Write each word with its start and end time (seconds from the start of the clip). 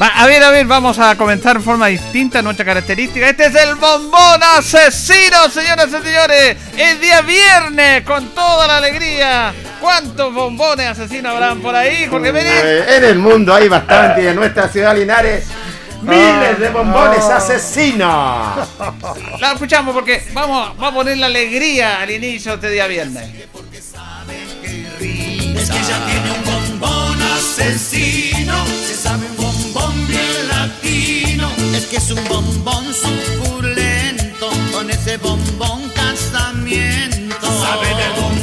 A 0.00 0.26
ver, 0.26 0.42
a 0.42 0.50
ver, 0.50 0.66
vamos 0.66 0.98
a 0.98 1.16
comenzar 1.16 1.58
de 1.58 1.62
forma 1.62 1.88
distinta 1.88 2.40
nuestra 2.42 2.64
característica. 2.64 3.28
Este 3.28 3.46
es 3.46 3.54
el 3.54 3.74
bombón 3.74 4.42
asesino, 4.56 5.48
señoras 5.50 5.88
y 5.88 6.06
señores. 6.06 6.56
El 6.76 7.00
día 7.00 7.20
viernes, 7.22 8.02
con 8.04 8.28
toda 8.28 8.66
la 8.66 8.76
alegría. 8.78 9.52
¿Cuántos 9.80 10.32
bombones 10.32 10.86
asesinos 10.86 11.32
habrán 11.32 11.60
por 11.60 11.74
ahí, 11.74 12.06
Jorge 12.06 12.32
Pérez? 12.32 12.88
en 12.88 13.04
el 13.04 13.18
mundo 13.18 13.54
hay 13.54 13.68
bastante 13.68 14.22
y 14.22 14.26
en 14.26 14.36
nuestra 14.36 14.68
ciudad 14.68 14.96
Linares 14.96 15.46
miles 16.02 16.58
de 16.58 16.70
bombones 16.70 17.24
ah. 17.24 17.36
asesinos. 17.36 18.68
La 19.40 19.52
escuchamos 19.52 19.94
porque 19.94 20.22
vamos, 20.32 20.76
vamos 20.76 20.92
a 20.92 20.94
poner 20.94 21.18
la 21.18 21.26
alegría 21.26 22.00
al 22.00 22.10
inicio 22.10 22.52
de 22.52 22.56
este 22.56 22.70
día 22.70 22.86
viernes. 22.86 23.24
Es 25.56 25.70
que 25.70 25.82
ya 25.82 26.06
tiene 26.06 26.30
un 26.30 26.44
bombón 26.44 27.22
asesino, 27.22 28.64
se 28.66 28.94
sabe 28.94 29.26
que 31.86 31.96
es 31.96 32.10
un 32.10 32.22
bombón 32.28 32.84
suculento, 32.92 34.50
con 34.72 34.90
ese 34.90 35.16
bombón 35.18 35.88
casamiento. 35.94 37.46
Sabe 37.60 37.88
del 37.88 38.12
bombón 38.20 38.37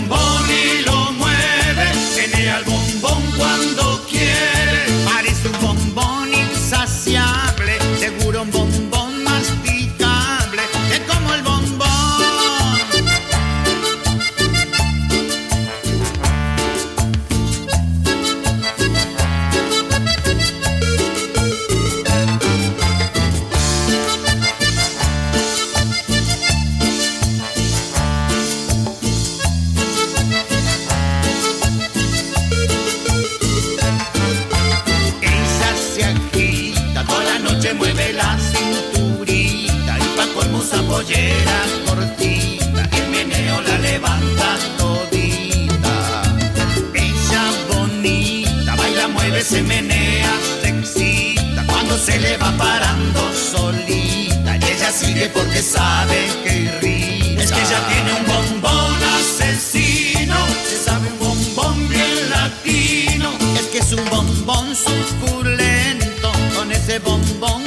se 52.06 52.19
le 52.19 52.38
va 52.38 52.56
parando 52.56 53.19
solita, 53.34 54.57
y 54.57 54.63
ella 54.63 54.92
sigue 54.92 55.28
porque 55.30 55.60
sabe 55.63 56.28
que 56.44 56.56
irrita. 56.57 57.42
Es 57.42 57.52
que 57.52 57.62
ella 57.62 57.81
tiene 57.88 58.13
un 58.19 58.25
bombón 58.28 58.98
asesino, 59.18 60.38
se 60.69 60.78
sabe 60.86 61.07
un 61.07 61.18
bombón 61.18 61.90
bien 61.90 62.30
latino. 62.30 63.31
Es 63.60 63.66
que 63.72 63.80
es 63.80 63.92
un 63.94 64.07
bombón 64.12 64.75
suculento, 64.75 66.31
con 66.56 66.72
ese 66.72 67.00
bombón 67.00 67.63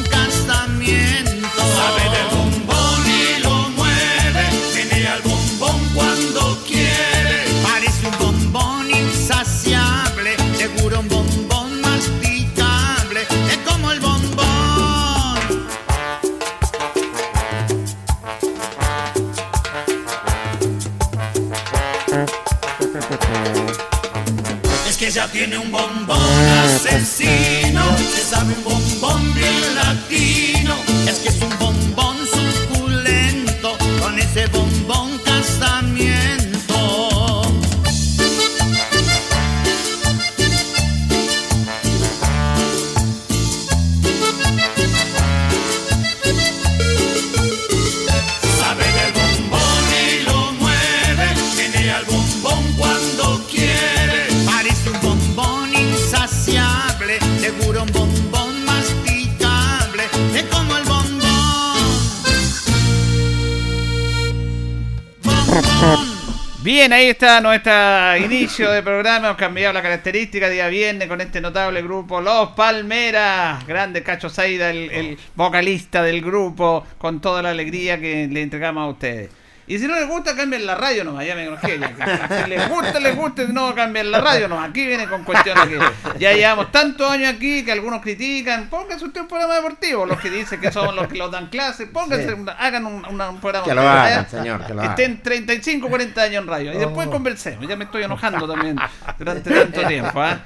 tiene 25.39 25.57
un 25.57 25.71
bombón 25.71 26.19
asesino, 26.65 27.97
se 27.97 28.25
sabe 28.25 28.55
un 28.55 28.65
bombón 28.65 29.35
bien 29.35 29.75
latino. 29.77 30.75
Es 31.07 31.21
que 31.21 31.29
es 31.29 31.41
un 31.41 31.57
bombón 31.61 32.17
suculento, 32.27 33.79
con 34.01 34.19
ese 34.19 34.49
bombón 34.49 34.88
Bien, 66.63 66.93
ahí 66.93 67.07
está 67.07 67.41
nuestro 67.41 68.17
inicio 68.17 68.71
de 68.71 68.83
programa. 68.83 69.29
Hemos 69.29 69.39
cambiado 69.39 69.73
la 69.73 69.83
característica 69.83 70.49
día 70.49 70.69
viernes 70.69 71.09
con 71.09 71.21
este 71.21 71.41
notable 71.41 71.83
grupo 71.83 72.21
Los 72.21 72.51
Palmeras. 72.51 73.67
Grande 73.67 74.03
Cacho 74.03 74.29
Saida, 74.29 74.71
el, 74.71 74.91
el 74.91 75.19
vocalista 75.35 76.03
del 76.03 76.21
grupo, 76.21 76.85
con 76.99 77.21
toda 77.21 77.43
la 77.43 77.51
alegría 77.51 77.99
que 77.99 78.29
le 78.29 78.43
entregamos 78.43 78.83
a 78.83 78.87
ustedes. 78.89 79.31
Y 79.69 79.79
si 79.79 79.87
no 79.87 79.95
les 79.95 80.09
gusta, 80.09 80.35
cambien 80.35 80.65
la 80.67 80.75
radio 80.75 81.05
nomás, 81.05 81.27
ya 81.27 81.35
me 81.35 81.45
enojé. 81.45 81.79
ya. 81.79 82.43
Si 82.45 82.51
les 82.51 82.69
gusta, 82.69 82.99
les 83.01 83.15
gusta, 83.17 83.47
si 83.47 83.53
no, 83.53 83.75
cambien 83.75 84.11
la 84.11 84.21
radio 84.21 84.49
nomás. 84.49 84.71
Aquí 84.71 84.87
viene 84.87 85.07
con 85.07 85.25
cuestiones 85.25 85.67
que 85.67 85.79
ya 86.19 86.33
llevamos 86.33 86.73
tantos 86.73 87.11
años 87.11 87.35
aquí 87.35 87.65
que 87.65 87.73
algunos 87.73 88.01
critican. 88.03 88.69
Pónganse 88.69 89.05
usted 89.05 89.21
un 89.21 89.29
programa 89.29 89.55
deportivo. 89.57 90.07
Los 90.07 90.19
que 90.21 90.31
dicen 90.31 90.61
que 90.61 90.73
son 90.73 90.97
los 90.97 91.07
que 91.09 91.19
los 91.19 91.31
dan 91.31 91.49
clases, 91.49 91.89
pónganse, 91.93 92.33
una- 92.35 92.53
hagan 92.53 92.87
un, 92.87 93.05
una- 93.07 93.31
un 93.31 93.41
programa 93.41 93.67
Que 93.67 93.75
lo 93.75 93.83
deportivo, 93.83 94.05
hagan, 94.07 94.31
señor, 94.31 94.67
que 94.67 94.75
lo 94.75 94.81
hagan. 94.81 94.91
Estén 94.93 95.23
35, 95.23 95.89
40 95.89 96.23
años 96.23 96.43
en 96.43 96.49
radio. 96.49 96.73
Y 96.73 96.79
después 96.79 97.09
conversemos. 97.09 97.67
Ya 97.69 97.77
me 97.77 97.85
estoy 97.85 98.03
enojando 98.05 98.49
también 98.49 98.77
durante 99.19 99.51
tanto 99.51 99.87
tiempo. 99.87 100.21
¿ah? 100.23 100.41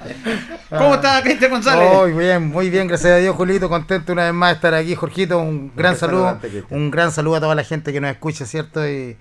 ¿Cómo 0.69 0.95
está 0.95 1.21
Cristian 1.23 1.51
González? 1.51 1.89
Muy 1.93 2.11
bien, 2.11 2.47
muy 2.49 2.69
bien, 2.69 2.87
gracias 2.87 3.13
a 3.13 3.17
Dios, 3.17 3.35
Julito. 3.35 3.69
Contento 3.69 4.11
una 4.13 4.25
vez 4.25 4.33
más 4.33 4.49
de 4.49 4.55
estar 4.55 4.73
aquí, 4.73 4.95
Jorgito. 4.95 5.39
Un 5.39 5.71
gran 5.75 5.95
saludo, 5.95 6.39
un 6.69 6.91
gran 6.91 7.11
saludo 7.11 7.37
a 7.37 7.39
toda 7.39 7.55
la 7.55 7.63
gente 7.63 7.93
que 7.93 8.01
nos 8.01 8.11
escucha, 8.11 8.45
¿cierto? 8.45 8.87
Y, 8.87 9.12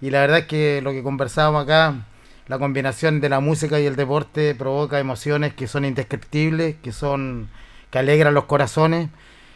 y 0.00 0.10
la 0.10 0.20
verdad 0.20 0.38
es 0.40 0.46
que 0.46 0.80
lo 0.82 0.92
que 0.92 1.02
conversábamos 1.02 1.64
acá, 1.64 2.06
la 2.48 2.58
combinación 2.58 3.20
de 3.20 3.28
la 3.28 3.40
música 3.40 3.78
y 3.80 3.86
el 3.86 3.96
deporte 3.96 4.54
provoca 4.54 4.98
emociones 4.98 5.54
que 5.54 5.68
son 5.68 5.84
indescriptibles, 5.84 6.76
que 6.82 6.92
son 6.92 7.48
que 7.90 7.98
alegran 7.98 8.34
los 8.34 8.44
corazones, 8.44 9.08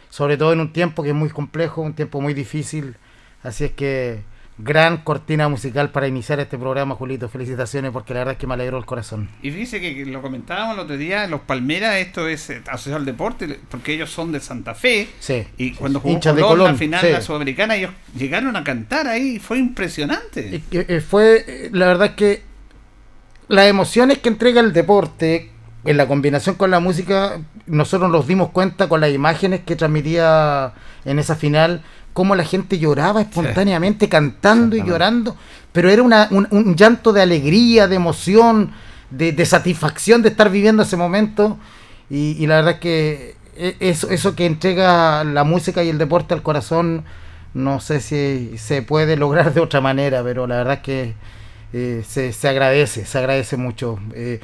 sobre 0.09 0.37
todo 0.37 0.53
en 0.53 0.59
un 0.59 0.73
tiempo 0.73 1.03
que 1.03 1.09
es 1.09 1.15
muy 1.15 1.29
complejo, 1.29 1.81
un 1.81 1.93
tiempo 1.93 2.21
muy 2.21 2.33
difícil. 2.33 2.95
Así 3.43 3.65
es 3.65 3.71
que 3.71 4.23
gran 4.57 4.97
cortina 4.97 5.49
musical 5.49 5.89
para 5.91 6.07
iniciar 6.07 6.39
este 6.39 6.57
programa, 6.57 6.95
Julito. 6.95 7.27
Felicitaciones 7.27 7.91
porque 7.91 8.13
la 8.13 8.19
verdad 8.21 8.33
es 8.33 8.37
que 8.37 8.47
me 8.47 8.53
alegró 8.53 8.77
el 8.77 8.85
corazón. 8.85 9.29
Y 9.41 9.51
fíjese 9.51 9.81
que 9.81 10.05
lo 10.05 10.21
comentábamos 10.21 10.75
el 10.75 10.79
otro 10.81 10.97
día, 10.97 11.27
los 11.27 11.41
Palmeras, 11.41 11.95
esto 11.97 12.27
es 12.27 12.49
eh, 12.49 12.61
asociado 12.67 12.97
al 12.97 13.05
deporte, 13.05 13.59
porque 13.69 13.93
ellos 13.93 14.09
son 14.09 14.31
de 14.31 14.39
Santa 14.39 14.73
Fe. 14.73 15.09
Sí. 15.19 15.45
Y 15.57 15.71
cuando 15.71 15.99
jugó 15.99 16.13
Hinchas 16.13 16.35
de 16.35 16.41
Colón, 16.41 16.57
la 16.57 16.63
Colón, 16.65 16.77
final 16.77 17.01
sí. 17.01 17.11
la 17.11 17.21
Sudamericana, 17.21 17.75
ellos 17.75 17.91
llegaron 18.17 18.55
a 18.55 18.63
cantar 18.63 19.07
ahí, 19.07 19.39
fue 19.39 19.59
impresionante. 19.59 20.55
Eh, 20.55 20.61
eh, 20.71 21.01
fue, 21.01 21.69
la 21.71 21.87
verdad 21.87 22.07
es 22.07 22.13
que 22.13 22.43
las 23.47 23.67
emociones 23.67 24.19
que 24.19 24.29
entrega 24.29 24.61
el 24.61 24.73
deporte 24.73 25.51
en 25.83 25.97
la 25.97 26.07
combinación 26.07 26.55
con 26.55 26.71
la 26.71 26.79
música, 26.79 27.41
nosotros 27.67 28.09
nos 28.09 28.25
dimos 28.27 28.49
cuenta 28.49 28.89
con 28.89 29.01
las 29.01 29.11
imágenes 29.11 29.61
que 29.61 29.75
transmitía 29.75 30.73
en 31.05 31.19
esa 31.19 31.35
final, 31.35 31.83
cómo 32.15 32.33
la 32.33 32.43
gente 32.45 32.79
lloraba 32.79 33.21
espontáneamente, 33.21 34.09
cantando 34.09 34.75
y 34.75 34.79
llorando, 34.87 35.35
pero 35.71 35.89
era 35.91 36.01
una- 36.01 36.27
un, 36.31 36.47
un 36.49 36.75
llanto 36.75 37.13
de 37.13 37.21
alegría, 37.21 37.87
de 37.87 37.97
emoción, 37.97 38.71
de, 39.11 39.33
de 39.33 39.45
satisfacción 39.45 40.23
de 40.23 40.29
estar 40.29 40.49
viviendo 40.49 40.81
ese 40.83 40.97
momento. 40.97 41.59
Y, 42.09 42.37
y 42.41 42.47
la 42.47 42.55
verdad 42.55 42.73
es 42.75 42.79
que 42.79 43.35
eh, 43.57 43.75
eso, 43.81 44.09
eso 44.09 44.33
que 44.35 44.45
entrega 44.45 45.23
la 45.25 45.43
música 45.43 45.83
y 45.83 45.89
el 45.89 45.97
deporte 45.97 46.33
al 46.33 46.41
corazón, 46.41 47.03
no 47.53 47.79
sé 47.81 47.99
si 47.99 48.57
se 48.57 48.81
puede 48.81 49.17
lograr 49.23 49.53
de 49.53 49.59
otra 49.61 49.81
manera, 49.81 50.23
pero 50.23 50.47
la 50.47 50.55
verdad 50.57 50.75
es 50.75 50.79
que 50.81 51.13
eh, 51.73 52.03
se, 52.07 52.31
se 52.31 52.47
agradece, 52.47 53.05
se 53.05 53.17
agradece 53.17 53.57
mucho. 53.57 53.99
Eh, 54.13 54.39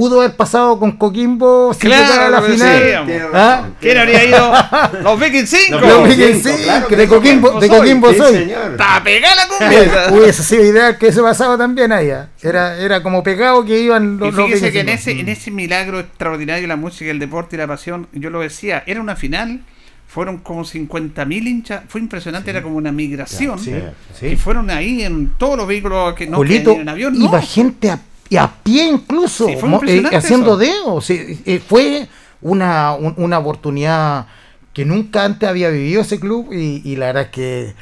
pudo 0.00 0.22
haber 0.22 0.34
pasado 0.34 0.78
con 0.78 0.92
Coquimbo 0.92 1.74
sin 1.74 1.90
Claro, 1.90 2.10
llegar 2.10 2.26
a 2.26 2.30
la 2.30 2.40
final. 2.40 3.04
Tiene 3.04 3.22
¿Ah? 3.34 3.68
¿Quién 3.78 3.98
habría 3.98 4.24
ido? 4.24 4.52
Los 5.02 5.20
Vikings 5.20 5.50
5. 5.50 5.78
Los 5.78 5.88
Los 5.90 6.08
Vikings 6.08 6.18
Vikings, 6.18 6.42
cinco, 6.42 6.56
sí, 6.56 6.64
claro 6.64 6.88
que 6.88 6.94
que 6.94 6.96
de 6.96 7.02
sí, 7.02 7.08
Coquimbo, 7.10 7.60
de 7.60 7.66
soy. 7.66 7.78
Coquimbo 7.78 8.12
Sí, 8.12 8.18
soy. 8.18 8.36
¡Está 8.50 9.04
pegada 9.04 9.34
la 9.34 9.48
cumbia! 9.48 10.06
Hubiese 10.12 10.42
sido 10.42 10.64
ideal 10.64 10.96
que 10.96 11.08
eso 11.08 11.22
pasaba 11.22 11.58
también 11.58 11.92
allá. 11.92 12.30
Era, 12.40 12.78
era 12.78 13.02
como 13.02 13.22
pegado 13.22 13.62
que 13.66 13.78
iban 13.78 14.16
los, 14.16 14.28
Y 14.28 14.36
los 14.38 14.46
fíjese 14.46 14.70
Vikings 14.70 14.72
que 14.72 14.80
en 14.80 14.88
ese, 14.88 15.20
en 15.20 15.28
ese 15.28 15.50
milagro 15.50 16.00
extraordinario 16.00 16.62
de 16.62 16.68
la 16.68 16.76
música, 16.76 17.10
el 17.10 17.18
deporte 17.18 17.56
y 17.56 17.58
la 17.58 17.66
pasión, 17.66 18.08
yo 18.12 18.30
lo 18.30 18.40
decía, 18.40 18.82
era 18.86 19.02
una 19.02 19.16
final, 19.16 19.60
fueron 20.08 20.38
como 20.38 20.64
50.000 20.64 21.46
hinchas, 21.46 21.82
fue 21.88 22.00
impresionante, 22.00 22.48
era 22.48 22.62
como 22.62 22.76
una 22.76 22.90
migración. 22.90 23.58
Sí, 23.58 23.74
sí. 24.18 24.28
Y 24.28 24.36
fueron 24.36 24.70
ahí 24.70 25.02
en 25.02 25.32
todos 25.36 25.58
los 25.58 25.66
vehículos 25.66 26.14
que 26.14 26.26
no 26.26 26.38
Julito, 26.38 26.72
en 26.72 26.88
avión, 26.88 27.18
no. 27.18 27.26
iba 27.26 27.42
gente 27.42 27.90
a, 27.90 28.00
y 28.30 28.36
a 28.38 28.50
pie 28.62 28.84
incluso, 28.84 29.46
Sí, 29.48 29.56
impresionante 29.74 30.16
haciendo 30.16 30.56
dedos. 30.56 31.10
Eh, 31.10 31.60
fue 31.66 32.08
una, 32.40 32.94
un- 32.94 33.14
una 33.18 33.38
oportunidad 33.38 34.26
que 34.72 34.84
nunca 34.86 35.24
antes 35.24 35.46
había 35.48 35.68
vivido 35.68 36.00
ese 36.00 36.18
club 36.18 36.52
y, 36.52 36.80
y 36.84 36.96
la 36.96 37.06
verdad 37.06 37.22
es 37.24 37.28
que 37.30 37.74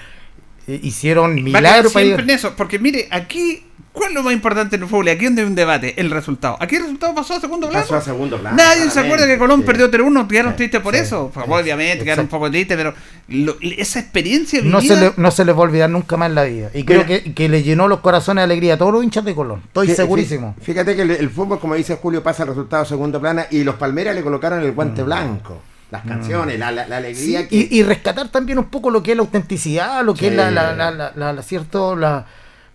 eh, 0.68 0.78
hicieron 0.82 1.42
milagros 1.42 1.92
para 1.92 2.04
siempre 2.04 2.24
ir- 2.24 2.30
en 2.30 2.36
eso, 2.36 2.54
porque 2.56 2.78
mire, 2.78 3.08
aquí, 3.10 3.64
¿cuál 3.92 4.10
es 4.10 4.14
lo 4.14 4.22
más 4.22 4.32
importante 4.32 4.76
en 4.76 4.82
el 4.82 4.88
fútbol? 4.88 5.08
Aquí 5.08 5.24
donde 5.24 5.42
hay 5.42 5.48
un 5.48 5.54
debate, 5.54 5.94
el 6.00 6.10
resultado. 6.10 6.56
Aquí 6.60 6.76
el 6.76 6.82
resultado 6.82 7.14
pasó 7.14 7.34
a 7.34 7.40
segundo 7.40 7.68
plano. 7.68 7.82
Pasó 7.84 7.96
a 7.96 8.00
segundo 8.00 8.38
plano. 8.38 8.56
Nadie 8.56 8.88
se 8.90 9.00
acuerda 9.00 9.26
que 9.26 9.38
Colón 9.38 9.60
sí. 9.60 9.66
perdió 9.66 9.90
3-1, 9.90 10.28
quedaron 10.28 10.52
Sí, 10.52 10.56
tristes 10.58 10.80
por 10.82 10.94
sí, 10.94 11.00
eso. 11.00 11.30
Pues, 11.34 11.46
obviamente, 11.48 12.04
quedaron 12.04 12.26
un 12.26 12.28
poco 12.28 12.50
tristes, 12.50 12.76
pero 12.76 12.94
lo- 13.28 13.56
esa 13.60 13.98
experiencia 14.00 14.60
no 14.62 14.80
se, 14.80 14.94
le, 14.96 15.12
no 15.16 15.30
se 15.30 15.44
les 15.44 15.54
va 15.54 15.58
a 15.58 15.62
olvidar 15.62 15.90
nunca 15.90 16.16
más 16.16 16.28
en 16.28 16.34
la 16.36 16.44
vida. 16.44 16.70
Y 16.74 16.84
creo 16.84 17.06
que, 17.06 17.32
que 17.34 17.48
le 17.48 17.62
llenó 17.62 17.88
los 17.88 18.00
corazones 18.00 18.42
de 18.42 18.44
alegría 18.44 18.74
a 18.74 18.78
todos 18.78 18.92
los 18.92 19.02
hinchas 19.02 19.24
de 19.24 19.34
Colón. 19.34 19.62
Estoy 19.66 19.88
segurísimo. 19.88 20.54
fí- 20.60 20.64
Fíjate 20.64 20.94
que 20.94 21.02
el, 21.02 21.10
el 21.12 21.30
fútbol, 21.30 21.58
como 21.58 21.74
dice 21.74 21.96
Julio, 21.96 22.22
pasa 22.22 22.42
al 22.44 22.50
resultado 22.50 22.82
a 22.82 22.86
segundo 22.86 23.20
plano 23.20 23.42
y 23.50 23.64
los 23.64 23.74
Palmeras 23.76 24.14
le 24.14 24.22
colocaron 24.22 24.60
el 24.62 24.72
guante 24.72 25.02
blanco. 25.02 25.62
Las 25.90 26.04
canciones, 26.04 26.58
la, 26.58 26.70
la- 26.70 26.86
la 26.86 27.00
Mm. 27.00 27.02
Sí, 27.14 27.34
alegría 27.36 27.48
que... 27.48 27.56
y, 27.56 27.68
y 27.78 27.82
rescatar 27.82 28.28
también 28.28 28.58
un 28.58 28.66
poco 28.66 28.90
lo 28.90 29.02
que 29.02 29.12
es 29.12 29.16
la 29.16 29.22
autenticidad, 29.22 30.04
lo 30.04 30.12
que 30.14 30.26
es 30.26 30.32
Sí. 30.32 30.36
la, 30.36 30.50
la, 30.50 30.74
la, 30.74 30.90
la- 30.90 31.12
la- 31.16 31.32
la- 31.32 31.42
cierto, 31.42 31.96
la, 31.96 32.26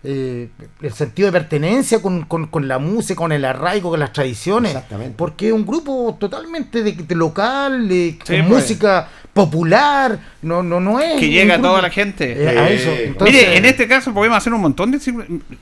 eh, 0.04 0.48
el 0.82 0.92
sentido 0.92 1.26
de 1.26 1.32
pertenencia 1.32 2.00
con, 2.02 2.24
con- 2.26 2.46
con 2.48 2.68
la 2.68 2.78
música, 2.78 3.16
con 3.16 3.32
el 3.32 3.44
arraigo, 3.44 3.90
con 3.90 4.00
las 4.00 4.12
tradiciones. 4.12 4.72
Exactamente. 4.72 5.14
Porque 5.16 5.48
es 5.48 5.52
un 5.52 5.64
grupo 5.66 6.16
totalmente 6.20 6.82
de, 6.82 6.92
de 6.92 7.14
local, 7.14 7.88
de, 7.88 8.18
Sí, 8.24 8.36
con 8.36 8.46
pues. 8.48 8.62
música 8.62 9.08
popular, 9.32 10.18
no, 10.42 10.62
no, 10.62 10.78
no 10.80 11.00
es. 11.00 11.18
Que 11.20 11.28
llega 11.28 11.56
a 11.56 11.60
toda 11.60 11.82
la 11.82 11.90
gente. 11.90 12.40
Eh, 12.44 12.48
a 12.58 12.70
eso. 12.70 12.90
Entonces, 12.90 13.34
Mire, 13.36 13.56
en 13.56 13.64
este 13.64 13.86
caso 13.88 14.14
podemos 14.14 14.38
hacer 14.38 14.52
un 14.54 14.60
montón 14.60 14.90
de... 14.90 15.00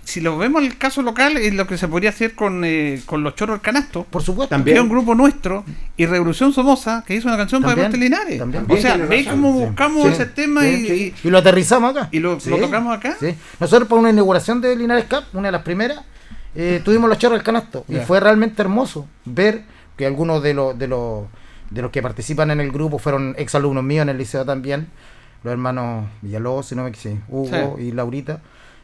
Si 0.05 0.21
lo 0.21 0.37
vemos 0.39 0.61
en 0.63 0.69
el 0.69 0.79
caso 0.79 1.03
local, 1.03 1.37
es 1.39 1.55
lo 1.55 1.67
que 1.67 1.79
se 1.79 1.89
podría 1.89 2.11
hacer 2.11 2.35
con, 2.35 2.65
eh, 2.65 3.01
con 3.07 3.23
los 3.23 3.35
chorros 3.35 3.55
del 3.57 3.63
canasto. 3.63 4.05
por 4.09 4.23
supuesto. 4.23 4.51
También. 4.55 4.75
Que 4.75 4.79
es 4.79 4.83
un 4.83 4.91
grupo 4.91 5.15
nuestro 5.15 5.65
y 5.97 6.05
Revolución 6.07 6.53
Somoza 6.53 7.03
que 7.07 7.15
hizo 7.15 7.29
una 7.29 7.37
canción 7.37 7.63
para 7.63 7.75
También, 7.75 7.91
Deportes 8.11 8.21
Linares. 8.29 8.39
también. 8.39 8.67
O 8.69 8.77
sea, 8.83 8.97
ve 8.97 9.25
cómo 9.25 9.53
buscamos 9.53 10.07
Sí, 10.09 10.13
ese 10.13 10.27
tema 10.27 10.63
sí, 10.63 10.69
y, 10.69 10.93
y- 10.93 11.15
Y 11.29 11.31
lo 11.31 11.39
aterrizamos 11.39 11.97
acá. 11.97 12.09
y 12.13 12.19
lo, 12.21 12.39
Sí, 12.41 12.51
lo 12.51 12.59
tocamos 12.59 12.97
acá. 12.97 13.17
sí. 13.19 13.35
Nosotros 13.59 13.89
para 13.89 14.01
una 14.01 14.11
inauguración 14.33 14.61
de 14.63 14.77
Linares 14.77 15.05
Cup, 15.05 15.25
una 15.35 15.49
de 15.49 15.53
las 15.53 15.63
primeras, 15.63 16.01
eh, 16.55 16.81
tuvimos 16.85 17.09
los 17.09 17.19
chorros 17.19 17.39
del 17.39 17.45
canasto. 17.45 17.85
Y 17.89 17.97
fue 17.97 18.19
realmente 18.19 18.63
hermoso 18.63 19.07
ver 19.27 19.65
que 19.97 20.07
algunos 20.07 20.43
de 20.43 20.55
los, 20.55 20.79
de 20.79 20.89
los 20.89 21.25
de 21.71 21.83
los 21.83 21.91
que 21.91 22.03
participan 22.03 22.51
en 22.51 22.61
el 22.61 22.71
grupo 22.71 22.99
fueron 22.99 23.35
exalumnos 23.39 23.83
míos 23.83 24.03
en 24.03 24.11
el 24.11 24.19
liceo 24.19 24.45
también, 24.45 24.89
los 25.43 25.53
hermanos 25.53 26.07
Villalobos, 26.21 26.67
si 26.67 26.75
no 26.75 26.85
me 26.85 26.91
equivoco, 26.91 27.23
Hugo 27.29 27.79
y 27.79 27.93
Laurita, 27.93 28.41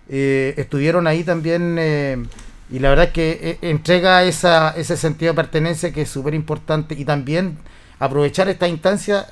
eh, 0.08 0.54
estuvieron 0.56 1.06
ahí 1.06 1.22
también 1.22 1.76
eh, 1.78 2.16
y 2.70 2.78
la 2.78 2.88
verdad 2.88 3.06
es 3.06 3.12
que 3.12 3.58
entrega 3.60 4.24
esa, 4.24 4.70
ese 4.70 4.96
sentido 4.96 5.32
de 5.32 5.36
pertenencia 5.36 5.92
que 5.92 6.02
es 6.02 6.08
súper 6.08 6.34
importante 6.34 6.94
y 6.94 7.04
también 7.04 7.58
aprovechar 7.98 8.48
esta 8.48 8.68
instancia 8.68 9.26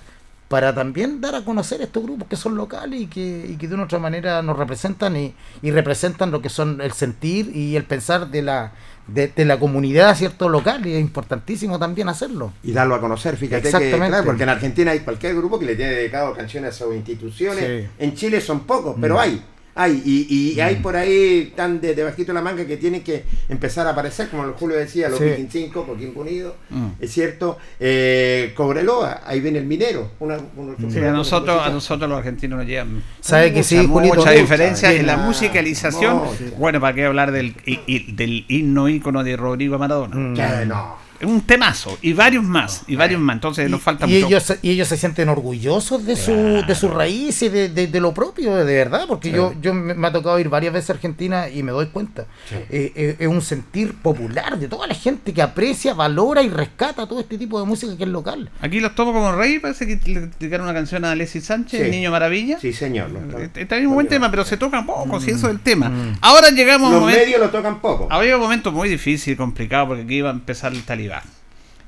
para 0.48 0.74
también 0.74 1.20
dar 1.20 1.34
a 1.34 1.44
conocer 1.44 1.80
estos 1.82 2.02
grupos 2.04 2.28
que 2.28 2.36
son 2.36 2.54
locales 2.56 3.00
y 3.00 3.06
que, 3.06 3.46
y 3.50 3.56
que 3.56 3.66
de 3.66 3.74
una 3.74 3.84
otra 3.84 3.98
manera 3.98 4.42
nos 4.42 4.56
representan 4.56 5.16
y, 5.16 5.34
y 5.62 5.70
representan 5.72 6.30
lo 6.30 6.40
que 6.40 6.48
son 6.48 6.80
el 6.80 6.92
sentir 6.92 7.50
y 7.54 7.74
el 7.76 7.84
pensar 7.84 8.28
de 8.30 8.42
la 8.42 8.72
de, 9.08 9.28
de 9.28 9.44
la 9.44 9.56
comunidad 9.58 10.16
cierto 10.16 10.48
local 10.48 10.84
y 10.86 10.94
es 10.94 11.00
importantísimo 11.00 11.78
también 11.78 12.08
hacerlo 12.08 12.52
y 12.64 12.72
darlo 12.72 12.96
a 12.96 13.00
conocer, 13.00 13.36
fíjate 13.36 13.62
que, 13.62 13.68
Exactamente. 13.68 14.08
claro, 14.08 14.24
porque 14.24 14.42
en 14.42 14.48
Argentina 14.48 14.90
hay 14.90 15.00
cualquier 15.00 15.34
grupo 15.36 15.58
que 15.60 15.66
le 15.66 15.76
tiene 15.76 15.92
dedicado 15.92 16.32
canciones 16.34 16.74
a 16.80 16.84
sus 16.84 16.94
instituciones, 16.94 17.64
Sí. 17.84 17.88
en 17.98 18.14
Chile 18.14 18.40
son 18.40 18.60
pocos, 18.60 18.96
pero 19.00 19.14
Mm. 19.14 19.18
hay, 19.18 19.42
Hay, 19.78 20.02
y, 20.06 20.54
y 20.54 20.61
hay 20.61 20.76
por 20.76 20.97
ahí 20.97 21.52
tan 21.54 21.80
de, 21.83 21.95
de 21.95 22.02
bajito 22.02 22.33
la 22.33 22.40
manga 22.40 22.64
que 22.66 22.78
tienen 22.78 23.02
que 23.02 23.25
empezar 23.49 23.87
a 23.87 23.90
aparecer, 23.90 24.28
como 24.30 24.45
Julio 24.54 24.76
decía, 24.76 25.11
los 25.11 25.18
Sí. 25.18 25.25
Viking 25.26 25.49
5, 25.50 25.87
Coquimbo 25.87 26.23
Unido, 26.23 26.56
Mm. 26.71 26.87
es 26.99 27.12
cierto. 27.12 27.59
Eh, 27.78 28.52
Cobreloa, 28.56 29.21
ahí 29.26 29.40
viene 29.40 29.59
el 29.59 29.66
minero. 29.66 30.11
Una, 30.18 30.38
una- 30.56 30.75
Sí, 30.90 30.99
a 30.99 31.11
nosotros, 31.11 31.61
a 31.62 31.68
nosotros 31.68 32.09
los 32.09 32.18
argentinos 32.18 32.59
nos 32.59 32.66
llevan 32.66 33.02
¿Sabe 33.21 33.52
que 33.52 33.62
sí, 33.62 33.76
mucha, 33.76 33.88
Julito? 33.88 34.14
mucha 34.16 34.30
Mucha, 34.30 34.40
diferencia 34.40 34.92
en 34.92 35.06
la 35.06 35.16
mucha, 35.16 35.26
musicalización. 35.26 36.23
Bueno, 36.59 36.80
para 36.80 36.95
qué 36.95 37.04
hablar 37.04 37.30
del, 37.33 37.54
y- 37.66 37.80
y- 37.87 38.12
del 38.12 38.45
himno 38.49 38.88
ícono 38.88 39.23
de 39.25 39.37
Rodrigo 39.37 39.78
Maradona. 39.78 40.16
Mm. 40.16 40.35
Ya, 40.35 40.64
no. 40.64 41.05
Un 41.23 41.40
temazo, 41.42 41.96
y 42.02 42.12
varios 42.12 42.44
más, 42.44 42.82
y 42.87 42.96
varios 42.96 43.20
más. 43.20 43.35
Entonces 43.35 43.70
nos 43.70 43.82
falta 43.82 44.06
y 44.06 44.14
mucho. 44.14 44.26
ellos, 44.26 44.54
y 44.62 44.70
ellos 44.70 44.88
se 44.88 44.96
sienten 44.96 45.28
orgullosos 45.28 46.04
de 46.04 46.16
su, 46.16 46.32
de 46.66 46.75
sus 46.75 46.90
raíces, 46.92 47.52
de, 47.52 47.68
de, 47.68 47.87
de 47.87 48.00
lo 48.00 48.12
propio, 48.14 48.54
de 48.56 48.75
verdad, 48.75 49.04
porque 49.08 49.30
yo, 49.30 49.54
yo 49.61 49.73
me, 49.75 50.06
ha 50.06 50.12
tocado 50.12 50.38
ir 50.38 50.49
varias 50.49 50.73
veces 50.73 50.90
a 50.90 50.92
Argentina 50.94 51.49
y 51.49 51.62
me 51.62 51.73
doy 51.73 51.87
cuenta. 51.87 52.26
Eh, 52.50 52.92
eh, 52.94 53.16
es 53.18 53.26
un 53.28 53.42
sentir 53.42 53.94
popular 53.94 54.58
de 54.58 54.68
toda 54.68 54.87
la 54.87 54.94
gente 54.94 55.32
que 55.32 55.42
aprecia, 55.42 55.94
valora 55.94 56.42
y 56.42 56.49
rescata 56.49 57.06
todo 57.06 57.20
este 57.20 57.38
tipo 57.38 57.58
de 57.61 57.66
música 57.66 57.96
que 57.96 58.04
es 58.04 58.08
local. 58.11 58.50
Aquí 58.61 58.80
los 58.80 58.94
tomo 58.94 59.12
como 59.12 59.32
rey, 59.32 59.58
parece 59.58 59.87
que 59.87 59.99
le 60.11 60.20
dedicaron 60.38 60.66
una 60.66 60.75
canción 60.75 61.04
a 61.04 61.12
Alexis 61.12 61.44
Sánchez, 61.44 61.80
Sí. 61.80 61.85
el 61.87 61.90
Niño 61.90 62.11
Maravilla. 62.11 62.58
Sí, 62.61 62.73
señor. 62.73 63.11
Está 63.54 63.76
bien 63.76 63.88
un 63.88 63.94
buen 63.94 64.08
tema, 64.08 64.30
pero 64.30 64.44
se 64.44 64.56
toca 64.56 64.85
poco, 64.87 65.20
si 65.20 65.30
eso 65.30 65.46
es 65.49 65.52
el 65.54 65.61
tema. 65.61 65.90
Ahora 66.20 66.50
llegamos 66.50 66.87
a 66.87 66.88
un 66.88 66.92
Los 66.94 67.00
momento. 67.02 67.20
medios 67.20 67.40
lo 67.40 67.50
tocan 67.50 67.80
poco. 67.80 68.08
Había 68.11 68.37
un 68.37 68.42
momento 68.42 68.73
muy 68.73 68.88
difícil, 68.88 69.37
complicado, 69.37 69.88
porque 69.88 70.02
aquí 70.02 70.14
iba 70.16 70.30
a 70.30 70.32
empezar 70.32 70.73
el 70.73 70.82
talibán. 70.82 71.05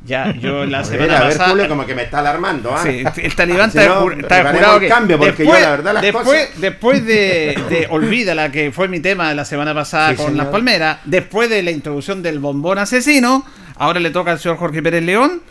Ya, 0.06 0.32
yo 0.32 0.64
la 0.66 0.78
A 0.78 0.82
ver, 0.82 0.90
semana 0.90 1.18
a 1.18 1.20
ver, 1.24 1.28
pasada. 1.32 1.50
Julio, 1.50 1.68
como 1.68 1.84
que 1.84 1.94
me 1.94 2.02
está 2.04 2.20
alarmando. 2.20 2.72
¿ah? 2.74 2.82
Sí, 2.84 3.02
el 3.22 3.34
talibán 3.34 3.70
Si 3.72 3.78
está, 3.78 3.88
no, 3.94 4.10
está 4.12 4.52
jurado 4.52 4.78
que 4.80 4.88
cambio, 4.88 5.18
porque 5.18 5.44
yo, 5.44 5.52
la 5.52 5.70
verdad, 5.70 5.94
las 5.94 6.02
después, 6.02 6.24
cosas- 6.24 6.48
después 6.60 7.04
de, 7.04 7.60
de 7.68 7.86
Olvídala, 7.90 8.52
que 8.52 8.70
fue 8.70 8.86
mi 8.88 9.00
tema 9.00 9.28
de 9.30 9.34
la 9.34 9.44
semana 9.44 9.74
pasada 9.74 10.10
Sí, 10.10 10.16
con 10.16 10.26
señor. 10.26 10.44
las 10.44 10.52
palmeras, 10.52 10.98
después 11.04 11.50
de 11.50 11.62
la 11.64 11.72
introducción 11.72 12.22
del 12.22 12.38
bombón 12.38 12.78
asesino, 12.78 13.44
ahora 13.76 13.98
le 13.98 14.10
toca 14.10 14.30
al 14.30 14.38
señor 14.38 14.56
Jorge 14.58 14.80
Pérez 14.82 15.02
León 15.02 15.42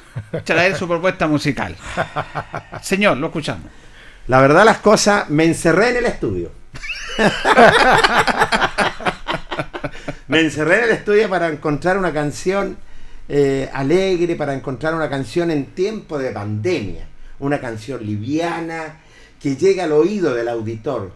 traer 0.45 0.75
su 0.77 0.87
propuesta 0.87 1.27
musical. 1.27 1.75
Señor, 2.81 3.17
lo 3.17 3.27
escuchamos. 3.27 3.69
La 4.27 4.39
verdad, 4.41 4.63
las 4.65 4.77
cosas, 4.77 5.29
me 5.29 5.43
encerré 5.45 5.89
en 5.89 5.97
el 5.97 6.05
estudio. 6.05 6.51
me 10.27 10.41
encerré 10.41 10.79
en 10.79 10.83
el 10.85 10.89
estudio 10.91 11.29
para 11.29 11.47
encontrar 11.47 11.97
una 11.97 12.13
canción 12.13 12.77
eh, 13.29 13.69
alegre, 13.73 14.35
para 14.35 14.53
encontrar 14.53 14.93
una 14.95 15.09
canción 15.09 15.51
en 15.51 15.67
tiempo 15.67 16.17
de 16.17 16.31
pandemia. 16.31 17.07
Una 17.39 17.59
canción 17.59 18.05
liviana 18.05 18.99
que 19.39 19.55
llega 19.55 19.83
al 19.83 19.91
oído 19.91 20.33
del 20.33 20.47
auditor, 20.47 21.11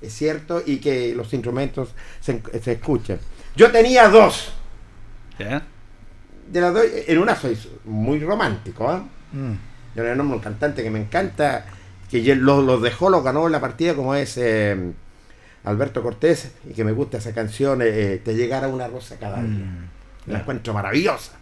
¿es 0.00 0.12
cierto? 0.12 0.62
Y 0.64 0.78
que 0.78 1.14
los 1.14 1.32
instrumentos 1.32 1.94
se, 2.20 2.42
se 2.62 2.72
escuchen. 2.72 3.18
Yo 3.56 3.70
tenía 3.70 4.08
dos. 4.08 4.52
De 5.38 6.60
las 6.60 6.74
dos, 6.74 6.84
en 7.06 7.18
una 7.18 7.34
soy 7.34 7.58
muy 7.84 8.20
romántico, 8.20 8.88
¿ah? 8.88 9.04
Yo 9.94 10.02
le 10.02 10.14
nombro 10.14 10.36
un 10.36 10.42
cantante 10.42 10.82
que 10.82 10.90
me 10.90 11.00
encanta, 11.00 11.64
que 12.10 12.34
los 12.34 12.64
los 12.64 12.82
dejó, 12.82 13.08
los 13.10 13.24
ganó 13.24 13.46
en 13.46 13.52
la 13.52 13.60
partida, 13.60 13.94
como 13.94 14.14
es 14.14 14.36
eh, 14.36 14.92
Alberto 15.64 16.02
Cortés, 16.02 16.52
y 16.68 16.74
que 16.74 16.84
me 16.84 16.92
gusta 16.92 17.18
esa 17.18 17.32
canción, 17.32 17.80
eh, 17.82 18.20
Te 18.22 18.34
llegara 18.34 18.68
una 18.68 18.88
rosa 18.88 19.16
cada 19.18 19.42
día. 19.42 19.66
La 20.26 20.40
encuentro 20.40 20.72
maravillosa. 20.74 21.32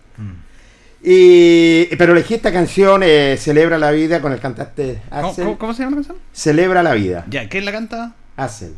Y, 1.02 1.86
pero 1.96 2.12
elegí 2.12 2.34
esta 2.34 2.52
canción, 2.52 3.02
eh, 3.02 3.36
Celebra 3.40 3.78
la 3.78 3.90
vida, 3.90 4.20
con 4.20 4.32
el 4.32 4.38
cantante 4.40 5.00
¿Cómo, 5.08 5.28
Axel. 5.28 5.44
cómo- 5.44 5.58
cómo 5.58 5.72
se 5.74 5.82
llama 5.82 5.92
la 5.96 6.02
canción? 6.02 6.18
Celebra 6.32 6.82
la 6.82 6.92
vida, 6.92 7.24
Ya, 7.28 7.48
¿quién 7.48 7.64
la 7.64 7.72
canta? 7.72 8.12
Axel. 8.36 8.74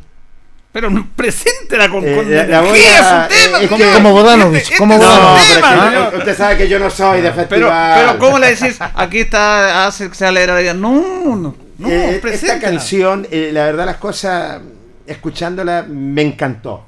Pero 0.71 0.89
no, 0.89 1.07
preséntela 1.17 1.89
con, 1.89 2.07
Eh, 2.07 2.15
con 2.15 2.33
la- 2.33 2.45
la 2.47 2.61
tema, 2.61 3.27
eh, 3.59 3.63
es 3.63 3.69
¿cómo? 3.69 3.77
que- 3.83 3.91
Como 3.91 4.11
Bodanovich, 4.13 4.77
como 4.77 4.95
su 4.95 5.01
No, 5.01 5.05
Bodanovich. 5.05 5.43
pero 5.43 5.51
es 5.51 5.55
tema, 5.61 5.83
que 5.89 5.95
señor. 5.97 6.15
usted 6.17 6.37
sabe 6.37 6.57
que 6.57 6.69
yo 6.69 6.79
no 6.79 6.89
soy 6.89 7.17
de 7.21 7.29
Pero, 7.31 7.35
festival. 7.49 7.99
pero 8.05 8.19
¿cómo 8.19 8.39
le 8.39 8.55
decís? 8.55 8.77
Aquí 8.95 9.19
está, 9.19 9.91
se 9.91 10.25
alegra 10.25 10.53
la 10.55 10.61
vida. 10.61 10.73
No, 10.73 11.35
no, 11.35 11.55
no, 11.77 11.89
Eh, 11.89 12.21
esta 12.23 12.57
canción, 12.59 13.27
eh, 13.31 13.49
la 13.51 13.65
verdad 13.65 13.85
las 13.85 13.97
cosas, 13.97 14.61
escuchándola, 15.05 15.85
me 15.89 16.21
encantó. 16.21 16.85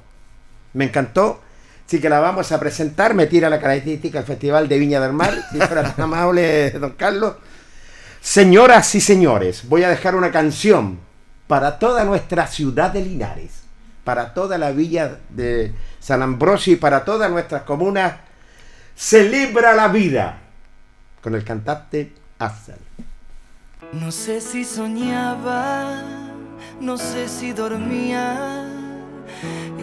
Me 0.73 0.85
encantó. 0.85 1.41
Así 1.87 2.01
que 2.01 2.09
la 2.09 2.19
vamos 2.19 2.51
a 2.51 2.59
presentar. 2.59 3.13
Me 3.13 3.27
tira 3.27 3.49
la 3.49 3.59
característica 3.59 4.19
del 4.19 4.27
Festival 4.27 4.67
de 4.67 4.79
Viña 4.79 4.99
del 4.99 5.13
Mar. 5.13 5.33
Si 5.51 5.57
fuera 5.57 5.83
tan 5.83 6.05
amable, 6.05 6.71
don 6.71 6.91
Carlos. 6.91 7.35
Señoras 8.21 8.95
y 8.95 9.01
señores, 9.01 9.69
voy 9.69 9.83
a 9.83 9.89
dejar 9.89 10.15
una 10.15 10.31
canción 10.31 10.99
para 11.45 11.77
toda 11.77 12.03
nuestra 12.05 12.47
ciudad 12.47 12.91
de 12.91 13.03
Linares, 13.03 13.51
para 14.03 14.33
toda 14.33 14.57
la 14.57 14.71
villa 14.71 15.19
de 15.29 15.73
San 15.99 16.23
Ambrosio 16.23 16.73
y 16.73 16.77
para 16.77 17.05
todas 17.05 17.29
nuestras 17.29 17.61
comunas. 17.63 18.15
Celebra 18.95 19.75
la 19.75 19.89
vida 19.89 20.39
con 21.21 21.35
el 21.35 21.43
cantante 21.43 22.13
Axel. 22.39 22.79
No 23.91 24.11
sé 24.11 24.41
si 24.41 24.65
soñaba, 24.65 26.01
no 26.79 26.97
sé 26.97 27.27
si 27.27 27.53
dormía. 27.53 28.84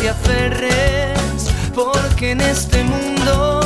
te 0.00 0.08
aferres, 0.10 1.50
porque 1.74 2.32
en 2.32 2.40
este 2.40 2.82
mundo 2.84 3.60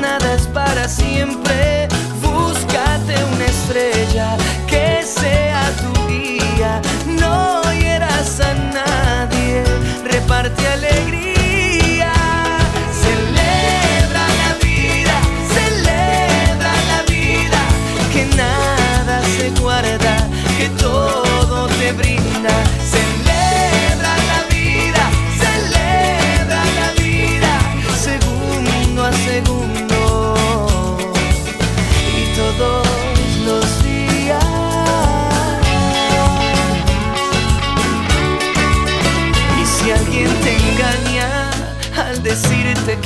nada 0.00 0.34
es 0.34 0.46
para 0.48 0.88
siempre. 0.88 1.88
Búscate 2.20 3.14
una 3.34 3.46
estrella 3.46 4.36
que 4.66 5.02
sea 5.04 5.70
tu 5.82 6.08
guía, 6.08 6.80
no 7.06 7.62
hieras 7.72 8.40
a 8.40 8.54
nadie, 8.54 9.62
reparte 10.04 10.66
alegría. 10.66 11.37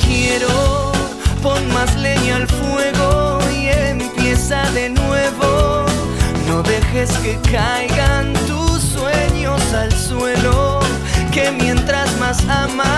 Quiero, 0.05 0.91
pon 1.41 1.61
más 1.73 1.95
leña 1.95 2.37
al 2.37 2.47
fuego 2.47 3.39
y 3.51 3.67
empieza 3.67 4.69
de 4.71 4.89
nuevo. 4.89 5.85
No 6.47 6.61
dejes 6.63 7.11
que 7.23 7.37
caigan 7.51 8.33
tus 8.47 8.81
sueños 8.81 9.61
al 9.73 9.91
suelo, 9.91 10.79
que 11.31 11.51
mientras 11.51 12.15
más 12.19 12.47
amas, 12.47 12.92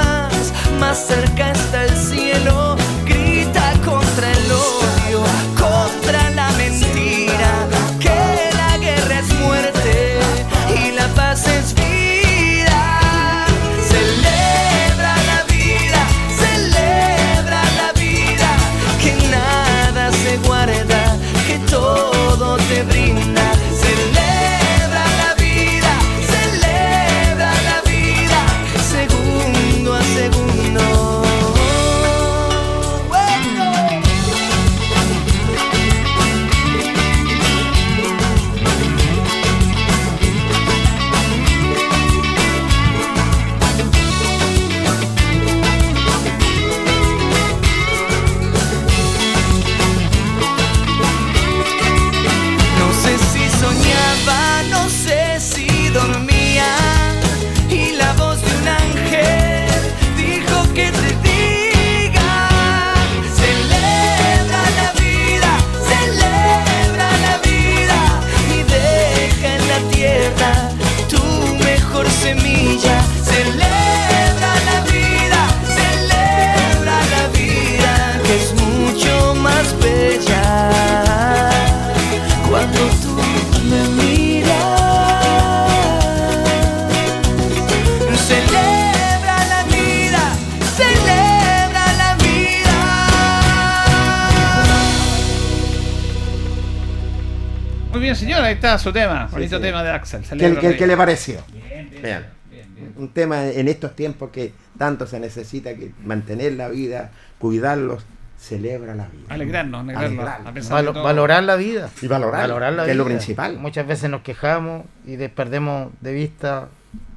Bonito 99.35 99.57
sí. 99.57 99.61
tema 99.61 99.83
de 99.83 99.89
Axel. 99.91 100.21
¿Qué, 100.23 100.57
qué- 100.59 100.75
qué 100.77 100.87
le 100.87 100.97
pareció? 100.97 101.39
Bien, 101.51 101.89
bien, 101.89 102.01
bien, 102.01 102.25
bien. 102.51 102.93
Un 102.97 103.09
tema 103.09 103.45
en 103.47 103.67
estos 103.67 103.95
tiempos 103.95 104.31
que 104.31 104.53
tanto 104.77 105.05
se 105.07 105.19
necesita 105.19 105.73
que 105.75 105.91
mantener 106.03 106.53
la 106.53 106.67
vida, 106.69 107.11
cuidarlos, 107.39 108.03
celebra 108.39 108.95
la 108.95 109.07
vida. 109.07 109.23
Alegrarnos, 109.29 109.81
alegrarnos. 109.81 110.19
Alegrarnos. 110.47 110.53
de 110.55 110.61
Valo- 110.75 111.03
valorar 111.03 111.43
la 111.43 111.55
vida. 111.55 111.89
Y 112.01 112.07
valorar, 112.07 112.49
la 112.73 112.85
que 112.85 112.91
es 112.91 112.97
lo 112.97 113.05
vida. 113.05 113.15
principal. 113.17 113.57
Muchas 113.57 113.87
veces 113.87 114.09
nos 114.09 114.21
quejamos 114.21 114.83
y 115.05 115.15
de- 115.15 115.29
perdemos 115.29 115.91
de 116.01 116.13
vista 116.13 116.67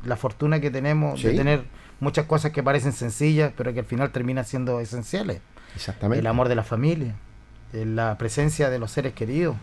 la 0.04 0.16
fortuna 0.16 0.60
que 0.60 0.70
tenemos 0.70 1.20
de 1.22 1.30
Sí. 1.32 1.36
tener 1.36 1.62
muchas 2.00 2.26
cosas 2.26 2.52
que 2.52 2.62
parecen 2.62 2.92
sencillas, 2.92 3.52
pero 3.56 3.72
que 3.74 3.80
al 3.80 3.86
final 3.86 4.10
terminan 4.10 4.44
siendo 4.44 4.80
esenciales. 4.80 5.40
Exactamente. 5.74 6.20
El 6.20 6.26
amor 6.28 6.48
de 6.48 6.54
la 6.54 6.62
familia, 6.64 7.14
eh, 7.72 7.84
la 7.84 8.16
presencia 8.16 8.70
de 8.70 8.78
los 8.78 8.90
seres 8.92 9.12
queridos, 9.12 9.56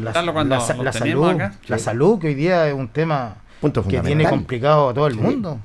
la, 0.00 0.32
cuando 0.32 0.60
salud, 0.60 1.28
acá. 1.30 1.54
la 1.68 1.78
Sí. 1.78 1.84
salud 1.84 2.18
que 2.18 2.28
hoy 2.28 2.34
día 2.34 2.68
es 2.68 2.74
un 2.74 2.88
tema 2.88 3.36
Punto 3.60 3.86
que 3.86 4.00
tiene 4.00 4.28
complicado 4.28 4.88
a 4.90 4.94
todo 4.94 5.06
el 5.06 5.14
Sí. 5.14 5.20
mundo. 5.20 5.60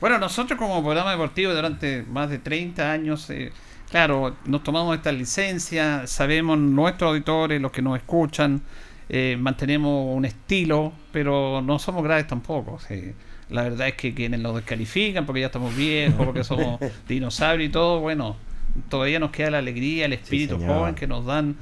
Bueno, 0.00 0.18
nosotros 0.18 0.58
como 0.58 0.82
programa 0.82 1.12
deportivo 1.12 1.52
durante 1.54 2.02
más 2.02 2.28
de 2.30 2.38
30 2.38 2.92
años, 2.92 3.28
eh, 3.30 3.52
claro, 3.90 4.36
nos 4.44 4.62
tomamos 4.62 4.96
esta 4.96 5.10
licencia, 5.12 6.06
sabemos 6.06 6.58
nuestros 6.58 7.08
auditores, 7.10 7.60
los 7.60 7.72
que 7.72 7.80
nos 7.82 7.96
escuchan, 7.96 8.60
eh, 9.08 9.36
mantenemos 9.38 10.14
un 10.14 10.24
estilo, 10.24 10.92
pero 11.12 11.62
no 11.62 11.78
somos 11.78 12.02
graves 12.04 12.26
tampoco. 12.26 12.78
sí. 12.86 13.12
La 13.50 13.62
verdad 13.62 13.88
es 13.88 13.94
que 13.94 14.14
quienes 14.14 14.40
nos 14.40 14.54
descalifican 14.56 15.26
porque 15.26 15.40
ya 15.40 15.46
estamos 15.46 15.76
viejos, 15.76 16.24
porque 16.24 16.42
somos 16.44 16.80
dinosaurios 17.06 17.68
y 17.68 17.72
todo, 17.72 18.00
bueno, 18.00 18.36
todavía 18.88 19.18
nos 19.20 19.30
queda 19.32 19.50
la 19.50 19.58
alegría, 19.58 20.06
el 20.06 20.14
espíritu 20.14 20.58
joven 20.58 20.94
que 20.94 21.06
nos 21.06 21.26
dan, 21.26 21.54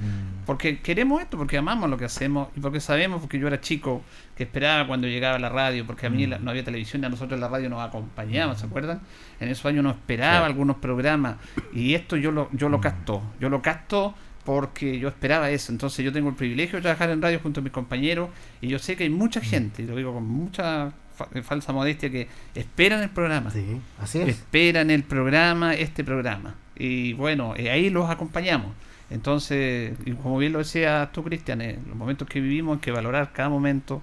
porque 0.45 0.79
queremos 0.79 1.21
esto, 1.21 1.37
porque 1.37 1.57
amamos 1.57 1.89
lo 1.89 1.97
que 1.97 2.05
hacemos 2.05 2.49
y 2.55 2.59
porque 2.59 2.79
sabemos, 2.79 3.21
porque 3.21 3.39
yo 3.39 3.47
era 3.47 3.59
chico, 3.61 4.01
que 4.35 4.43
esperaba 4.43 4.87
cuando 4.87 5.07
llegaba 5.07 5.37
la 5.39 5.49
radio, 5.49 5.85
porque 5.85 6.07
a 6.07 6.09
mí 6.09 6.25
la- 6.27 6.39
no 6.39 6.51
había 6.51 6.63
televisión 6.63 7.03
y 7.03 7.05
a 7.05 7.09
nosotros 7.09 7.39
la 7.39 7.47
radio 7.47 7.69
nos 7.69 7.81
acompañaba, 7.81 8.55
¿se 8.55 8.65
acuerdan? 8.65 9.01
En 9.39 9.49
esos 9.49 9.65
años 9.65 9.83
nos 9.83 9.95
esperaba 9.95 10.39
Sí. 10.45 10.51
algunos 10.51 10.77
programas 10.77 11.37
y 11.73 11.93
esto 11.93 12.17
yo 12.17 12.31
lo, 12.31 12.49
yo 12.51 12.69
lo 12.69 12.79
capto, 12.81 13.21
yo 13.39 13.49
lo 13.49 13.61
capto 13.61 14.15
porque 14.45 14.99
yo 14.99 15.07
esperaba 15.07 15.49
eso, 15.51 15.71
entonces 15.71 16.03
yo 16.03 16.11
tengo 16.11 16.27
el 16.29 16.35
privilegio 16.35 16.77
de 16.77 16.81
trabajar 16.81 17.09
en 17.11 17.21
radio 17.21 17.39
junto 17.41 17.61
a 17.61 17.63
mis 17.63 17.71
compañeros 17.71 18.29
y 18.61 18.67
yo 18.67 18.77
sé 18.79 18.95
que 18.97 19.03
hay 19.05 19.09
mucha 19.09 19.39
gente, 19.39 19.83
y 19.83 19.85
lo 19.85 19.95
digo 19.95 20.13
con 20.13 20.27
mucha 20.27 20.91
fa- 21.15 21.29
falsa 21.43 21.71
modestia, 21.71 22.09
que 22.09 22.27
esperan 22.53 23.01
el 23.03 23.09
programa 23.09 23.51
Sí, 23.51 23.65
así 24.01 24.19
es. 24.19 24.27
esperan 24.29 24.89
el 24.89 25.03
programa, 25.03 25.73
este 25.75 26.03
programa. 26.03 26.55
Y 26.75 27.13
bueno, 27.13 27.53
eh, 27.55 27.69
ahí 27.69 27.89
los 27.89 28.09
acompañamos. 28.09 28.73
Entonces, 29.13 29.95
y 30.05 30.13
como 30.13 30.39
bien 30.39 30.53
lo 30.53 30.59
decía 30.59 31.11
tú, 31.13 31.23
Cristian, 31.23 31.61
eh, 31.61 31.77
los 31.87 31.95
momentos 31.95 32.27
que 32.27 32.41
vivimos 32.41 32.77
hay 32.77 32.81
que 32.81 32.91
valorar 32.91 33.31
cada 33.31 33.47
momento 33.47 34.01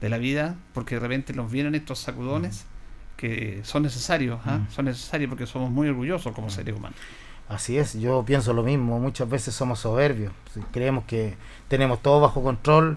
de 0.00 0.08
la 0.08 0.16
vida, 0.16 0.54
porque 0.72 0.94
de 0.94 1.00
repente 1.00 1.32
nos 1.32 1.50
vienen 1.50 1.74
estos 1.74 1.98
sacudones 1.98 2.64
que 3.16 3.60
son 3.64 3.82
necesarios, 3.82 4.40
¿ah? 4.44 4.60
son 4.70 4.84
necesarios 4.84 5.28
porque 5.28 5.46
somos 5.46 5.72
muy 5.72 5.88
orgullosos 5.88 6.32
como 6.32 6.50
seres 6.50 6.76
humanos. 6.76 6.96
Así 7.48 7.78
es, 7.78 7.94
yo 7.94 8.24
pienso 8.24 8.52
lo 8.52 8.62
mismo, 8.62 9.00
muchas 9.00 9.28
veces 9.28 9.56
somos 9.56 9.80
soberbios, 9.80 10.32
creemos 10.70 11.04
que 11.04 11.34
tenemos 11.66 12.00
todo 12.00 12.20
bajo 12.20 12.40
control 12.42 12.96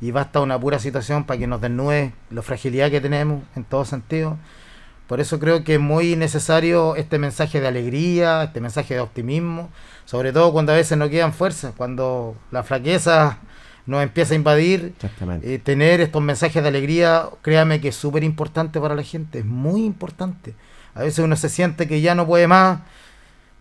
y 0.00 0.10
basta 0.10 0.40
una 0.40 0.58
pura 0.58 0.80
situación 0.80 1.22
para 1.22 1.38
que 1.38 1.46
nos 1.46 1.60
desnude 1.60 2.14
la 2.30 2.42
fragilidad 2.42 2.90
que 2.90 3.00
tenemos 3.00 3.44
en 3.54 3.62
todo 3.62 3.84
sentido. 3.84 4.38
Por 5.06 5.20
eso 5.20 5.38
creo 5.38 5.62
que 5.62 5.74
es 5.74 5.80
muy 5.80 6.16
necesario 6.16 6.96
este 6.96 7.18
mensaje 7.18 7.60
de 7.60 7.68
alegría, 7.68 8.42
este 8.42 8.60
mensaje 8.60 8.94
de 8.94 9.00
optimismo, 9.00 9.70
sobre 10.06 10.32
todo 10.32 10.52
cuando 10.52 10.72
a 10.72 10.76
veces 10.76 10.96
no 10.96 11.10
quedan 11.10 11.34
fuerzas, 11.34 11.74
cuando 11.76 12.34
la 12.50 12.62
flaqueza 12.62 13.38
nos 13.84 14.02
empieza 14.02 14.32
a 14.32 14.36
invadir, 14.36 14.94
eh, 15.42 15.60
tener 15.62 16.00
estos 16.00 16.22
mensajes 16.22 16.62
de 16.62 16.68
alegría, 16.68 17.26
créame 17.42 17.80
que 17.80 17.88
es 17.88 17.96
súper 17.96 18.24
importante 18.24 18.80
para 18.80 18.94
la 18.94 19.02
gente, 19.02 19.40
es 19.40 19.44
muy 19.44 19.84
importante. 19.84 20.54
A 20.94 21.02
veces 21.02 21.18
uno 21.18 21.36
se 21.36 21.50
siente 21.50 21.86
que 21.86 22.00
ya 22.00 22.14
no 22.14 22.26
puede 22.26 22.48
más, 22.48 22.80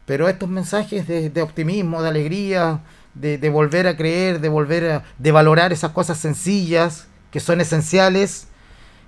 pero 0.06 0.30
estos 0.30 0.48
mensajes 0.48 1.08
de, 1.08 1.30
de 1.30 1.42
optimismo, 1.42 2.02
de 2.02 2.10
alegría, 2.10 2.80
de, 3.14 3.38
de 3.38 3.50
volver 3.50 3.88
a 3.88 3.98
creer, 3.98 4.40
de 4.40 4.50
volver 4.50 4.92
a 4.92 5.04
de 5.18 5.32
valorar 5.32 5.74
esas 5.74 5.92
cosas 5.92 6.18
sencillas 6.18 7.08
que 7.32 7.40
son 7.40 7.60
esenciales, 7.60 8.48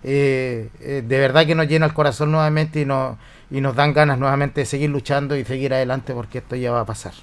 eh, 0.03 0.69
eh, 0.81 1.03
de 1.05 1.19
verdad 1.19 1.45
que 1.45 1.55
nos 1.55 1.67
llena 1.67 1.85
el 1.85 1.93
corazón 1.93 2.31
nuevamente 2.31 2.81
y 2.81 2.85
nos 3.61 3.75
dan 3.75 3.93
ganas 3.93 4.19
nuevamente 4.19 4.61
de 4.61 4.65
seguir 4.65 4.89
luchando 4.89 5.35
y 5.35 5.43
seguir 5.45 5.73
adelante 5.73 6.13
porque 6.13 6.39
esto 6.39 6.55
ya 6.55 6.71
va 6.71 6.81
a 6.81 6.85
pasar. 6.85 7.13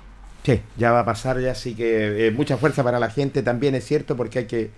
Sí, 0.44 0.60
ya 0.76 0.92
va 0.92 1.00
a 1.00 1.04
pasar 1.04 1.40
ya, 1.40 1.52
así 1.52 1.74
que 1.74 2.26
eh, 2.26 2.30
mucha 2.30 2.56
fuerza 2.58 2.84
para 2.84 2.98
la 3.00 3.10
gente 3.10 3.42
también 3.42 3.74
es 3.74 3.84
cierto, 3.86 4.16
porque 4.16 4.40
hay 4.40 4.44
que... 4.46 4.70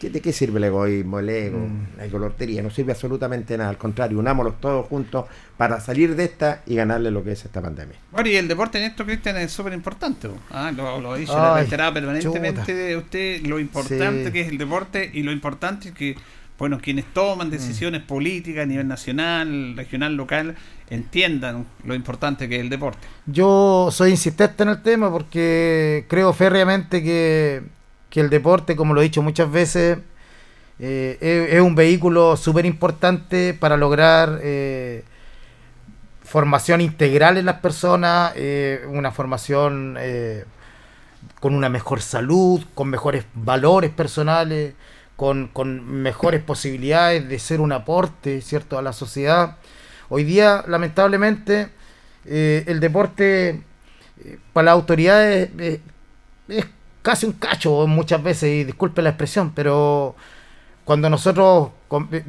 ¿qué- 0.00 0.10
¿De 0.10 0.20
qué 0.20 0.32
sirve 0.32 0.58
el 0.58 0.64
egoísmo, 0.64 1.20
el 1.20 1.28
ego, 1.28 1.58
Mm. 1.58 1.96
la 1.98 2.06
colortería? 2.08 2.60
No 2.60 2.70
sirve 2.70 2.90
absolutamente 2.90 3.56
nada, 3.56 3.70
al 3.70 3.78
contrario, 3.78 4.18
unámoslos 4.18 4.60
todos 4.60 4.84
juntos 4.88 5.26
para 5.56 5.78
salir 5.78 6.16
de 6.16 6.24
esta 6.24 6.62
y 6.66 6.74
ganarle 6.74 7.12
lo 7.12 7.22
que 7.22 7.30
es 7.32 7.44
esta 7.44 7.62
pandemia. 7.62 7.94
Bueno, 8.10 8.28
y 8.28 8.34
el 8.34 8.48
deporte 8.48 8.78
en 8.78 8.84
esto, 8.90 9.04
Cristian, 9.04 9.36
es 9.36 9.52
súper 9.52 9.74
importante. 9.74 10.28
Ah, 10.50 10.72
lo, 10.76 11.00
lo 11.00 11.12
ha 11.12 11.14
Ay, 11.14 11.24
reiterado 11.60 11.94
permanentemente 11.94 12.96
usted 12.96 13.42
lo 13.46 13.60
importante 13.60 14.24
Sí. 14.26 14.32
que 14.32 14.40
es 14.40 14.48
el 14.48 14.58
deporte 14.58 15.08
y 15.14 15.22
lo 15.22 15.30
importante 15.30 15.92
que, 15.92 16.16
bueno, 16.62 16.78
quienes 16.80 17.06
toman 17.12 17.50
decisiones 17.50 18.02
políticas 18.02 18.62
a 18.62 18.66
nivel 18.66 18.86
nacional, 18.86 19.74
regional, 19.76 20.14
local, 20.14 20.54
entiendan 20.90 21.66
lo 21.84 21.92
importante 21.92 22.48
que 22.48 22.54
es 22.54 22.60
el 22.60 22.68
deporte. 22.68 23.04
Yo 23.26 23.88
soy 23.90 24.12
insistente 24.12 24.62
en 24.62 24.68
el 24.68 24.80
tema 24.80 25.10
porque 25.10 26.06
creo 26.08 26.32
férreamente 26.32 27.02
que, 27.02 27.64
que 28.08 28.20
el 28.20 28.30
deporte, 28.30 28.76
como 28.76 28.94
lo 28.94 29.00
he 29.00 29.02
dicho 29.02 29.22
muchas 29.22 29.50
veces, 29.50 29.98
eh, 30.78 31.18
es, 31.20 31.54
es 31.54 31.60
un 31.60 31.74
vehículo 31.74 32.36
súper 32.36 32.64
importante 32.64 33.54
para 33.54 33.76
lograr 33.76 34.38
eh, 34.40 35.02
formación 36.22 36.80
integral 36.80 37.38
en 37.38 37.46
las 37.46 37.58
personas, 37.58 38.34
eh, 38.36 38.86
una 38.88 39.10
formación 39.10 39.98
con 41.40 41.56
una 41.56 41.68
mejor 41.68 42.00
salud, 42.00 42.62
con 42.72 42.88
mejores 42.88 43.24
valores 43.34 43.90
personales, 43.90 44.74
con, 45.16 45.48
con 45.48 45.84
mejores 45.84 46.42
posibilidades 46.42 47.28
de 47.28 47.38
ser 47.38 47.60
un 47.60 47.72
aporte, 47.72 48.40
¿cierto?, 48.40 48.78
a 48.78 48.82
la 48.82 48.92
sociedad. 48.92 49.56
Hoy 50.08 50.24
día, 50.24 50.64
lamentablemente, 50.66 51.68
eh, 52.24 52.64
el 52.66 52.80
deporte 52.80 53.62
eh, 54.24 54.38
para 54.52 54.66
las 54.66 54.72
autoridades 54.72 55.50
eh, 55.58 55.80
es 56.48 56.66
casi 57.02 57.26
un 57.26 57.32
cacho 57.32 57.86
muchas 57.86 58.22
veces, 58.22 58.50
y 58.50 58.64
disculpe 58.64 59.02
la 59.02 59.10
expresión, 59.10 59.52
pero 59.54 60.14
cuando 60.84 61.08
nosotros 61.08 61.70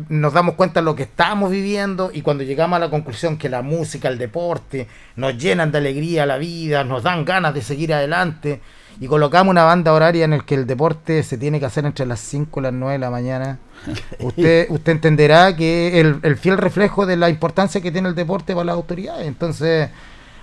nos 0.09 0.33
damos 0.33 0.55
cuenta 0.55 0.79
de 0.79 0.85
lo 0.85 0.95
que 0.95 1.03
estamos 1.03 1.49
viviendo 1.49 2.11
y 2.13 2.21
cuando 2.21 2.43
llegamos 2.43 2.77
a 2.77 2.79
la 2.79 2.89
conclusión 2.89 3.37
que 3.37 3.49
la 3.49 3.63
música, 3.63 4.09
el 4.09 4.17
deporte 4.17 4.87
nos 5.15 5.37
llenan 5.37 5.71
de 5.71 5.79
alegría 5.79 6.25
la 6.25 6.37
vida, 6.37 6.83
nos 6.83 7.03
dan 7.03 7.25
ganas 7.25 7.53
de 7.53 7.61
seguir 7.61 7.93
adelante 7.93 8.61
y 8.99 9.07
colocamos 9.07 9.51
una 9.51 9.63
banda 9.63 9.91
horaria 9.93 10.25
en 10.25 10.33
el 10.33 10.45
que 10.45 10.55
el 10.55 10.65
deporte 10.67 11.23
se 11.23 11.37
tiene 11.37 11.59
que 11.59 11.65
hacer 11.65 11.85
entre 11.85 12.05
las 12.05 12.19
5 12.19 12.59
y 12.59 12.63
las 12.63 12.73
9 12.73 12.93
de 12.93 12.99
la 12.99 13.09
mañana, 13.09 13.59
usted, 14.19 14.67
usted 14.69 14.91
entenderá 14.93 15.55
que 15.55 15.99
el, 15.99 16.19
el 16.23 16.37
fiel 16.37 16.57
reflejo 16.57 17.05
de 17.05 17.17
la 17.17 17.29
importancia 17.29 17.81
que 17.81 17.91
tiene 17.91 18.09
el 18.09 18.15
deporte 18.15 18.53
para 18.53 18.65
las 18.65 18.75
autoridades. 18.75 19.27
Entonces, 19.27 19.89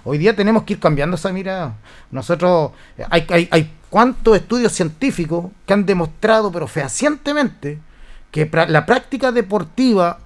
hoy 0.05 0.19
día 0.19 0.35
tenemos 0.37 0.65
que 0.65 0.75
ir 0.75 0.81
cambiando 0.81 1.17
esa 1.17 1.33
mirada. 1.33 1.75
Nosotros, 2.11 2.73
eh, 2.99 3.05
hay, 3.09 3.27
hay, 3.31 3.49
hay 3.51 3.73
cuantos 3.89 4.37
estudios 4.37 4.73
científicos 4.73 5.47
que 5.67 5.73
han 5.73 5.87
demostrado, 5.87 6.51
pero 6.53 6.67
fehacientemente, 6.67 7.79
que 8.31 8.51
pra- 8.51 8.69
la 8.69 8.85
práctica 8.87 9.33
deportiva 9.33 10.19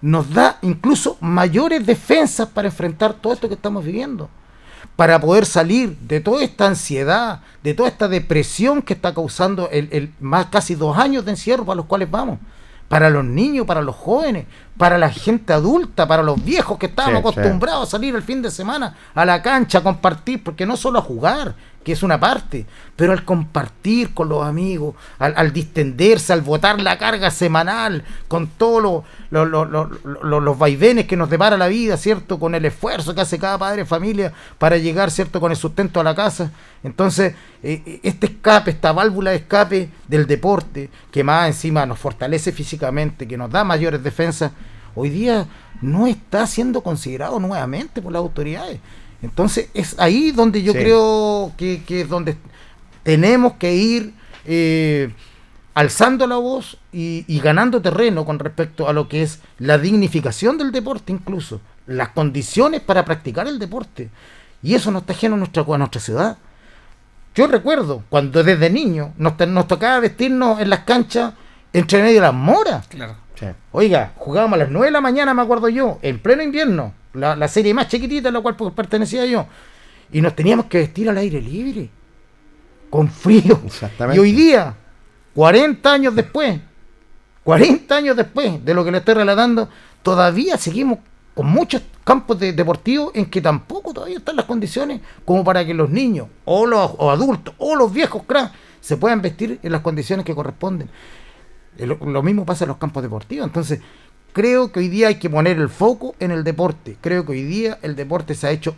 nos 0.00 0.32
da 0.32 0.58
incluso 0.62 1.16
mayores 1.20 1.84
defensas 1.86 2.48
para 2.48 2.68
enfrentar 2.68 3.14
todo 3.14 3.32
esto 3.32 3.48
que 3.48 3.54
estamos 3.54 3.84
viviendo. 3.84 4.28
Para 4.96 5.20
poder 5.20 5.44
salir 5.44 5.96
de 5.98 6.20
toda 6.20 6.42
esta 6.44 6.66
ansiedad, 6.66 7.40
de 7.64 7.74
toda 7.74 7.88
esta 7.88 8.06
depresión 8.06 8.80
que 8.80 8.94
está 8.94 9.12
causando 9.12 9.68
el, 9.70 9.88
el 9.90 10.12
más 10.20 10.46
casi 10.46 10.76
dos 10.76 10.96
años 10.96 11.24
de 11.24 11.32
encierro 11.32 11.64
para 11.64 11.76
los 11.76 11.86
cuales 11.86 12.10
vamos. 12.10 12.38
Para 12.88 13.10
los 13.10 13.24
niños, 13.24 13.66
para 13.66 13.80
los 13.82 13.96
jóvenes, 13.96 14.46
para 14.76 14.98
la 14.98 15.10
gente 15.10 15.52
adulta, 15.52 16.06
para 16.06 16.22
los 16.22 16.44
viejos 16.44 16.78
que 16.78 16.86
Sí, 16.86 16.92
sí. 17.12 17.18
acostumbrados 17.18 17.88
a 17.88 17.90
salir 17.90 18.14
el 18.14 18.22
fin 18.22 18.42
de 18.42 18.50
semana 18.50 18.94
a 19.14 19.24
la 19.24 19.42
cancha 19.42 19.78
a 19.78 19.82
compartir, 19.82 20.44
porque 20.44 20.66
no 20.66 20.76
solo 20.76 20.98
a 20.98 21.02
jugar, 21.02 21.54
que 21.84 21.92
es 21.92 22.02
una 22.02 22.18
parte, 22.18 22.64
pero 22.96 23.12
al 23.12 23.24
compartir 23.24 24.14
con 24.14 24.28
los 24.28 24.44
amigos, 24.44 24.94
al, 25.18 25.34
al 25.36 25.52
distenderse, 25.52 26.32
al 26.32 26.40
botar 26.40 26.80
la 26.80 26.96
carga 26.98 27.30
semanal, 27.30 28.02
con 28.26 28.46
todos 28.48 28.82
lo- 28.82 29.04
lo- 29.30 29.44
lo- 29.44 29.64
lo- 29.66 29.88
lo- 30.22 30.40
los 30.40 30.58
vaivenes 30.58 31.06
que 31.06 31.16
nos 31.16 31.28
depara 31.30 31.56
la 31.58 31.68
vida, 31.68 31.96
¿cierto? 31.96 32.38
Con 32.38 32.54
el 32.54 32.64
esfuerzo 32.64 33.14
que 33.14 33.20
hace 33.20 33.38
cada 33.38 33.58
padre 33.58 33.82
de 33.82 33.84
familia 33.84 34.32
para 34.58 34.78
llegar, 34.78 35.10
¿cierto? 35.10 35.40
Con 35.40 35.50
el 35.52 35.56
sustento 35.56 36.00
a 36.00 36.04
la 36.04 36.14
casa. 36.14 36.50
Entonces, 36.82 37.34
eh, 37.62 37.82
eh, 37.86 38.00
este 38.02 38.26
escape, 38.26 38.70
esta 38.70 38.92
válvula 38.92 39.30
de 39.30 39.36
escape 39.36 39.90
del 40.08 40.26
deporte, 40.26 40.90
que 41.10 41.22
más 41.22 41.46
encima 41.48 41.84
nos 41.86 41.98
fortalece 41.98 42.50
físicamente, 42.52 43.28
que 43.28 43.36
nos 43.36 43.50
da 43.50 43.62
mayores 43.64 44.02
defensas, 44.02 44.52
hoy 44.94 45.10
día 45.10 45.46
no 45.82 46.06
está 46.06 46.46
siendo 46.46 46.80
considerado 46.82 47.38
nuevamente 47.40 48.00
por 48.00 48.12
las 48.12 48.20
autoridades. 48.20 48.80
Entonces 49.24 49.68
es 49.74 49.98
ahí 49.98 50.30
donde 50.30 50.62
yo 50.62 50.72
Sí. 50.72 50.78
creo 50.78 51.52
que, 51.56 51.82
que 51.84 52.02
es 52.02 52.08
donde 52.08 52.36
tenemos 53.02 53.54
que 53.54 53.74
ir 53.74 54.14
eh, 54.44 55.12
alzando 55.74 56.26
la 56.26 56.36
voz 56.36 56.78
y, 56.92 57.24
y 57.26 57.40
ganando 57.40 57.80
terreno 57.82 58.24
con 58.24 58.38
respecto 58.38 58.88
a 58.88 58.92
lo 58.92 59.08
que 59.08 59.22
es 59.22 59.40
la 59.58 59.78
dignificación 59.78 60.58
del 60.58 60.70
deporte 60.72 61.12
incluso, 61.12 61.60
las 61.86 62.10
condiciones 62.10 62.80
para 62.80 63.04
practicar 63.04 63.46
el 63.48 63.58
deporte. 63.58 64.10
Y 64.62 64.74
eso 64.74 64.90
no 64.90 65.00
está 65.00 65.12
ajeno 65.12 65.34
a 65.34 65.38
nuestra, 65.38 65.62
a 65.66 65.78
nuestra 65.78 66.00
ciudad. 66.00 66.38
Yo 67.34 67.46
recuerdo 67.48 68.04
cuando 68.08 68.42
desde 68.44 68.70
niño 68.70 69.12
nos, 69.18 69.36
tocaba 69.66 69.98
vestirnos 70.00 70.60
en 70.60 70.70
las 70.70 70.80
canchas 70.80 71.34
entre 71.72 72.00
medio 72.02 72.14
de 72.16 72.20
las 72.20 72.34
moras. 72.34 72.86
Claro. 72.86 73.16
Sí. 73.34 73.46
Oiga, 73.72 74.12
jugábamos 74.16 74.54
a 74.54 74.58
las 74.58 74.70
9 74.70 74.86
de 74.86 74.92
la 74.92 75.00
mañana, 75.00 75.34
me 75.34 75.42
acuerdo 75.42 75.68
yo, 75.68 75.98
en 76.02 76.20
pleno 76.20 76.42
invierno, 76.42 76.92
la, 77.14 77.34
la 77.36 77.48
serie 77.48 77.72
más 77.74 77.88
chiquitita 77.88 78.28
a 78.28 78.32
la 78.32 78.40
cual 78.40 78.56
pertenecía 78.74 79.24
yo. 79.26 79.46
Y 80.12 80.20
nos 80.20 80.34
teníamos 80.36 80.66
que 80.66 80.78
vestir 80.78 81.08
al 81.08 81.16
aire 81.18 81.40
libre, 81.40 81.88
con 82.90 83.08
frío. 83.08 83.60
Exactamente. 83.64 84.16
Y 84.16 84.22
hoy 84.22 84.32
día, 84.32 84.74
40 85.34 85.92
años 85.92 86.14
después, 86.14 86.60
40 87.42 87.96
años 87.96 88.16
después 88.16 88.64
de 88.64 88.74
lo 88.74 88.84
que 88.84 88.90
le 88.92 88.98
estoy 88.98 89.14
relatando, 89.14 89.68
todavía 90.02 90.56
seguimos 90.56 90.98
con 91.34 91.46
muchos 91.46 91.82
campos 92.04 92.38
de- 92.38 92.52
deportivos 92.52 93.10
en 93.14 93.26
que 93.26 93.40
tampoco 93.40 93.92
todavía 93.92 94.18
están 94.18 94.36
las 94.36 94.44
condiciones 94.44 95.00
como 95.24 95.42
para 95.42 95.64
que 95.64 95.74
los 95.74 95.90
niños 95.90 96.28
o 96.44 96.64
los 96.66 96.92
o 96.98 97.10
adultos 97.10 97.54
o 97.58 97.74
los 97.74 97.92
viejos 97.92 98.22
cracks 98.26 98.52
se 98.80 98.96
puedan 98.96 99.20
vestir 99.20 99.58
en 99.62 99.72
las 99.72 99.80
condiciones 99.80 100.24
que 100.24 100.34
corresponden. 100.34 100.88
Eh, 101.76 101.86
Lo, 101.86 101.96
lo 101.96 102.22
mismo 102.22 102.44
pasa 102.46 102.64
en 102.64 102.68
los 102.68 102.76
campos 102.76 103.02
deportivos. 103.02 103.46
Entonces, 103.46 103.80
creo 104.34 104.70
que 104.70 104.80
hoy 104.80 104.88
día 104.88 105.08
hay 105.08 105.14
que 105.14 105.30
poner 105.30 105.56
el 105.58 105.70
foco 105.70 106.14
en 106.18 106.30
el 106.30 106.44
deporte. 106.44 106.98
Creo 107.00 107.24
que 107.24 107.32
hoy 107.32 107.44
día 107.44 107.78
el 107.80 107.96
deporte 107.96 108.34
se 108.34 108.48
ha 108.48 108.50
hecho 108.50 108.74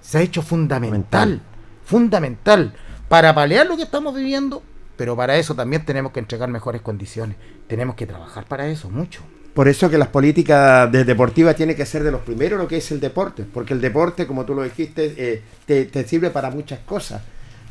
se 0.00 0.18
ha 0.18 0.22
hecho 0.22 0.42
fundamental, 0.42 1.40
fundamental 1.84 2.74
para 3.08 3.32
paliar 3.32 3.66
lo 3.68 3.76
que 3.76 3.84
estamos 3.84 4.16
viviendo, 4.16 4.62
pero 4.96 5.14
para 5.14 5.36
eso 5.36 5.54
también 5.54 5.84
tenemos 5.84 6.10
que 6.10 6.18
entregar 6.18 6.48
mejores 6.48 6.82
condiciones. 6.82 7.36
Tenemos 7.68 7.94
que 7.94 8.06
trabajar 8.06 8.44
para 8.46 8.66
eso 8.66 8.90
mucho. 8.90 9.22
Por 9.54 9.68
eso 9.68 9.90
que 9.90 9.98
las 9.98 10.08
políticas 10.08 10.90
de 10.90 11.04
deportivas 11.04 11.54
tienen 11.54 11.76
que 11.76 11.84
ser 11.84 12.02
de 12.02 12.10
los 12.10 12.22
primeros 12.22 12.58
lo 12.58 12.66
que 12.66 12.78
es 12.78 12.90
el 12.90 13.00
deporte, 13.00 13.44
porque 13.44 13.74
el 13.74 13.82
deporte, 13.82 14.26
como 14.26 14.46
tú 14.46 14.54
lo 14.54 14.62
dijiste, 14.62 15.14
eh, 15.16 15.42
te, 15.66 15.84
te 15.84 16.08
sirve 16.08 16.30
para 16.30 16.50
muchas 16.50 16.80
cosas, 16.80 17.22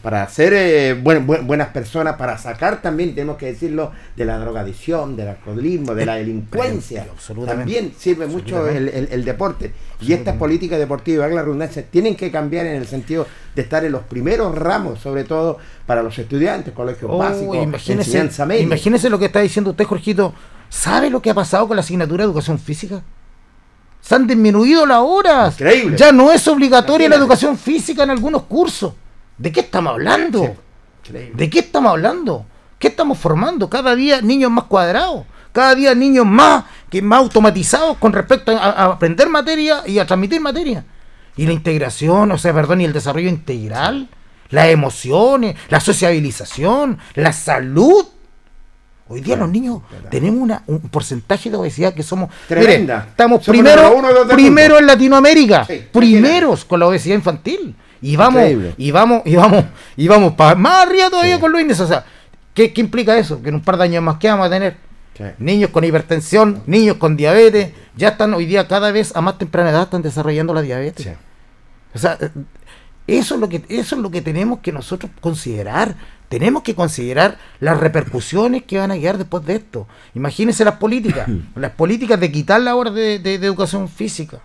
para 0.01 0.27
ser 0.29 0.53
eh, 0.53 0.93
buen- 0.95 1.27
buen- 1.27 1.45
buenas 1.45 1.67
personas, 1.69 2.15
para 2.15 2.37
sacar 2.37 2.81
también, 2.81 3.13
tenemos 3.13 3.37
que 3.37 3.45
decirlo, 3.47 3.91
de 4.15 4.25
la 4.25 4.39
drogadicción, 4.39 5.15
del 5.15 5.27
alcoholismo, 5.29 5.93
de 5.93 6.05
la 6.05 6.15
delincuencia. 6.15 7.01
Pero, 7.01 7.13
absolutamente. 7.13 7.59
También 7.73 7.93
sirve 7.97 8.25
mucho 8.25 8.67
el, 8.67 8.89
el- 8.89 9.07
el 9.11 9.23
deporte. 9.25 9.71
Y 10.01 10.13
estas 10.13 10.35
políticas 10.37 10.79
deportivas, 10.79 11.31
la 11.31 11.43
redundancia, 11.43 11.85
tienen 11.85 12.15
que 12.15 12.31
cambiar 12.31 12.65
en 12.65 12.75
el 12.77 12.87
sentido 12.87 13.27
de 13.55 13.61
estar 13.61 13.85
en 13.85 13.91
los 13.91 14.01
primeros 14.03 14.55
ramos, 14.57 14.99
sobre 14.99 15.23
todo 15.23 15.59
para 15.85 16.01
los 16.01 16.17
estudiantes, 16.17 16.73
colegios 16.73 17.11
Oh, 17.13 17.17
básicos, 17.19 17.57
imagínese, 17.57 18.09
enseñanza 18.09 18.45
media. 18.47 18.63
imagínese 18.63 19.09
lo 19.11 19.19
que 19.19 19.25
está 19.25 19.41
diciendo 19.41 19.69
usted, 19.71 19.85
Jorgito. 19.85 20.33
¿Sabe 20.69 21.09
lo 21.11 21.21
que 21.21 21.29
ha 21.29 21.33
pasado 21.35 21.67
con 21.67 21.75
la 21.75 21.81
asignatura 21.81 22.23
de 22.23 22.29
educación 22.31 22.57
física? 22.57 23.03
Se 24.01 24.15
han 24.15 24.25
disminuido 24.25 24.85
las 24.87 24.99
horas. 24.99 25.53
Increíble. 25.53 25.95
Ya 25.97 26.11
no 26.11 26.31
es 26.31 26.47
obligatoria 26.47 27.07
la 27.07 27.17
educación 27.17 27.55
física 27.57 28.01
en 28.03 28.09
algunos 28.09 28.43
cursos. 28.43 28.93
¿De 29.41 29.51
qué 29.51 29.61
estamos 29.61 29.93
hablando? 29.93 30.55
¿De 31.33 31.49
qué 31.49 31.59
estamos 31.59 31.89
hablando? 31.91 32.45
¿Qué 32.77 32.87
estamos 32.89 33.17
formando? 33.17 33.69
Cada 33.69 33.95
día 33.95 34.21
niños 34.21 34.51
más 34.51 34.65
cuadrados, 34.65 35.25
cada 35.51 35.73
día 35.75 35.93
niños 35.95 36.25
más 36.25 36.63
que 36.89 37.01
más 37.01 37.19
automatizados 37.19 37.97
con 37.97 38.13
respecto 38.13 38.51
a, 38.51 38.57
a 38.69 38.85
aprender 38.85 39.27
materia 39.29 39.81
y 39.85 39.99
a 39.99 40.05
transmitir 40.05 40.41
materia. 40.41 40.83
Y 41.37 41.45
la 41.45 41.53
integración, 41.53 42.31
o 42.31 42.37
sea, 42.37 42.53
perdón, 42.53 42.81
y 42.81 42.85
el 42.85 42.93
desarrollo 42.93 43.29
integral, 43.29 44.09
las 44.49 44.67
emociones, 44.67 45.55
la 45.69 45.79
sociabilización, 45.79 46.97
la 47.15 47.33
salud. 47.33 48.05
Hoy 49.07 49.21
día 49.21 49.35
los 49.35 49.49
niños 49.49 49.81
tenemos 50.09 50.39
una- 50.41 50.63
un 50.67 50.79
porcentaje 50.81 51.49
de 51.49 51.57
obesidad 51.57 51.93
que 51.93 52.03
somos 52.03 52.29
Tremenda. 52.47 53.07
Estamos 53.09 53.43
Somos 53.43 53.59
primero, 53.61 54.01
primero 54.29 54.77
en 54.79 54.85
Latinoamérica, 54.87 55.65
Sí, 55.65 55.85
primeros 55.91 56.63
con 56.65 56.79
la 56.79 56.87
obesidad 56.87 57.15
infantil. 57.15 57.75
Y 58.01 58.15
vamos, 58.15 58.41
Increíble. 58.41 58.73
y 58.77 58.91
vamos, 58.91 59.21
y 59.25 59.35
vamos, 59.35 59.65
y 59.95 60.07
vamos 60.07 60.33
para 60.33 60.55
más 60.55 60.87
arriba 60.87 61.09
todavía 61.09 61.39
con 61.39 61.51
los 61.51 61.61
índices. 61.61 61.81
O 61.81 61.87
sea, 61.87 62.03
¿qué, 62.53 62.73
qué 62.73 62.81
implica 62.81 63.17
eso? 63.17 63.41
Que 63.41 63.49
en 63.49 63.55
un 63.55 63.61
par 63.61 63.77
de 63.77 63.83
años 63.83 64.03
más 64.03 64.17
que 64.17 64.27
vamos 64.29 64.47
a 64.47 64.49
tener 64.49 64.75
Sí. 65.17 65.23
niños 65.39 65.69
con 65.71 65.83
hipertensión, 65.83 66.63
niños 66.65 66.95
con 66.97 67.17
diabetes, 67.17 67.73
ya 67.97 68.09
están 68.09 68.33
hoy 68.33 68.45
día 68.45 68.67
cada 68.67 68.91
vez 68.91 69.13
a 69.15 69.21
más 69.21 69.37
temprana 69.37 69.69
edad 69.69 69.83
están 69.83 70.01
desarrollando 70.01 70.53
la 70.53 70.61
diabetes. 70.61 71.05
Sí. 71.05 71.11
O 71.93 71.99
sea, 71.99 72.17
eh, 72.21 72.29
eso 73.07 73.35
es 73.35 73.41
lo 73.41 73.49
que 73.49 73.61
eso 73.67 73.95
es 73.95 74.01
lo 74.01 74.09
que 74.09 74.21
tenemos 74.21 74.59
que 74.59 74.71
nosotros 74.71 75.11
considerar. 75.19 75.95
Tenemos 76.29 76.63
que 76.63 76.75
considerar 76.75 77.37
las 77.59 77.77
repercusiones 77.79 78.63
que 78.63 78.77
van 78.77 78.89
a 78.91 78.95
quedar 78.97 79.17
después 79.17 79.45
de 79.45 79.55
esto. 79.55 79.85
Imagínense 80.15 80.63
las 80.63 80.75
políticas, 80.75 81.27
las 81.55 81.71
políticas 81.71 82.17
de 82.19 82.31
quitar 82.31 82.61
la 82.61 82.75
hora 82.75 82.89
de, 82.89 83.19
de- 83.19 83.37
de 83.37 83.45
educación 83.45 83.89
física. 83.89 84.39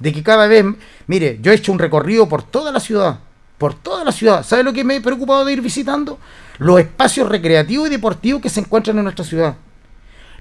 De 0.00 0.12
que 0.12 0.22
cada 0.22 0.46
vez, 0.48 0.64
mire, 1.06 1.38
yo 1.40 1.52
he 1.52 1.54
hecho 1.54 1.70
un 1.72 1.78
recorrido 1.78 2.28
por 2.28 2.42
toda 2.42 2.72
la 2.72 2.80
ciudad, 2.80 3.20
por 3.58 3.74
toda 3.74 4.04
la 4.04 4.12
ciudad. 4.12 4.42
¿Sabe 4.44 4.62
lo 4.64 4.72
que 4.72 4.82
me 4.82 4.96
he 4.96 5.00
preocupado 5.00 5.44
de 5.44 5.52
ir 5.52 5.60
visitando? 5.60 6.18
Los 6.58 6.80
espacios 6.80 7.28
recreativos 7.28 7.86
y 7.86 7.90
deportivos 7.90 8.40
que 8.42 8.48
se 8.50 8.60
encuentran 8.60 8.96
en 8.98 9.04
nuestra 9.04 9.24
ciudad. 9.24 9.56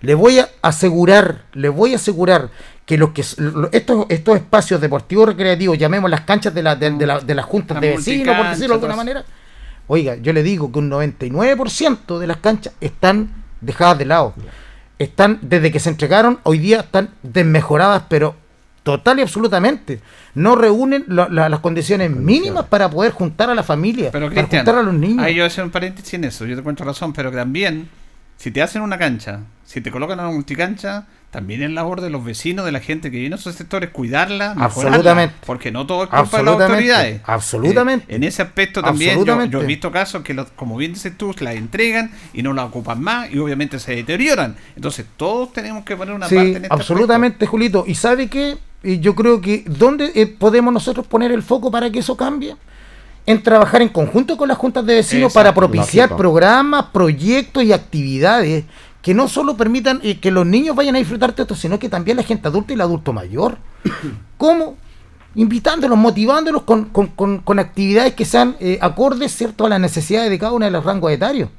Le 0.01 0.13
voy 0.15 0.39
a 0.39 0.47
asegurar, 0.61 1.43
le 1.53 1.67
voy 1.67 1.91
a 1.93 1.97
asegurar 1.97 2.49
que, 2.85 2.97
los 2.97 3.09
que 3.11 3.19
estos, 3.21 4.05
estos 4.09 4.35
espacios 4.37 4.79
deportivos 4.79 5.27
recreativos, 5.27 5.77
llamemos 5.77 6.09
las 6.09 6.21
canchas 6.21 6.53
de, 6.53 6.63
la, 6.63 6.75
de, 6.77 6.91
de 6.91 7.05
la- 7.05 7.19
de 7.19 7.35
las 7.35 7.45
juntas 7.45 7.75
de 7.81 7.87
vecinos, 7.97 8.35
por 8.37 8.45
decirlo 8.55 8.67
de 8.67 8.73
alguna 8.75 8.95
manera. 8.95 9.25
Oiga, 9.87 10.15
yo 10.15 10.31
le 10.33 10.41
digo 10.41 10.71
que 10.71 10.79
un 10.79 10.89
99% 10.89 12.17
de 12.17 12.27
las 12.27 12.37
canchas 12.37 12.73
están 12.79 13.43
dejadas 13.59 13.97
de 13.97 14.05
lado. 14.05 14.33
Están, 14.99 15.39
desde 15.41 15.71
que 15.71 15.79
se 15.79 15.89
entregaron, 15.89 16.39
hoy 16.43 16.59
día 16.59 16.81
están 16.81 17.09
desmejoradas, 17.23 18.03
pero 18.09 18.35
total 18.97 19.19
y 19.19 19.21
absolutamente. 19.23 19.99
No 20.35 20.55
reúnen 20.55 21.05
la- 21.07 21.27
la- 21.29 21.49
las 21.49 21.59
condiciones 21.59 22.11
mínimas 22.11 22.65
para 22.65 22.89
poder 22.89 23.11
juntar 23.11 23.49
a 23.49 23.55
la 23.55 23.63
familia, 23.63 24.09
Pero 24.11 24.29
para 24.29 24.41
juntar 24.47 24.75
a 24.75 24.83
los 24.83 24.93
niños. 24.93 25.25
ahí 25.25 25.35
yo 25.35 25.41
voy 25.41 25.45
a 25.45 25.47
hacer 25.47 25.63
un 25.63 25.71
paréntesis 25.71 26.13
en 26.15 26.23
eso, 26.25 26.45
yo 26.45 26.55
te 26.55 26.61
cuento 26.63 26.83
razón, 26.83 27.13
pero 27.13 27.31
también, 27.31 27.89
si 28.37 28.51
te 28.51 28.61
hacen 28.61 28.81
una 28.81 28.97
cancha, 28.97 29.41
si 29.65 29.81
te 29.81 29.91
colocan 29.91 30.19
una 30.19 30.29
multicancha, 30.29 31.05
también 31.31 31.61
es 31.61 31.69
labor 31.69 32.01
de 32.01 32.09
los 32.09 32.25
vecinos, 32.25 32.65
de 32.65 32.71
la 32.71 32.79
gente 32.79 33.11
que 33.11 33.17
vive 33.17 33.27
en 33.27 33.33
esos 33.33 33.53
sectores, 33.53 33.91
cuidarla, 33.91 34.55
mejorarla, 34.55 34.65
Absolutamente. 34.65 35.35
porque 35.45 35.71
no 35.71 35.85
todo 35.85 36.03
es 36.05 36.09
culpa 36.09 36.37
de 36.37 36.43
las 36.43 36.53
autoridades. 36.61 37.21
absolutamente. 37.23 38.05
Eh, 38.11 38.15
en 38.15 38.23
ese 38.23 38.41
aspecto 38.41 38.81
también 38.81 39.23
yo, 39.51 39.61
he 39.61 39.65
visto 39.67 39.91
casos 39.91 40.23
que, 40.23 40.33
los- 40.33 40.49
como 40.55 40.75
bien 40.75 40.93
dices 40.93 41.15
tú, 41.15 41.35
la 41.39 41.53
entregan 41.53 42.09
y 42.33 42.41
no 42.41 42.53
la 42.53 42.65
ocupan 42.65 42.99
más 43.03 43.31
y 43.31 43.37
obviamente 43.37 43.77
se 43.77 43.95
deterioran. 43.95 44.55
Entonces 44.75 45.05
todos 45.17 45.53
tenemos 45.53 45.83
que 45.85 45.95
poner 45.95 46.15
una 46.15 46.27
Sí, 46.27 46.33
parte 46.35 46.49
en 46.49 46.55
este 46.63 46.67
absolutamente, 46.73 47.45
Julito. 47.45 47.83
¿Y 47.85 47.93
sabe 47.93 48.27
qué? 48.27 48.57
Y 48.83 48.99
yo 48.99 49.13
creo 49.15 49.41
que 49.41 49.63
¿dónde 49.67 50.11
eh, 50.15 50.25
podemos 50.27 50.73
nosotros 50.73 51.05
poner 51.07 51.31
el 51.31 51.43
foco 51.43 51.69
para 51.71 51.89
que 51.89 51.99
eso 51.99 52.15
cambie? 52.15 52.55
En 53.25 53.43
trabajar 53.43 53.81
en 53.81 53.89
conjunto 53.89 54.37
con 54.37 54.47
las 54.47 54.57
juntas 54.57 54.85
de 54.85 54.95
vecinos 54.95 55.33
para 55.33 55.53
propiciar 55.53 56.09
programas, 56.17 56.85
proyectos 56.93 57.63
y 57.63 57.73
actividades 57.73 58.63
que 59.01 59.13
no 59.13 59.27
solo 59.27 59.55
permitan 59.55 59.99
eh, 60.03 60.19
que 60.19 60.31
los 60.31 60.45
niños 60.45 60.75
vayan 60.75 60.95
a 60.95 60.99
disfrutar 60.99 61.35
de 61.35 61.43
esto, 61.43 61.55
sino 61.55 61.77
que 61.79 61.89
también 61.89 62.17
la 62.17 62.23
gente 62.23 62.47
adulta 62.47 62.73
y 62.73 62.75
el 62.75 62.81
adulto 62.81 63.13
mayor. 63.13 63.57
¿Cómo? 64.37 64.77
Invitándolos, 65.35 65.97
motivándolos 65.97 66.63
con, 66.63 66.85
con- 66.85 67.07
con- 67.07 67.39
con 67.39 67.59
actividades 67.59 68.13
que 68.15 68.25
sean 68.25 68.55
eh, 68.59 68.77
acordes 68.81 69.31
¿cierto? 69.35 69.65
a 69.65 69.69
las 69.69 69.79
necesidades 69.79 70.29
de 70.29 70.39
cada 70.39 70.53
uno 70.53 70.65
de 70.65 70.71
los 70.71 70.83
rangos 70.83 71.11
etarios. 71.11 71.49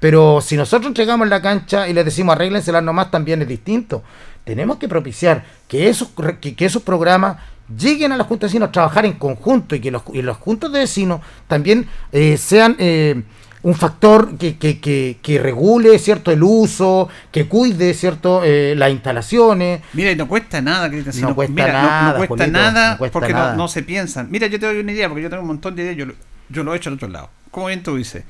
Pero 0.00 0.40
si 0.40 0.56
nosotros 0.56 0.88
entregamos 0.88 1.28
la 1.28 1.40
cancha 1.42 1.88
y 1.88 1.92
les 1.92 2.04
decimos 2.04 2.34
arréglenselas 2.34 2.82
nomás, 2.82 3.10
también 3.10 3.42
es 3.42 3.48
distinto. 3.48 4.02
Tenemos 4.44 4.78
que 4.78 4.88
propiciar 4.88 5.44
que 5.68 5.88
esos, 5.88 6.08
que, 6.40 6.54
que 6.54 6.64
esos 6.64 6.82
programas 6.82 7.36
lleguen 7.78 8.12
a 8.12 8.16
las 8.16 8.26
juntas 8.26 8.50
de 8.50 8.54
vecinos 8.54 8.68
a 8.68 8.72
trabajar 8.72 9.06
en 9.06 9.12
conjunto 9.14 9.74
y 9.76 9.80
que 9.80 9.90
los, 9.90 10.02
y 10.12 10.22
los 10.22 10.36
juntas 10.36 10.72
de 10.72 10.80
vecinos 10.80 11.20
también 11.46 11.86
eh, 12.10 12.36
sean 12.36 12.74
eh, 12.80 13.22
un 13.62 13.74
factor 13.74 14.36
que, 14.36 14.58
que, 14.58 14.80
que, 14.80 15.18
que 15.22 15.38
regule 15.38 15.96
cierto 16.00 16.32
el 16.32 16.42
uso, 16.42 17.08
que 17.30 17.46
cuide 17.46 17.94
cierto 17.94 18.42
eh, 18.44 18.74
las 18.76 18.90
instalaciones. 18.90 19.80
Mira, 19.92 20.10
y 20.10 20.16
no 20.16 20.26
cuesta 20.26 20.60
nada, 20.60 20.88
Cristian, 20.90 21.12
si 21.14 21.22
No 21.22 21.28
no, 21.28 21.34
cuesta 21.36 21.54
mira, 21.54 21.72
no- 21.72 21.82
no, 21.82 21.88
nada, 21.88 22.16
cuesta 22.26 22.46
nada 22.48 22.90
no 22.92 22.98
cuesta 22.98 23.12
porque 23.12 23.32
no- 23.32 23.38
nada. 23.38 23.54
No, 23.56 23.68
se 23.68 23.82
piensan. 23.84 24.28
Mira, 24.30 24.48
yo 24.48 24.58
te 24.58 24.66
doy 24.66 24.78
una 24.78 24.90
idea, 24.92 25.08
porque 25.08 25.22
yo 25.22 25.30
tengo 25.30 25.42
un 25.42 25.48
montón 25.48 25.76
de 25.76 25.84
ideas, 25.84 25.96
yo, 25.96 26.06
lo- 26.06 26.14
yo 26.48 26.64
lo 26.64 26.74
he 26.74 26.76
hecho 26.76 26.90
en 26.90 26.96
otro 26.96 27.08
lado. 27.08 27.30
Como 27.52 27.66
bien 27.68 27.82
tú 27.84 27.96
dices. 27.96 28.24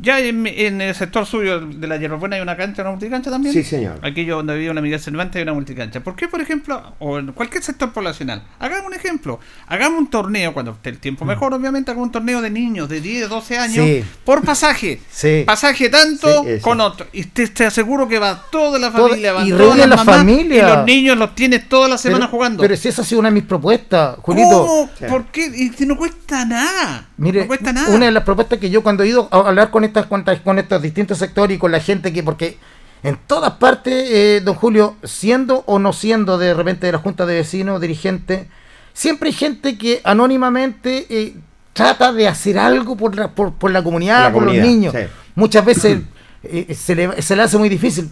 Ya 0.00 0.20
en, 0.20 0.46
en 0.46 0.80
el 0.80 0.94
sector 0.94 1.26
suyo 1.26 1.60
de 1.60 1.86
la 1.88 1.96
Hierbabuena 1.96 2.36
hay 2.36 2.42
una 2.42 2.56
cancha, 2.56 2.82
una 2.82 2.92
multicancha 2.92 3.30
también. 3.30 3.52
Sí, 3.52 3.64
señor. 3.64 3.98
Aquí 4.02 4.24
yo 4.24 4.36
donde 4.36 4.54
vivía 4.54 4.70
una 4.70 4.80
amiga 4.80 4.98
Cervantes 4.98 5.36
hay 5.36 5.42
una 5.42 5.54
multicancha. 5.54 6.00
¿Por 6.00 6.14
qué, 6.14 6.28
por 6.28 6.40
ejemplo, 6.40 6.94
o 7.00 7.18
en 7.18 7.32
cualquier 7.32 7.62
sector 7.64 7.92
poblacional? 7.92 8.42
Hagamos 8.60 8.86
un 8.86 8.94
ejemplo. 8.94 9.40
Hagamos 9.66 9.98
un 9.98 10.08
torneo, 10.08 10.54
cuando 10.54 10.72
esté 10.72 10.90
el 10.90 10.98
tiempo 10.98 11.24
mejor, 11.24 11.52
obviamente, 11.52 11.90
hagamos 11.90 12.06
un 12.06 12.12
torneo 12.12 12.40
de 12.40 12.50
niños 12.50 12.88
de 12.88 13.00
10, 13.00 13.28
12 13.28 13.58
años 13.58 13.78
Mm. 13.84 13.88
Sí. 13.88 14.04
por 14.24 14.44
pasaje. 14.44 15.00
Sí. 15.10 15.42
Pasaje 15.44 15.88
tanto 15.88 16.44
Sí, 16.44 16.60
con 16.60 16.80
otro. 16.80 17.06
Y 17.12 17.24
te, 17.24 17.48
te 17.48 17.66
aseguro 17.66 18.06
que 18.06 18.18
va 18.20 18.44
toda 18.52 18.78
la 18.78 18.92
Toda- 18.92 19.08
familia, 19.08 19.32
van 19.32 19.46
y 19.46 19.50
las 19.50 19.88
la 19.88 19.98
familia. 20.04 20.58
Y 20.58 20.76
los 20.76 20.84
niños 20.86 21.18
los 21.18 21.34
tienes 21.34 21.68
toda 21.68 21.88
la 21.88 21.98
semana 21.98 22.26
pero, 22.26 22.30
jugando. 22.30 22.62
Pero 22.62 22.76
si 22.76 22.86
esa 22.88 23.02
ha 23.02 23.04
sido 23.04 23.18
una 23.18 23.30
de 23.30 23.34
mis 23.34 23.44
propuestas, 23.44 24.16
Julito. 24.22 24.48
¿Cómo? 24.48 24.90
¿Por 25.08 25.26
qué? 25.26 25.46
Y 25.78 25.86
no 25.86 25.96
cuesta 25.96 26.44
nada. 26.44 27.08
Mire, 27.16 27.40
no 27.42 27.46
cuesta 27.48 27.72
nada. 27.72 27.88
una 27.94 28.06
de 28.06 28.12
las 28.12 28.22
propuestas 28.22 28.58
que 28.60 28.70
yo 28.70 28.82
cuando 28.84 29.02
he 29.02 29.08
ido 29.08 29.28
a 29.32 29.38
hablar 29.48 29.70
con 29.70 29.82
estas, 29.88 30.06
con, 30.06 30.58
estos 30.58 30.82
distintos 30.82 31.18
sectores 31.18 31.56
y 31.56 31.58
con 31.58 31.72
la 31.72 31.80
gente 31.80 32.12
que, 32.12 32.22
porque 32.22 32.56
en 33.02 33.18
todas 33.26 33.52
partes, 33.52 34.08
eh, 34.10 34.40
don 34.44 34.54
Julio, 34.54 34.96
siendo 35.04 35.64
o 35.66 35.78
no 35.78 35.92
siendo 35.92 36.38
de 36.38 36.54
repente 36.54 36.86
de 36.86 36.92
la 36.92 36.98
Junta 36.98 37.26
de 37.26 37.34
Vecinos, 37.34 37.80
dirigente, 37.80 38.48
siempre 38.92 39.28
hay 39.28 39.34
gente 39.34 39.78
que 39.78 40.00
anónimamente 40.04 41.06
eh, 41.08 41.34
trata 41.72 42.12
de 42.12 42.26
hacer 42.28 42.58
algo 42.58 42.96
por 42.96 43.16
la, 43.16 43.28
por, 43.28 43.52
por 43.54 43.70
la 43.70 43.82
comunidad, 43.82 44.24
La 44.24 44.32
por 44.32 44.44
comunidad, 44.44 44.64
los 44.64 44.72
niños. 44.72 44.94
sí. 44.96 45.02
Muchas 45.34 45.64
veces 45.64 45.98
eh, 46.42 46.74
se, 46.74 46.94
le, 46.94 47.22
se 47.22 47.36
le 47.36 47.42
hace 47.42 47.58
muy 47.58 47.68
difícil. 47.68 48.10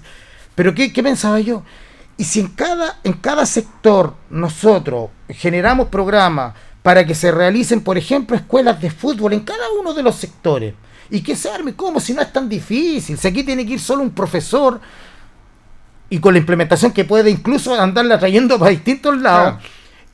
Pero 0.55 0.75
¿qué, 0.75 0.93
qué 0.93 1.03
pensaba 1.03 1.41
yo? 1.41 1.63
Y 2.17 2.25
si 2.25 2.41
en 2.41 2.49
cada, 2.49 2.99
en 3.05 3.13
cada 3.15 3.45
sector 3.45 4.15
nosotros 4.31 5.11
generamos 5.29 5.89
programas 5.89 6.55
para 6.83 7.05
que 7.05 7.15
se 7.15 7.33
realicen, 7.33 7.81
por 7.83 7.99
ejemplo, 7.99 8.37
escuelas 8.37 8.81
de 8.81 8.91
fútbol 8.91 9.33
en 9.33 9.41
cada 9.41 9.65
uno 9.79 9.93
de 9.93 10.03
los 10.05 10.15
sectores, 10.15 10.73
y 11.11 11.21
que 11.23 11.37
se 11.37 11.51
arme, 11.51 11.75
¿cómo? 11.75 12.01
Si 12.01 12.13
no 12.15 12.21
es 12.23 12.33
tan 12.33 12.49
difícil, 12.49 13.17
si 13.19 13.29
aquí 13.29 13.43
tiene 13.45 13.65
que 13.67 13.75
ir 13.75 13.81
solo 13.81 14.03
un 14.03 14.11
profesor 14.11 14.81
y 16.09 16.19
con 16.19 16.35
la 16.35 16.39
implementación 16.39 16.93
que 16.93 17.05
puede 17.05 17.31
incluso 17.31 17.75
andarla 17.81 18.19
trayendo 18.19 18.59
para 18.59 18.71
distintos 18.71 19.17
lados 19.21 19.55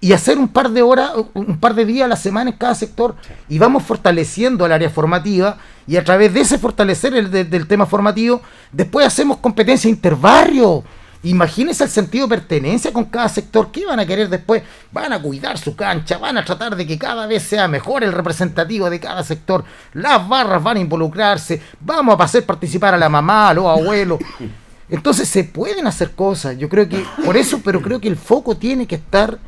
y 0.01 0.13
hacer 0.13 0.37
un 0.39 0.49
par 0.49 0.71
de 0.71 0.83
horas, 0.83 1.13
un 1.35 1.59
par 1.59 1.75
de 1.75 1.85
días 1.85 2.07
a 2.07 2.09
la 2.09 2.17
semana 2.17 2.51
en 2.51 2.57
cada 2.57 2.75
sector 2.75 3.15
y 3.49 3.59
vamos 3.59 3.83
fortaleciendo 3.85 4.67
el 4.67 4.73
área 4.73 4.91
formativa 4.91 5.59
y 5.87 5.97
a 5.97 6.05
través 6.05 6.33
de 6.35 6.41
ese 6.41 6.59
fortalecer 6.59 7.15
el 7.15 7.31
de- 7.31 7.45
del 7.45 7.67
tema 7.67 7.87
formativo, 7.87 8.41
después 8.73 9.07
hacemos 9.07 9.37
competencia 9.39 9.89
interbarrio. 9.91 10.83
Imagínense 11.25 11.85
el 11.85 11.91
sentido 11.91 12.27
de 12.27 12.37
pertenencia 12.37 12.93
con 12.93 13.05
cada 13.05 13.29
sector. 13.29 13.71
¿Qué 13.71 13.87
van 13.87 14.01
a 14.01 14.07
querer 14.07 14.29
después? 14.29 14.63
Van 14.91 15.13
a 15.13 15.23
cuidar 15.23 15.57
su 15.57 15.77
cancha, 15.77 16.19
van 16.19 16.37
a 16.37 16.45
tratar 16.45 16.75
de 16.75 16.87
que 16.87 16.99
cada 16.99 17.27
vez 17.27 17.45
sea 17.45 17.69
mejor 17.69 18.03
el 18.03 18.13
representativo 18.13 18.91
de 18.91 18.99
cada 18.99 19.23
sector. 19.23 19.65
Las 19.93 20.29
barras 20.29 20.63
van 20.63 20.79
a 20.79 20.81
involucrarse, 20.81 21.63
vamos 21.81 22.19
a 22.19 22.25
hacer 22.25 22.45
participar 22.45 22.95
a 22.95 22.99
la 22.99 23.09
mamá, 23.09 23.51
a 23.51 23.55
los 23.55 23.67
abuelos. 23.67 24.19
Entonces 24.89 25.29
se 25.29 25.45
pueden 25.45 25.87
hacer 25.87 26.11
cosas. 26.11 26.59
Yo 26.59 26.69
creo 26.69 26.89
que, 26.89 27.05
por 27.25 27.37
eso, 27.37 27.61
pero 27.65 27.81
creo 27.81 28.01
que 28.01 28.09
el 28.09 28.17
foco 28.17 28.57
tiene 28.57 28.87
que 28.87 28.97
estar 28.97 29.39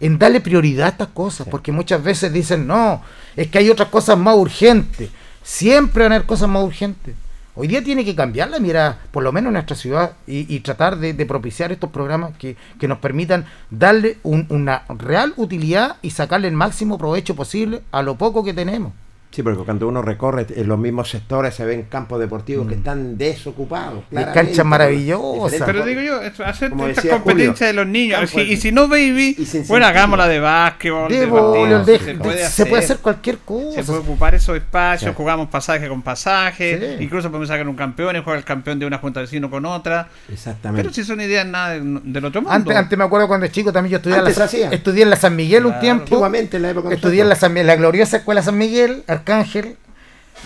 en 0.00 0.18
darle 0.18 0.40
prioridad 0.40 0.86
a 0.86 0.90
estas 0.90 1.08
cosas, 1.08 1.46
porque 1.48 1.72
muchas 1.72 2.02
veces 2.02 2.32
dicen, 2.32 2.66
no, 2.66 3.02
es 3.36 3.48
que 3.48 3.58
hay 3.58 3.70
otras 3.70 3.88
cosas 3.88 4.18
más 4.18 4.34
urgentes. 4.34 5.10
Siempre 5.42 6.02
van 6.02 6.12
a 6.12 6.16
haber 6.16 6.26
cosas 6.26 6.48
más 6.48 6.64
urgentes. 6.64 7.14
Hoy 7.56 7.66
día 7.68 7.82
tiene 7.82 8.04
que 8.04 8.14
cambiar 8.14 8.48
la 8.50 8.60
mirada, 8.60 8.98
por 9.10 9.22
lo 9.24 9.32
menos 9.32 9.48
en 9.48 9.54
nuestra 9.54 9.76
ciudad, 9.76 10.12
y, 10.26 10.60
tratar 10.60 10.98
de, 10.98 11.12
de 11.14 11.26
propiciar 11.26 11.72
estos 11.72 11.90
programas 11.90 12.36
que, 12.38 12.56
que 12.78 12.88
nos 12.88 12.98
permitan 12.98 13.44
darle 13.70 14.18
un- 14.22 14.46
una 14.50 14.84
real 14.88 15.34
utilidad 15.36 15.96
y 16.00 16.10
sacarle 16.10 16.48
el 16.48 16.54
máximo 16.54 16.96
provecho 16.96 17.34
posible 17.34 17.82
a 17.90 18.02
lo 18.02 18.14
poco 18.16 18.44
que 18.44 18.54
tenemos. 18.54 18.92
Sí, 19.32 19.44
porque 19.44 19.62
cuando 19.64 19.86
uno 19.86 20.02
recorre 20.02 20.44
en 20.56 20.66
los 20.66 20.76
mismos 20.76 21.08
sectores 21.08 21.54
se 21.54 21.64
ven 21.64 21.84
campos 21.88 22.18
deportivos 22.18 22.66
que 22.66 22.74
están 22.74 23.16
desocupados. 23.16 24.02
canchas 24.34 24.66
maravillosas. 24.66 25.62
Pero 25.64 25.84
digo 25.84 26.00
yo, 26.00 26.20
hacer 26.44 26.72
estas 26.88 27.04
competencias 27.06 27.68
de 27.68 27.72
los 27.72 27.86
niños. 27.86 28.18
campo 28.18 28.38
Si- 28.40 28.44
de- 28.46 28.52
y 28.52 28.56
si 28.56 28.72
no, 28.72 28.88
baby, 28.88 29.36
y 29.38 29.44
sin 29.44 29.66
bueno, 29.68 29.86
hagámosla 29.86 30.26
de 30.26 30.40
básquetbol, 30.40 31.08
de, 31.10 31.20
De 31.20 31.98
se, 31.98 32.04
de- 32.06 32.14
puede 32.18 32.48
se 32.48 32.66
puede 32.66 32.82
hacer 32.82 32.98
cualquier 32.98 33.36
Se 33.36 33.42
cosa. 33.44 33.82
puede 33.84 33.98
ocupar 34.00 34.34
esos 34.34 34.56
espacios, 34.56 35.10
Sí. 35.12 35.16
jugamos 35.16 35.48
pasaje 35.48 35.88
con 35.88 36.02
pasaje, 36.02 36.96
Sí. 36.98 37.04
incluso 37.04 37.28
podemos 37.30 37.48
sacar 37.48 37.68
un 37.68 37.76
campeón 37.76 38.16
y 38.16 38.20
jugar 38.22 38.38
el 38.38 38.44
campeón 38.44 38.78
de 38.80 38.86
una 38.86 38.98
junta 38.98 39.20
de 39.20 39.26
vecinos 39.26 39.48
con 39.50 39.64
otra. 39.64 40.08
Exactamente. 40.28 40.82
Pero 40.82 40.92
si 40.94 41.04
son 41.04 41.20
ideas 41.20 41.46
nada 41.46 41.70
de- 41.74 41.80
del 42.02 42.24
otro 42.24 42.40
mundo. 42.42 42.52
Antes, 42.54 42.76
antes 42.76 42.98
me 42.98 43.04
acuerdo 43.04 43.28
cuando 43.28 43.46
chico 43.46 43.72
también 43.72 43.92
yo 43.92 43.96
estudié, 43.98 44.18
en 44.18 44.24
la, 44.24 44.30
hacía. 44.44 44.70
estudié 44.70 45.02
en 45.04 45.10
la 45.10 45.16
San 45.16 45.36
Miguel 45.36 45.66
un 45.66 45.78
tiempo. 45.78 46.02
Antiguamente, 46.02 46.56
en 46.56 46.62
la 46.64 46.70
época 46.70 46.92
Estudié 46.92 47.22
en 47.22 47.28
la. 47.28 47.36
San- 47.36 47.56
en 47.56 47.66
la 47.66 47.76
gloriosa 47.76 48.16
escuela 48.18 48.42
San 48.42 48.58
Miguel, 48.58 49.02
Arcángel. 49.20 49.76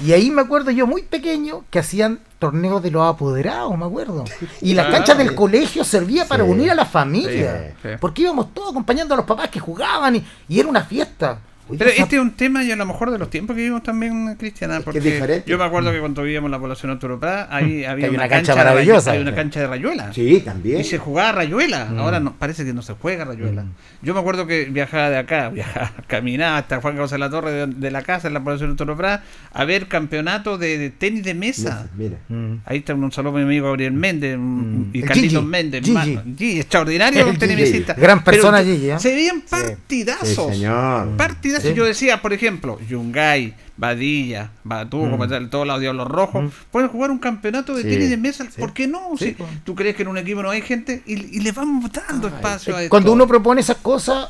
Y 0.04 0.12
ahí 0.12 0.28
me 0.30 0.42
acuerdo 0.42 0.72
yo 0.72 0.86
muy 0.88 1.02
pequeño 1.02 1.64
que 1.70 1.78
hacían 1.78 2.18
torneos 2.40 2.82
de 2.82 2.90
los 2.90 3.06
apoderados, 3.08 3.78
me 3.78 3.84
acuerdo. 3.84 4.24
Y 4.60 4.74
la 4.74 4.88
Ah, 4.88 4.90
cancha 4.90 5.14
del 5.14 5.36
colegio 5.36 5.84
servía 5.84 6.26
para 6.26 6.44
Sí. 6.44 6.50
unir 6.50 6.70
a 6.72 6.74
la 6.74 6.84
familia. 6.84 7.74
Sí, 7.80 7.88
sí. 7.90 7.94
Porque 8.00 8.22
íbamos 8.22 8.52
todos 8.52 8.70
acompañando 8.70 9.14
a 9.14 9.16
los 9.16 9.26
papás 9.26 9.48
que 9.50 9.60
jugaban 9.60 10.16
y, 10.16 10.26
y 10.48 10.58
era 10.58 10.68
una 10.68 10.82
fiesta. 10.84 11.38
Pero 11.78 11.90
este 11.90 12.16
es 12.16 12.22
un 12.22 12.32
tema 12.32 12.62
y 12.62 12.70
a 12.70 12.76
lo 12.76 12.84
mejor 12.86 13.10
de 13.10 13.18
los 13.18 13.30
tiempos 13.30 13.54
que 13.54 13.62
vivimos 13.62 13.82
también, 13.82 14.34
Cristiana, 14.36 14.80
porque 14.80 14.98
es 14.98 15.04
diferente. 15.04 15.50
yo 15.50 15.56
me 15.58 15.64
acuerdo 15.64 15.92
que 15.92 16.00
cuando 16.00 16.22
vivíamos 16.22 16.48
en 16.48 16.52
la 16.52 16.58
población 16.58 16.90
autoropada, 16.92 17.48
ahí 17.50 17.84
había 17.84 18.06
hay 18.06 18.10
una, 18.14 18.24
una 18.24 18.28
cancha 18.28 18.54
maravillosa. 18.54 19.10
había 19.10 19.22
una 19.22 19.34
cancha 19.34 19.60
de 19.60 19.66
rayuela. 19.66 20.12
Sí, 20.12 20.42
también. 20.44 20.80
Y 20.80 20.84
se 20.84 20.98
jugaba 20.98 21.32
rayuela. 21.32 21.86
Mm. 21.86 21.98
Ahora 21.98 22.20
no, 22.20 22.34
parece 22.34 22.64
que 22.64 22.72
no 22.74 22.82
se 22.82 22.92
juega 22.94 23.24
rayuela. 23.24 23.64
Yo 24.02 24.12
me 24.14 24.20
acuerdo 24.20 24.46
que 24.46 24.66
viajaba 24.66 25.10
de 25.10 25.18
acá, 25.18 25.48
viajaba, 25.54 25.92
caminaba 26.06 26.58
hasta 26.58 26.80
Juan 26.80 26.94
Carlos 26.94 27.10
de 27.10 27.18
la 27.18 27.30
Torre 27.30 27.52
de, 27.52 27.66
de 27.66 27.90
la 27.90 28.02
casa 28.02 28.28
en 28.28 28.34
la 28.34 28.42
población 28.44 28.70
autoropada 28.70 29.22
a 29.52 29.64
ver 29.64 29.88
campeonato 29.88 30.58
de, 30.58 30.76
de 30.78 30.90
tenis 30.90 31.24
de 31.24 31.34
mesa. 31.34 31.88
Mira. 31.96 32.18
Mm. 32.28 32.56
Ahí 32.66 32.78
está 32.78 32.94
un 32.94 33.10
saludo 33.12 33.36
a 33.36 33.38
mi 33.38 33.44
amigo 33.44 33.66
Gabriel 33.66 33.92
Méndez 33.92 34.36
mm, 34.38 34.90
y 34.92 35.02
Carlitos 35.02 35.44
Méndez. 35.44 35.84
Gigi. 35.84 36.18
Gigi, 36.36 36.60
extraordinario 36.60 37.32
tenisista. 37.38 37.94
Gran 37.94 38.22
persona, 38.22 38.58
Pero 38.58 38.70
Gigi, 38.74 38.90
¿eh? 38.90 38.98
Se 38.98 39.14
veían 39.14 39.36
Sí, 39.40 39.44
partidazos. 39.50 40.52
señor. 40.52 41.16
Partidazos. 41.16 41.53
Sí. 41.60 41.74
Yo 41.74 41.84
decía, 41.84 42.20
por 42.22 42.32
ejemplo, 42.32 42.78
Yungay, 42.88 43.54
Badilla, 43.76 44.50
Batuco, 44.64 45.16
Mm. 45.18 45.48
todos 45.50 45.66
los 45.66 45.80
Diablos 45.80 46.08
Rojos, 46.08 46.52
pueden 46.70 46.88
jugar 46.88 47.10
un 47.10 47.18
campeonato 47.18 47.74
de 47.74 47.82
Sí, 47.82 47.88
tenis 47.88 48.10
de 48.10 48.16
mesa. 48.16 48.44
sí. 48.44 48.60
¿Por 48.60 48.72
qué 48.72 48.86
no? 48.86 49.10
Si. 49.18 49.36
¿Tú 49.64 49.74
crees 49.74 49.96
que 49.96 50.02
en 50.02 50.08
un 50.08 50.18
equipo 50.18 50.42
no 50.42 50.50
hay 50.50 50.62
gente? 50.62 51.02
Y, 51.06 51.36
y 51.36 51.40
le 51.40 51.52
vamos 51.52 51.90
dando 51.92 52.28
espacio 52.28 52.76
a 52.76 52.82
esto. 52.82 52.90
Cuando 52.90 53.12
uno 53.12 53.26
propone 53.26 53.60
esas 53.60 53.76
cosas, 53.78 54.28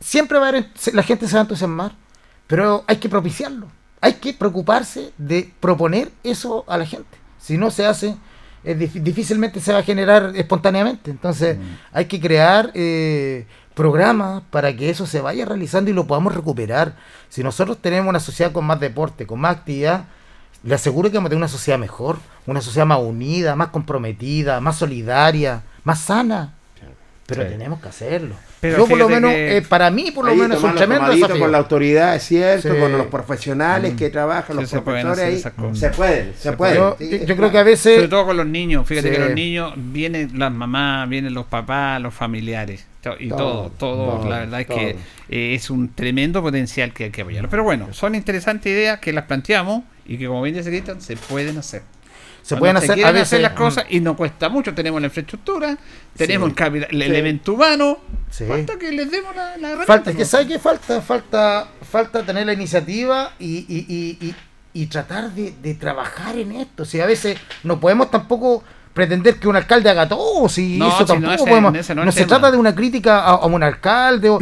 siempre 0.00 0.38
va 0.38 0.46
a 0.46 0.48
haber, 0.50 0.68
la 0.92 1.02
gente 1.02 1.26
se 1.26 1.34
va 1.34 1.40
a 1.40 1.42
entusiasmar, 1.42 1.92
pero 2.46 2.84
hay 2.86 2.96
que 2.96 3.08
propiciarlo. 3.08 3.68
Hay 4.00 4.14
que 4.14 4.34
preocuparse 4.34 5.12
de 5.16 5.50
proponer 5.60 6.10
eso 6.22 6.64
a 6.68 6.76
la 6.76 6.84
gente. 6.84 7.16
Si 7.40 7.56
no 7.56 7.70
se 7.70 7.86
hace, 7.86 8.16
difícilmente 8.62 9.60
se 9.60 9.72
va 9.72 9.78
a 9.78 9.82
generar 9.82 10.32
espontáneamente. 10.34 11.10
Entonces, 11.10 11.56
hay 11.92 12.06
que 12.06 12.20
crear 12.20 12.70
eh, 12.74 13.46
programas 13.74 14.42
para 14.50 14.74
que 14.76 14.90
eso 14.90 15.06
se 15.06 15.20
vaya 15.20 15.44
realizando 15.44 15.90
y 15.90 15.94
lo 15.94 16.06
podamos 16.06 16.34
recuperar. 16.34 16.94
Si 17.28 17.42
nosotros 17.42 17.78
tenemos 17.80 18.08
una 18.08 18.20
sociedad 18.20 18.52
con 18.52 18.64
más 18.64 18.80
deporte, 18.80 19.26
con 19.26 19.40
más 19.40 19.56
actividad, 19.56 20.04
le 20.62 20.74
aseguro 20.74 21.10
que 21.10 21.16
vamos 21.18 21.28
a 21.28 21.30
tener 21.30 21.38
una 21.42 21.48
sociedad 21.48 21.78
mejor, 21.78 22.18
una 22.46 22.60
sociedad 22.60 22.86
más 22.86 23.00
unida, 23.00 23.54
más 23.56 23.68
comprometida, 23.68 24.60
más 24.60 24.76
solidaria, 24.76 25.62
más 25.82 26.00
sana. 26.00 26.54
Pero 27.26 27.42
Sí. 27.42 27.48
tenemos 27.48 27.80
que 27.80 27.88
hacerlo. 27.88 28.34
Pero 28.64 28.78
Yo 28.78 28.86
por 28.86 28.98
lo 28.98 29.08
menos, 29.10 29.30
que- 29.30 29.56
eh, 29.58 29.62
para 29.62 29.90
mí 29.90 30.10
por 30.10 30.24
lo 30.24 30.30
Ahí 30.32 30.38
menos 30.38 30.56
es 30.56 30.64
un 30.64 30.74
tremendo 30.74 31.10
desafío. 31.10 31.38
con 31.38 31.52
la 31.52 31.58
autoridad, 31.58 32.16
es 32.16 32.22
cierto, 32.22 32.68
Sí. 32.72 32.74
Mm. 32.74 32.80
con 32.80 32.92
los 32.92 33.06
profesionales 33.08 33.92
que 33.94 34.08
trabajan, 34.08 34.56
Sí, 34.56 34.62
los 34.62 34.70
se 34.70 34.80
profesores 34.80 35.18
ahí. 35.18 35.38
Se 35.74 35.90
pueden, 35.90 36.32
se, 36.34 36.40
Se 36.50 36.52
pueden. 36.54 36.76
Yo, 36.76 36.96
sí, 36.98 37.10
yo 37.10 37.16
es 37.16 37.22
creo 37.24 37.36
claro. 37.36 37.52
que 37.52 37.58
a 37.58 37.62
veces... 37.62 37.96
Sobre 37.96 38.08
todo 38.08 38.24
con 38.24 38.36
los 38.38 38.46
niños. 38.46 38.86
Fíjate 38.86 39.08
Sí. 39.10 39.14
que 39.14 39.20
los 39.20 39.34
niños 39.34 39.74
vienen 39.76 40.30
las 40.38 40.50
mamás, 40.50 41.08
vienen 41.10 41.34
los 41.34 41.44
papás, 41.44 42.00
los 42.00 42.14
familiares. 42.14 42.86
Y 43.20 43.28
todo, 43.28 43.36
Todo, 43.38 43.70
todo, 43.78 44.16
todo, 44.20 44.30
la 44.30 44.38
verdad 44.38 44.60
es 44.62 44.66
todo. 44.66 44.78
que 44.78 44.96
eh, 45.28 45.54
es 45.54 45.68
un 45.68 45.92
tremendo 45.94 46.40
potencial 46.40 46.94
que 46.94 47.04
hay 47.04 47.10
que 47.10 47.20
apoyar. 47.20 47.50
Pero 47.50 47.62
bueno, 47.62 47.92
son 47.92 48.14
interesantes 48.14 48.72
ideas 48.72 48.98
que 48.98 49.12
las 49.12 49.24
planteamos 49.26 49.82
y 50.06 50.16
que 50.16 50.26
como 50.26 50.40
bien 50.40 50.56
dice 50.56 50.70
Cristian, 50.70 51.02
se 51.02 51.16
pueden 51.18 51.58
hacer. 51.58 51.82
Se 52.44 52.56
Cuando 52.56 52.60
pueden 52.60 52.76
hacer 52.76 53.06
a 53.06 53.10
veces 53.10 53.28
hacer 53.28 53.40
las 53.40 53.52
mm, 53.52 53.56
cosas 53.56 53.84
y 53.88 54.00
no 54.00 54.14
cuesta 54.16 54.50
mucho. 54.50 54.74
Tenemos 54.74 55.00
la 55.00 55.06
infraestructura, 55.06 55.78
tenemos 56.14 56.46
Sí. 56.48 56.50
el, 56.50 56.54
capital- 56.56 56.88
el 56.90 57.02
Sí. 57.02 57.08
elemento 57.10 57.54
humano. 57.54 57.98
Sí. 58.30 58.44
Falta 58.44 58.78
que 58.78 58.92
les 58.92 59.10
demos 59.10 59.34
la, 59.34 59.44
la 59.56 59.68
herramienta, 59.68 59.86
Falta, 59.86 60.12
que 60.12 60.18
¿no? 60.18 60.24
¿sabe 60.26 60.46
qué 60.48 60.58
falta? 60.58 61.00
Falta, 61.00 61.68
falta 61.90 62.22
tener 62.22 62.44
la 62.44 62.52
iniciativa 62.52 63.32
y, 63.38 63.64
y, 63.66 64.18
y, 64.20 64.34
y, 64.74 64.86
tratar 64.88 65.30
de, 65.30 65.54
de 65.62 65.74
trabajar 65.74 66.36
en 66.36 66.52
esto. 66.52 66.84
Si 66.84 67.00
a 67.00 67.06
veces 67.06 67.38
no 67.62 67.80
podemos 67.80 68.10
tampoco 68.10 68.62
pretender 68.92 69.36
que 69.40 69.48
un 69.48 69.56
alcalde 69.56 69.88
haga 69.88 70.06
todo, 70.06 70.46
si 70.48 70.76
No, 70.76 70.88
eso 70.88 70.98
si 70.98 71.02
no, 71.02 71.06
tampoco 71.06 71.32
ese- 71.34 71.44
podemos. 71.46 71.74
ese 71.76 71.94
no 71.94 72.04
no 72.04 72.12
se 72.12 72.18
tema. 72.20 72.28
trata 72.28 72.50
de 72.50 72.58
una 72.58 72.74
crítica 72.74 73.20
a, 73.20 73.30
a 73.36 73.46
un 73.46 73.62
alcalde, 73.62 74.28
o- 74.28 74.38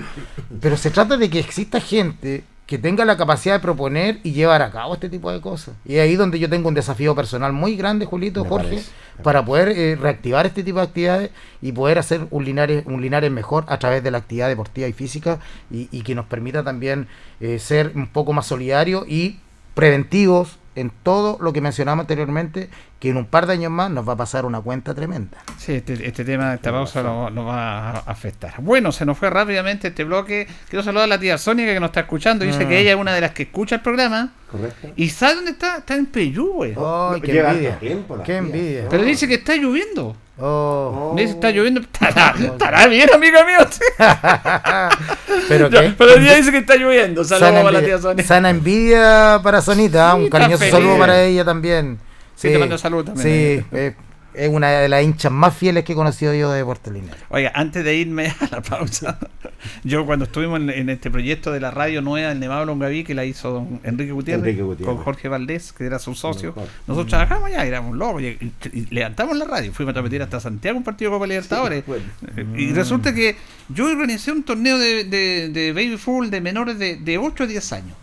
pero 0.61 0.77
se 0.77 0.91
trata 0.91 1.17
de 1.17 1.31
que 1.31 1.38
exista 1.38 1.81
gente 1.81 2.45
que 2.66 2.79
tenga 2.79 3.05
la 3.05 3.16
capacidad 3.16 3.57
de 3.57 3.61
proponer 3.61 4.20
y 4.22 4.33
llevar 4.33 4.62
a 4.62 4.70
cabo 4.70 4.94
este 4.94 5.09
tipo 5.09 5.31
de 5.31 5.40
cosas. 5.40 5.75
Y 5.85 5.96
es 5.96 6.03
ahí 6.03 6.16
donde 6.16 6.38
yo 6.38 6.48
tengo 6.48 6.68
un 6.68 6.75
desafío 6.75 7.14
personal 7.14 7.53
muy 7.53 7.77
grande, 7.77 8.07
Julito, 8.07 8.44
Me 8.44 8.48
Jorge, 8.48 8.68
parece. 8.68 8.90
para 9.22 9.44
poder 9.44 9.68
eh, 9.70 9.96
reactivar 9.96 10.46
este 10.46 10.62
tipo 10.62 10.79
de 10.79 10.85
actividades 10.85 11.31
y 11.61 11.72
poder 11.72 11.98
hacer 11.98 12.27
un 12.31 12.44
Linares, 12.44 12.85
un 12.87 13.03
Linares 13.03 13.31
mejor 13.31 13.64
a 13.68 13.79
través 13.79 14.03
de 14.03 14.11
la 14.11 14.18
actividad 14.18 14.48
deportiva 14.48 14.88
y 14.88 14.92
física 14.92 15.38
y, 15.70 15.88
y 15.90 16.03
que 16.03 16.14
nos 16.14 16.27
permita 16.27 16.62
también 16.62 17.09
eh, 17.40 17.59
ser 17.59 17.92
un 17.94 18.07
poco 18.07 18.33
más 18.33 18.46
solidarios 18.46 19.05
y 19.09 19.38
preventivos 19.75 20.57
en 20.75 20.91
todo 21.03 21.39
lo 21.41 21.53
que 21.53 21.61
mencionamos 21.61 22.05
anteriormente, 22.05 22.71
que 22.99 23.11
en 23.11 23.17
un 23.19 23.27
par 23.27 23.47
de 23.47 23.53
años 23.55 23.71
más 23.71 23.91
nos 23.91 24.09
va 24.09 24.15
a 24.15 24.17
pasar 24.17 24.45
una 24.47 24.61
cuenta 24.61 24.95
tremenda. 24.95 25.39
Sí, 25.59 25.75
este, 25.75 26.07
este 26.07 26.25
tema, 26.25 26.55
esta 26.55 26.71
pausa 26.71 27.03
lo, 27.03 27.29
lo 27.31 27.45
va 27.45 27.91
a 27.91 27.99
afectar. 27.99 28.55
Bueno, 28.59 28.91
se 28.93 29.05
nos 29.05 29.19
fue 29.19 29.29
rápidamente 29.31 29.89
este 29.89 30.05
bloque. 30.05 30.47
Quiero 30.69 30.83
saludar 30.83 31.05
a 31.05 31.09
la 31.09 31.19
tía 31.21 31.37
Sonia 31.37 31.67
que 31.67 31.81
nos 31.81 31.89
está 31.89 32.01
escuchando. 32.01 32.45
Dice 32.45 32.65
Mm. 32.65 32.69
que 32.69 32.79
ella 32.79 32.91
es 32.93 32.97
una 32.97 33.13
de 33.15 33.21
las 33.21 33.33
que 33.33 33.43
escucha 33.45 33.77
el 33.77 33.81
programa. 33.83 34.33
Correcto. 34.51 34.89
¿Y 34.97 35.09
sabe 35.11 35.35
dónde 35.37 35.51
está? 35.53 35.79
Está 35.79 35.95
en 35.95 36.07
Peyú, 36.07 36.53
güey. 36.53 36.75
¡Ay, 36.79 37.21
qué 37.21 37.39
envidia! 37.41 37.79
tiempo 37.79 38.23
¡Qué 38.23 38.37
envidia! 38.37 38.87
Pero 38.89 39.03
dice 39.03 39.27
que 39.29 39.35
está 39.35 39.57
lloviendo. 39.57 40.17
Oh. 40.38 41.12
Me 41.14 41.23
dice, 41.23 41.35
está 41.35 41.51
lloviendo. 41.51 41.81
Estará, 41.92 42.35
estará 42.38 42.87
bien, 42.87 43.09
amiga 43.14 43.45
mía. 43.45 43.68
¿Pero 45.49 45.68
Ya, 45.68 45.81
qué? 45.83 45.95
pero 45.97 46.14
el 46.14 46.23
día 46.23 46.35
dice 46.35 46.51
que 46.51 46.59
está 46.59 46.77
lloviendo. 46.77 47.23
Saludos 47.25 47.49
Sana, 47.51 47.62
para 47.62 47.81
la 47.81 47.85
tía 47.85 47.99
Sonia. 47.99 48.25
sana 48.25 48.51
envidia 48.51 49.40
para 49.42 49.61
Sonita, 49.61 50.12
Sí, 50.14 50.21
un 50.23 50.29
cariñoso 50.31 50.64
saludo 50.71 50.99
para 50.99 51.23
ella 51.23 51.45
también. 51.45 51.99
Sí, 52.35 52.49
te 52.49 52.59
mando 52.59 52.79
salud 52.79 53.05
también. 53.05 53.27
Sí, 53.62 53.66
eh, 53.77 53.95
es 54.35 54.49
una 54.49 54.71
de 54.71 54.88
las 54.88 55.03
hinchas 55.03 55.31
más 55.33 55.57
fieles 55.57 55.85
que 55.85 55.92
he 55.92 55.97
conocido 55.97 56.35
yo 56.35 56.51
de 56.51 56.64
Puerto 56.64 56.90
Linares. 56.90 57.21
Oiga, 57.29 57.53
antes 57.55 57.85
de 57.85 57.95
irme 57.97 58.29
a 58.40 58.49
la 58.51 58.62
pausa, 58.62 59.18
yo 59.85 60.07
cuando 60.07 60.25
estuvimos 60.25 60.61
en, 60.61 60.71
en 60.71 60.88
este 60.90 61.11
proyecto 61.11 61.53
de 61.53 61.61
la 61.61 61.71
radio 61.71 62.01
nueva, 62.03 62.33
el 62.33 62.40
Nevado 62.40 62.64
Longaví, 62.64 63.05
que 63.05 63.14
la 63.14 63.25
hizo 63.25 63.51
don 63.53 63.81
Enrique 63.85 64.12
Gutiérrez, 64.12 64.42
Enrique 64.45 64.62
Gutiérrez. 64.62 64.95
con 64.95 65.05
Jorge 65.05 65.29
Valdés, 65.29 65.73
que 65.73 65.85
era 65.87 65.99
su 65.99 66.14
socio, 66.14 66.53
Jorge. 66.53 66.71
nosotros 66.87 67.11
trabajamos 67.11 67.49
allá, 67.49 67.64
éramos 67.66 67.97
locos, 67.97 68.23
y, 68.23 68.27
y- 68.27 68.53
y 68.73 68.87
levantamos 68.90 69.37
la 69.37 69.45
radio, 69.45 69.73
fuimos 69.73 69.90
a 69.90 69.95
transmitir 69.95 70.23
hasta 70.23 70.40
Santiago 70.40 70.79
un 70.79 70.85
partido 70.85 71.11
de 71.11 71.14
Copa 71.16 71.27
Libertadores. 71.27 71.85
bueno. 71.87 72.05
Eh, 72.37 72.47
Y 72.57 72.73
resulta 72.73 73.14
que 73.14 73.37
yo 73.68 73.87
organizé 73.90 74.33
un 74.33 74.42
torneo 74.42 74.79
de, 74.79 75.05
de, 75.05 75.49
de 75.51 75.73
baby 75.73 75.97
full 75.97 76.29
de 76.29 76.40
menores 76.40 76.79
de, 76.79 76.97
de 76.97 77.18
8 77.18 77.45
a 77.45 77.47
10 77.47 77.73
años. 77.73 77.97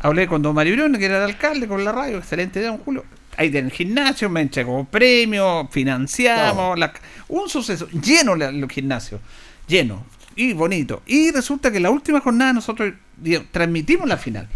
Hablé 0.00 0.26
con 0.28 0.42
don 0.42 0.54
Mario 0.54 0.74
Briones, 0.74 0.98
que 0.98 1.06
era 1.06 1.16
el 1.18 1.22
alcalde, 1.24 1.66
con 1.66 1.82
la 1.82 1.90
radio, 1.90 2.18
excelente 2.18 2.58
idea, 2.60 2.68
don 2.70 2.78
Julio. 2.78 3.04
Ahí 3.36 3.48
en 3.48 3.66
el 3.66 3.70
gimnasio 3.72 4.28
me 4.30 4.40
entregó 4.40 4.84
premios, 4.84 5.66
financiamos, 5.70 6.78
la- 6.78 6.92
un 7.28 7.48
suceso, 7.48 7.88
lleno 7.90 8.34
la- 8.36 8.50
los 8.52 8.70
gimnasios, 8.70 9.20
lleno 9.68 10.04
y 10.34 10.52
bonito. 10.52 11.02
Y 11.06 11.30
resulta 11.32 11.70
que 11.70 11.80
la 11.80 11.90
última 11.90 12.20
jornada 12.20 12.52
nosotros 12.52 12.92
digamos, 13.16 13.48
transmitimos 13.52 14.08
la 14.08 14.16
final. 14.16 14.48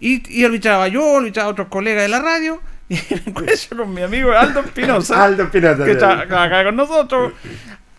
Y, 0.00 0.22
y 0.40 0.44
arbitraba 0.44 0.88
yo, 0.88 1.18
arbitraba 1.18 1.48
otros 1.50 1.68
colegas 1.68 2.02
de 2.02 2.08
la 2.08 2.20
radio, 2.20 2.60
y 2.88 2.94
me 2.94 3.22
encuentro 3.26 3.76
con 3.78 3.94
mi 3.94 4.02
amigo 4.02 4.32
Aldo 4.32 4.60
Espinosa, 4.60 5.22
Aldo 5.24 5.44
Espinosa, 5.44 5.84
que 5.84 5.94
trabaja 5.94 6.42
acá 6.44 6.64
con 6.64 6.76
nosotros, 6.76 7.32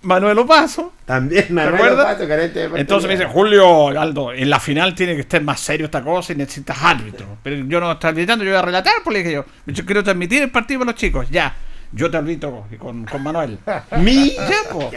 Manuel 0.04 0.38
Opaso, 0.39 0.94
También 1.06 1.48
Manuel? 1.50 1.94
Opato, 1.94 2.28
gerente 2.28 2.68
de 2.68 2.80
entonces 2.80 3.08
me 3.08 3.16
dice. 3.16 3.26
Julio, 3.26 3.88
Aldo, 3.88 4.34
en 4.34 4.50
la 4.50 4.60
final 4.60 4.94
tiene 4.96 5.16
que 5.16 5.22
estar 5.22 5.42
más 5.42 5.60
serio 5.60 5.86
esta 5.86 6.02
cosa 6.02 6.34
y 6.34 6.36
necesitas 6.36 6.78
árbitro. 6.82 7.38
Pero 7.42 7.66
yo 7.66 7.80
no 7.80 7.92
estoy 7.94 8.10
arbitrando, 8.10 8.44
yo 8.44 8.52
voy 8.52 8.60
a 8.60 8.63
relatar, 8.63 8.94
le 9.10 9.20
dije 9.20 9.32
yo. 9.32 9.46
Yo 9.66 9.86
quiero 9.86 10.04
transmitir 10.04 10.44
el 10.44 10.52
partido 10.52 10.82
para 10.82 10.92
los 10.92 11.00
chicos. 11.00 11.30
Ya, 11.30 11.56
yo 11.94 12.10
te 12.10 12.18
arbitro 12.18 12.68
con, 12.80 13.06
con 13.06 13.24
Manuel. 13.24 13.60
Mi. 14.00 14.32
Ya, 14.32 14.70
po. 14.72 14.92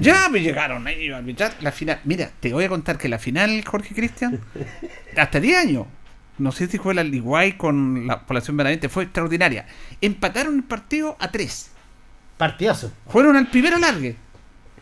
Ya 0.00 0.28
me 0.28 0.40
llegaron 0.40 0.86
ellos 0.88 1.14
a 1.14 1.18
arbitrar 1.18 1.54
la 1.60 1.72
final. 1.72 2.00
Mira, 2.04 2.30
te 2.40 2.52
voy 2.52 2.64
a 2.64 2.68
contar 2.68 2.98
que 2.98 3.08
la 3.08 3.18
final, 3.18 3.64
Jorge 3.64 3.94
Cristian, 3.94 4.40
hasta 5.16 5.40
10 5.40 5.58
años. 5.58 5.86
No 6.38 6.50
sé 6.50 6.66
si 6.66 6.78
fue 6.78 6.94
la 6.94 7.04
Liguay 7.04 7.52
con 7.52 8.06
la 8.06 8.20
población 8.20 8.56
Benavente, 8.56 8.88
fue 8.88 9.04
extraordinaria. 9.04 9.66
Empataron 10.00 10.56
el 10.56 10.64
partido 10.64 11.16
a 11.20 11.30
3. 11.30 11.70
Partidazo. 12.36 12.92
Fueron 13.08 13.36
al 13.36 13.48
primer 13.48 13.74
alargue. 13.74 14.16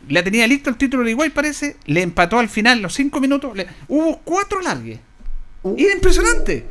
La 0.08 0.22
tenía 0.22 0.46
listo 0.46 0.70
el 0.70 0.76
título 0.76 1.04
de 1.04 1.10
Iguay, 1.10 1.30
parece. 1.30 1.76
Le 1.86 2.02
empató 2.02 2.38
al 2.38 2.48
final 2.48 2.80
los 2.82 2.94
cinco 2.94 3.20
minutos. 3.20 3.56
le- 3.56 3.66
Hubo 3.88 4.18
cuatro 4.24 4.58
alargues. 4.60 4.98
Y 5.76 5.84
era 5.84 5.94
impresionante. 5.94 6.66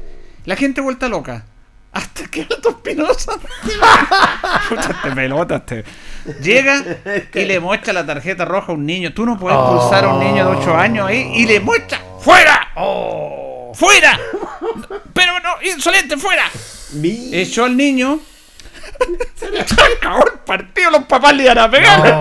La 0.45 0.55
gente 0.55 0.81
vuelta 0.81 1.07
loca. 1.07 1.45
Hasta 1.91 2.25
que 2.27 2.41
Alto 2.41 2.69
Espinosa. 2.69 3.33
Pucha, 4.69 4.91
este 4.91 5.11
pelota, 5.15 5.55
este. 5.57 5.83
Llega 6.41 6.83
y 7.33 7.45
le 7.45 7.59
muestra 7.59 7.93
la 7.93 8.05
tarjeta 8.05 8.45
roja 8.45 8.71
a 8.71 8.75
un 8.75 8.85
niño. 8.85 9.13
Tú 9.13 9.25
no 9.25 9.39
puedes 9.39 9.57
pulsar 9.57 10.03
a 10.05 10.13
un 10.13 10.19
niño 10.19 10.49
de 10.51 10.57
8 10.57 10.75
años 10.77 11.07
ahí 11.07 11.31
y 11.35 11.45
le 11.45 11.59
muestra. 11.59 11.99
¡Fuera! 12.19 12.69
¡Fuera! 13.73 14.19
Pero 15.13 15.39
no, 15.39 15.49
insolente, 15.73 16.17
fuera. 16.17 16.43
Mi. 16.93 17.29
Echó 17.33 17.65
al 17.65 17.75
niño. 17.77 18.19
Se 19.35 19.49
le 19.49 19.61
acabó 19.61 20.25
el 20.25 20.39
partido, 20.45 20.91
los 20.91 21.03
papás 21.05 21.35
le 21.35 21.43
iban 21.43 21.57
a 21.57 21.69
pegar. 21.71 22.19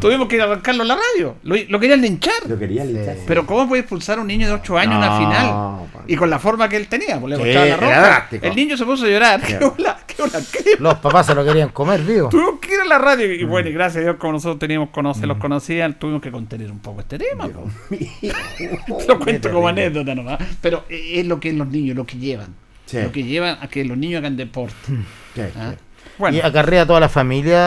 Tuvimos 0.00 0.28
que 0.28 0.36
ir 0.36 0.42
a 0.42 0.44
arrancarlo 0.44 0.82
en 0.82 0.88
la 0.88 0.96
radio. 0.96 1.36
Lo, 1.42 1.56
lo 1.68 1.80
querían 1.80 2.00
linchar. 2.02 2.34
Lo 2.48 2.58
quería 2.58 2.84
linchar. 2.84 3.16
Pero 3.26 3.46
¿cómo 3.46 3.68
puede 3.68 3.80
expulsar 3.80 4.18
a 4.18 4.20
un 4.22 4.26
niño 4.26 4.46
de 4.48 4.52
8 4.54 4.78
años 4.78 4.92
en 4.92 4.98
una 4.98 5.08
No, 5.08 5.18
final? 5.18 5.46
pa. 5.92 6.04
Y 6.08 6.16
con 6.16 6.30
la 6.30 6.38
forma 6.38 6.68
que 6.68 6.76
él 6.76 6.88
tenía, 6.88 7.18
pues 7.20 7.38
le 7.38 7.44
Sí, 7.44 7.52
la 7.68 7.76
ropa. 7.76 8.28
El 8.42 8.56
niño 8.56 8.76
se 8.76 8.84
puso 8.84 9.06
a 9.06 9.08
llorar. 9.08 9.40
¿Qué 9.46 9.56
hola? 9.56 9.98
¿Qué 10.06 10.22
hola? 10.22 10.40
¿Qué? 10.52 10.64
Los 10.78 10.94
papás 10.96 11.26
se 11.26 11.34
lo 11.34 11.44
querían 11.44 11.68
comer 11.70 12.00
vivo. 12.02 12.28
Tuvimos 12.28 12.60
que 12.60 12.74
ir 12.74 12.80
a 12.80 12.84
la 12.84 12.98
radio 12.98 13.32
y 13.32 13.44
bueno, 13.44 13.68
y 13.68 13.72
gracias 13.72 13.98
a 14.02 14.04
Dios 14.04 14.16
como 14.16 14.34
nosotros 14.34 14.58
teníamos 14.58 14.90
conoce, 14.90 15.26
los 15.26 15.38
conocían, 15.38 15.98
tuvimos 15.98 16.20
que 16.22 16.30
contener 16.30 16.70
un 16.70 16.78
poco 16.80 17.00
este 17.00 17.18
tema. 17.18 17.48
po. 17.48 17.68
lo 19.08 19.18
cuento 19.20 19.52
como 19.52 19.68
anécdota 19.68 20.14
nomás. 20.14 20.38
Pero 20.60 20.84
eh, 20.88 21.12
es 21.20 21.26
lo 21.26 21.38
que 21.40 21.52
los 21.52 21.68
niños, 21.68 21.96
lo 21.96 22.04
que 22.06 22.18
llevan. 22.18 22.54
Sí. 22.86 22.98
Lo 23.02 23.10
que 23.10 23.24
llevan 23.24 23.58
a 23.60 23.68
que 23.68 23.84
los 23.84 23.96
niños 23.96 24.18
hagan 24.20 24.36
deporte. 24.36 24.74
¿Ah? 25.56 25.74
Bueno, 26.18 26.38
Y 26.38 26.40
acarrea 26.40 26.82
a 26.82 26.86
toda 26.86 27.00
la 27.00 27.08
familia, 27.10 27.58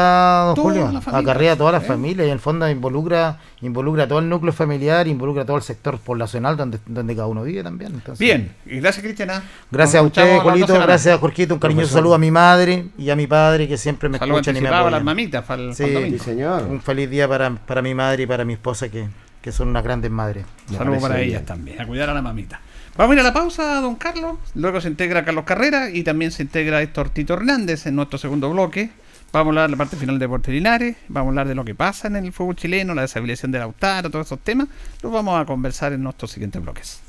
don 0.47 0.55
Toda 0.55 0.67
Julio. 0.69 0.91
la 0.91 1.01
familia, 1.01 1.19
acarrea 1.19 1.51
a 1.51 1.55
toda 1.55 1.71
la 1.73 1.77
¿eh? 1.79 1.81
familia 1.81 2.23
y 2.23 2.27
en 2.29 2.33
el 2.33 2.39
fondo 2.39 2.67
involucra, 2.67 3.37
involucra 3.61 4.05
a 4.05 4.07
todo 4.07 4.19
el 4.19 4.29
núcleo 4.29 4.51
familiar, 4.51 5.07
involucra 5.07 5.43
a 5.43 5.45
todo 5.45 5.57
el 5.57 5.61
sector 5.61 5.99
poblacional 5.99 6.57
donde, 6.57 6.79
donde 6.87 7.15
cada 7.15 7.27
uno 7.27 7.43
vive 7.43 7.61
también. 7.61 7.91
Entonces, 7.93 8.17
bien. 8.19 8.51
Y 8.65 8.79
gracias, 8.79 9.03
Cristiana. 9.03 9.43
Gracias 9.69 10.01
a 10.01 10.05
usted, 10.05 10.39
Colito. 10.41 10.73
Gracias 10.73 11.15
a 11.15 11.19
Jorgito. 11.19 11.53
Un 11.53 11.59
cariñoso 11.59 11.93
saludo 11.93 12.15
a 12.15 12.17
mi 12.17 12.31
madre 12.31 12.85
y 12.97 13.11
a 13.11 13.15
mi 13.15 13.27
padre 13.27 13.67
que 13.67 13.77
siempre 13.77 14.09
me 14.09 14.17
escuchan 14.17 14.57
y 14.57 14.61
me 14.61 14.67
anticipados 14.69 14.87
a 14.87 14.91
las 14.91 14.99
apoyan. 15.01 15.05
mamitas 15.05 15.45
para 15.45 15.61
el, 15.61 15.75
Sí, 15.75 15.89
domingo. 15.91 16.23
señor. 16.23 16.63
Un 16.63 16.81
feliz 16.81 17.07
día 17.09 17.27
para, 17.27 17.51
para 17.51 17.83
mi 17.83 17.93
madre 17.93 18.23
y 18.23 18.25
para 18.25 18.45
mi 18.45 18.53
esposa 18.53 18.89
que, 18.89 19.07
que 19.43 19.51
son 19.51 19.67
unas 19.67 19.83
grandes 19.83 20.09
madres. 20.09 20.45
Saludos 20.75 21.01
para 21.03 21.19
ellas 21.21 21.45
también, 21.45 21.79
a 21.79 21.85
cuidar 21.85 22.09
a 22.09 22.13
la 22.15 22.21
mamita. 22.23 22.61
Vamos 22.99 23.13
a 23.13 23.13
ir 23.13 23.19
a 23.21 23.23
la 23.23 23.33
pausa, 23.33 23.79
don 23.79 23.95
Carlos. 23.95 24.39
Luego 24.55 24.81
se 24.81 24.89
integra 24.89 25.23
Carlos 25.23 25.45
Carrera 25.45 25.89
y 25.89 26.03
también 26.03 26.31
se 26.31 26.43
integra 26.43 26.81
Héctor 26.81 27.09
Tito 27.11 27.33
Hernández 27.33 27.85
en 27.85 27.95
nuestro 27.95 28.19
segundo 28.19 28.49
bloque. 28.49 28.89
Vamos 29.31 29.45
a 29.45 29.49
hablar 29.51 29.67
de 29.67 29.71
la 29.71 29.77
parte 29.77 29.95
final 29.95 30.19
de 30.19 30.25
Deportes 30.25 30.53
Linares, 30.53 30.97
vamos 31.07 31.27
a 31.27 31.29
hablar 31.29 31.47
de 31.47 31.55
lo 31.55 31.63
que 31.63 31.73
pasa 31.73 32.09
en 32.09 32.17
el 32.17 32.33
fútbol 32.33 32.57
chileno, 32.57 32.93
la 32.93 33.03
deshabilitación 33.03 33.53
de 33.53 33.59
Lautaro, 33.59 34.09
todos 34.09 34.25
esos 34.25 34.39
temas. 34.39 34.67
Los 35.01 35.13
vamos 35.13 35.39
a 35.39 35.45
conversar 35.45 35.93
en 35.93 36.03
nuestros 36.03 36.29
siguientes 36.29 36.61
bloques. 36.61 36.99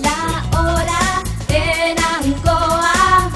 La 0.00 0.58
hora 0.58 1.22
en 1.50 1.98
Ancoa 2.02 3.30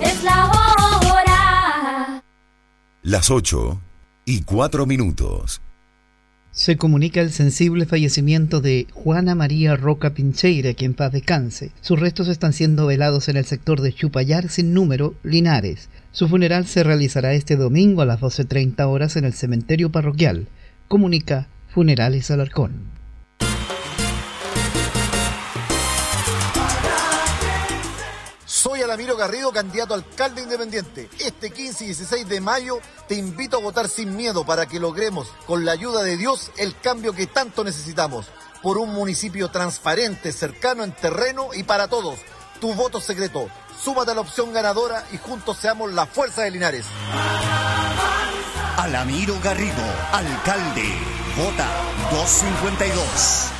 es 0.00 0.22
la 0.22 0.46
hora. 0.46 2.22
Las 3.02 3.28
8 3.28 3.80
y 4.24 4.42
4 4.42 4.86
minutos. 4.86 5.60
Se 6.58 6.76
comunica 6.76 7.20
el 7.20 7.30
sensible 7.30 7.86
fallecimiento 7.86 8.60
de 8.60 8.88
Juana 8.92 9.36
María 9.36 9.76
Roca 9.76 10.12
Pincheira, 10.12 10.74
quien 10.74 10.92
paz 10.92 11.12
descanse. 11.12 11.70
Sus 11.82 12.00
restos 12.00 12.26
están 12.26 12.52
siendo 12.52 12.86
velados 12.86 13.28
en 13.28 13.36
el 13.36 13.44
sector 13.44 13.80
de 13.80 13.92
Chupayar 13.92 14.48
sin 14.48 14.74
número, 14.74 15.14
Linares. 15.22 15.88
Su 16.10 16.26
funeral 16.26 16.66
se 16.66 16.82
realizará 16.82 17.32
este 17.32 17.54
domingo 17.54 18.02
a 18.02 18.06
las 18.06 18.18
12.30 18.18 18.88
horas 18.88 19.14
en 19.14 19.24
el 19.24 19.34
cementerio 19.34 19.92
parroquial. 19.92 20.48
Comunica 20.88 21.46
Funerales 21.68 22.28
Alarcón. 22.32 22.97
Soy 29.08 29.14
Alamiro 29.14 29.26
Garrido, 29.26 29.52
candidato 29.52 29.94
a 29.94 29.96
alcalde 29.96 30.42
independiente. 30.42 31.08
Este 31.18 31.50
15 31.50 31.84
y 31.84 31.86
16 31.86 32.28
de 32.28 32.42
mayo 32.42 32.78
te 33.06 33.14
invito 33.14 33.56
a 33.56 33.60
votar 33.60 33.88
sin 33.88 34.14
miedo 34.14 34.44
para 34.44 34.66
que 34.66 34.78
logremos, 34.78 35.28
con 35.46 35.64
la 35.64 35.72
ayuda 35.72 36.02
de 36.02 36.18
Dios, 36.18 36.50
el 36.58 36.78
cambio 36.78 37.14
que 37.14 37.26
tanto 37.26 37.64
necesitamos. 37.64 38.26
Por 38.62 38.76
un 38.76 38.92
municipio 38.92 39.48
transparente, 39.48 40.30
cercano 40.30 40.84
en 40.84 40.92
terreno 40.92 41.54
y 41.54 41.62
para 41.62 41.88
todos. 41.88 42.18
Tu 42.60 42.74
voto 42.74 43.00
secreto. 43.00 43.48
Súmate 43.82 44.10
a 44.10 44.14
la 44.14 44.20
opción 44.20 44.52
ganadora 44.52 45.02
y 45.10 45.16
juntos 45.16 45.56
seamos 45.56 45.90
la 45.90 46.04
fuerza 46.04 46.42
de 46.42 46.50
Linares. 46.50 46.84
Alamiro 48.76 49.40
Garrido, 49.42 49.84
alcalde. 50.12 50.84
Vota 51.34 51.66
252. 52.10 53.57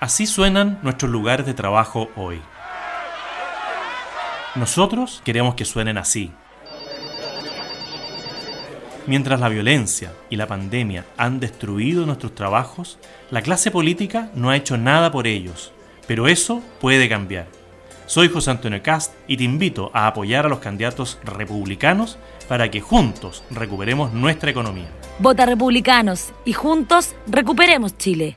Así 0.00 0.26
suenan 0.26 0.78
nuestros 0.82 1.10
lugares 1.10 1.46
de 1.46 1.54
trabajo 1.54 2.10
hoy. 2.16 2.40
Nosotros 4.54 5.22
queremos 5.24 5.54
que 5.54 5.64
suenen 5.64 5.96
así. 5.96 6.32
Mientras 9.06 9.40
la 9.40 9.48
violencia 9.48 10.12
y 10.28 10.36
la 10.36 10.46
pandemia 10.46 11.06
han 11.16 11.40
destruido 11.40 12.04
nuestros 12.04 12.34
trabajos, 12.34 12.98
la 13.30 13.40
clase 13.40 13.70
política 13.70 14.30
no 14.34 14.50
ha 14.50 14.56
hecho 14.56 14.76
nada 14.76 15.10
por 15.10 15.26
ellos. 15.26 15.72
Pero 16.06 16.28
eso 16.28 16.62
puede 16.80 17.08
cambiar. 17.08 17.46
Soy 18.04 18.28
José 18.28 18.50
Antonio 18.50 18.82
Cast 18.82 19.14
y 19.26 19.36
te 19.36 19.44
invito 19.44 19.90
a 19.94 20.06
apoyar 20.08 20.44
a 20.44 20.48
los 20.48 20.58
candidatos 20.58 21.18
republicanos 21.24 22.18
para 22.48 22.70
que 22.70 22.80
juntos 22.80 23.44
recuperemos 23.50 24.12
nuestra 24.12 24.50
economía. 24.50 24.88
Vota 25.18 25.46
republicanos 25.46 26.32
y 26.44 26.52
juntos 26.52 27.14
recuperemos 27.26 27.96
Chile. 27.96 28.36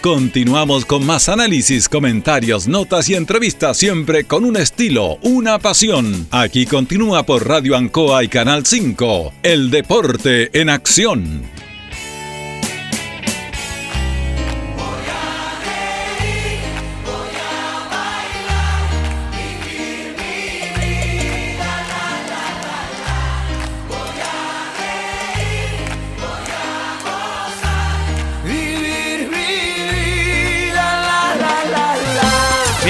Continuamos 0.00 0.86
con 0.86 1.04
más 1.04 1.28
análisis, 1.28 1.86
comentarios, 1.86 2.68
notas 2.68 3.10
y 3.10 3.14
entrevistas, 3.14 3.76
siempre 3.76 4.24
con 4.24 4.46
un 4.46 4.56
estilo, 4.56 5.18
una 5.20 5.58
pasión. 5.58 6.26
Aquí 6.30 6.64
continúa 6.64 7.24
por 7.24 7.46
Radio 7.46 7.76
Ancoa 7.76 8.24
y 8.24 8.28
Canal 8.28 8.64
5. 8.64 9.34
El 9.42 9.70
deporte 9.70 10.58
en 10.58 10.70
acción. 10.70 11.61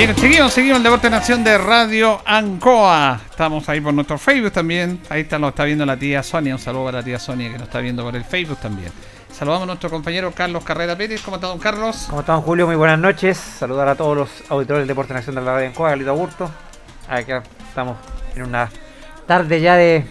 Bien, 0.05 0.17
seguimos, 0.17 0.53
seguimos 0.53 0.79
el 0.79 0.83
Deporte 0.83 1.09
Nación 1.09 1.45
de 1.45 1.57
Radio 1.59 2.21
Ancoa. 2.25 3.21
Estamos 3.31 3.69
ahí 3.69 3.81
por 3.81 3.95
nuestro 3.95 4.19
Facebook 4.19 4.51
también. 4.51 5.01
Ahí 5.09 5.21
está, 5.21 5.39
lo 5.39 5.51
está 5.51 5.63
viendo 5.63 5.87
la 5.87 5.97
tía 5.97 6.25
Sonia. 6.25 6.57
Un 6.57 6.59
saludo 6.59 6.87
para 6.87 6.99
la 6.99 7.05
tía 7.05 7.21
Sonia 7.21 7.53
que 7.53 7.59
nos 7.59 7.69
está 7.69 7.79
viendo 7.79 8.03
por 8.03 8.17
el 8.17 8.25
Facebook 8.25 8.59
también. 8.59 8.91
Saludamos 9.31 9.63
a 9.63 9.67
nuestro 9.67 9.91
compañero 9.91 10.33
Carlos 10.33 10.65
Carrera 10.65 10.97
Pérez. 10.97 11.23
¿Cómo 11.23 11.37
está, 11.37 11.47
don 11.47 11.61
Carlos? 11.61 12.07
¿Cómo 12.09 12.23
están, 12.23 12.41
Julio? 12.41 12.67
Muy 12.67 12.75
buenas 12.75 12.99
noches. 12.99 13.39
Saludar 13.39 13.87
a 13.87 13.95
todos 13.95 14.17
los 14.17 14.51
auditores 14.51 14.81
del 14.81 14.89
Deporte 14.89 15.15
Nación 15.15 15.37
de 15.37 15.43
la 15.43 15.55
Radio 15.55 15.69
Ancoa, 15.69 15.91
Galito 15.91 16.11
Augusto. 16.11 16.51
Acá 17.09 17.45
estamos 17.69 17.97
en 18.35 18.43
una 18.43 18.71
tarde 19.29 19.61
ya 19.61 19.77
de, 19.77 20.05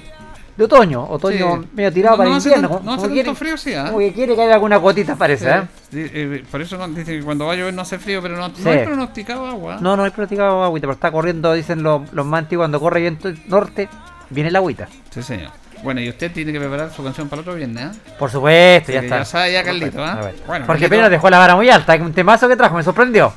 de 0.58 0.64
otoño. 0.66 1.04
Otoño 1.10 1.62
Sí. 1.62 1.68
medio 1.74 1.91
tirado 1.93 2.14
No, 2.14 2.18
para 2.18 2.30
no 2.30 2.36
el 2.38 2.41
invierno. 2.43 2.70
tan- 2.70 2.86
no 2.86 2.93
hace 2.93 3.08
quiere- 3.08 3.24
tanto 3.26 3.39
frío, 3.39 3.58
sí, 3.58 3.74
¿ah? 3.74 3.86
Como 3.86 3.99
que 3.99 4.14
quiere 4.14 4.36
que 4.36 4.41
haya 4.41 4.54
alguna 4.56 4.78
gotita, 4.78 5.16
parece, 5.16 5.49
¿eh? 5.49 5.62
Sí, 5.91 6.06
eh, 6.14 6.43
por 6.52 6.62
eso 6.62 6.88
dice 6.89 7.18
que 7.20 7.24
cuando 7.24 7.45
va 7.45 7.54
a 7.54 7.56
llover 7.56 7.74
no 7.74 7.82
hace 7.82 7.97
frío, 7.99 8.22
pero 8.22 8.36
no, 8.38 8.49
no 8.49 8.70
hay 8.72 8.86
pronosticado 8.86 9.45
agua. 9.47 9.78
No, 9.82 9.95
no 9.97 10.04
hay 10.04 10.12
practicado 10.12 10.64
agüita, 10.64 10.88
pero 10.88 10.93
está 10.93 11.12
corriendo, 11.12 11.54
dicen 11.54 11.82
los, 11.84 12.12
los 12.14 12.26
más 12.26 12.39
antiguos, 12.39 12.64
cuando 12.64 12.80
corre 12.80 13.02
viento 13.02 13.32
norte, 13.47 13.88
viene 14.30 14.49
el 14.49 14.56
agüita. 14.56 14.88
Sí, 15.10 15.24
señor. 15.24 15.52
Bueno, 15.84 15.99
y 15.99 16.10
usted 16.10 16.32
tiene 16.32 16.54
que 16.54 16.60
preparar 16.60 16.91
su 16.93 17.04
canción 17.04 17.28
para 17.28 17.41
el 17.41 17.47
otro 17.47 17.56
viernes, 17.58 17.84
¿ah? 17.84 17.91
Por 18.20 18.30
supuesto, 18.30 18.91
ya 18.91 18.99
está. 18.99 19.18
ya 19.20 19.26
sabe 19.26 19.52
ya. 19.52 19.64
Bueno, 19.64 20.66
Porque 20.68 20.86
Carlito- 20.86 20.89
Pena 20.89 21.10
dejó 21.10 21.30
la 21.30 21.39
vara 21.39 21.56
muy 21.56 21.70
alta, 21.72 21.95
un 21.95 22.14
temazo 22.14 22.47
que 22.47 22.56
trajo, 22.56 22.76
me 22.76 22.84
sorprendió. 22.84 23.34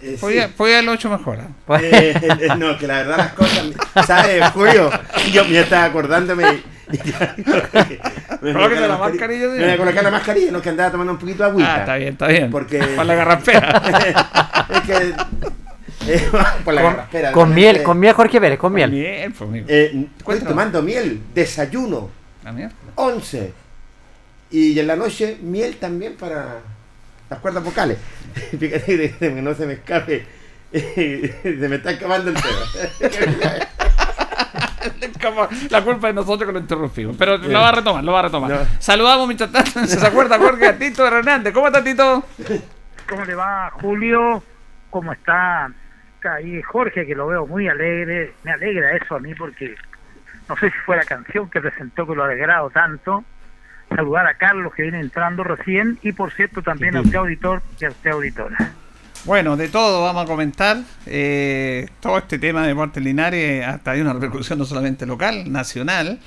Sí. 0.00 0.16
Podía, 0.20 0.48
podía 0.48 0.74
haberlo 0.76 0.94
hecho 0.94 1.10
mejor. 1.10 1.38
¿ah? 1.40 1.78
Eh, 1.82 2.14
eh, 2.22 2.48
no, 2.58 2.76
que 2.78 2.86
la 2.86 2.98
verdad 2.98 3.16
las 3.16 3.32
cosas, 3.34 3.66
¿sabes, 4.06 4.44
Julio? 4.50 4.90
Yo 5.32 5.44
me 5.44 5.60
estaba 5.60 5.84
acordándome 5.84 6.44
Me 6.88 6.98
Colóquese 8.52 8.88
la 8.88 8.98
mascarilla, 8.98 9.46
Me 9.48 9.58
voy 9.58 9.70
a 9.70 9.76
colocar 9.76 10.02
la 10.04 10.10
mascarilla, 10.10 10.50
no 10.52 10.60
que 10.62 10.68
andaba 10.70 10.90
tomando 10.90 11.12
un 11.12 11.18
poquito 11.18 11.44
de 11.44 11.48
agüita. 11.50 11.74
Ah, 11.74 11.78
está 11.80 11.96
bien, 11.96 12.08
está 12.12 12.26
bien. 12.28 12.50
Porque... 12.50 12.78
Para 12.78 13.04
la 13.04 13.14
garraspera. 13.14 13.82
es 14.70 14.80
que... 14.82 15.14
eh, 16.12 16.28
por 16.64 16.74
la 16.74 16.82
Con, 16.82 16.92
garraspera, 16.92 17.32
con 17.32 17.54
miel, 17.54 17.82
con 17.82 17.98
miel 17.98 18.14
Jorge 18.14 18.40
Pérez, 18.40 18.58
con 18.58 18.72
miel. 18.72 18.90
Miel, 18.90 19.32
pues, 19.32 19.48
amigo. 19.48 19.66
Eh, 19.68 20.06
estoy 20.18 20.40
tomando 20.40 20.82
miel, 20.82 21.20
desayuno, 21.34 22.10
Ah, 22.44 22.52
mira. 22.52 22.70
11. 22.94 23.52
Y 24.50 24.78
en 24.78 24.86
la 24.86 24.96
noche, 24.96 25.36
miel 25.42 25.76
también 25.76 26.14
para 26.16 26.60
las 27.30 27.38
cuerdas 27.38 27.62
vocales. 27.64 27.98
Fíjate 28.58 28.96
de- 28.96 29.08
de 29.08 29.34
que 29.34 29.42
no 29.42 29.54
se 29.54 29.66
me 29.66 29.74
escape. 29.74 30.26
se 30.72 31.66
me 31.68 31.76
está 31.76 31.90
acabando 31.90 32.30
el 32.30 32.36
tema. 32.36 33.00
Como 35.22 35.46
La 35.68 35.82
culpa 35.82 36.08
es 36.08 36.14
nosotros 36.14 36.46
que 36.46 36.52
lo 36.52 36.58
interrumpimos. 36.58 37.16
Pero 37.18 37.38
Bien. 37.38 37.52
lo 37.52 37.60
va 37.60 37.68
a 37.68 37.72
retomar, 37.72 38.02
lo 38.04 38.12
va 38.12 38.20
a 38.20 38.22
retomar. 38.22 38.50
No. 38.50 38.58
Saludamos 38.78 39.26
mientras 39.26 39.52
tanto. 39.52 39.86
¿Se 39.86 40.06
acuerda 40.06 40.38
Jorge 40.38 40.66
a 40.66 40.78
Tito 40.78 41.06
Hernández? 41.06 41.52
¿Cómo 41.52 41.66
está 41.66 41.84
Tito? 41.84 42.24
¿Cómo 43.08 43.24
le 43.24 43.34
va, 43.34 43.70
Julio? 43.72 44.42
¿Cómo 44.88 45.12
está? 45.12 45.70
Está 46.16 46.34
ahí 46.34 46.62
Jorge, 46.62 47.06
que 47.06 47.14
lo 47.14 47.26
veo 47.26 47.46
muy 47.46 47.68
alegre. 47.68 48.32
Me 48.42 48.52
alegra 48.52 48.96
eso 48.96 49.16
a 49.16 49.20
mí 49.20 49.34
porque 49.34 49.74
no 50.48 50.56
sé 50.56 50.70
si 50.70 50.76
fue 50.86 50.96
la 50.96 51.04
canción 51.04 51.50
que 51.50 51.60
presentó 51.60 52.06
que 52.06 52.14
lo 52.14 52.22
ha 52.22 52.26
alegrado 52.26 52.70
tanto. 52.70 53.24
Saludar 53.94 54.26
a 54.26 54.34
Carlos 54.34 54.72
que 54.74 54.82
viene 54.82 55.00
entrando 55.00 55.44
recién 55.44 55.98
y 56.02 56.12
por 56.12 56.32
cierto 56.32 56.62
también 56.62 56.96
a 56.96 57.00
usted 57.00 57.16
auditor 57.16 57.62
y 57.80 57.84
a 57.84 57.88
usted 57.90 58.10
auditora. 58.10 58.74
Bueno, 59.24 59.56
de 59.56 59.68
todo 59.68 60.02
vamos 60.02 60.24
a 60.24 60.26
comentar. 60.26 60.78
Eh, 61.06 61.86
todo 62.00 62.18
este 62.18 62.38
tema 62.38 62.62
de 62.62 62.68
Deportes 62.68 63.02
Linares 63.02 63.66
hasta 63.66 63.90
hay 63.90 64.00
una 64.00 64.14
repercusión 64.14 64.58
no 64.58 64.64
solamente 64.64 65.04
local, 65.06 65.52
nacional. 65.52 66.18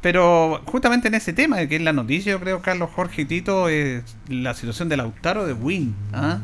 Pero 0.00 0.60
justamente 0.66 1.06
en 1.06 1.14
ese 1.14 1.32
tema, 1.32 1.64
que 1.68 1.76
es 1.76 1.82
la 1.82 1.92
noticia, 1.92 2.32
yo 2.32 2.40
creo, 2.40 2.60
Carlos 2.60 2.90
Jorge 2.90 3.22
y 3.22 3.24
Tito, 3.24 3.68
es 3.68 4.02
la 4.28 4.52
situación 4.52 4.88
del 4.88 4.98
Lautaro 4.98 5.46
de 5.46 5.52
Win, 5.52 5.94
¿ah? 6.12 6.40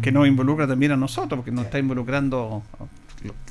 que 0.00 0.12
nos 0.12 0.28
involucra 0.28 0.68
también 0.68 0.92
a 0.92 0.96
nosotros, 0.96 1.38
porque 1.38 1.50
nos 1.50 1.64
está 1.64 1.80
involucrando 1.80 2.62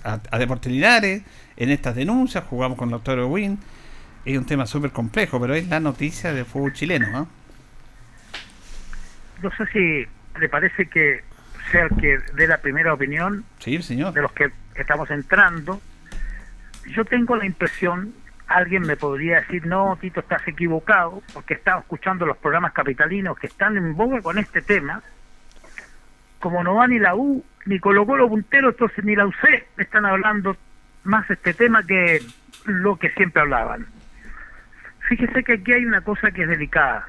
a, 0.05 0.19
a 0.31 0.39
Deportes 0.39 0.71
Linares 0.71 1.23
en 1.57 1.71
estas 1.71 1.93
denuncias. 1.93 2.45
Jugamos 2.49 2.77
con 2.77 2.89
Lautaro 2.89 3.23
de 3.23 3.27
Win. 3.27 3.59
Es 4.25 4.37
un 4.37 4.45
tema 4.45 4.65
súper 4.65 4.91
complejo, 4.91 5.39
pero 5.39 5.53
es 5.55 5.67
la 5.67 5.79
noticia 5.79 6.33
del 6.33 6.45
fútbol 6.45 6.73
chileno. 6.73 7.07
¿ah? 7.13 7.25
No 9.41 9.51
sé 9.51 9.65
si 9.67 10.07
le 10.39 10.49
parece 10.49 10.87
que 10.87 11.23
sea 11.71 11.85
el 11.85 11.95
que 11.99 12.19
dé 12.35 12.47
la 12.47 12.57
primera 12.57 12.93
opinión 12.93 13.45
Sí, 13.59 13.81
señor. 13.81 14.13
de 14.13 14.21
los 14.21 14.31
que 14.33 14.51
estamos 14.75 15.09
entrando. 15.11 15.81
Yo 16.87 17.05
tengo 17.05 17.35
la 17.35 17.45
impresión, 17.45 18.13
alguien 18.47 18.81
me 18.83 18.97
podría 18.97 19.41
decir, 19.41 19.65
no, 19.67 19.97
Tito, 20.01 20.19
estás 20.21 20.47
equivocado, 20.47 21.21
porque 21.33 21.53
estaba 21.53 21.79
escuchando 21.81 22.25
los 22.25 22.37
programas 22.37 22.73
capitalinos 22.73 23.37
que 23.37 23.47
están 23.47 23.77
en 23.77 23.95
boga 23.95 24.21
con 24.21 24.37
este 24.37 24.61
tema. 24.61 25.01
Como 26.39 26.63
no 26.63 26.75
va 26.75 26.87
ni 26.87 26.99
la 26.99 27.15
U, 27.15 27.43
ni 27.65 27.79
Colo 27.79 28.05
Colo 28.05 28.27
puntero, 28.29 28.69
entonces 28.69 29.03
ni 29.03 29.15
la 29.15 29.25
UC 29.27 29.35
están 29.77 30.05
hablando 30.05 30.55
más 31.03 31.27
de 31.27 31.33
este 31.35 31.53
tema 31.53 31.83
que 31.83 32.21
lo 32.65 32.97
que 32.97 33.09
siempre 33.11 33.41
hablaban. 33.41 33.85
Fíjese 35.09 35.43
que 35.43 35.53
aquí 35.53 35.73
hay 35.73 35.85
una 35.85 36.01
cosa 36.01 36.29
que 36.29 36.43
es 36.43 36.47
delicada. 36.47 37.07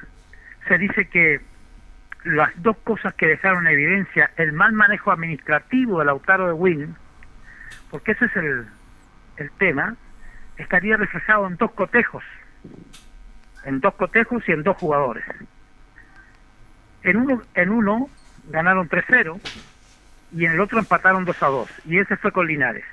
Se 0.67 0.79
dice 0.79 1.05
que 1.05 1.39
las 2.23 2.49
dos 2.63 2.75
cosas 2.77 3.13
que 3.13 3.27
dejaron 3.27 3.67
en 3.67 3.73
evidencia 3.73 4.31
el 4.37 4.53
mal 4.53 4.73
manejo 4.73 5.11
administrativo 5.11 5.99
del 5.99 6.07
Lautaro 6.07 6.47
de 6.47 6.53
Win, 6.53 6.95
porque 7.91 8.13
ese 8.13 8.25
es 8.25 8.35
el, 8.37 8.65
el 9.37 9.51
tema, 9.51 9.95
estaría 10.57 10.97
reflejado 10.97 11.45
en 11.45 11.57
dos 11.57 11.73
cotejos, 11.73 12.23
en 13.65 13.79
dos 13.81 13.93
cotejos 13.93 14.49
y 14.49 14.51
en 14.51 14.63
dos 14.63 14.77
jugadores. 14.77 15.23
En 17.03 17.17
uno, 17.17 17.43
en 17.53 17.69
uno 17.69 18.09
ganaron 18.49 18.89
3-0 18.89 19.39
y 20.31 20.45
en 20.45 20.53
el 20.53 20.59
otro 20.59 20.79
empataron 20.79 21.27
2-2 21.27 21.67
y 21.85 21.99
ese 21.99 22.17
fue 22.17 22.31
con 22.31 22.47
Linares. 22.47 22.85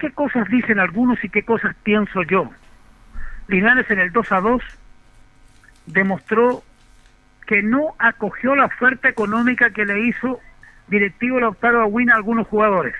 ¿Qué 0.00 0.10
cosas 0.10 0.48
dicen 0.48 0.80
algunos 0.80 1.22
y 1.22 1.28
qué 1.28 1.44
cosas 1.44 1.76
pienso 1.84 2.24
yo? 2.24 2.50
Linares 3.48 3.90
en 3.90 4.00
el 4.00 4.12
2-2 4.12 4.62
demostró 5.86 6.62
que 7.46 7.62
no 7.62 7.94
acogió 7.98 8.56
la 8.56 8.66
oferta 8.66 9.08
económica 9.08 9.70
que 9.70 9.84
le 9.84 10.00
hizo 10.08 10.40
directivo 10.88 11.40
Lautaro 11.40 11.82
Aguina 11.82 12.14
a 12.14 12.16
algunos 12.16 12.46
jugadores. 12.48 12.94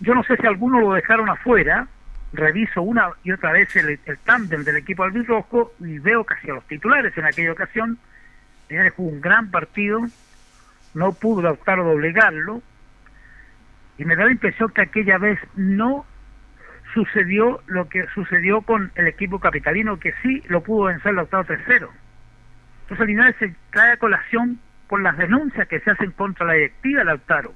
Yo 0.00 0.14
no 0.14 0.22
sé 0.24 0.36
si 0.36 0.46
algunos 0.46 0.82
lo 0.82 0.92
dejaron 0.92 1.30
afuera, 1.30 1.88
reviso 2.32 2.82
una 2.82 3.10
y 3.24 3.32
otra 3.32 3.52
vez 3.52 3.74
el, 3.76 3.98
el 4.04 4.18
tándem 4.18 4.64
del 4.64 4.76
equipo 4.76 5.04
albirrojo 5.04 5.72
y 5.80 5.98
veo 5.98 6.24
casi 6.24 6.50
a 6.50 6.54
los 6.54 6.66
titulares 6.66 7.16
en 7.16 7.24
aquella 7.24 7.52
ocasión. 7.52 7.98
Linares 8.68 8.92
jugó 8.94 9.10
un 9.10 9.20
gran 9.20 9.50
partido, 9.50 10.00
no 10.92 11.12
pudo 11.12 11.40
Lautaro 11.40 11.84
doblegarlo, 11.84 12.62
y 13.98 14.04
me 14.04 14.16
da 14.16 14.26
la 14.26 14.32
impresión 14.32 14.70
que 14.70 14.82
aquella 14.82 15.16
vez 15.16 15.38
no 15.54 16.04
sucedió 16.96 17.60
lo 17.66 17.90
que 17.90 18.06
sucedió 18.14 18.62
con 18.62 18.90
el 18.94 19.06
equipo 19.06 19.38
capitalino, 19.38 20.00
que 20.00 20.14
sí 20.22 20.42
lo 20.48 20.62
pudo 20.62 20.86
vencer 20.86 21.12
Lautaro 21.12 21.44
3-0. 21.44 21.88
Entonces 22.82 23.06
Linares 23.06 23.36
se 23.38 23.54
trae 23.70 23.92
a 23.92 23.96
colación 23.98 24.58
por 24.88 25.02
las 25.02 25.18
denuncias 25.18 25.68
que 25.68 25.80
se 25.80 25.90
hacen 25.90 26.12
contra 26.12 26.46
la 26.46 26.54
directiva 26.54 27.00
de 27.00 27.04
Lautaro. 27.04 27.52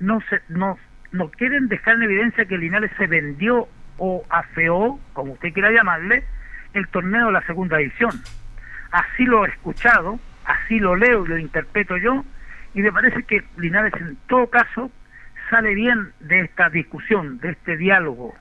No, 0.00 0.20
se, 0.28 0.40
no 0.48 1.30
quieren 1.30 1.68
dejar 1.68 1.94
en 1.94 2.02
evidencia 2.02 2.46
que 2.46 2.58
Linares 2.58 2.90
se 2.98 3.06
vendió 3.06 3.68
o 3.96 4.24
afeó, 4.28 4.98
como 5.12 5.34
usted 5.34 5.52
quiera 5.52 5.70
llamarle, 5.70 6.24
el 6.74 6.88
torneo 6.88 7.26
de 7.26 7.32
la 7.32 7.46
segunda 7.46 7.76
división. 7.76 8.10
Así 8.90 9.24
lo 9.24 9.46
he 9.46 9.50
escuchado, 9.50 10.18
así 10.44 10.80
lo 10.80 10.96
leo 10.96 11.24
y 11.24 11.28
lo 11.28 11.38
interpreto 11.38 11.96
yo, 11.96 12.24
y 12.74 12.82
me 12.82 12.90
parece 12.90 13.22
que 13.22 13.44
Linares 13.56 13.94
en 14.00 14.16
todo 14.26 14.48
caso 14.50 14.90
sale 15.48 15.74
bien 15.74 16.12
de 16.18 16.40
esta 16.40 16.70
discusión, 16.70 17.38
de 17.38 17.50
este 17.50 17.76
diálogo. 17.76 18.34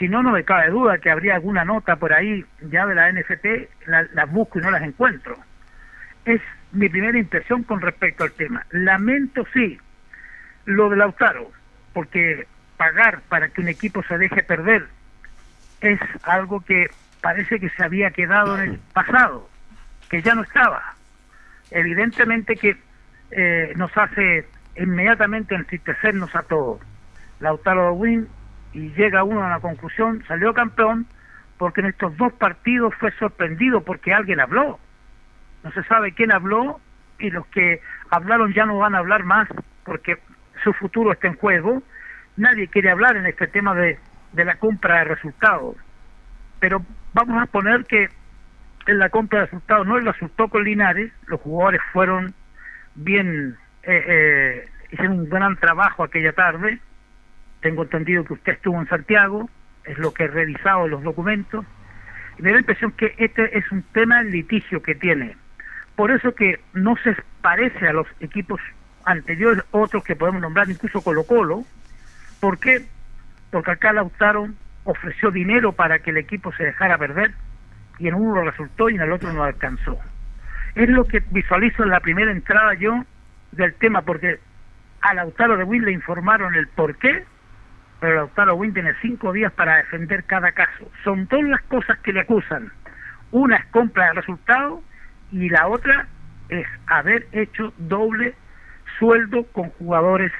Si 0.00 0.08
no, 0.08 0.22
no 0.22 0.32
me 0.32 0.42
cabe 0.44 0.70
duda 0.70 0.98
que 0.98 1.10
habría 1.10 1.34
alguna 1.36 1.64
nota 1.64 1.94
por 1.96 2.12
ahí 2.12 2.44
ya 2.62 2.86
de 2.86 2.94
la 2.96 3.08
NFT, 3.12 3.68
la- 3.86 4.06
las 4.14 4.28
busco 4.30 4.58
y 4.58 4.62
no 4.62 4.70
las 4.72 4.82
encuentro. 4.82 5.36
Es 6.24 6.40
mi 6.72 6.88
primera 6.88 7.16
impresión 7.18 7.62
con 7.64 7.80
respecto 7.80 8.24
al 8.24 8.32
tema. 8.32 8.64
Lamento, 8.70 9.46
sí, 9.52 9.78
lo 10.64 10.88
de 10.88 10.96
Lautaro, 10.96 11.52
porque 11.92 12.46
pagar 12.76 13.20
para 13.28 13.50
que 13.50 13.60
un 13.60 13.68
equipo 13.68 14.02
se 14.04 14.16
deje 14.18 14.42
perder 14.42 14.86
es 15.82 16.00
algo 16.22 16.60
que 16.62 16.86
parece 17.20 17.60
que 17.60 17.68
se 17.70 17.84
había 17.84 18.10
quedado 18.10 18.58
en 18.58 18.70
el 18.72 18.78
pasado, 18.94 19.48
que 20.08 20.22
ya 20.22 20.34
no 20.34 20.42
estaba. 20.42 20.94
Evidentemente 21.70 22.56
que 22.56 22.76
eh, 23.32 23.72
nos 23.76 23.94
hace 23.96 24.46
inmediatamente 24.76 25.54
entristecernos 25.54 26.34
a 26.34 26.42
todos. 26.42 26.80
Lautaro 27.40 27.92
Win 27.92 28.26
y 28.72 28.90
llega 28.90 29.24
uno 29.24 29.44
a 29.44 29.50
la 29.50 29.60
conclusión, 29.60 30.24
salió 30.26 30.54
campeón 30.54 31.06
porque 31.58 31.80
en 31.80 31.88
estos 31.88 32.16
dos 32.16 32.32
partidos 32.34 32.94
fue 32.96 33.12
sorprendido 33.12 33.82
porque 33.82 34.14
alguien 34.14 34.40
habló. 34.40 34.78
No 35.62 35.72
se 35.72 35.82
sabe 35.84 36.12
quién 36.12 36.32
habló 36.32 36.80
y 37.18 37.30
los 37.30 37.46
que 37.48 37.80
hablaron 38.10 38.52
ya 38.54 38.64
no 38.64 38.78
van 38.78 38.94
a 38.94 38.98
hablar 38.98 39.24
más 39.24 39.48
porque 39.84 40.18
su 40.64 40.72
futuro 40.72 41.12
está 41.12 41.28
en 41.28 41.36
juego. 41.36 41.82
Nadie 42.36 42.68
quiere 42.68 42.90
hablar 42.90 43.16
en 43.16 43.26
este 43.26 43.46
tema 43.46 43.74
de, 43.74 43.98
de 44.32 44.44
la 44.44 44.56
compra 44.56 44.98
de 44.98 45.04
resultados. 45.04 45.76
Pero 46.60 46.82
vamos 47.12 47.42
a 47.42 47.46
poner 47.46 47.84
que 47.84 48.08
en 48.86 48.98
la 48.98 49.10
compra 49.10 49.40
de 49.40 49.44
resultados 49.46 49.86
no 49.86 49.98
le 49.98 50.10
resultó 50.10 50.48
con 50.48 50.64
Linares, 50.64 51.12
los 51.26 51.40
jugadores 51.40 51.80
fueron 51.92 52.34
bien, 52.94 53.56
eh, 53.82 54.04
eh, 54.06 54.68
hicieron 54.90 55.20
un 55.20 55.28
gran 55.28 55.56
trabajo 55.56 56.02
aquella 56.02 56.32
tarde. 56.32 56.80
Tengo 57.60 57.82
entendido 57.82 58.24
que 58.24 58.34
usted 58.34 58.52
estuvo 58.52 58.80
en 58.80 58.88
Santiago, 58.88 59.48
es 59.84 59.98
lo 59.98 60.12
que 60.12 60.24
he 60.24 60.28
revisado 60.28 60.88
los 60.88 61.02
documentos. 61.02 61.64
Y 62.38 62.42
me 62.42 62.50
da 62.50 62.54
la 62.54 62.60
impresión 62.60 62.92
que 62.92 63.14
este 63.18 63.56
es 63.58 63.70
un 63.70 63.82
tema 63.92 64.20
en 64.20 64.30
litigio 64.30 64.82
que 64.82 64.94
tiene. 64.94 65.36
Por 65.96 66.10
eso 66.10 66.34
que 66.34 66.60
no 66.72 66.96
se 66.96 67.14
parece 67.42 67.88
a 67.88 67.92
los 67.92 68.06
equipos 68.20 68.60
anteriores, 69.04 69.64
otros 69.70 70.04
que 70.04 70.16
podemos 70.16 70.40
nombrar, 70.40 70.70
incluso 70.70 71.02
Colo 71.02 71.24
Colo. 71.24 71.64
¿Por 72.40 72.58
qué? 72.58 72.86
Porque 73.50 73.72
acá 73.72 73.92
Lautaro 73.92 74.48
ofreció 74.84 75.30
dinero 75.30 75.72
para 75.72 75.98
que 75.98 76.10
el 76.10 76.16
equipo 76.16 76.52
se 76.52 76.64
dejara 76.64 76.96
perder 76.98 77.32
y 77.98 78.08
en 78.08 78.14
uno 78.14 78.42
resultó 78.42 78.88
y 78.88 78.94
en 78.94 79.02
el 79.02 79.12
otro 79.12 79.32
no 79.32 79.44
alcanzó. 79.44 79.98
Es 80.74 80.88
lo 80.88 81.04
que 81.04 81.22
visualizo 81.30 81.82
en 81.82 81.90
la 81.90 82.00
primera 82.00 82.30
entrada 82.30 82.74
yo 82.74 83.04
del 83.52 83.74
tema, 83.74 84.02
porque 84.02 84.38
a 85.02 85.14
Lautaro 85.14 85.56
de 85.56 85.64
Win 85.64 85.84
le 85.84 85.92
informaron 85.92 86.54
el 86.54 86.68
por 86.68 86.96
qué, 86.96 87.24
pero 88.00 88.14
Lautaro 88.16 88.54
Win 88.54 88.72
tiene 88.72 88.92
cinco 89.02 89.32
días 89.32 89.52
para 89.52 89.76
defender 89.76 90.24
cada 90.24 90.52
caso. 90.52 90.90
Son 91.04 91.26
todas 91.26 91.44
las 91.46 91.62
cosas 91.62 91.98
que 91.98 92.12
le 92.12 92.20
acusan. 92.20 92.72
Una 93.30 93.56
es 93.56 93.66
compra 93.66 94.06
de 94.06 94.12
resultado 94.14 94.82
y 95.30 95.48
la 95.48 95.68
otra 95.68 96.08
es 96.48 96.66
haber 96.86 97.28
hecho 97.32 97.72
doble 97.78 98.34
sueldo 98.98 99.44
con 99.52 99.70
jugadores 99.70 100.32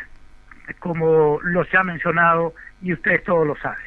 como 0.79 1.39
los 1.43 1.71
ya 1.71 1.83
mencionado 1.83 2.55
y 2.83 2.93
ustedes 2.93 3.25
todos 3.25 3.47
lo 3.47 3.57
saben. 3.57 3.79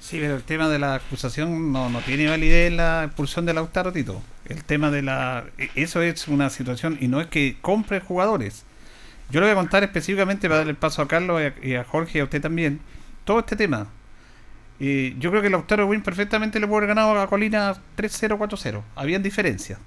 Sí, 0.00 0.18
pero 0.20 0.36
el 0.36 0.42
tema 0.42 0.68
de 0.68 0.78
la 0.78 0.96
acusación 0.96 1.72
no, 1.72 1.88
no 1.88 2.00
tiene 2.00 2.28
validez 2.28 2.72
la 2.72 3.04
expulsión 3.04 3.46
de 3.46 3.54
Lautaro 3.54 3.92
Tito. 3.92 4.22
El 4.46 4.62
tema 4.64 4.90
de 4.90 5.00
la... 5.02 5.44
e- 5.56 5.70
Eso 5.76 6.02
es 6.02 6.28
una 6.28 6.50
situación 6.50 6.98
y 7.00 7.08
no 7.08 7.20
es 7.20 7.28
que 7.28 7.56
compre 7.62 8.00
jugadores. 8.00 8.66
Yo 9.30 9.40
le 9.40 9.46
voy 9.46 9.52
a 9.52 9.56
contar 9.56 9.82
específicamente 9.82 10.48
para 10.48 10.58
darle 10.58 10.72
el 10.72 10.76
paso 10.76 11.02
a 11.02 11.08
Carlos 11.08 11.40
y 11.62 11.74
a, 11.74 11.80
y 11.80 11.84
Jorge 11.84 12.18
y 12.18 12.20
a 12.20 12.24
usted 12.24 12.40
también. 12.40 12.80
Todo 13.24 13.40
este 13.40 13.56
tema. 13.56 13.86
Eh, 14.80 15.14
yo 15.18 15.30
creo 15.30 15.42
que 15.42 15.50
Lautaro 15.50 15.86
Win 15.86 16.02
perfectamente 16.02 16.60
le 16.60 16.66
puede 16.66 16.84
haber 16.84 16.96
ganado 16.96 17.20
a 17.20 17.26
Colina 17.26 17.74
3-0, 17.96 18.38
4-0. 18.38 18.82
Habían 18.96 19.22
diferencias. 19.22 19.78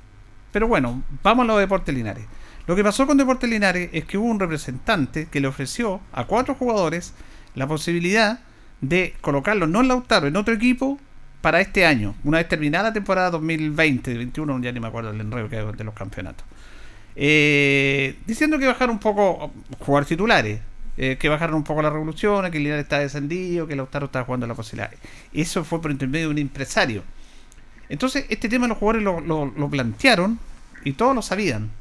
Pero 0.52 0.68
bueno, 0.68 1.04
vamos 1.24 1.44
a 1.44 1.48
lo 1.48 1.56
de 1.56 1.62
Deportes 1.62 1.94
Linares. 1.94 2.26
Lo 2.66 2.76
que 2.76 2.84
pasó 2.84 3.06
con 3.06 3.18
Deportes 3.18 3.50
Linares 3.50 3.90
es 3.94 4.06
que 4.06 4.18
hubo 4.18 4.28
un 4.28 4.40
representante 4.40 5.28
que 5.28 5.40
le 5.40 5.48
ofreció 5.48 6.02
a 6.12 6.26
cuatro 6.26 6.56
jugadores 6.56 7.14
la 7.56 7.68
posibilidad 7.68 8.40
de 8.82 9.16
colocarlos, 9.22 9.70
no 9.70 9.82
en 9.82 9.88
Lautaro, 9.88 10.28
en 10.28 10.36
otro 10.36 10.54
equipo 10.54 11.00
para 11.42 11.62
este 11.62 11.86
año, 11.86 12.16
una 12.24 12.40
vez 12.40 12.48
terminada 12.48 12.86
la 12.90 12.94
temporada 12.94 13.32
2020-2021, 13.40 14.62
ya 14.62 14.72
ni 14.72 14.80
me 14.80 14.88
acuerdo 14.88 15.12
el 15.12 15.22
enredo 15.22 15.48
que 15.50 15.58
hay 15.58 15.66
de 15.72 15.84
los 15.84 15.94
campeonatos. 15.94 16.46
Eh, 17.20 18.16
diciendo 18.28 18.60
que 18.60 18.68
bajaron 18.68 18.92
un 18.96 19.00
poco, 19.00 19.52
jugar 19.80 20.06
titulares, 20.06 20.60
eh, 20.98 21.18
que 21.20 21.30
bajaron 21.30 21.56
un 21.56 21.64
poco 21.64 21.82
la 21.82 21.90
revolución, 21.90 22.50
que 22.52 22.60
Linares 22.60 22.84
está 22.84 23.00
descendido, 23.00 23.66
que 23.68 23.76
Lautaro 23.76 24.06
está 24.06 24.24
jugando 24.24 24.46
la 24.46 24.54
posibilidad. 24.54 24.92
Eso 25.34 25.64
fue 25.64 25.82
por 25.82 25.90
intermedio 25.90 26.28
de 26.28 26.32
un 26.34 26.38
empresario. 26.38 27.04
Entonces, 27.90 28.26
este 28.30 28.50
tema 28.50 28.68
los 28.68 28.78
jugadores 28.78 29.04
lo, 29.04 29.20
lo- 29.22 29.46
lo 29.48 29.70
plantearon 29.70 30.40
y 30.86 30.94
todos 30.94 31.16
lo 31.16 31.22
sabían. 31.24 31.72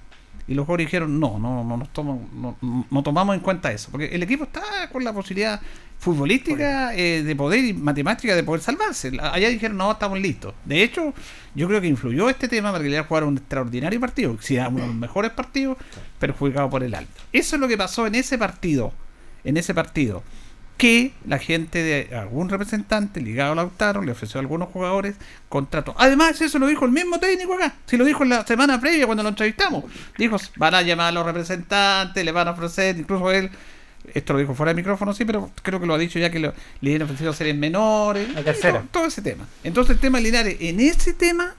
Y 0.49 0.55
los 0.55 0.65
jugadores 0.65 0.87
dijeron, 0.87 1.19
no, 1.19 1.39
no, 1.39 1.65
no, 1.65 1.77
nos 1.77 1.93
tomo- 1.93 2.29
no, 2.33 2.57
no- 2.91 3.03
tomamos 3.03 3.35
en 3.35 3.41
cuenta 3.41 3.73
eso. 3.73 3.91
Porque 3.91 4.07
el 4.07 4.23
equipo 4.23 4.45
está 4.45 4.63
con 4.93 5.03
la 5.03 5.13
posibilidad 5.13 5.61
futbolística 5.99 6.95
eh, 6.95 7.23
de 7.23 7.37
poder 7.37 7.65
y 7.65 7.73
matemática 7.73 8.35
de 8.37 8.43
poder 8.45 8.61
salvarse. 8.63 9.11
Allá 9.21 9.49
dijeron, 9.49 9.77
no, 9.77 9.91
estamos 9.93 10.21
listos. 10.21 10.55
De 10.65 10.83
hecho, 10.83 11.13
yo 11.55 11.67
creo 11.69 11.81
que 11.81 11.89
influyó 11.89 12.29
este 12.31 12.49
tema 12.49 12.71
para 12.71 12.85
que 12.85 12.91
le 12.91 13.01
jugar 13.03 13.25
un 13.25 13.37
extraordinario 13.39 13.99
partido. 13.99 14.37
Si 14.41 14.55
era 14.57 14.69
uno 14.69 14.81
de 14.83 14.87
los 14.87 14.95
mejores 14.97 15.33
partidos, 15.33 15.77
perjudicado 16.19 16.71
por 16.71 16.83
el 16.85 16.95
alto. 16.95 17.21
Eso 17.33 17.57
es 17.57 17.61
lo 17.61 17.67
que 17.69 17.77
pasó 17.77 18.07
en 18.07 18.15
ese 18.15 18.39
partido. 18.39 18.93
En 19.45 19.57
ese 19.57 19.75
partido 19.75 20.23
que 20.77 21.13
la 21.27 21.39
gente 21.39 21.83
de 21.83 22.15
algún 22.17 22.49
representante 22.51 23.21
ligado 23.23 23.53
a 23.53 23.55
Lautaro 23.55 24.03
le 24.03 24.13
ofreció 24.13 24.39
a 24.39 24.43
algunos 24.43 24.69
jugadores 24.69 25.17
contratos. 25.49 25.95
Además, 25.99 26.39
eso 26.41 26.59
lo 26.59 26.67
dijo 26.67 26.85
el 26.85 26.93
mismo 26.93 27.19
técnico 27.19 27.55
acá. 27.55 27.75
Si 27.87 27.97
lo 27.97 28.05
dijo 28.05 28.23
en 28.25 28.29
la 28.31 28.47
semana 28.47 28.79
previa 28.81 29.07
cuando 29.07 29.23
lo 29.23 29.31
entrevistamos. 29.31 29.85
Dijo, 30.19 30.37
van 30.57 30.75
a 30.75 30.83
llamar 30.83 31.09
a 31.09 31.13
los 31.13 31.25
representantes, 31.25 32.23
le 32.25 32.31
van 32.33 32.49
a 32.49 32.51
ofrecer, 32.51 32.99
incluso 32.99 33.31
él, 33.33 33.49
esto 34.13 34.35
lo 34.35 34.39
dijo 34.39 34.55
fuera 34.55 34.71
de 34.73 34.77
micrófono, 34.77 35.15
sí, 35.15 35.25
pero 35.25 35.51
creo 35.63 35.81
que 35.81 35.87
lo 35.87 35.95
ha 35.95 35.99
dicho 35.99 36.19
ya 36.19 36.31
que 36.31 36.39
lo- 36.41 36.53
le 36.83 36.95
han 36.95 37.03
ofrecido 37.03 37.33
series 37.33 37.57
menores. 37.57 38.33
La 38.35 38.43
tercera. 38.45 38.81
Todo, 38.81 38.89
todo 38.93 39.07
ese 39.07 39.23
tema. 39.23 39.47
Entonces 39.65 39.95
el 39.97 40.01
tema 40.01 40.19
de 40.19 40.25
Linares, 40.25 40.57
en 40.61 40.81
ese 40.81 41.15
tema, 41.15 41.55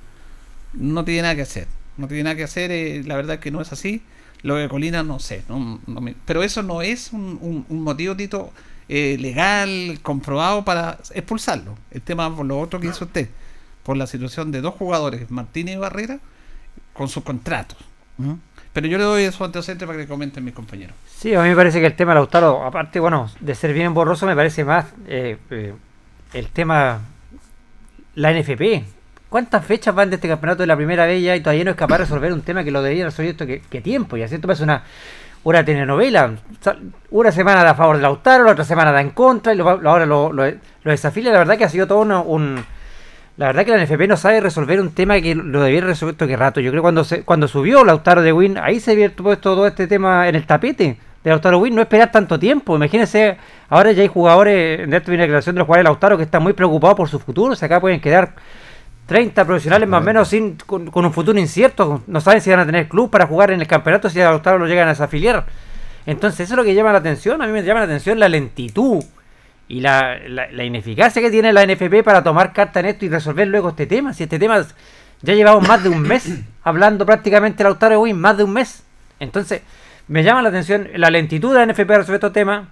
no 0.74 1.04
tiene 1.04 1.24
nada 1.24 1.36
que 1.36 1.42
hacer. 1.42 1.68
No 1.98 2.08
tiene 2.08 2.24
nada 2.24 2.36
que 2.36 2.44
hacer, 2.44 2.70
eh, 2.72 3.02
la 3.06 3.16
verdad 3.16 3.40
que 3.40 3.50
no 3.50 3.62
es 3.62 3.72
así. 3.72 4.04
Lo 4.44 4.56
de 4.56 4.70
Colina 4.70 5.02
no 5.02 5.18
sé, 5.20 5.42
no- 5.50 5.80
no 5.88 6.02
me- 6.02 6.14
pero 6.26 6.44
eso 6.44 6.62
no 6.62 6.84
es 6.84 7.12
un, 7.12 7.40
un- 7.42 7.66
un 7.68 7.82
motivo, 7.82 8.16
Tito, 8.16 8.54
eh, 8.90 9.18
legal, 9.20 10.00
comprobado 10.02 10.64
para 10.64 10.98
expulsarlo. 11.14 11.78
El 11.92 12.02
tema 12.02 12.34
por 12.34 12.46
lo 12.46 12.60
otro 12.60 12.80
que 12.80 12.88
hizo 12.88 13.06
usted, 13.06 13.30
por 13.84 13.98
la 13.98 14.08
situación 14.08 14.52
de 14.52 14.62
dos 14.62 14.76
jugadores, 14.76 15.30
Martínez 15.30 15.76
y 15.76 15.78
Barrera, 15.78 16.20
con 16.94 17.08
sus 17.10 17.24
contratos. 17.24 17.78
Pero 18.74 18.88
yo 18.88 18.98
le 18.98 19.04
doy 19.04 19.24
eso 19.24 19.44
antecedente 19.44 19.86
para 19.86 20.00
que 20.00 20.08
comenten 20.08 20.44
mis 20.44 20.54
compañeros. 20.54 20.96
Sí, 21.18 21.34
a 21.34 21.42
mí 21.42 21.50
me 21.50 21.56
parece 21.56 21.80
que 21.80 21.86
el 21.86 21.96
tema 21.96 22.12
de 22.12 22.16
Lautaro, 22.16 22.64
aparte, 22.64 23.00
bueno, 23.00 23.30
de 23.40 23.56
ser 23.56 23.74
bien 23.74 23.94
borroso, 23.94 24.26
me 24.26 24.36
parece 24.36 24.64
más 24.64 24.86
eh, 25.08 25.38
eh, 25.50 25.74
el 26.34 26.48
tema, 26.50 27.02
la 28.16 28.32
NFP. 28.32 28.84
¿Cuántas 29.30 29.66
fechas 29.66 29.94
van 29.94 30.10
de 30.10 30.16
este 30.16 30.28
campeonato 30.28 30.64
de 30.64 30.68
la 30.68 30.78
primera 30.78 31.06
vez 31.06 31.22
ya 31.22 31.36
y 31.36 31.42
todavía 31.42 31.66
no 31.66 31.72
es 31.72 31.78
capaz 31.78 31.98
de 31.98 32.04
resolver 32.06 32.32
un 32.32 32.42
tema 32.42 32.64
que 32.64 32.72
lo 32.72 32.82
debería 32.82 33.06
resolver 33.06 33.32
esto 33.32 33.46
que, 33.46 33.62
que 33.62 33.82
tiempo? 33.82 34.16
Y 34.16 34.24
así 34.24 34.36
esto 34.36 34.48
parece 34.48 34.64
una, 34.64 34.84
una 35.50 35.64
telenovela. 35.64 36.32
Una 37.10 37.32
semana 37.32 37.70
a 37.70 37.74
favor 37.74 37.96
de 37.96 38.02
Lautaro, 38.02 38.44
la 38.44 38.52
otra 38.52 38.66
semana 38.66 38.92
da 38.92 39.00
en 39.00 39.12
contra 39.12 39.54
y 39.54 39.58
lo, 39.58 39.68
ahora 39.70 40.06
lo, 40.06 40.34
lo, 40.34 40.46
lo 40.46 40.92
desafía. 40.92 41.32
La 41.32 41.40
verdad 41.40 41.58
que 41.58 41.64
ha 41.64 41.70
sido 41.70 41.88
todo 41.88 42.00
una- 42.00 42.20
un... 42.22 42.64
La 43.38 43.48
verdad 43.48 43.64
que 43.66 43.72
la 43.72 43.84
NFP 43.86 44.08
no 44.08 44.18
sabe 44.18 44.42
resolver 44.42 44.82
un 44.82 44.92
tema 44.92 45.22
que 45.22 45.36
lo 45.36 45.62
debiera 45.62 45.88
resolver 45.88 46.16
que 46.16 46.36
rato. 46.36 46.60
Yo 46.60 46.72
creo 46.72 46.82
que 46.82 46.86
cuando 46.86 47.04
se, 47.04 47.24
cuando 47.24 47.48
subió 47.48 47.86
Lautaro 47.86 48.24
de 48.24 48.34
Win, 48.34 48.58
ahí 48.58 48.80
se 48.80 48.92
había 48.92 49.10
puesto 49.16 49.54
todo 49.54 49.68
este 49.68 49.86
tema 49.88 50.28
en 50.28 50.36
el 50.36 50.46
tapete 50.48 50.98
de 51.24 51.30
Lautaro 51.30 51.60
Win, 51.60 51.76
no 51.76 51.82
esperar 51.84 52.12
tanto 52.12 52.40
tiempo. 52.40 52.76
Imagínense, 52.76 53.38
ahora 53.70 53.92
ya 53.92 54.02
hay 54.02 54.08
jugadores, 54.08 54.80
en 54.82 54.90
la 54.90 55.00
declaración 55.00 55.54
de 55.56 55.60
los 55.60 55.66
jugadores 55.68 55.84
de 55.84 55.90
Lautaro 55.90 56.18
que 56.18 56.24
están 56.24 56.42
muy 56.44 56.54
preocupados 56.54 56.98
por 56.98 57.10
su 57.10 57.20
futuro. 57.20 57.54
O 57.54 57.56
sea, 57.56 57.68
acá 57.68 57.80
pueden 57.80 58.02
quedar 58.02 58.34
30 59.08 59.46
profesionales 59.46 59.90
más 59.90 60.02
o 60.02 60.04
menos 60.06 60.28
sin, 60.28 60.56
con, 60.58 60.92
con 60.92 61.06
un 61.06 61.12
futuro 61.14 61.40
incierto. 61.40 62.04
No 62.08 62.22
saben 62.22 62.42
si 62.42 62.50
van 62.52 62.60
a 62.60 62.66
tener 62.66 62.88
club 62.88 63.10
para 63.10 63.26
jugar 63.26 63.52
en 63.52 63.62
el 63.62 63.68
campeonato 63.68 64.10
si 64.10 64.22
a 64.22 64.26
Lautaro 64.26 64.60
lo 64.60 64.68
llegan 64.68 64.88
a 64.88 64.92
desafiliar. 64.92 65.46
Entonces 66.06 66.42
eso 66.42 66.54
es 66.54 66.58
lo 66.58 66.64
que 66.64 66.76
llama 66.76 66.92
la 66.92 67.00
atención. 67.00 67.42
A 67.42 67.48
mí 67.48 67.52
me 67.54 67.64
llama 67.64 67.80
la 67.82 67.86
atención 67.86 68.20
la 68.20 68.30
lentitud 68.30 69.04
y 69.68 69.80
la, 69.82 70.18
la- 70.28 70.52
la 70.52 70.64
ineficacia 70.64 71.22
que 71.22 71.32
tiene 71.32 71.52
la 71.52 71.66
NFP 71.66 72.04
para 72.04 72.24
tomar 72.24 72.54
carta 72.54 72.80
en 72.82 72.86
esto 72.88 73.06
y 73.06 73.10
resolver 73.10 73.48
luego 73.48 73.70
este 73.70 73.86
tema. 73.88 74.14
Si 74.14 74.24
este 74.24 74.40
tema 74.40 74.66
ya 75.22 75.34
llevamos 75.34 75.68
más 75.68 75.82
de 75.84 75.90
un 75.90 76.02
mes 76.02 76.30
hablando 76.64 77.06
prácticamente 77.06 77.58
de 77.60 77.64
Lautaro 77.66 78.02
Win, 78.02 78.20
más 78.20 78.38
de 78.38 78.44
un 78.44 78.54
mes. 78.54 78.84
Entonces, 79.20 79.62
me 80.08 80.24
llama 80.24 80.42
la 80.42 80.50
atención 80.50 80.88
la 80.96 81.10
lentitud 81.10 81.54
de 81.58 81.66
la 81.66 81.72
NFP 81.74 81.86
para 81.88 82.00
resolver 82.00 82.16
estos 82.20 82.34
temas. 82.34 82.68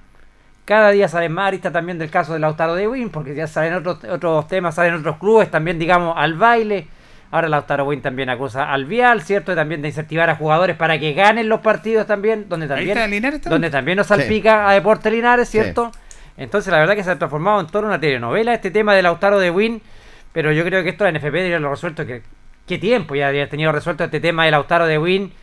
Cada 0.65 0.89
día 0.89 1.07
salen 1.07 1.31
más 1.31 1.49
aristas 1.49 1.71
también 1.71 1.99
del 1.99 2.09
caso 2.09 2.33
de 2.33 2.39
Lautaro 2.39 2.73
de 2.73 2.87
Win, 2.87 3.09
porque 3.09 3.35
ya 3.35 3.45
salen 3.45 3.75
otros, 3.75 4.03
otros 4.03 4.47
temas, 4.47 4.75
salen 4.75 4.95
otros 4.95 5.17
clubes 5.17 5.51
también, 5.51 5.77
digamos, 5.77 6.15
al 6.17 6.33
baile. 6.33 6.87
Ahora 7.31 7.49
Lautaro 7.49 7.85
Win 7.85 8.01
también 8.01 8.29
acusa 8.29 8.71
al 8.71 8.85
Vial, 8.85 9.21
¿cierto? 9.21 9.51
Y 9.51 9.55
también 9.55 9.81
de 9.81 9.89
incentivar 9.89 10.29
a 10.29 10.35
jugadores 10.35 10.75
para 10.75 10.97
que 10.99 11.13
ganen 11.13 11.49
los 11.49 11.59
partidos 11.59 12.07
también, 12.07 12.47
donde 12.49 12.67
también, 12.67 13.09
Linares 13.11 13.41
donde 13.41 13.69
también 13.69 13.97
nos 13.97 14.07
salpica 14.07 14.69
a 14.69 14.73
Deportes 14.73 15.11
Linares, 15.11 15.49
¿cierto? 15.49 15.91
Entonces 16.37 16.71
la 16.71 16.79
verdad 16.79 16.95
que 16.95 17.03
se 17.03 17.11
ha 17.11 17.17
transformado 17.17 17.59
en 17.59 17.67
toda 17.67 17.87
una 17.87 17.99
telenovela 17.99 18.53
este 18.53 18.71
tema 18.71 18.93
de 18.93 19.01
Lautaro 19.01 19.39
de 19.39 19.51
Win, 19.51 19.81
pero 20.31 20.51
yo 20.51 20.63
creo 20.63 20.83
que 20.83 20.89
esto 20.89 21.03
la 21.03 21.11
NFP 21.11 21.23
debería 21.23 21.55
haberlo 21.55 21.71
resuelto, 21.71 22.05
que 22.05 22.21
qué 22.67 22.77
tiempo 22.77 23.15
ya 23.15 23.27
habría 23.27 23.49
tenido 23.49 23.71
resuelto 23.71 24.03
este 24.03 24.19
tema 24.19 24.45
de 24.45 24.51
Lautaro 24.51 24.85
de 24.85 24.97
Win. 24.97 25.33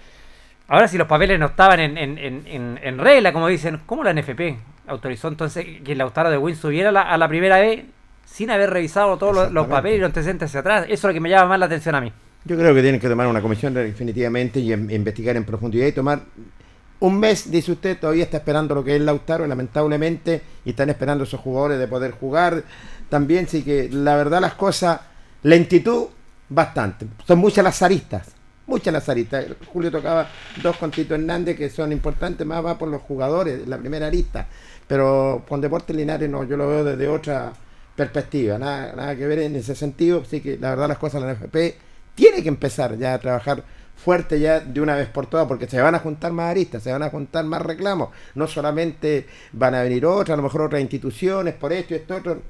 Ahora 0.72 0.88
si 0.88 0.96
los 0.96 1.06
papeles 1.06 1.38
no 1.38 1.46
estaban 1.46 1.80
en, 1.80 1.98
en, 1.98 2.16
en, 2.16 2.42
en- 2.46 2.80
en 2.82 2.98
regla, 2.98 3.30
como 3.34 3.46
dicen, 3.48 3.80
¿cómo 3.84 4.02
la 4.02 4.14
NFP 4.14 4.40
autorizó 4.86 5.28
entonces 5.28 5.66
que 5.84 5.94
Lautaro 5.94 6.30
de 6.30 6.38
Win 6.38 6.56
subiera 6.56 6.88
a 6.88 6.92
la, 6.92 7.02
a 7.02 7.18
la 7.18 7.28
primera 7.28 7.58
vez 7.58 7.84
sin 8.24 8.50
haber 8.50 8.70
revisado 8.70 9.18
todos 9.18 9.34
los, 9.34 9.52
los 9.52 9.66
papeles 9.66 9.98
y 9.98 10.00
los 10.00 10.06
antecedentes 10.06 10.48
hacia 10.48 10.60
atrás? 10.60 10.84
Eso 10.86 10.94
es 10.94 11.04
lo 11.04 11.12
que 11.12 11.20
me 11.20 11.28
llama 11.28 11.50
más 11.50 11.58
la 11.58 11.66
atención 11.66 11.94
a 11.94 12.00
mí. 12.00 12.10
Yo 12.46 12.56
creo 12.56 12.74
que 12.74 12.80
tienen 12.80 12.98
que 12.98 13.06
tomar 13.08 13.26
una 13.26 13.42
comisión 13.42 13.74
definitivamente 13.74 14.60
y 14.60 14.72
em- 14.72 14.88
investigar 14.90 15.36
en 15.36 15.44
profundidad 15.44 15.86
y 15.86 15.92
tomar 15.92 16.20
un 17.00 17.20
mes, 17.20 17.50
dice 17.50 17.72
usted, 17.72 17.98
todavía 17.98 18.24
está 18.24 18.38
esperando 18.38 18.74
lo 18.74 18.82
que 18.82 18.96
es 18.96 19.02
Lautaro, 19.02 19.46
lamentablemente, 19.46 20.40
y 20.64 20.70
están 20.70 20.88
esperando 20.88 21.24
esos 21.24 21.38
jugadores 21.40 21.78
de 21.78 21.86
poder 21.86 22.12
jugar 22.12 22.62
también, 23.10 23.46
sí 23.46 23.62
que 23.62 23.90
la 23.92 24.16
verdad 24.16 24.40
las 24.40 24.54
cosas, 24.54 25.00
lentitud, 25.42 26.06
bastante. 26.48 27.06
Son 27.26 27.38
muchas 27.38 27.62
las 27.62 27.82
aristas, 27.82 28.31
muchas 28.66 28.92
las 28.92 29.08
aristas. 29.08 29.46
Julio 29.72 29.90
tocaba 29.90 30.28
dos 30.62 30.76
con 30.76 30.90
Tito 30.90 31.14
Hernández 31.14 31.56
que 31.56 31.70
son 31.70 31.92
importantes, 31.92 32.46
más 32.46 32.64
va 32.64 32.78
por 32.78 32.88
los 32.88 33.02
jugadores, 33.02 33.66
la 33.66 33.78
primera 33.78 34.06
arista, 34.06 34.46
pero 34.86 35.44
con 35.48 35.60
Deportes 35.60 35.94
Linares 35.94 36.28
no, 36.28 36.44
yo 36.44 36.56
lo 36.56 36.68
veo 36.68 36.84
desde 36.84 37.08
otra 37.08 37.52
perspectiva, 37.96 38.58
nada, 38.58 38.94
nada 38.94 39.16
que 39.16 39.26
ver 39.26 39.40
en 39.40 39.56
ese 39.56 39.74
sentido, 39.74 40.22
así 40.22 40.40
que 40.40 40.56
la 40.58 40.70
verdad 40.70 40.88
las 40.88 40.98
cosas 40.98 41.22
la 41.22 41.32
NFP 41.34 41.76
tiene 42.14 42.42
que 42.42 42.48
empezar 42.48 42.96
ya 42.96 43.14
a 43.14 43.18
trabajar 43.18 43.64
fuerte 43.96 44.40
ya 44.40 44.60
de 44.60 44.80
una 44.80 44.96
vez 44.96 45.08
por 45.08 45.26
todas, 45.26 45.46
porque 45.46 45.68
se 45.68 45.80
van 45.80 45.94
a 45.94 45.98
juntar 45.98 46.32
más 46.32 46.50
aristas, 46.50 46.82
se 46.82 46.92
van 46.92 47.02
a 47.02 47.10
juntar 47.10 47.44
más 47.44 47.62
reclamos, 47.62 48.08
no 48.34 48.46
solamente 48.46 49.26
van 49.52 49.74
a 49.74 49.82
venir 49.82 50.06
otras, 50.06 50.34
a 50.34 50.36
lo 50.36 50.42
mejor 50.42 50.62
otras 50.62 50.80
instituciones 50.80 51.54
por 51.54 51.72
esto 51.72 51.94
y 51.94 51.98
esto 51.98 52.16
otro, 52.16 52.42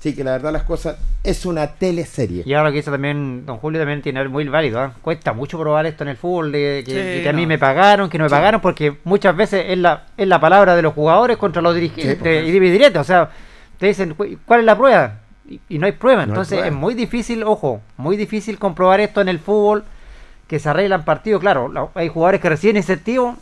sí 0.00 0.14
que 0.16 0.24
la 0.24 0.32
verdad 0.32 0.52
las 0.52 0.64
cosas 0.64 0.96
es 1.22 1.46
una 1.46 1.68
teleserie. 1.68 2.42
Y 2.44 2.54
ahora 2.54 2.70
lo 2.70 2.72
que 2.72 2.78
dice 2.78 2.90
también 2.90 3.46
don 3.46 3.58
Julio 3.58 3.78
también 3.80 4.02
tiene 4.02 4.26
muy 4.28 4.48
válido. 4.48 4.80
¿ah? 4.80 4.92
Cuesta 5.02 5.32
mucho 5.32 5.58
probar 5.58 5.86
esto 5.86 6.02
en 6.04 6.08
el 6.10 6.16
fútbol, 6.16 6.50
de 6.52 6.82
que, 6.84 6.90
Sí, 6.90 6.96
de 6.96 7.22
que 7.22 7.28
a 7.28 7.32
mí 7.32 7.46
me 7.46 7.58
pagaron, 7.58 8.08
que 8.10 8.18
no 8.18 8.24
me 8.24 8.28
Sí. 8.30 8.34
pagaron, 8.34 8.60
porque 8.60 8.96
muchas 9.04 9.36
veces 9.36 9.66
es 9.68 9.78
la, 9.78 10.06
es 10.16 10.26
la 10.26 10.40
palabra 10.40 10.74
de 10.74 10.82
los 10.82 10.94
jugadores 10.94 11.36
contra 11.36 11.62
los 11.62 11.74
dirigentes 11.74 12.16
Sí, 12.16 12.18
pues. 12.20 12.48
y 12.48 12.58
directo. 12.58 13.00
O 13.00 13.04
sea, 13.04 13.30
te 13.78 13.86
dicen, 13.86 14.14
"Cu- 14.14 14.38
¿cuál 14.46 14.60
es 14.60 14.66
la 14.66 14.76
prueba? 14.76 15.14
Y, 15.48 15.60
y 15.68 15.78
no 15.78 15.86
hay 15.86 15.92
prueba. 15.92 16.18
No 16.18 16.22
hay 16.24 16.28
Entonces 16.30 16.58
prueba. 16.58 16.66
es 16.68 16.72
muy 16.72 16.94
difícil, 16.94 17.42
ojo, 17.44 17.80
muy 17.96 18.16
difícil 18.16 18.58
comprobar 18.58 19.00
esto 19.00 19.20
en 19.20 19.28
el 19.28 19.38
fútbol, 19.38 19.84
que 20.46 20.58
se 20.58 20.68
arreglan 20.68 21.04
partidos. 21.04 21.40
Claro, 21.40 21.68
la- 21.70 21.88
hay 21.94 22.08
jugadores 22.08 22.40
que 22.40 22.48
reciben 22.48 22.76
incentivo. 22.76 23.36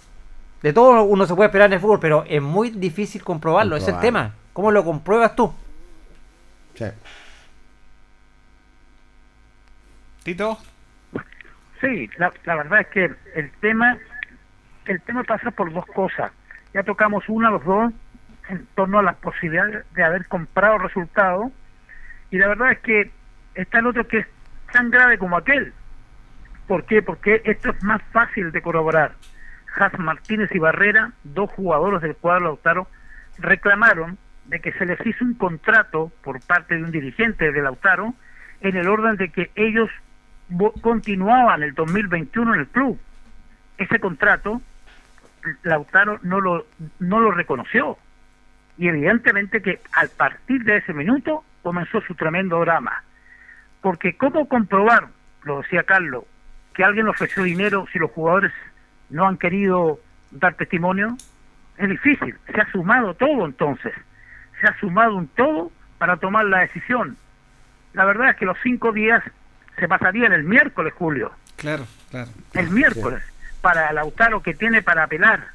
De 0.62 0.72
todo 0.72 1.04
uno 1.04 1.24
se 1.24 1.34
puede 1.36 1.46
esperar 1.48 1.66
en 1.66 1.74
el 1.74 1.80
fútbol, 1.80 2.00
pero 2.00 2.24
es 2.28 2.42
muy 2.42 2.70
difícil 2.70 3.22
comprobarlo. 3.22 3.76
Ese 3.76 3.90
es 3.90 3.94
el 3.96 4.00
tema. 4.02 4.34
¿Cómo 4.52 4.72
lo 4.72 4.84
compruebas 4.84 5.36
tú? 5.36 5.52
Sí. 6.78 6.84
Tito. 10.22 10.58
Sí, 11.80 12.08
la, 12.18 12.32
la 12.44 12.54
verdad 12.54 12.80
es 12.82 12.86
que 12.88 13.10
el 13.34 13.50
tema, 13.60 13.98
el 14.86 15.00
tema 15.00 15.24
pasa 15.24 15.50
por 15.50 15.72
dos 15.72 15.86
cosas. 15.86 16.30
Ya 16.72 16.84
tocamos 16.84 17.28
una, 17.28 17.50
los 17.50 17.64
dos, 17.64 17.92
en 18.48 18.64
torno 18.76 19.00
a 19.00 19.02
las 19.02 19.16
posibilidades 19.16 19.84
de 19.92 20.04
haber 20.04 20.26
comprado 20.28 20.78
resultados 20.78 21.52
Y 22.30 22.38
la 22.38 22.48
verdad 22.48 22.72
es 22.72 22.78
que 22.78 23.10
está 23.54 23.80
el 23.80 23.88
otro 23.88 24.06
que 24.06 24.18
es 24.18 24.26
tan 24.72 24.90
grave 24.90 25.18
como 25.18 25.36
aquel. 25.36 25.72
¿Por 26.68 26.84
qué? 26.84 27.02
Porque 27.02 27.42
esto 27.44 27.70
es 27.70 27.82
más 27.82 28.02
fácil 28.12 28.52
de 28.52 28.62
corroborar. 28.62 29.14
Has 29.74 29.98
Martínez 29.98 30.50
y 30.54 30.58
Barrera, 30.60 31.10
dos 31.24 31.50
jugadores 31.52 32.02
del 32.02 32.14
cuadro 32.14 32.44
Lautaro, 32.44 32.86
reclamaron 33.38 34.18
de 34.48 34.60
que 34.60 34.72
se 34.72 34.86
les 34.86 34.98
hizo 35.06 35.24
un 35.24 35.34
contrato 35.34 36.10
por 36.22 36.40
parte 36.40 36.76
de 36.76 36.82
un 36.82 36.90
dirigente 36.90 37.52
de 37.52 37.62
Lautaro 37.62 38.14
en 38.60 38.76
el 38.76 38.88
orden 38.88 39.16
de 39.16 39.28
que 39.30 39.50
ellos 39.54 39.90
continuaban 40.80 41.62
el 41.62 41.74
2021 41.74 42.54
en 42.54 42.60
el 42.60 42.66
club. 42.68 42.98
Ese 43.76 44.00
contrato 44.00 44.60
Lautaro 45.62 46.18
no 46.22 46.40
lo 46.40 46.66
no 46.98 47.20
lo 47.20 47.30
reconoció. 47.30 47.98
Y 48.76 48.88
evidentemente 48.88 49.60
que 49.60 49.80
al 49.92 50.08
partir 50.08 50.64
de 50.64 50.78
ese 50.78 50.92
minuto 50.92 51.44
comenzó 51.62 52.00
su 52.02 52.14
tremendo 52.14 52.60
drama. 52.60 53.04
Porque 53.80 54.16
cómo 54.16 54.48
comprobar 54.48 55.08
lo 55.44 55.60
decía 55.62 55.82
Carlos 55.82 56.24
que 56.74 56.84
alguien 56.84 57.08
ofreció 57.08 57.42
dinero 57.42 57.86
si 57.92 57.98
los 57.98 58.10
jugadores 58.10 58.52
no 59.10 59.26
han 59.26 59.36
querido 59.36 60.00
dar 60.30 60.54
testimonio 60.54 61.16
es 61.76 61.88
difícil 61.88 62.36
se 62.46 62.60
ha 62.60 62.70
sumado 62.70 63.14
todo 63.14 63.46
entonces 63.46 63.92
se 64.60 64.66
ha 64.66 64.78
sumado 64.78 65.16
un 65.16 65.28
todo 65.28 65.70
para 65.98 66.16
tomar 66.16 66.44
la 66.44 66.60
decisión 66.60 67.16
la 67.94 68.04
verdad 68.04 68.30
es 68.30 68.36
que 68.36 68.46
los 68.46 68.58
cinco 68.62 68.92
días 68.92 69.22
se 69.78 69.88
pasarían 69.88 70.32
el 70.32 70.44
miércoles 70.44 70.92
Julio 70.94 71.32
Claro, 71.56 71.86
claro. 72.10 72.30
el 72.54 72.70
miércoles 72.70 73.22
para 73.60 73.92
Lautaro 73.92 74.42
que 74.42 74.54
tiene 74.54 74.82
para 74.82 75.04
apelar, 75.04 75.48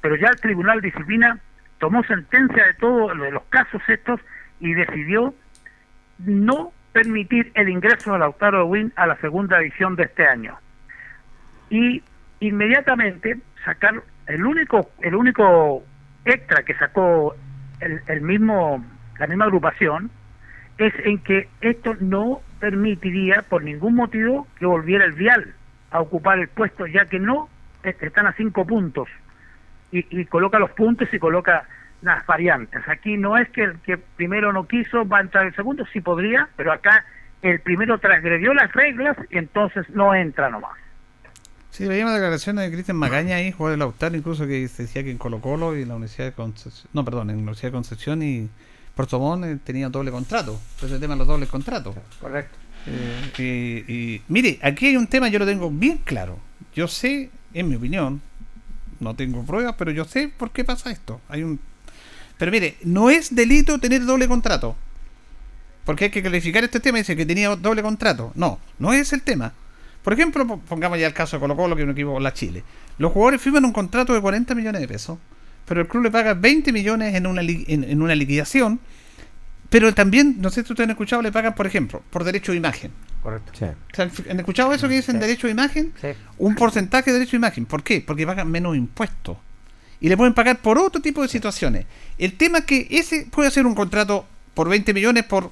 pero 0.00 0.16
ya 0.16 0.28
el 0.28 0.40
Tribunal 0.40 0.80
de 0.80 0.88
Disciplina 0.88 1.38
tomó 1.78 2.02
sentencia 2.04 2.66
de 2.66 2.74
todos 2.74 3.16
los 3.16 3.42
casos 3.44 3.80
estos 3.88 4.20
y 4.60 4.74
decidió 4.74 5.34
no 6.18 6.72
permitir 6.92 7.52
el 7.54 7.68
ingreso 7.68 8.12
de 8.12 8.18
Lautaro 8.18 8.58
de 8.58 8.64
Win 8.64 8.92
a 8.96 9.06
la 9.06 9.16
segunda 9.16 9.58
edición 9.60 9.96
de 9.96 10.04
este 10.04 10.26
año. 10.26 10.58
Y 11.70 12.02
inmediatamente 12.40 13.38
sacar 13.64 14.02
el 14.26 14.44
único 14.44 14.90
el 15.00 15.14
único 15.14 15.82
extra 16.24 16.62
que 16.62 16.74
sacó 16.74 17.34
el, 17.80 18.00
el 18.06 18.20
mismo 18.22 18.84
la 19.18 19.26
misma 19.26 19.46
agrupación 19.46 20.10
es 20.78 20.92
en 21.04 21.18
que 21.18 21.48
esto 21.62 21.96
no 22.00 22.40
permitiría 22.60 23.42
por 23.48 23.62
ningún 23.62 23.94
motivo 23.94 24.46
que 24.58 24.66
volviera 24.66 25.04
el 25.04 25.12
vial 25.12 25.54
a 25.90 26.00
ocupar 26.00 26.38
el 26.38 26.48
puesto 26.48 26.86
ya 26.86 27.06
que 27.06 27.18
no 27.18 27.48
est- 27.82 28.02
están 28.02 28.26
a 28.26 28.32
cinco 28.32 28.66
puntos. 28.66 29.08
Y, 29.92 30.04
y 30.20 30.24
coloca 30.26 30.58
los 30.58 30.70
puntos 30.72 31.12
y 31.14 31.18
coloca 31.18 31.64
las 32.02 32.26
variantes. 32.26 32.86
Aquí 32.88 33.16
no 33.16 33.38
es 33.38 33.48
que 33.50 33.62
el 33.62 33.78
que 33.80 33.96
primero 33.96 34.52
no 34.52 34.66
quiso 34.66 35.06
va 35.08 35.18
a 35.18 35.22
entrar 35.22 35.46
el 35.46 35.54
segundo 35.54 35.86
sí 35.92 36.00
podría 36.00 36.48
pero 36.56 36.72
acá 36.72 37.04
el 37.42 37.60
primero 37.60 37.98
transgredió 37.98 38.52
las 38.52 38.72
reglas 38.72 39.16
y 39.30 39.38
entonces 39.38 39.88
no 39.90 40.14
entra 40.14 40.50
nomás 40.50 40.76
Sí, 41.76 41.84
veíamos 41.84 42.14
declaraciones 42.14 42.64
de 42.64 42.72
Cristian 42.72 42.96
Magaña 42.96 43.36
ahí, 43.36 43.52
jugador 43.52 43.72
de 43.72 43.78
Lautaro, 43.78 44.16
incluso 44.16 44.46
que 44.46 44.66
se 44.68 44.84
decía 44.84 45.04
que 45.04 45.10
en 45.10 45.18
Colo 45.18 45.40
Colo 45.42 45.76
y 45.76 45.84
la 45.84 45.94
Universidad 45.96 46.24
de 46.26 46.32
Concepción, 46.32 46.88
no, 46.94 47.04
perdón, 47.04 47.28
en 47.28 47.36
la 47.36 47.42
Universidad 47.42 47.68
de 47.68 47.72
Concepción 47.72 48.22
y 48.22 48.48
Puerto 48.94 49.18
Montt 49.18 49.44
eh, 49.44 49.58
tenía 49.62 49.90
doble 49.90 50.10
contrato. 50.10 50.58
Por 50.80 50.88
ese 50.88 50.98
tema 50.98 51.14
de 51.14 51.18
los 51.18 51.28
dobles 51.28 51.50
contratos. 51.50 51.94
Correcto. 52.18 52.56
Eh, 52.86 53.84
y, 53.88 53.92
y- 53.92 54.22
mire, 54.28 54.58
aquí 54.62 54.86
hay 54.86 54.96
un 54.96 55.06
tema, 55.06 55.28
yo 55.28 55.38
lo 55.38 55.44
tengo 55.44 55.70
bien 55.70 55.98
claro. 55.98 56.38
Yo 56.74 56.88
sé, 56.88 57.28
en 57.52 57.68
mi 57.68 57.74
opinión, 57.76 58.22
no 58.98 59.14
tengo 59.14 59.42
pruebas, 59.44 59.74
pero 59.76 59.90
yo 59.90 60.06
sé 60.06 60.28
por 60.34 60.52
qué 60.52 60.64
pasa 60.64 60.90
esto. 60.90 61.20
Hay 61.28 61.42
un 61.42 61.60
Pero 62.38 62.50
mire, 62.52 62.76
no 62.84 63.10
es 63.10 63.34
delito 63.34 63.78
tener 63.78 64.06
doble 64.06 64.28
contrato. 64.28 64.76
Porque 65.84 66.04
hay 66.06 66.10
que 66.10 66.22
clarificar 66.22 66.64
este 66.64 66.80
tema. 66.80 66.96
Dice 66.98 67.14
que 67.16 67.26
tenía 67.26 67.54
doble 67.54 67.82
contrato. 67.82 68.32
No, 68.34 68.58
no 68.78 68.94
es 68.94 69.12
el 69.12 69.20
tema. 69.20 69.52
Por 70.06 70.12
ejemplo, 70.12 70.46
po- 70.46 70.58
pongamos 70.60 71.00
ya 71.00 71.08
el 71.08 71.12
caso 71.12 71.34
de 71.34 71.40
Colo 71.40 71.56
Colo, 71.56 71.74
que 71.74 71.82
es 71.82 71.84
un 71.84 71.90
equipo 71.90 72.12
con 72.12 72.22
la 72.22 72.32
Chile. 72.32 72.62
Los 72.98 73.10
jugadores 73.10 73.42
firman 73.42 73.64
un 73.64 73.72
contrato 73.72 74.14
de 74.14 74.20
40 74.20 74.54
millones 74.54 74.80
de 74.80 74.86
pesos, 74.86 75.18
pero 75.66 75.80
el 75.80 75.88
club 75.88 76.04
le 76.04 76.12
paga 76.12 76.34
20 76.34 76.72
millones 76.72 77.12
en 77.16 77.26
una, 77.26 77.42
li- 77.42 77.64
en, 77.66 77.82
en 77.82 78.00
una 78.00 78.14
liquidación. 78.14 78.78
Pero 79.68 79.92
también, 79.94 80.36
no 80.38 80.50
sé 80.50 80.62
si 80.62 80.72
ustedes 80.72 80.86
han 80.86 80.90
escuchado, 80.92 81.22
le 81.22 81.32
pagan, 81.32 81.56
por 81.56 81.66
ejemplo, 81.66 82.04
por 82.10 82.22
derecho 82.22 82.52
de 82.52 82.58
imagen. 82.58 82.92
Correcto. 83.20 83.50
O 83.52 83.56
sea, 83.56 83.74
¿Han 84.30 84.38
escuchado 84.38 84.72
eso 84.72 84.88
que 84.88 84.94
dicen 84.94 85.18
derecho 85.18 85.48
de 85.48 85.52
imagen? 85.54 85.92
Un 86.38 86.54
porcentaje 86.54 87.10
de 87.10 87.14
derecho 87.18 87.32
de 87.32 87.38
imagen. 87.38 87.66
¿Por 87.66 87.82
qué? 87.82 88.00
Porque 88.00 88.24
pagan 88.24 88.48
menos 88.48 88.76
impuestos. 88.76 89.36
Y 90.00 90.08
le 90.08 90.16
pueden 90.16 90.34
pagar 90.34 90.58
por 90.62 90.78
otro 90.78 91.02
tipo 91.02 91.20
de 91.20 91.26
situaciones. 91.28 91.84
El 92.16 92.34
tema 92.34 92.58
es 92.58 92.64
que 92.64 92.86
ese 92.90 93.26
puede 93.28 93.50
ser 93.50 93.66
un 93.66 93.74
contrato 93.74 94.24
por 94.54 94.68
20 94.68 94.94
millones 94.94 95.24
por 95.24 95.50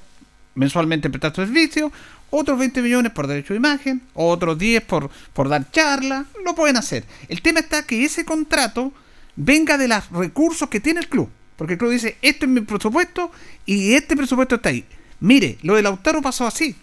mensualmente 0.55 1.09
prestar 1.09 1.35
servicio, 1.35 1.91
otros 2.29 2.57
20 2.57 2.81
millones 2.81 3.11
por 3.11 3.27
derecho 3.27 3.53
de 3.53 3.57
imagen, 3.57 4.01
otros 4.13 4.57
10 4.57 4.83
por, 4.83 5.09
por 5.33 5.49
dar 5.49 5.69
charla, 5.71 6.25
lo 6.43 6.55
pueden 6.55 6.77
hacer. 6.77 7.05
El 7.29 7.41
tema 7.41 7.59
está 7.59 7.85
que 7.85 8.03
ese 8.03 8.25
contrato 8.25 8.91
venga 9.35 9.77
de 9.77 9.87
los 9.87 10.09
recursos 10.09 10.69
que 10.69 10.79
tiene 10.79 11.01
el 11.01 11.09
club. 11.09 11.29
Porque 11.55 11.73
el 11.73 11.79
club 11.79 11.91
dice, 11.91 12.17
esto 12.21 12.45
es 12.45 12.51
mi 12.51 12.61
presupuesto 12.61 13.31
y 13.65 13.93
este 13.93 14.15
presupuesto 14.15 14.55
está 14.55 14.69
ahí. 14.69 14.83
Mire, 15.19 15.57
lo 15.61 15.75
de 15.75 15.81
Lautaro 15.81 16.21
pasó 16.21 16.45
así. 16.45 16.75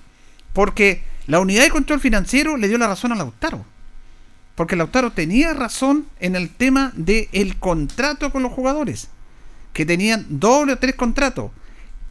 Porque 0.53 1.03
la 1.27 1.41
unidad 1.41 1.65
de 1.65 1.71
control 1.71 2.01
financiero 2.01 2.57
le 2.57 2.69
dio 2.69 2.79
la 2.79 2.89
razón 2.89 3.13
a 3.13 3.17
Lautaro. 3.17 3.65
Porque 4.55 4.77
Lautaro 4.77 5.13
tenía 5.13 5.55
razón 5.55 6.07
en 6.21 6.37
el 6.37 6.51
tema 6.51 6.93
del 6.95 7.57
contrato 7.59 8.33
con 8.33 8.43
los 8.43 8.53
jugadores. 8.53 9.09
Que 9.73 9.87
tenían 9.87 10.27
doble 10.29 10.75
o 10.75 10.79
tres 10.79 10.95
contratos. 10.95 11.51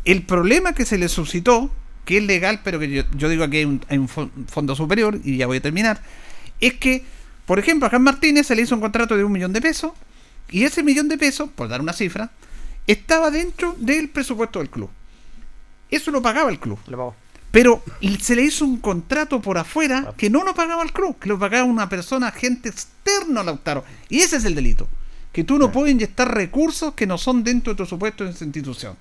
El 0.06 0.24
problema 0.24 0.74
que 0.74 0.86
se 0.86 0.98
le 0.98 1.10
suscitó, 1.10 1.72
que 2.06 2.18
es 2.18 2.24
legal, 2.24 2.62
pero 2.64 2.80
que 2.80 2.90
yo, 2.90 3.04
yo 3.16 3.30
digo 3.30 3.48
que 3.50 3.58
hay 3.58 3.66
un, 3.66 3.82
hay 3.90 3.98
un 3.98 4.08
fo- 4.10 4.30
fondo 4.48 4.76
superior, 4.76 5.20
y 5.24 5.38
ya 5.38 5.48
voy 5.48 5.58
a 5.58 5.62
terminar, 5.62 6.02
es 6.60 6.74
que, 6.76 7.04
por 7.46 7.60
ejemplo, 7.60 7.88
a 7.88 7.90
Juan 7.90 8.04
Martínez 8.04 8.48
se 8.48 8.56
le 8.56 8.64
hizo 8.64 8.76
un 8.76 8.82
contrato 8.82 9.16
de 9.16 9.24
un 9.24 9.32
millón 9.32 9.54
de 9.54 9.62
pesos, 9.62 9.92
y 10.50 10.64
ese 10.64 10.84
millón 10.84 11.08
de 11.08 11.18
pesos, 11.18 11.50
por 11.56 11.68
dar 11.68 11.82
una 11.82 11.94
cifra, 11.94 12.32
estaba 12.88 13.30
dentro 13.32 13.76
del 13.78 14.10
presupuesto 14.10 14.60
del 14.60 14.70
club. 14.70 14.90
Eso 15.90 16.10
lo 16.12 16.22
pagaba 16.22 16.50
el 16.50 16.60
club. 16.60 16.80
Pero 17.52 17.84
y 18.00 18.16
se 18.18 18.36
le 18.36 18.44
hizo 18.44 18.64
un 18.66 18.78
contrato 18.78 19.42
por 19.42 19.58
afuera 19.58 20.14
que 20.18 20.30
no 20.30 20.44
lo 20.44 20.56
pagaba 20.56 20.84
el 20.84 20.94
club, 20.94 21.20
que 21.20 21.28
lo 21.28 21.38
pagaba 21.38 21.66
una 21.66 21.90
persona, 21.90 22.28
agente 22.30 22.70
externo 22.70 23.42
a 23.42 23.44
Lautaro. 23.44 23.84
Y 24.10 24.20
ese 24.20 24.38
es 24.38 24.46
el 24.46 24.56
delito. 24.56 24.88
Que 25.34 25.44
tú 25.44 25.58
no 25.58 25.72
puedes 25.72 25.92
inyectar 25.92 26.34
recursos 26.34 26.94
que 26.94 27.06
no 27.06 27.18
son 27.18 27.44
dentro 27.44 27.74
de 27.74 27.76
tu 27.78 27.84
presupuesto 27.84 28.24
de 28.24 28.32
esa 28.32 28.46
institución. 28.46 28.96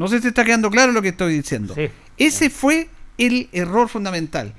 No 0.00 0.08
sé 0.08 0.22
si 0.22 0.28
está 0.28 0.46
quedando 0.46 0.70
claro 0.70 0.92
lo 0.92 1.02
que 1.02 1.08
estoy 1.08 1.34
diciendo. 1.34 1.76
Ese 2.16 2.48
fue 2.48 2.88
el 3.18 3.50
error 3.52 3.86
fundamental. 3.86 4.54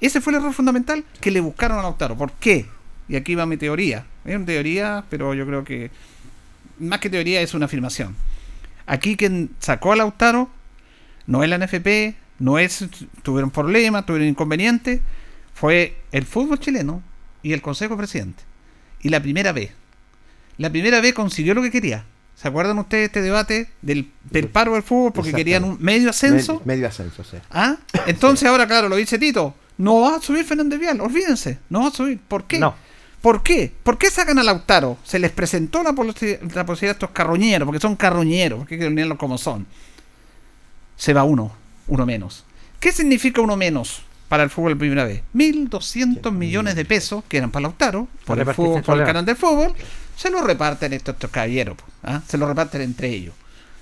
Ese 0.00 0.22
fue 0.22 0.32
el 0.32 0.38
error 0.38 0.54
fundamental 0.54 1.04
que 1.20 1.30
le 1.30 1.40
buscaron 1.40 1.78
a 1.78 1.82
Lautaro. 1.82 2.16
¿Por 2.16 2.32
qué? 2.32 2.64
Y 3.06 3.14
aquí 3.14 3.34
va 3.34 3.44
mi 3.44 3.58
teoría. 3.58 4.06
Es 4.24 4.34
una 4.34 4.46
teoría, 4.46 5.04
pero 5.10 5.34
yo 5.34 5.44
creo 5.44 5.62
que 5.62 5.90
más 6.78 7.00
que 7.00 7.10
teoría 7.10 7.42
es 7.42 7.52
una 7.52 7.66
afirmación. 7.66 8.16
Aquí 8.86 9.18
quien 9.18 9.50
sacó 9.58 9.92
a 9.92 9.96
Lautaro 9.96 10.48
no 11.26 11.44
es 11.44 11.50
la 11.50 11.58
NFP, 11.58 12.14
no 12.38 12.58
es 12.58 12.86
tuvieron 13.22 13.50
problemas, 13.50 14.06
tuvieron 14.06 14.26
inconvenientes, 14.26 15.02
fue 15.52 15.98
el 16.12 16.24
fútbol 16.24 16.60
chileno 16.60 17.02
y 17.42 17.52
el 17.52 17.60
Consejo 17.60 17.94
Presidente. 17.98 18.42
Y 19.02 19.10
la 19.10 19.20
primera 19.20 19.52
vez. 19.52 19.70
La 20.56 20.70
primera 20.70 21.02
vez 21.02 21.12
consiguió 21.12 21.52
lo 21.52 21.60
que 21.60 21.70
quería. 21.70 22.06
¿Se 22.40 22.46
acuerdan 22.46 22.78
ustedes 22.78 23.00
de 23.02 23.06
este 23.06 23.22
debate 23.22 23.68
del, 23.82 24.12
del 24.30 24.48
paro 24.48 24.74
del 24.74 24.82
fútbol 24.84 25.12
porque 25.12 25.32
querían 25.32 25.64
un 25.64 25.76
medio 25.80 26.10
ascenso? 26.10 26.60
Me- 26.64 26.74
medio 26.76 26.86
ascenso, 26.88 27.24
sí. 27.24 27.36
¿Ah? 27.50 27.76
Entonces 28.06 28.48
ahora, 28.48 28.66
claro, 28.68 28.88
lo 28.88 28.94
dice 28.96 29.18
Tito, 29.18 29.54
no 29.78 30.02
va 30.02 30.16
a 30.16 30.20
subir 30.20 30.44
Fernández 30.44 30.78
Vial, 30.78 31.00
olvídense, 31.00 31.58
no 31.68 31.80
va 31.80 31.88
a 31.88 31.90
subir. 31.90 32.20
¿Por 32.20 32.44
qué? 32.44 32.58
No. 32.60 32.74
¿Por 33.20 33.42
qué? 33.42 33.72
¿Por 33.82 33.98
qué 33.98 34.08
sacan 34.10 34.38
a 34.38 34.44
Lautaro? 34.44 34.98
Se 35.02 35.18
les 35.18 35.32
presentó 35.32 35.82
la, 35.82 35.90
posi- 35.90 36.38
la 36.54 36.64
posibilidad 36.64 36.90
a 36.90 36.98
estos 36.98 37.10
carroñeros, 37.10 37.66
porque 37.66 37.80
son 37.80 37.96
carroñeros, 37.96 38.60
porque 38.60 38.74
hay 38.76 38.80
que 38.82 38.86
unirlos 38.86 39.18
como 39.18 39.36
son. 39.36 39.66
Se 40.96 41.12
va 41.12 41.24
uno, 41.24 41.50
uno 41.88 42.06
menos. 42.06 42.44
¿Qué 42.78 42.92
significa 42.92 43.40
uno 43.40 43.56
menos 43.56 44.02
para 44.28 44.44
el 44.44 44.50
fútbol 44.50 44.74
de 44.74 44.76
primera 44.76 45.04
vez? 45.04 45.22
1.200 45.34 46.30
millones 46.30 46.76
de 46.76 46.84
pesos 46.84 47.24
que 47.28 47.38
eran 47.38 47.50
para 47.50 47.62
Lautaro, 47.64 48.06
por 48.24 48.38
el, 48.38 48.46
fútbol, 48.54 48.82
por 48.82 48.98
el 49.00 49.04
canal 49.06 49.24
del 49.26 49.34
fútbol, 49.36 49.74
se 50.18 50.30
lo 50.30 50.42
reparten 50.42 50.92
estos, 50.92 51.14
estos 51.14 51.30
caballeros, 51.30 51.76
¿ah? 52.02 52.20
se 52.26 52.36
lo 52.36 52.46
reparten 52.48 52.80
entre 52.82 53.08
ellos. 53.08 53.34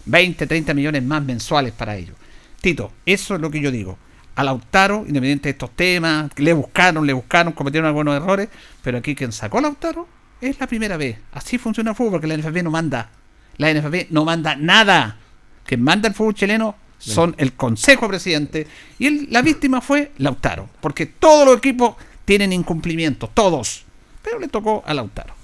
20, 0.05 0.47
30 0.47 0.74
millones 0.74 1.03
más 1.03 1.22
mensuales 1.24 1.72
para 1.72 1.97
ellos. 1.97 2.14
Tito, 2.61 2.93
eso 3.07 3.34
es 3.34 3.41
lo 3.41 3.51
que 3.51 3.61
yo 3.61 3.70
digo. 3.70 3.99
A 4.34 4.45
Lautaro, 4.45 4.99
independiente 5.07 5.45
de 5.49 5.53
estos 5.53 5.70
temas, 5.74 6.30
le 6.37 6.53
buscaron, 6.53 7.07
le 7.07 7.14
buscaron, 7.14 7.53
cometieron 7.55 7.89
algunos 7.89 8.14
errores, 8.14 8.49
pero 8.82 8.99
aquí 8.99 9.14
quien 9.14 9.32
sacó 9.32 9.59
a 9.59 9.62
Lautaro 9.62 10.07
es 10.43 10.61
la 10.61 10.66
primera 10.66 10.99
vez. 10.99 11.18
Así 11.32 11.57
funciona 11.57 11.91
el 11.93 11.97
fútbol, 11.97 12.12
porque 12.12 12.26
la 12.26 12.34
NFP 12.37 12.62
no 12.62 12.70
manda. 12.70 13.09
La 13.57 13.72
NFP 13.72 14.09
no 14.11 14.24
manda 14.26 14.55
nada. 14.57 15.16
Quien 15.64 15.82
manda 15.82 16.07
el 16.09 16.14
fútbol 16.14 16.34
chileno 16.34 16.74
son 16.99 17.34
el 17.39 17.55
Consejo 17.55 18.09
Presidente 18.09 18.66
y 18.99 19.07
el- 19.07 19.28
la 19.30 19.41
víctima 19.43 19.80
fue 19.80 20.12
Lautaro, 20.18 20.68
porque 20.80 21.07
todos 21.07 21.47
los 21.47 21.57
equipos 21.59 21.97
tienen 22.26 22.53
incumplimientos, 22.53 23.30
todos. 23.32 23.84
Pero 24.22 24.39
le 24.39 24.49
tocó 24.49 24.82
a 24.87 24.93
Lautaro. 24.93 25.34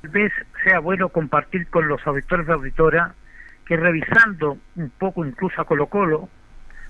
Tal 0.00 0.10
vez 0.10 0.32
sea 0.64 0.78
bueno 0.78 1.08
compartir 1.08 1.66
con 1.68 1.88
los 1.88 2.06
auditores 2.06 2.46
de 2.46 2.52
auditora 2.52 3.14
que 3.66 3.76
revisando 3.76 4.58
un 4.76 4.90
poco 4.90 5.24
incluso 5.24 5.60
a 5.60 5.64
Colo 5.64 5.86
Colo, 5.86 6.28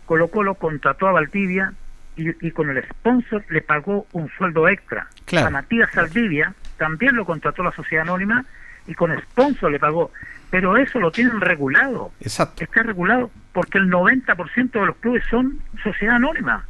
Colo 0.07 0.29
Colo 0.29 0.55
contrató 0.55 1.09
a 1.09 1.13
Valdivia 1.13 1.73
y, 2.17 2.47
y 2.47 2.51
con 2.51 2.71
el 2.71 2.83
sponsor 2.85 3.45
le 3.51 3.63
pagó 3.63 4.07
un 4.13 4.31
sueldo 4.31 4.69
extra. 4.69 5.09
Claro. 5.25 5.49
A 5.49 5.51
Matías 5.51 5.91
Saldivia 5.93 6.55
también 6.77 7.17
lo 7.17 7.25
contrató 7.25 7.63
la 7.63 7.73
sociedad 7.73 8.05
anónima 8.05 8.45
y 8.87 8.95
con 8.95 9.17
sponsor 9.21 9.71
le 9.71 9.79
pagó. 9.79 10.11
Pero 10.51 10.77
eso 10.77 10.99
lo 10.99 11.11
tienen 11.11 11.41
regulado. 11.41 12.13
Exacto. 12.21 12.65
Está 12.65 12.83
regulado 12.83 13.31
porque 13.53 13.79
el 13.79 13.91
90% 13.91 14.71
de 14.71 14.87
los 14.87 14.97
clubes 14.97 15.25
son 15.29 15.61
sociedad 15.83 16.17
anónima. 16.17 16.65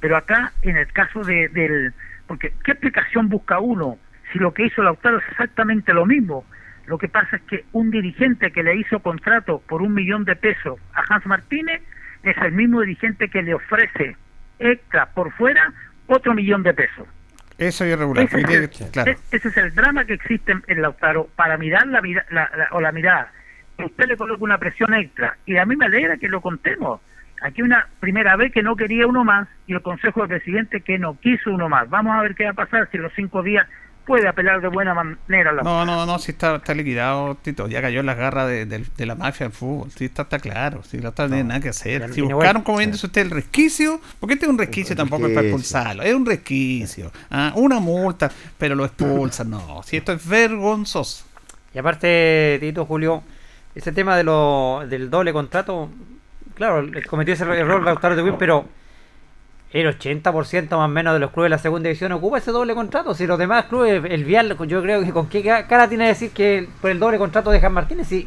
Pero 0.00 0.16
acá, 0.16 0.52
en 0.62 0.76
el 0.76 0.86
caso 0.92 1.24
de, 1.24 1.48
del... 1.48 1.94
Porque, 2.26 2.52
¿qué 2.64 2.72
explicación 2.72 3.28
busca 3.28 3.58
uno 3.58 3.98
si 4.32 4.38
lo 4.38 4.52
que 4.54 4.66
hizo 4.66 4.82
Lautaro 4.82 5.18
es 5.18 5.24
exactamente 5.30 5.92
lo 5.92 6.06
mismo? 6.06 6.44
Lo 6.86 6.98
que 6.98 7.08
pasa 7.08 7.36
es 7.36 7.42
que 7.42 7.64
un 7.72 7.90
dirigente 7.90 8.50
que 8.50 8.62
le 8.62 8.76
hizo 8.76 8.98
contrato 9.00 9.62
por 9.68 9.82
un 9.82 9.94
millón 9.94 10.24
de 10.24 10.34
pesos 10.36 10.78
a 10.94 11.02
Hans 11.14 11.26
Martínez 11.26 11.82
es 12.22 12.36
el 12.38 12.52
mismo 12.52 12.80
dirigente 12.80 13.28
que 13.28 13.42
le 13.42 13.54
ofrece 13.54 14.16
extra 14.58 15.06
por 15.06 15.32
fuera 15.32 15.72
otro 16.06 16.34
millón 16.34 16.62
de 16.62 16.74
pesos. 16.74 17.06
Eso 17.58 17.84
es 17.84 17.92
irregular. 17.92 18.24
Ese 18.24 18.40
es, 18.40 18.46
Tiene- 18.46 18.64
el, 18.64 18.90
claro. 18.90 19.10
e- 19.12 19.18
ese 19.36 19.48
es 19.48 19.56
el 19.56 19.74
drama 19.74 20.04
que 20.04 20.14
existe 20.14 20.54
en- 20.66 20.82
Lautaro 20.82 21.28
para 21.36 21.56
mirar 21.58 21.86
la, 21.86 22.00
la- 22.30 22.50
la- 22.56 22.68
o 22.72 22.80
la 22.80 22.90
mirada. 22.90 23.30
Usted 23.78 24.06
le 24.08 24.16
coloca 24.16 24.42
una 24.42 24.58
presión 24.58 24.92
extra. 24.94 25.36
Y 25.46 25.56
a 25.58 25.64
mí 25.66 25.76
me 25.76 25.86
alegra 25.86 26.16
que 26.16 26.28
lo 26.28 26.40
contemos. 26.40 27.00
Aquí 27.42 27.62
una 27.62 27.86
primera 28.00 28.36
vez 28.36 28.52
que 28.52 28.62
no 28.62 28.76
quería 28.76 29.06
uno 29.06 29.24
más 29.24 29.48
y 29.66 29.72
el 29.74 29.80
Consejo 29.82 30.20
del 30.20 30.28
Presidente 30.40 30.80
que 30.82 30.98
no 30.98 31.18
quiso 31.20 31.50
uno 31.52 31.68
más. 31.68 31.88
Vamos 31.88 32.14
a 32.16 32.22
ver 32.22 32.34
qué 32.34 32.44
va 32.44 32.50
a 32.50 32.54
pasar 32.54 32.88
si 32.90 32.98
los 32.98 33.12
cinco 33.14 33.42
días 33.42 33.66
puede 34.10 34.28
apelar 34.28 34.60
de 34.60 34.68
buena 34.68 34.92
manera. 34.94 35.52
La... 35.52 35.62
No, 35.62 35.84
no, 35.86 36.04
no, 36.04 36.18
sí 36.18 36.32
está, 36.32 36.56
está 36.56 36.74
liquidado, 36.74 37.36
Tito. 37.36 37.68
Ya 37.68 37.80
cayó 37.80 38.00
en 38.00 38.06
las 38.06 38.16
garras 38.16 38.48
de, 38.48 38.66
de- 38.66 38.84
de 38.96 39.06
la 39.06 39.14
mafia 39.14 39.46
del 39.46 39.52
fútbol. 39.54 39.90
Sí, 39.96 40.06
está, 40.06 40.22
está 40.22 40.38
claro. 40.38 40.82
Sí, 40.82 40.98
la 40.98 41.10
otra 41.10 41.26
no 41.26 41.34
tiene 41.34 41.48
nada 41.48 41.60
que 41.60 41.68
hacer. 41.70 42.12
Si 42.12 42.20
buscaron, 42.20 42.62
como 42.62 42.78
bien 42.78 42.90
dice 42.92 43.06
usted, 43.06 43.22
el 43.22 43.30
resquicio, 43.30 44.00
porque 44.18 44.34
este 44.34 44.46
es 44.46 44.50
un 44.50 44.58
resquicio 44.58 44.94
tampoco 44.96 45.26
es 45.26 45.32
para 45.34 45.46
expulsarlo. 45.46 46.02
Es 46.02 46.14
un 46.14 46.26
resquicio. 46.26 47.10
Ah, 47.30 47.52
una 47.54 47.78
multa, 47.80 48.30
pero 48.58 48.74
lo 48.74 48.84
expulsan. 48.84 49.50
No, 49.50 49.82
si 49.84 49.96
esto 49.96 50.12
es 50.12 50.26
vergonzoso. 50.28 51.24
Y 51.72 51.78
aparte, 51.78 52.58
Tito, 52.60 52.84
Julio, 52.84 53.22
ese 53.74 53.92
tema 53.92 54.16
de 54.16 54.24
lo, 54.24 54.82
del 54.88 55.08
doble 55.08 55.32
contrato, 55.32 55.88
claro, 56.54 56.84
cometió 57.08 57.34
ese 57.34 57.44
error 57.44 57.82
Lautaro 57.82 58.16
de 58.16 58.22
Win, 58.22 58.34
pero 58.38 58.66
el 59.72 59.86
80% 59.98 60.68
más 60.70 60.72
o 60.84 60.88
menos 60.88 61.14
de 61.14 61.20
los 61.20 61.30
clubes 61.30 61.46
de 61.46 61.50
la 61.50 61.58
segunda 61.58 61.88
división 61.88 62.10
ocupa 62.12 62.38
ese 62.38 62.50
doble 62.50 62.74
contrato. 62.74 63.14
Si 63.14 63.26
los 63.26 63.38
demás 63.38 63.66
clubes, 63.66 64.02
el 64.10 64.24
Vial, 64.24 64.56
yo 64.66 64.82
creo 64.82 65.02
que 65.04 65.12
con 65.12 65.28
qué 65.28 65.42
ca- 65.42 65.66
cara 65.66 65.88
tiene 65.88 66.08
decir 66.08 66.30
que 66.32 66.68
por 66.80 66.90
el 66.90 66.98
doble 66.98 67.18
contrato 67.18 67.50
de 67.50 67.60
Jan 67.60 67.72
Martínez, 67.72 68.08
si 68.08 68.26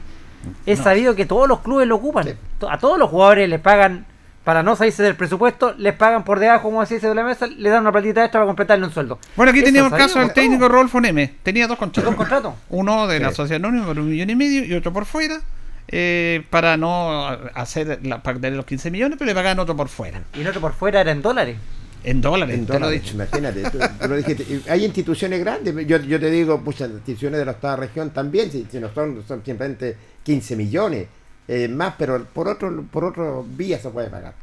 es 0.65 0.77
No. 0.79 0.83
sabido 0.85 1.15
que 1.15 1.25
todos 1.25 1.47
los 1.47 1.59
clubes 1.59 1.87
lo 1.87 1.95
ocupan. 1.95 2.27
A 2.69 2.77
todos 2.77 2.97
los 2.97 3.09
jugadores 3.09 3.49
les 3.49 3.59
pagan, 3.59 4.05
para 4.45 4.61
no 4.63 4.75
salirse 4.75 5.03
del 5.03 5.15
presupuesto, 5.15 5.73
les 5.77 5.93
pagan 5.93 6.23
por 6.23 6.39
debajo, 6.39 6.63
como 6.63 6.81
así 6.81 6.97
de 6.97 7.15
la 7.15 7.23
mesa, 7.23 7.47
le 7.47 7.69
dan 7.69 7.81
una 7.81 7.91
platita 7.91 8.23
extra 8.23 8.39
para 8.41 8.47
completarle 8.47 8.85
un 8.85 8.91
sueldo. 8.91 9.19
Bueno, 9.35 9.51
aquí 9.51 9.63
teníamos 9.63 9.91
el 9.91 9.97
caso 9.97 10.19
del 10.19 10.33
técnico 10.33 10.67
Rodolfo 10.69 10.99
Neme. 11.01 11.33
Tenía 11.43 11.67
dos 11.67 11.77
contratos. 11.77 12.05
¿Dos 12.09 12.15
contratos? 12.17 12.53
Uno 12.69 13.07
de 13.07 13.19
la. 13.19 13.31
Sociedad 13.31 13.63
Anónima 13.63 13.85
por 13.87 13.99
un 13.99 14.09
millón 14.09 14.29
y 14.29 14.35
medio 14.35 14.65
y 14.65 14.73
otro 14.73 14.91
por 14.93 15.05
fuera. 15.05 15.39
Eh, 15.87 16.43
para 16.49 16.77
no 16.77 17.27
hacer 17.53 17.99
la, 18.03 18.21
tener 18.21 18.53
los 18.53 18.65
15 18.65 18.89
millones, 18.91 19.17
pero 19.17 19.27
le 19.29 19.35
pagaban 19.35 19.59
otro 19.59 19.75
por 19.75 19.89
fuera. 19.89 20.21
Y 20.37 20.41
el 20.41 20.47
otro 20.47 20.61
por 20.61 20.73
fuera 20.73 21.01
era 21.01 21.11
en 21.11 21.21
dólares. 21.21 21.57
En 22.05 22.19
dólares, 22.19 22.55
En 22.57 22.65
te 22.65 22.73
lo 22.73 22.77
he 22.77 22.81
dólares, 22.81 23.01
dicho. 23.03 23.13
imagínate. 23.15 23.63
tú- 23.69 23.79
tú 24.01 24.07
lo 24.09 24.15
dijiste. 24.17 24.43
Y 24.43 24.69
Hay 24.69 24.83
instituciones 24.83 25.39
grandes. 25.39 25.73
Yo, 25.87 25.97
yo 26.01 26.19
te 26.19 26.29
digo, 26.29 26.59
pucha, 26.61 26.85
las 26.85 26.97
instituciones 26.97 27.39
de 27.39 27.45
la 27.45 27.51
octava 27.51 27.77
región 27.77 28.09
también, 28.09 28.51
si, 28.51 28.67
si 28.69 28.79
no 28.79 28.93
son, 28.93 29.23
son 29.27 29.41
simplemente 29.45 29.95
15 30.23 30.55
millones 30.57 31.07
eh, 31.47 31.67
más, 31.69 31.93
pero 31.97 32.25
por 32.25 32.47
otro 32.49 32.83
por 32.91 33.05
otro 33.05 33.45
vía 33.47 33.79
se 33.79 33.89
puede 33.89 34.09
pagar. 34.09 34.33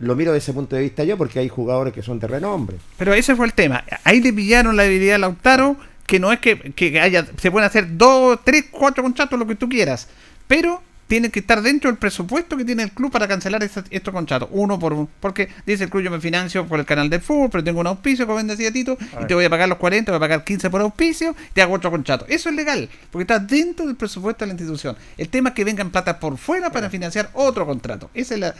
Lo 0.00 0.16
miro 0.16 0.32
desde 0.32 0.44
ese 0.50 0.52
punto 0.52 0.74
de 0.76 0.82
vista 0.82 1.04
yo, 1.04 1.16
porque 1.16 1.38
hay 1.38 1.48
jugadores 1.48 1.94
que 1.94 2.02
son 2.02 2.18
de 2.18 2.26
renombre. 2.26 2.76
Pero 2.98 3.14
ese 3.14 3.36
fue 3.36 3.46
el 3.46 3.54
tema. 3.54 3.84
Ahí 4.02 4.20
le 4.20 4.32
pillaron 4.32 4.76
la 4.76 4.82
debilidad 4.82 5.14
a 5.14 5.18
Lautaro, 5.18 5.76
que 6.06 6.18
no 6.18 6.32
es 6.32 6.40
que, 6.40 6.58
que 6.72 7.00
haya, 7.00 7.26
se 7.38 7.50
pueden 7.50 7.66
hacer 7.66 7.96
dos, 7.96 8.40
tres, 8.44 8.66
cuatro 8.70 9.02
contratos, 9.02 9.38
lo 9.38 9.46
que 9.46 9.54
tú 9.54 9.68
quieras, 9.68 10.08
pero 10.46 10.82
tienen 11.06 11.30
que 11.30 11.40
estar 11.40 11.60
dentro 11.60 11.90
del 11.90 11.98
presupuesto 11.98 12.56
que 12.56 12.64
tiene 12.64 12.82
el 12.82 12.90
club 12.90 13.12
para 13.12 13.28
cancelar 13.28 13.62
estos, 13.62 13.84
estos 13.90 14.12
contratos, 14.12 14.48
uno 14.52 14.78
por 14.78 14.92
uno. 14.92 15.08
Porque 15.20 15.48
dice 15.66 15.84
el 15.84 15.90
club, 15.90 16.02
yo 16.02 16.10
me 16.10 16.20
financio 16.20 16.66
por 16.66 16.80
el 16.80 16.86
canal 16.86 17.10
del 17.10 17.20
fútbol, 17.20 17.50
pero 17.50 17.62
tengo 17.62 17.80
un 17.80 17.86
auspicio, 17.86 18.26
como 18.26 18.42
decía 18.42 18.72
Tito, 18.72 18.96
y 19.22 19.26
te 19.26 19.34
voy 19.34 19.44
a 19.44 19.50
pagar 19.50 19.68
los 19.68 19.78
40, 19.78 20.10
voy 20.10 20.16
a 20.16 20.20
pagar 20.20 20.44
15 20.44 20.70
por 20.70 20.80
auspicio, 20.80 21.36
te 21.52 21.62
hago 21.62 21.74
otro 21.74 21.90
contrato. 21.90 22.24
Eso 22.28 22.48
es 22.48 22.54
legal, 22.54 22.88
porque 23.10 23.22
está 23.22 23.38
dentro 23.38 23.86
del 23.86 23.96
presupuesto 23.96 24.44
de 24.44 24.48
la 24.48 24.52
institución. 24.54 24.96
El 25.16 25.28
tema 25.28 25.50
es 25.50 25.54
que 25.54 25.64
vengan 25.64 25.90
plata 25.90 26.18
por 26.18 26.38
fuera 26.38 26.70
para 26.70 26.88
financiar 26.88 27.30
otro 27.34 27.66
contrato. 27.66 28.10
Esa 28.14 28.34
es 28.34 28.40
la, 28.40 28.54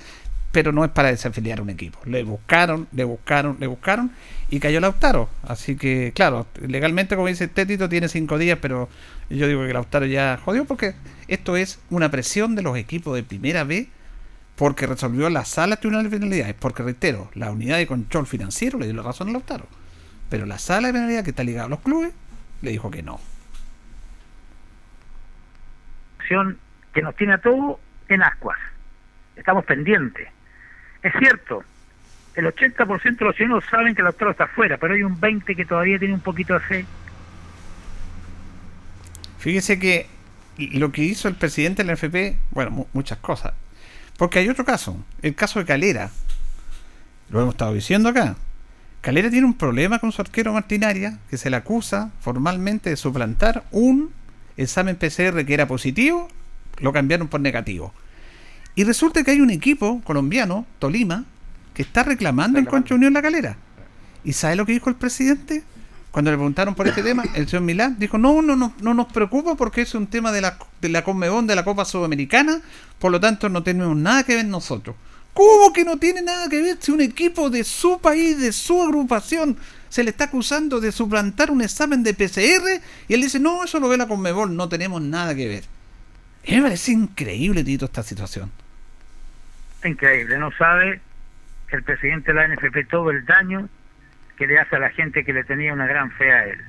pero 0.54 0.70
no 0.70 0.84
es 0.84 0.90
para 0.92 1.08
desafiliar 1.08 1.60
un 1.60 1.68
equipo. 1.68 1.98
Le 2.04 2.22
buscaron, 2.22 2.86
le 2.92 3.02
buscaron, 3.02 3.56
le 3.58 3.66
buscaron 3.66 4.12
y 4.48 4.60
cayó 4.60 4.78
Lautaro. 4.78 5.28
Así 5.42 5.74
que, 5.74 6.12
claro, 6.14 6.46
legalmente, 6.64 7.16
como 7.16 7.26
dice 7.26 7.48
Tétito, 7.48 7.88
tiene 7.88 8.06
cinco 8.06 8.38
días, 8.38 8.60
pero 8.62 8.88
yo 9.28 9.48
digo 9.48 9.66
que 9.66 9.72
Lautaro 9.72 10.06
ya 10.06 10.38
jodió 10.44 10.64
porque 10.64 10.94
esto 11.26 11.56
es 11.56 11.80
una 11.90 12.08
presión 12.08 12.54
de 12.54 12.62
los 12.62 12.76
equipos 12.76 13.16
de 13.16 13.24
primera 13.24 13.64
B 13.64 13.88
porque 14.54 14.86
resolvió 14.86 15.28
la 15.28 15.44
sala 15.44 15.74
tribunal 15.74 16.04
de 16.04 16.10
penalidades. 16.10 16.54
Porque, 16.54 16.84
reitero, 16.84 17.32
la 17.34 17.50
unidad 17.50 17.78
de 17.78 17.88
control 17.88 18.28
financiero 18.28 18.78
le 18.78 18.86
dio 18.86 18.94
la 18.94 19.02
razón 19.02 19.30
a 19.30 19.32
Lautaro. 19.32 19.66
Pero 20.30 20.46
la 20.46 20.58
sala 20.58 20.86
de 20.86 20.92
penalidades 20.92 21.24
que 21.24 21.30
está 21.30 21.42
ligada 21.42 21.66
a 21.66 21.70
los 21.70 21.80
clubes 21.80 22.12
le 22.62 22.70
dijo 22.70 22.92
que 22.92 23.02
no. 23.02 23.18
que 26.92 27.02
nos 27.02 27.16
tiene 27.16 27.32
a 27.32 27.38
todos 27.38 27.76
en 28.08 28.22
ascuas. 28.22 28.58
Estamos 29.34 29.64
pendientes. 29.64 30.33
Es 31.04 31.12
cierto, 31.20 31.62
el 32.34 32.46
80% 32.46 33.18
de 33.18 33.24
los 33.24 33.36
chilenos 33.36 33.62
saben 33.70 33.94
que 33.94 34.00
el 34.00 34.08
autor 34.08 34.30
está 34.30 34.44
afuera, 34.44 34.76
pero 34.78 34.94
hay 34.94 35.02
un 35.04 35.20
20% 35.20 35.54
que 35.54 35.64
todavía 35.64 35.98
tiene 36.00 36.14
un 36.14 36.20
poquito 36.20 36.54
de 36.54 36.60
fe. 36.60 36.86
Fíjese 39.38 39.78
que 39.78 40.06
lo 40.58 40.90
que 40.92 41.02
hizo 41.02 41.28
el 41.28 41.34
presidente 41.34 41.82
de 41.82 41.86
la 41.88 41.92
NFP, 41.94 42.38
bueno, 42.50 42.70
mu- 42.70 42.86
muchas 42.92 43.18
cosas. 43.18 43.52
Porque 44.16 44.38
hay 44.38 44.48
otro 44.48 44.64
caso, 44.64 44.96
el 45.22 45.34
caso 45.34 45.58
de 45.58 45.64
Calera. 45.66 46.10
Lo 47.30 47.40
hemos 47.40 47.54
estado 47.54 47.74
diciendo 47.74 48.08
acá. 48.08 48.36
Calera 49.00 49.28
tiene 49.28 49.46
un 49.46 49.54
problema 49.58 49.98
con 49.98 50.12
su 50.12 50.22
arquero 50.22 50.52
Martinaria, 50.54 51.18
que 51.28 51.36
se 51.36 51.50
le 51.50 51.56
acusa 51.56 52.10
formalmente 52.20 52.88
de 52.90 52.96
suplantar 52.96 53.64
un 53.70 54.12
examen 54.56 54.96
PCR 54.96 55.44
que 55.44 55.52
era 55.52 55.66
positivo, 55.66 56.28
lo 56.78 56.92
cambiaron 56.92 57.28
por 57.28 57.40
negativo. 57.40 57.92
Y 58.76 58.84
resulta 58.84 59.22
que 59.22 59.30
hay 59.30 59.40
un 59.40 59.50
equipo 59.50 60.00
colombiano, 60.04 60.66
Tolima, 60.78 61.24
que 61.74 61.82
está 61.82 62.02
reclamando 62.02 62.58
en 62.58 62.64
Concha 62.64 62.94
Unión 62.94 63.12
la 63.12 63.22
Calera. 63.22 63.56
¿Y 64.24 64.32
sabe 64.32 64.56
lo 64.56 64.66
que 64.66 64.72
dijo 64.72 64.90
el 64.90 64.96
presidente? 64.96 65.62
Cuando 66.10 66.30
le 66.30 66.36
preguntaron 66.36 66.74
por 66.76 66.86
este 66.86 67.02
tema, 67.02 67.24
el 67.34 67.48
señor 67.48 67.62
Milán 67.62 67.96
dijo, 67.98 68.18
no, 68.18 68.40
no, 68.40 68.54
no, 68.54 68.72
no 68.80 68.94
nos 68.94 69.12
preocupa 69.12 69.56
porque 69.56 69.82
es 69.82 69.94
un 69.94 70.06
tema 70.06 70.30
de 70.30 70.40
la, 70.40 70.58
de 70.80 70.88
la 70.88 71.02
Conmebol, 71.02 71.46
de 71.46 71.56
la 71.56 71.64
Copa 71.64 71.84
Sudamericana, 71.84 72.60
por 73.00 73.10
lo 73.10 73.18
tanto 73.18 73.48
no 73.48 73.64
tenemos 73.64 73.96
nada 73.96 74.22
que 74.22 74.36
ver 74.36 74.44
nosotros. 74.44 74.94
¿Cómo 75.32 75.72
que 75.72 75.84
no 75.84 75.98
tiene 75.98 76.22
nada 76.22 76.48
que 76.48 76.62
ver 76.62 76.78
si 76.80 76.92
un 76.92 77.00
equipo 77.00 77.50
de 77.50 77.64
su 77.64 77.98
país, 77.98 78.38
de 78.38 78.52
su 78.52 78.80
agrupación, 78.80 79.56
se 79.88 80.04
le 80.04 80.10
está 80.10 80.24
acusando 80.24 80.80
de 80.80 80.92
suplantar 80.92 81.50
un 81.50 81.62
examen 81.62 82.04
de 82.04 82.14
PCR? 82.14 82.80
Y 83.08 83.14
él 83.14 83.22
dice, 83.22 83.40
no, 83.40 83.64
eso 83.64 83.80
lo 83.80 83.88
ve 83.88 83.96
la 83.96 84.06
Conmebol, 84.06 84.54
no 84.54 84.68
tenemos 84.68 85.02
nada 85.02 85.34
que 85.34 85.48
ver. 85.48 85.64
Me 86.48 86.62
parece 86.62 86.92
increíble, 86.92 87.64
Tito, 87.64 87.86
esta 87.86 88.04
situación. 88.04 88.52
Increíble, 89.84 90.38
no 90.38 90.50
sabe 90.52 91.00
el 91.68 91.82
presidente 91.82 92.32
de 92.32 92.40
la 92.40 92.48
NFP 92.48 92.88
todo 92.88 93.10
el 93.10 93.24
daño 93.26 93.68
que 94.36 94.46
le 94.46 94.58
hace 94.58 94.76
a 94.76 94.78
la 94.78 94.90
gente 94.90 95.24
que 95.24 95.32
le 95.32 95.44
tenía 95.44 95.72
una 95.72 95.86
gran 95.86 96.10
fe 96.12 96.32
a 96.32 96.46
él. 96.46 96.60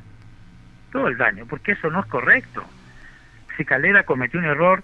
Todo 0.91 1.07
el 1.07 1.17
daño, 1.17 1.45
porque 1.45 1.73
eso 1.73 1.89
no 1.89 2.01
es 2.01 2.05
correcto. 2.07 2.63
Si 3.55 3.63
Calera 3.63 4.03
cometió 4.03 4.39
un 4.39 4.45
error, 4.45 4.83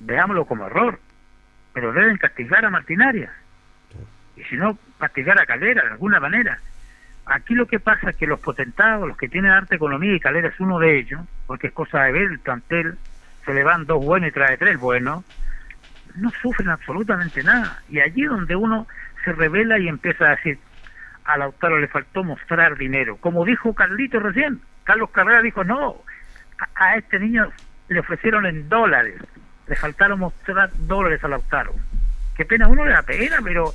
veámoslo 0.00 0.44
como 0.46 0.66
error, 0.66 0.98
pero 1.72 1.92
deben 1.92 2.18
castigar 2.18 2.64
a 2.64 2.70
Martinaria. 2.70 3.32
Y 4.36 4.42
si 4.44 4.56
no, 4.56 4.76
castigar 4.98 5.40
a 5.40 5.46
Calera 5.46 5.82
de 5.82 5.90
alguna 5.90 6.18
manera. 6.18 6.58
Aquí 7.26 7.54
lo 7.54 7.66
que 7.66 7.78
pasa 7.78 8.10
es 8.10 8.16
que 8.16 8.26
los 8.26 8.40
potentados, 8.40 9.06
los 9.06 9.16
que 9.16 9.28
tienen 9.28 9.52
arte 9.52 9.76
economía, 9.76 10.14
y 10.14 10.20
Calera 10.20 10.48
es 10.48 10.58
uno 10.58 10.80
de 10.80 10.98
ellos, 10.98 11.20
porque 11.46 11.68
es 11.68 11.72
cosa 11.72 12.02
de 12.02 12.12
ver 12.12 12.22
el 12.22 12.40
plantel, 12.40 12.98
se 13.44 13.54
le 13.54 13.62
van 13.62 13.86
dos 13.86 14.04
buenos 14.04 14.30
y 14.30 14.32
trae 14.32 14.56
tres 14.56 14.78
buenos, 14.78 15.24
no 16.16 16.30
sufren 16.42 16.68
absolutamente 16.68 17.42
nada. 17.42 17.82
Y 17.88 18.00
allí 18.00 18.24
donde 18.24 18.56
uno 18.56 18.86
se 19.24 19.32
revela 19.32 19.78
y 19.78 19.88
empieza 19.88 20.26
a 20.26 20.30
decir, 20.30 20.58
a 21.24 21.36
Lautaro 21.36 21.78
le 21.78 21.88
faltó 21.88 22.24
mostrar 22.24 22.76
dinero. 22.76 23.16
Como 23.18 23.44
dijo 23.44 23.74
Carlito 23.74 24.18
recién, 24.18 24.60
Carlos 24.84 25.10
Carrera 25.10 25.42
dijo, 25.42 25.64
no, 25.64 25.96
a, 26.74 26.96
este 26.96 27.18
niño 27.18 27.50
le 27.88 28.00
ofrecieron 28.00 28.46
en 28.46 28.68
dólares, 28.68 29.20
le 29.66 29.76
faltaron 29.76 30.20
mostrar 30.20 30.70
dólares 30.78 31.22
a 31.22 31.28
Lautaro. 31.28 31.74
Qué 32.36 32.44
pena, 32.44 32.68
uno 32.68 32.84
le 32.84 32.92
da 32.92 33.02
pena, 33.02 33.38
pero 33.42 33.72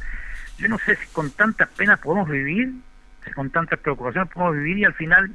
yo 0.57 0.67
no 0.67 0.77
sé 0.79 0.95
si 0.95 1.07
con 1.13 1.31
tantas 1.31 1.69
penas 1.69 1.99
podemos 1.99 2.29
vivir, 2.29 2.73
si 3.23 3.31
con 3.31 3.49
tantas 3.49 3.79
preocupaciones 3.79 4.31
podemos 4.31 4.55
vivir 4.57 4.79
y 4.79 4.85
al 4.85 4.93
final 4.93 5.31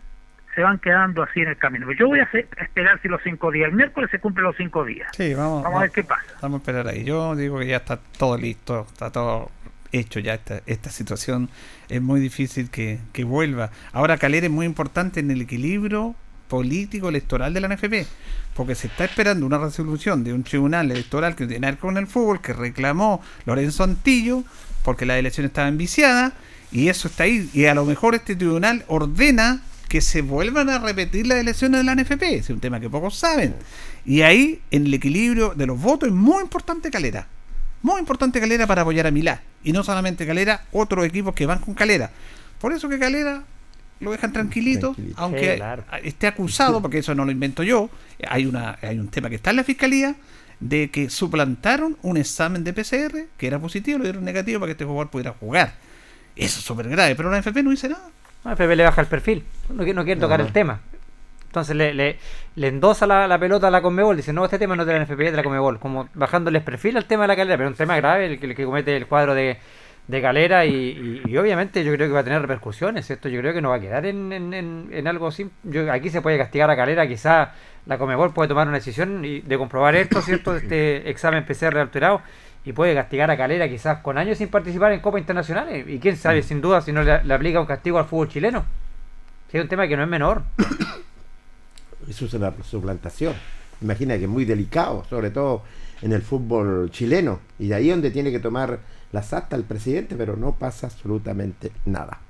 se 0.54 0.62
van 0.62 0.78
quedando 0.78 1.22
así 1.22 1.40
en 1.40 1.48
el 1.48 1.56
camino. 1.56 1.86
Yo 1.92 2.08
voy 2.08 2.20
a, 2.20 2.24
hacer- 2.24 2.48
a 2.58 2.64
esperar 2.64 3.00
si 3.02 3.08
los 3.08 3.20
cinco 3.22 3.50
días, 3.50 3.68
el 3.68 3.74
miércoles 3.76 4.10
se 4.10 4.18
cumplen 4.18 4.44
los 4.44 4.56
cinco 4.56 4.84
días. 4.84 5.08
Sí, 5.16 5.34
vamos, 5.34 5.62
Vamos 5.62 5.78
a 5.78 5.82
ver 5.82 5.90
qué 5.90 6.04
pasa. 6.04 6.24
Vamos 6.42 6.58
a 6.58 6.60
esperar 6.62 6.88
ahí. 6.88 7.04
Yo 7.04 7.34
digo 7.36 7.58
que 7.58 7.66
ya 7.68 7.76
está 7.78 7.98
todo 8.18 8.36
listo, 8.36 8.86
está 8.90 9.10
todo 9.10 9.50
hecho 9.92 10.20
ya 10.20 10.34
esta, 10.34 10.60
esta 10.66 10.90
situación. 10.90 11.48
Es 11.88 12.00
muy 12.02 12.20
difícil 12.20 12.70
que, 12.70 12.98
que 13.12 13.24
vuelva. 13.24 13.70
Ahora 13.92 14.18
Calera 14.18 14.46
es 14.46 14.52
muy 14.52 14.66
importante 14.66 15.20
en 15.20 15.30
el 15.30 15.40
equilibrio 15.42 16.14
político 16.48 17.08
electoral 17.08 17.54
de 17.54 17.60
la 17.60 17.68
NFP, 17.68 18.06
porque 18.54 18.74
se 18.74 18.88
está 18.88 19.04
esperando 19.04 19.46
una 19.46 19.58
resolución 19.58 20.24
de 20.24 20.32
un 20.32 20.42
tribunal 20.42 20.90
electoral 20.90 21.36
que 21.36 21.46
tiene 21.46 21.66
que 21.68 21.72
ver 21.72 21.78
con 21.80 21.96
el 21.96 22.08
fútbol, 22.08 22.40
que 22.40 22.52
reclamó 22.52 23.22
Lorenzo 23.46 23.84
Antillo, 23.84 24.42
porque 24.84 25.06
la 25.06 25.16
elección 25.16 25.46
estaba 25.46 25.70
viciada, 25.70 26.32
y 26.72 26.88
eso 26.88 27.06
está 27.06 27.24
ahí. 27.24 27.48
Y 27.52 27.66
a 27.66 27.74
lo 27.74 27.84
mejor 27.84 28.16
este 28.16 28.34
tribunal 28.34 28.84
ordena 28.88 29.60
que 29.90 30.00
se 30.00 30.22
vuelvan 30.22 30.70
a 30.70 30.78
repetir 30.78 31.26
las 31.26 31.38
elecciones 31.38 31.80
de 31.80 31.84
la 31.84 31.96
NFP. 31.96 32.22
Es 32.22 32.48
un 32.48 32.60
tema 32.60 32.78
que 32.78 32.88
pocos 32.88 33.16
saben. 33.16 33.56
Y 34.06 34.22
ahí, 34.22 34.60
en 34.70 34.86
el 34.86 34.94
equilibrio 34.94 35.52
de 35.56 35.66
los 35.66 35.80
votos, 35.80 36.08
es 36.08 36.14
muy 36.14 36.40
importante 36.42 36.92
Calera. 36.92 37.26
Muy 37.82 37.98
importante 37.98 38.38
Calera 38.38 38.68
para 38.68 38.82
apoyar 38.82 39.08
a 39.08 39.10
Milá. 39.10 39.42
Y 39.64 39.72
no 39.72 39.82
solamente 39.82 40.24
Calera, 40.24 40.62
otros 40.70 41.04
equipos 41.04 41.34
que 41.34 41.44
van 41.44 41.58
con 41.58 41.74
Calera. 41.74 42.12
Por 42.60 42.72
eso 42.72 42.88
que 42.88 43.00
Calera 43.00 43.42
lo 43.98 44.12
dejan 44.12 44.32
tranquilito, 44.32 44.94
aunque 45.16 45.50
Sí, 45.54 45.56
claro. 45.56 45.84
esté 46.04 46.28
acusado, 46.28 46.80
porque 46.80 46.98
eso 46.98 47.12
no 47.16 47.24
lo 47.24 47.32
invento 47.32 47.64
yo. 47.64 47.90
Hay, 48.28 48.46
una, 48.46 48.78
hay 48.82 48.96
un 48.96 49.08
tema 49.08 49.28
que 49.28 49.34
está 49.34 49.50
en 49.50 49.56
la 49.56 49.64
fiscalía 49.64 50.14
de 50.60 50.88
que 50.92 51.10
suplantaron 51.10 51.96
un 52.02 52.16
examen 52.16 52.62
de 52.62 52.72
PCR 52.72 53.26
que 53.36 53.46
era 53.48 53.58
positivo, 53.58 53.98
lo 53.98 54.04
dieron 54.04 54.24
negativo 54.24 54.60
para 54.60 54.68
que 54.68 54.72
este 54.72 54.84
jugador 54.84 55.10
pudiera 55.10 55.32
jugar. 55.32 55.74
Eso 56.36 56.60
es 56.60 56.64
súper 56.64 56.88
grave, 56.88 57.16
pero 57.16 57.28
la 57.28 57.40
NFP 57.40 57.56
no 57.64 57.70
dice 57.70 57.88
nada. 57.88 58.08
No, 58.44 58.50
el 58.52 58.56
PP 58.56 58.76
le 58.76 58.84
baja 58.84 59.00
el 59.00 59.06
perfil, 59.06 59.44
no, 59.68 59.76
quiere- 59.78 59.94
no 59.94 60.04
quiere 60.04 60.20
tocar 60.20 60.40
el 60.40 60.52
tema. 60.52 60.80
Entonces 61.46 61.74
le, 61.74 61.92
le, 61.94 62.16
le 62.54 62.68
endosa 62.68 63.06
la, 63.06 63.26
la 63.26 63.38
pelota 63.38 63.66
a 63.66 63.70
la 63.70 63.82
Conmebol, 63.82 64.16
dice, 64.16 64.32
no, 64.32 64.44
este 64.44 64.58
tema 64.58 64.76
no 64.76 64.82
es 64.82 64.86
de 64.86 64.94
la 64.98 65.04
NFP, 65.04 65.20
es 65.26 65.30
de 65.32 65.36
la 65.36 65.42
Conmebol, 65.42 65.80
como 65.80 66.08
bajándoles 66.14 66.62
perfil 66.62 66.96
al 66.96 67.06
tema 67.06 67.24
de 67.24 67.28
la 67.28 67.36
calera, 67.36 67.56
pero 67.56 67.68
es 67.68 67.72
un 67.72 67.76
tema 67.76 67.96
grave 67.96 68.26
el 68.26 68.38
que, 68.38 68.46
el 68.46 68.54
que 68.54 68.64
comete 68.64 68.96
el 68.96 69.06
cuadro 69.08 69.34
de, 69.34 69.58
de 70.06 70.22
calera 70.22 70.64
y, 70.64 70.72
y- 70.74 71.22
y 71.28 71.36
obviamente 71.38 71.82
yo 71.82 71.92
creo 71.92 72.06
que 72.06 72.12
va 72.14 72.20
a 72.20 72.24
tener 72.24 72.40
repercusiones, 72.40 73.10
esto 73.10 73.28
yo 73.28 73.40
creo 73.40 73.52
que 73.52 73.60
no 73.60 73.70
va 73.70 73.76
a 73.76 73.80
quedar 73.80 74.06
en, 74.06 74.32
en, 74.32 74.54
en- 74.54 74.88
en 74.92 75.06
algo 75.08 75.26
así. 75.26 75.50
Yo, 75.64 75.90
aquí 75.92 76.08
se 76.08 76.22
puede 76.22 76.38
castigar 76.38 76.70
a 76.70 76.76
calera, 76.76 77.06
quizá 77.08 77.52
la 77.86 77.98
Conmebol 77.98 78.32
puede 78.32 78.48
tomar 78.48 78.68
una 78.68 78.76
decisión 78.76 79.24
y- 79.24 79.40
de 79.40 79.58
comprobar 79.58 79.96
esto, 79.96 80.22
¿cierto? 80.22 80.54
Este 80.56 81.10
examen 81.10 81.44
PCR 81.44 81.78
alterado 81.78 82.22
y 82.64 82.72
puede 82.72 82.94
castigar 82.94 83.30
a 83.30 83.36
Calera 83.36 83.68
quizás 83.68 83.98
con 83.98 84.18
años 84.18 84.38
sin 84.38 84.48
participar 84.48 84.92
en 84.92 85.00
Copa 85.00 85.18
Internacionales. 85.18 85.86
Y 85.88 85.98
quién 85.98 86.16
sabe, 86.16 86.42
sin 86.42 86.60
duda, 86.60 86.82
si 86.82 86.92
no 86.92 87.02
le, 87.02 87.24
le 87.24 87.34
aplica 87.34 87.60
un 87.60 87.66
castigo 87.66 87.98
al 87.98 88.04
fútbol 88.04 88.28
chileno. 88.28 88.64
Sí, 89.50 89.58
es 89.58 89.62
un 89.62 89.68
tema 89.68 89.88
que 89.88 89.96
no 89.96 90.02
es 90.02 90.08
menor. 90.08 90.42
Eso 92.08 92.26
es 92.26 92.34
una 92.34 92.52
suplantación. 92.62 93.34
Imagina 93.80 94.16
que 94.18 94.24
es 94.24 94.30
muy 94.30 94.44
delicado, 94.44 95.04
sobre 95.08 95.30
todo 95.30 95.62
en 96.02 96.12
el 96.12 96.22
fútbol 96.22 96.90
chileno. 96.90 97.40
Y 97.58 97.68
de 97.68 97.74
ahí 97.74 97.88
donde 97.88 98.10
tiene 98.10 98.30
que 98.30 98.40
tomar 98.40 98.78
las 99.12 99.32
actas 99.32 99.58
el 99.58 99.64
presidente, 99.64 100.16
pero 100.16 100.36
no 100.36 100.52
pasa 100.52 100.86
absolutamente 100.86 101.72
nada. 101.86 102.20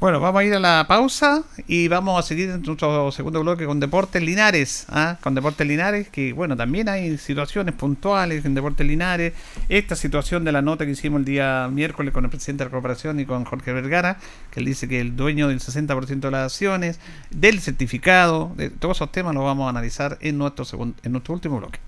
Bueno, 0.00 0.20
vamos 0.20 0.40
a 0.40 0.44
ir 0.44 0.54
a 0.54 0.60
la 0.60 0.84
pausa 0.86 1.42
y 1.66 1.88
vamos 1.88 2.20
a 2.20 2.22
seguir 2.22 2.50
en 2.50 2.62
nuestro 2.62 3.10
segundo 3.10 3.40
bloque 3.40 3.66
con 3.66 3.80
Deportes 3.80 4.22
Linares. 4.22 4.86
¿ah? 4.90 5.16
Con 5.20 5.34
Deportes 5.34 5.66
Linares, 5.66 6.08
que 6.08 6.32
bueno, 6.32 6.56
también 6.56 6.88
hay 6.88 7.18
situaciones 7.18 7.74
puntuales 7.74 8.44
en 8.44 8.54
Deportes 8.54 8.86
Linares. 8.86 9.32
Esta 9.68 9.96
situación 9.96 10.44
de 10.44 10.52
la 10.52 10.62
nota 10.62 10.84
que 10.86 10.92
hicimos 10.92 11.18
el 11.18 11.24
día 11.24 11.68
miércoles 11.72 12.14
con 12.14 12.22
el 12.24 12.30
presidente 12.30 12.62
de 12.62 12.66
la 12.66 12.70
corporación 12.70 13.18
y 13.18 13.26
con 13.26 13.44
Jorge 13.44 13.72
Vergara, 13.72 14.18
que 14.52 14.60
él 14.60 14.66
dice 14.66 14.86
que 14.86 15.00
el 15.00 15.16
dueño 15.16 15.48
del 15.48 15.58
60% 15.58 16.20
de 16.20 16.30
las 16.30 16.52
acciones, 16.52 17.00
del 17.30 17.58
certificado, 17.60 18.52
de 18.54 18.70
todos 18.70 18.98
esos 18.98 19.10
temas 19.10 19.34
los 19.34 19.42
vamos 19.42 19.66
a 19.66 19.70
analizar 19.70 20.16
en 20.20 20.38
nuestro, 20.38 20.64
segun- 20.64 20.94
en 21.02 21.10
nuestro 21.10 21.34
último 21.34 21.58
bloque. 21.58 21.80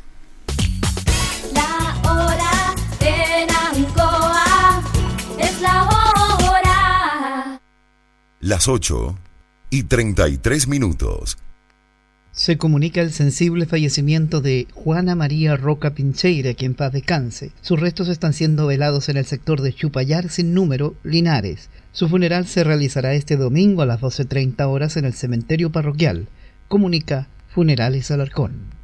La 1.55 2.11
hora 2.13 2.50
Las 8.43 8.69
8 8.69 9.19
y 9.69 9.83
33 9.83 10.67
minutos. 10.67 11.37
Se 12.33 12.57
comunica 12.57 13.03
el 13.03 13.13
sensible 13.13 13.67
fallecimiento 13.67 14.41
de 14.41 14.67
Juana 14.73 15.15
María 15.15 15.59
Roca 15.59 15.91
Pincheira, 15.91 16.55
quien 16.55 16.73
paz 16.73 16.95
descanse. 16.95 17.53
Sus 17.61 17.79
restos 17.79 18.09
están 18.09 18.33
siendo 18.33 18.67
velados 18.67 19.11
en 19.11 19.19
el 19.19 19.27
sector 19.27 19.61
de 19.61 19.75
Chupayar 19.75 20.31
sin 20.31 20.55
número, 20.55 20.95
Linares. 21.03 21.69
Su 21.93 22.09
funeral 22.09 22.47
se 22.47 22.65
realizará 22.65 23.13
este 23.13 23.37
domingo 23.37 23.83
a 23.83 23.87
las 23.87 24.01
12.30 24.01 24.67
horas 24.67 24.97
en 24.97 25.05
el 25.05 25.13
cementerio 25.13 25.71
parroquial. 25.71 26.27
Comunica 26.67 27.29
Funerales 27.55 28.11
Alarcón. 28.11 28.81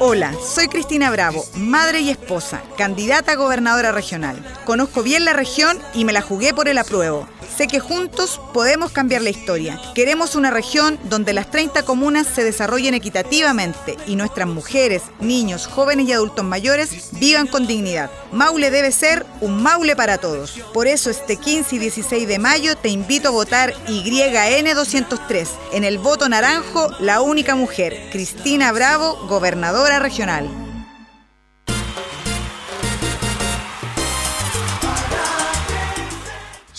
Hola, 0.00 0.34
soy 0.44 0.66
Cristina 0.66 1.12
Bravo, 1.12 1.44
madre 1.56 2.00
y 2.00 2.10
esposa, 2.10 2.60
candidata 2.76 3.32
a 3.32 3.36
gobernadora 3.36 3.92
regional. 3.92 4.36
Conozco 4.64 5.04
bien 5.04 5.24
la 5.24 5.32
región 5.32 5.78
y 5.94 6.04
me 6.04 6.12
la 6.12 6.22
jugué 6.22 6.52
por 6.52 6.66
el 6.66 6.78
apruebo. 6.78 7.28
Sé 7.56 7.66
que 7.68 7.80
juntos 7.80 8.40
podemos 8.52 8.92
cambiar 8.92 9.22
la 9.22 9.30
historia. 9.30 9.80
Queremos 9.94 10.34
una 10.34 10.50
región 10.50 10.98
donde 11.04 11.32
las 11.32 11.50
30 11.50 11.82
comunas 11.84 12.26
se 12.26 12.44
desarrollen 12.44 12.94
equitativamente 12.94 13.96
y 14.06 14.16
nuestras 14.16 14.48
mujeres, 14.48 15.02
niños, 15.20 15.66
jóvenes 15.66 16.08
y 16.08 16.12
adultos 16.12 16.44
mayores 16.44 17.10
vivan 17.12 17.46
con 17.46 17.66
dignidad. 17.66 18.10
Maule 18.32 18.70
debe 18.70 18.92
ser 18.92 19.24
un 19.40 19.62
Maule 19.62 19.96
para 19.96 20.18
todos. 20.18 20.58
Por 20.72 20.86
eso 20.86 21.10
este 21.10 21.36
15 21.36 21.76
y 21.76 21.78
16 21.78 22.28
de 22.28 22.38
mayo 22.38 22.76
te 22.76 22.88
invito 22.88 23.28
a 23.28 23.32
votar 23.32 23.74
YN203. 23.86 25.48
En 25.72 25.84
el 25.84 25.98
voto 25.98 26.28
naranjo, 26.28 26.90
la 27.00 27.20
única 27.20 27.54
mujer, 27.54 28.08
Cristina 28.10 28.72
Bravo, 28.72 29.26
gobernadora 29.28 29.98
regional. 29.98 30.63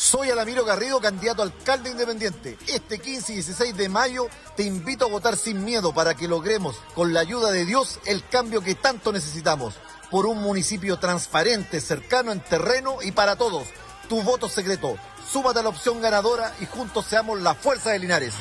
Soy 0.06 0.30
Alamiro 0.30 0.64
Garrido, 0.64 1.01
candidato 1.01 1.41
a 1.41 1.45
alcalde 1.45 1.89
independiente. 1.89 2.60
Este 2.68 2.99
15 2.99 3.32
y 3.32 3.36
16 3.38 3.76
de 3.76 3.89
mayo 3.89 4.28
te 4.56 4.62
invito 4.62 5.06
a 5.06 5.10
votar 5.10 5.36
sin 5.36 5.66
miedo 5.66 5.95
para 5.95 6.14
que 6.14 6.28
logremos, 6.28 6.76
con 6.93 7.12
la 7.12 7.22
ayuda 7.22 7.49
de 7.49 7.66
Dios, 7.66 7.99
el 8.06 8.24
cambio 8.28 8.62
que 8.62 8.76
tanto 8.76 9.12
necesitamos. 9.12 9.74
Por 10.12 10.28
un 10.28 10.43
municipio 10.43 10.99
transparente, 10.99 11.82
cercano 11.82 12.32
en 12.32 12.39
terreno 12.39 12.97
y 13.01 13.14
para 13.14 13.36
todos. 13.36 13.66
Tu 14.08 14.22
voto 14.22 14.47
secreto. 14.47 14.95
Súmate 15.28 15.62
a 15.62 15.64
la 15.64 15.70
opción 15.70 15.99
ganadora 15.99 16.53
y 16.62 16.68
juntos 16.68 17.08
seamos 17.08 17.41
la 17.41 17.56
fuerza 17.56 17.89
de 17.89 17.97
Linares. 17.97 18.36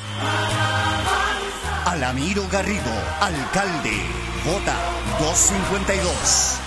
Alamiro 1.85 2.47
Garrido, 2.51 2.91
alcalde. 3.19 4.03
Vota 4.45 4.75
252. 5.17 6.59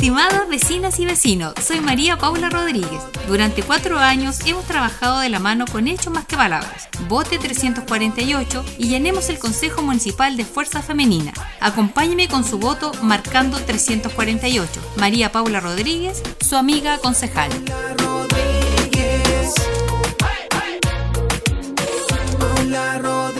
Estimadas 0.00 0.48
vecinas 0.48 0.98
y 0.98 1.04
vecinos, 1.04 1.52
soy 1.62 1.80
María 1.82 2.16
Paula 2.16 2.48
Rodríguez. 2.48 3.02
Durante 3.28 3.62
cuatro 3.62 3.98
años 3.98 4.38
hemos 4.46 4.64
trabajado 4.64 5.18
de 5.18 5.28
la 5.28 5.40
mano 5.40 5.66
con 5.70 5.88
hechos 5.88 6.10
más 6.10 6.24
que 6.24 6.38
palabras. 6.38 6.88
Vote 7.06 7.38
348 7.38 8.64
y 8.78 8.88
llenemos 8.88 9.28
el 9.28 9.38
Consejo 9.38 9.82
Municipal 9.82 10.38
de 10.38 10.46
Fuerza 10.46 10.80
Femenina. 10.80 11.34
Acompáñeme 11.60 12.28
con 12.28 12.44
su 12.44 12.58
voto 12.58 12.92
marcando 13.02 13.58
348. 13.58 14.80
María 14.96 15.32
Paula 15.32 15.60
Rodríguez, 15.60 16.22
su 16.40 16.56
amiga 16.56 16.96
concejal. 16.96 17.50
Paula 22.38 22.98
Rodríguez. 22.98 23.39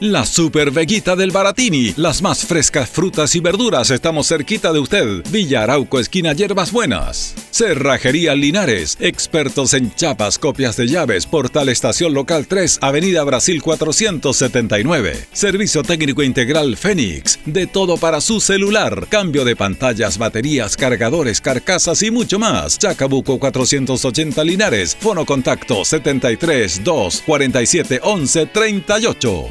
La 0.00 0.24
Super 0.24 0.70
Veguita 0.70 1.14
del 1.14 1.30
Baratini, 1.30 1.92
las 1.98 2.22
más 2.22 2.46
frescas 2.46 2.88
frutas 2.88 3.34
y 3.34 3.40
verduras, 3.40 3.90
estamos 3.90 4.28
cerquita 4.28 4.72
de 4.72 4.78
usted. 4.78 5.22
Villa 5.28 5.62
Arauco 5.62 6.00
esquina 6.00 6.32
Hierbas 6.32 6.72
Buenas. 6.72 7.34
Cerrajería 7.50 8.34
Linares, 8.34 8.96
expertos 8.98 9.74
en 9.74 9.94
chapas, 9.94 10.38
copias 10.38 10.78
de 10.78 10.86
llaves, 10.86 11.26
Portal 11.26 11.68
Estación 11.68 12.14
Local 12.14 12.46
3, 12.46 12.78
Avenida 12.80 13.22
Brasil 13.24 13.60
479. 13.60 15.26
Servicio 15.34 15.82
técnico 15.82 16.22
integral 16.22 16.78
Fénix, 16.78 17.38
de 17.44 17.66
todo 17.66 17.98
para 17.98 18.22
su 18.22 18.40
celular, 18.40 19.06
cambio 19.10 19.44
de 19.44 19.54
pantallas, 19.54 20.16
baterías, 20.16 20.78
cargadores, 20.78 21.42
carcasas 21.42 22.02
y 22.02 22.10
mucho 22.10 22.38
más. 22.38 22.78
Chacabuco 22.78 23.38
480 23.38 24.44
Linares, 24.44 24.96
fono 24.98 25.26
contacto 25.26 25.84
73 25.84 26.84
2 26.84 27.22
47 27.26 28.00
11 28.02 28.46
38. 28.46 29.50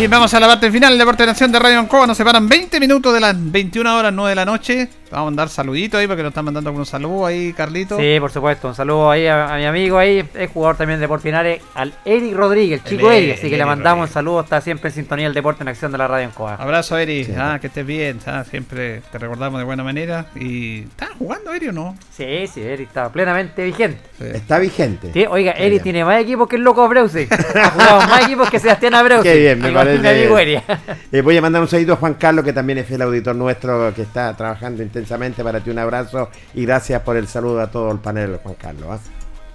Bien, 0.00 0.10
vamos 0.10 0.32
a 0.32 0.40
la 0.40 0.46
parte 0.46 0.72
final 0.72 0.92
del 0.92 0.98
Deporte 1.00 1.24
de 1.24 1.26
Nación 1.26 1.52
de 1.52 1.58
Radio 1.58 1.78
Ancoa. 1.78 2.06
Nos 2.06 2.16
separan 2.16 2.48
20 2.48 2.80
minutos 2.80 3.12
de 3.12 3.20
las 3.20 3.34
21 3.36 3.98
horas 3.98 4.10
9 4.10 4.30
de 4.30 4.34
la 4.34 4.46
noche. 4.46 4.88
Vamos 5.10 5.22
a 5.22 5.30
mandar 5.30 5.48
saluditos 5.48 5.98
ahí 5.98 6.06
porque 6.06 6.22
nos 6.22 6.30
están 6.30 6.44
mandando 6.44 6.68
algunos 6.70 6.88
saludos 6.88 7.28
ahí, 7.28 7.52
Carlito. 7.52 7.98
Sí, 7.98 8.16
por 8.20 8.30
supuesto. 8.30 8.68
Un 8.68 8.74
saludo 8.76 9.10
ahí 9.10 9.26
a, 9.26 9.54
a 9.54 9.58
mi 9.58 9.64
amigo 9.64 9.98
ahí, 9.98 10.24
es 10.34 10.50
jugador 10.52 10.76
también 10.76 10.98
de 11.00 11.02
Deportes 11.02 11.24
Linares, 11.24 11.60
al 11.74 11.92
Eric 12.04 12.34
Rodríguez, 12.36 12.80
el 12.84 12.88
chico 12.88 13.10
El 13.10 13.16
Eric. 13.16 13.22
Eric, 13.30 13.38
Así 13.38 13.42
que 13.50 13.56
le 13.56 13.56
Eric 13.56 13.66
mandamos 13.66 14.08
un 14.08 14.12
saludo, 14.14 14.40
está 14.42 14.60
siempre 14.60 14.90
en 14.90 14.94
sintonía 14.94 15.26
el 15.26 15.34
Deporte 15.34 15.64
en 15.64 15.68
Acción 15.68 15.90
de 15.90 15.98
la 15.98 16.06
Radio 16.06 16.26
en 16.26 16.30
Coa. 16.30 16.54
Abrazo, 16.54 16.96
Eri. 16.96 17.26
Ah, 17.36 17.58
que 17.60 17.66
estés 17.66 17.84
bien. 17.84 18.20
ah, 18.26 18.44
siempre 18.48 19.02
te 19.10 19.18
recordamos 19.18 19.58
de 19.58 19.64
buena 19.64 19.82
manera. 19.82 20.26
¿Y 20.36 20.82
estás 20.82 21.10
jugando, 21.18 21.52
Eri, 21.52 21.68
o 21.68 21.72
no? 21.72 21.96
Sí, 22.16 22.46
sí, 22.46 22.62
Eric 22.62 22.86
está 22.86 23.10
plenamente 23.10 23.64
vigente. 23.64 23.98
Está 24.20 24.60
vigente. 24.60 25.10
Sí, 25.12 25.26
oiga, 25.28 25.54
Qué 25.54 25.62
Eric 25.62 25.70
bien. 25.72 25.82
tiene 25.82 26.04
más 26.04 26.20
equipos 26.22 26.48
que 26.48 26.54
el 26.54 26.62
loco 26.62 26.84
Abreusi. 26.84 27.26
ha 27.56 27.70
jugado 27.70 28.00
más 28.08 28.22
equipos 28.26 28.48
que 28.48 28.60
Sebastián 28.60 28.94
Abreusi. 28.94 29.24
Qué 29.28 29.36
bien, 29.38 29.60
me 29.60 29.72
parece. 29.72 29.98
mi 30.02 30.08
amigo 30.08 30.38
Eric. 30.38 30.62
Eh, 31.10 31.20
voy 31.20 31.36
a 31.36 31.42
mandar 31.42 31.60
un 31.62 31.66
saludo 31.68 31.94
a 31.94 31.96
Juan 31.96 32.14
Carlos, 32.14 32.44
que 32.44 32.52
también 32.52 32.78
es 32.78 32.86
fiel 32.86 33.02
auditor 33.02 33.34
nuestro, 33.34 33.92
que 33.92 34.02
está 34.02 34.36
trabajando 34.36 34.82
intensamente 34.84 34.99
para 35.42 35.60
ti. 35.60 35.70
Un 35.70 35.78
abrazo 35.78 36.30
y 36.54 36.64
gracias 36.64 37.02
por 37.02 37.16
el 37.16 37.26
saludo 37.26 37.60
a 37.60 37.70
todo 37.70 37.92
el 37.92 37.98
panel, 37.98 38.38
Juan 38.42 38.54
Carlos. 38.54 38.86
¿ah? 38.88 38.98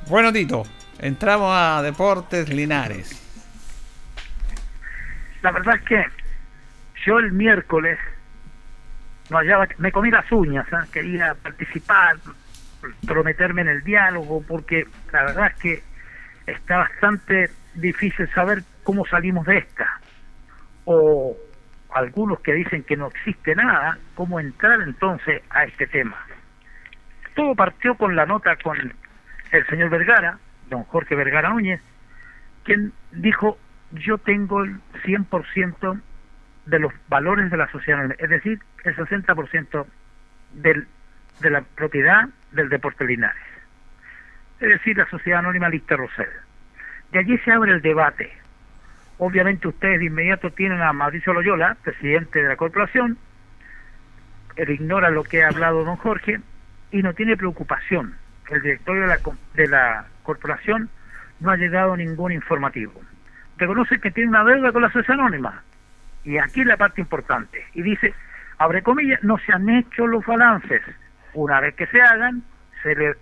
Bueno, 0.07 0.31
Tito, 0.31 0.63
entramos 0.99 1.49
a 1.51 1.81
Deportes 1.81 2.49
Linares. 2.49 3.22
La 5.41 5.51
verdad 5.51 5.76
es 5.76 5.81
que 5.84 6.05
yo 7.05 7.19
el 7.19 7.31
miércoles 7.31 7.99
no 9.30 9.38
hallaba, 9.38 9.67
me 9.77 9.91
comí 9.91 10.11
las 10.11 10.31
uñas, 10.31 10.65
¿ah? 10.72 10.85
quería 10.91 11.35
participar, 11.35 12.17
prometerme 13.05 13.61
en 13.61 13.67
el 13.69 13.84
diálogo, 13.84 14.43
porque 14.47 14.85
la 15.11 15.23
verdad 15.23 15.47
es 15.47 15.61
que 15.61 15.84
está 16.47 16.77
bastante 16.77 17.49
difícil 17.76 18.30
saber 18.34 18.63
cómo 18.84 19.05
salimos 19.05 19.45
de 19.45 19.57
esta. 19.59 19.99
O 20.85 21.35
algunos 21.95 22.41
que 22.41 22.53
dicen 22.53 22.84
que 22.84 22.97
no 22.97 23.07
existe 23.07 23.55
nada, 23.55 23.97
cómo 24.15 24.39
entrar 24.39 24.81
entonces 24.81 25.41
a 25.49 25.63
este 25.63 25.88
tema. 25.88 26.17
Todo 27.35 27.55
partió 27.55 27.95
con 27.95 28.17
la 28.17 28.26
nota 28.26 28.57
con 28.57 28.77
el 29.51 29.67
señor 29.67 29.89
Vergara, 29.89 30.38
don 30.69 30.84
Jorge 30.84 31.15
Vergara 31.15 31.49
Núñez, 31.49 31.81
quien 32.65 32.91
dijo, 33.13 33.57
yo 33.91 34.17
tengo 34.17 34.63
el 34.63 34.81
100% 35.05 36.01
de 36.65 36.80
los 36.80 36.91
valores 37.07 37.49
de 37.49 37.57
la 37.57 37.72
sociedad, 37.72 38.13
es 38.17 38.30
decir, 38.30 38.59
el 38.84 38.95
60% 38.97 39.85
del, 40.51 40.88
de 41.39 41.49
la 41.49 41.61
propiedad 41.61 42.27
del 42.51 42.67
Deporte 42.67 43.05
Linares, 43.05 43.41
es 44.59 44.67
decir, 44.67 44.97
la 44.97 45.07
Sociedad 45.09 45.39
Anónima 45.39 45.69
Lister 45.69 45.97
Rosell. 45.97 46.27
De 47.11 47.19
allí 47.19 47.38
se 47.39 47.51
abre 47.51 47.72
el 47.72 47.81
debate. 47.81 48.34
Obviamente 49.17 49.67
ustedes 49.67 49.99
de 49.99 50.05
inmediato 50.05 50.51
tienen 50.51 50.81
a 50.81 50.91
Mauricio 50.91 51.33
Loyola, 51.33 51.77
presidente 51.83 52.41
de 52.41 52.49
la 52.49 52.57
corporación, 52.57 53.17
él 54.55 54.69
ignora 54.69 55.09
lo 55.09 55.23
que 55.23 55.43
ha 55.43 55.49
hablado 55.49 55.83
don 55.83 55.97
Jorge 55.97 56.39
y 56.91 57.01
no 57.01 57.13
tiene 57.13 57.37
preocupación. 57.37 58.15
El 58.49 58.61
directorio 58.61 59.03
de 59.03 59.07
la, 59.07 59.19
de 59.53 59.67
la 59.67 60.05
corporación 60.23 60.89
no 61.39 61.51
ha 61.51 61.57
llegado 61.57 61.95
ningún 61.97 62.31
informativo. 62.31 63.01
Reconoce 63.57 63.99
que 63.99 64.11
tiene 64.11 64.29
una 64.29 64.43
deuda 64.43 64.71
con 64.71 64.81
la 64.81 64.91
sociedad 64.91 65.19
anónima. 65.19 65.63
Y 66.23 66.37
aquí 66.37 66.61
es 66.61 66.67
la 66.67 66.77
parte 66.77 67.01
importante. 67.01 67.65
Y 67.73 67.81
dice, 67.81 68.13
abre 68.57 68.81
comillas, 68.81 69.23
no 69.23 69.37
se 69.37 69.53
han 69.53 69.69
hecho 69.69 70.07
los 70.07 70.25
balances. 70.25 70.81
Una 71.33 71.59
vez 71.59 71.75
que 71.75 71.87
se 71.87 72.01
hagan, 72.01 72.43
se 72.81 72.95
le 72.95 73.15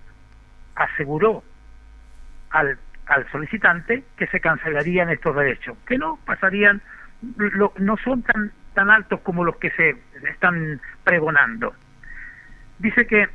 aseguró 0.76 1.44
al, 2.52 2.78
al 3.14 3.30
solicitante 3.32 4.04
que 4.18 4.28
se 4.28 4.40
cancelarían 4.40 5.10
estos 5.10 5.36
derechos, 5.36 5.78
que 5.86 5.98
no 5.98 6.20
pasarían, 6.26 6.82
lo- 7.38 7.74
no 7.78 7.98
son 7.98 8.22
tan, 8.24 8.52
tan 8.74 8.90
altos 8.90 9.20
como 9.22 9.44
los 9.44 9.58
que 9.58 9.72
se 9.72 9.96
están 10.30 10.80
pregonando. 11.04 11.74
Dice 12.80 13.06
que 13.08 13.28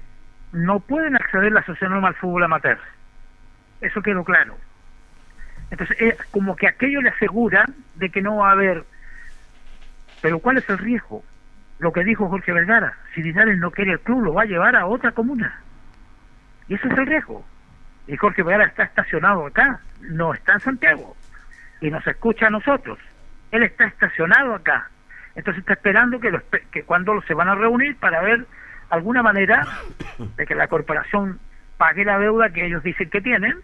no 0.52 0.80
pueden 0.80 1.16
acceder 1.16 1.52
la 1.52 1.64
sociedad 1.64 1.86
anónima 1.92 2.08
al 2.08 2.14
fútbol 2.14 2.44
amateur. 2.44 2.78
Eso 3.80 4.02
quedó 4.02 4.24
claro. 4.24 4.56
Entonces, 5.70 5.96
es 6.00 6.16
como 6.30 6.56
que 6.56 6.66
aquello 6.66 7.00
le 7.02 7.10
asegura 7.10 7.66
de 7.94 8.10
que 8.10 8.22
no 8.22 8.36
va 8.38 8.48
a 8.48 8.52
haber. 8.52 8.84
Pero 10.20 10.38
¿cuál 10.40 10.58
es 10.58 10.68
el 10.68 10.78
riesgo? 10.78 11.22
Lo 11.78 11.92
que 11.92 12.02
dijo 12.02 12.28
Jorge 12.28 12.52
Vergara, 12.52 12.94
si 13.14 13.22
Linares 13.22 13.58
no 13.58 13.70
quiere 13.70 13.92
el 13.92 14.00
club, 14.00 14.22
lo 14.24 14.34
va 14.34 14.42
a 14.42 14.46
llevar 14.46 14.74
a 14.74 14.86
otra 14.86 15.12
comuna. 15.12 15.60
Y 16.66 16.74
ese 16.74 16.88
es 16.88 16.98
el 16.98 17.06
riesgo. 17.06 17.46
Y 18.08 18.16
Jorge 18.16 18.42
Vergara 18.42 18.68
está 18.68 18.84
estacionado 18.84 19.46
acá, 19.46 19.80
no 20.00 20.32
está 20.32 20.54
en 20.54 20.60
Santiago. 20.60 21.14
Y 21.80 21.90
nos 21.90 22.04
escucha 22.06 22.46
a 22.46 22.50
nosotros. 22.50 22.98
Él 23.52 23.62
está 23.62 23.84
estacionado 23.84 24.54
acá. 24.54 24.90
Entonces 25.36 25.60
está 25.60 25.74
esperando 25.74 26.18
que, 26.18 26.30
lo 26.30 26.42
que 26.72 26.82
cuando 26.84 27.20
se 27.22 27.34
van 27.34 27.48
a 27.48 27.54
reunir 27.54 27.96
para 27.96 28.22
ver 28.22 28.46
alguna 28.90 29.22
manera 29.22 29.66
de 30.36 30.46
que 30.46 30.54
la 30.54 30.68
corporación 30.68 31.38
pague 31.76 32.04
la 32.04 32.18
deuda 32.18 32.50
que 32.50 32.66
ellos 32.66 32.82
dicen 32.82 33.10
que 33.10 33.20
tienen, 33.20 33.58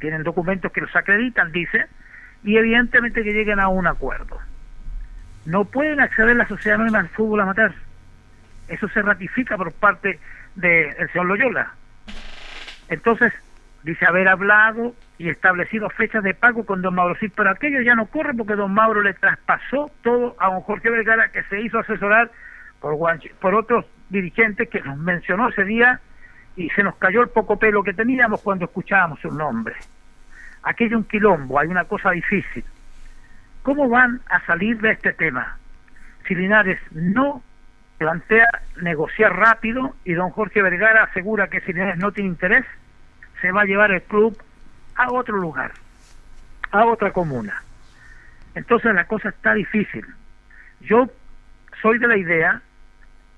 tienen 0.00 0.22
documentos 0.22 0.72
que 0.72 0.80
los 0.80 0.96
acreditan, 0.96 1.52
dice, 1.52 1.86
y 2.42 2.56
evidentemente 2.56 3.22
que 3.22 3.32
lleguen 3.32 3.60
a 3.60 3.68
un 3.68 3.86
acuerdo. 3.86 4.38
No 5.44 5.66
pueden 5.66 6.00
acceder 6.00 6.34
la 6.34 6.48
sociedad 6.48 6.76
anónima 6.76 7.00
al 7.00 7.08
fútbol 7.10 7.40
amateur. 7.40 7.74
Eso 8.68 8.88
se 8.88 9.02
ratifica 9.02 9.56
por 9.56 9.72
parte 9.72 10.18
del 10.54 11.10
señor 11.12 11.26
Loyola. 11.26 11.74
Entonces, 12.88 13.32
dice 13.82 14.06
haber 14.06 14.28
hablado 14.28 14.94
y 15.18 15.28
establecido 15.28 15.88
fechas 15.90 16.22
de 16.22 16.34
pago 16.34 16.64
con 16.64 16.82
don 16.82 16.94
Mauro 16.94 17.16
sí, 17.18 17.28
pero 17.28 17.50
aquello 17.50 17.80
ya 17.80 17.94
no 17.94 18.06
corre 18.06 18.34
porque 18.34 18.54
don 18.54 18.72
Mauro 18.72 19.02
le 19.02 19.14
traspasó 19.14 19.90
todo 20.02 20.36
a 20.38 20.50
don 20.50 20.60
Jorge 20.62 20.90
Vergara 20.90 21.30
que 21.30 21.42
se 21.44 21.60
hizo 21.60 21.78
asesorar 21.78 22.30
por, 22.80 22.96
por 23.40 23.54
otros 23.54 23.86
dirigentes 24.08 24.68
que 24.68 24.80
nos 24.80 24.98
mencionó 24.98 25.48
ese 25.48 25.64
día 25.64 26.00
y 26.56 26.68
se 26.70 26.82
nos 26.82 26.96
cayó 26.96 27.22
el 27.22 27.28
poco 27.28 27.58
pelo 27.58 27.82
que 27.82 27.94
teníamos 27.94 28.42
cuando 28.42 28.66
escuchábamos 28.66 29.20
su 29.20 29.30
nombre. 29.30 29.74
Aquello 30.62 30.98
un 30.98 31.04
quilombo, 31.04 31.58
hay 31.58 31.68
una 31.68 31.84
cosa 31.84 32.10
difícil. 32.10 32.64
¿Cómo 33.62 33.88
van 33.88 34.20
a 34.28 34.44
salir 34.46 34.78
de 34.80 34.92
este 34.92 35.12
tema? 35.12 35.58
Si 36.26 36.34
Linares 36.34 36.78
no 36.92 37.42
plantea 37.98 38.48
negociar 38.80 39.36
rápido 39.36 39.94
y 40.04 40.14
don 40.14 40.30
Jorge 40.30 40.62
Vergara 40.62 41.04
asegura 41.04 41.48
que 41.48 41.60
si 41.60 41.72
Linares 41.72 41.98
no 41.98 42.12
tiene 42.12 42.30
interés, 42.30 42.64
se 43.40 43.52
va 43.52 43.62
a 43.62 43.66
llevar 43.66 43.90
el 43.90 44.02
club 44.02 44.36
a 44.96 45.12
otro 45.12 45.36
lugar, 45.36 45.72
a 46.70 46.84
otra 46.86 47.12
comuna. 47.12 47.62
Entonces 48.54 48.94
la 48.94 49.04
cosa 49.04 49.30
está 49.30 49.54
difícil. 49.54 50.04
Yo 50.80 51.08
soy 51.80 51.98
de 51.98 52.08
la 52.08 52.16
idea 52.16 52.60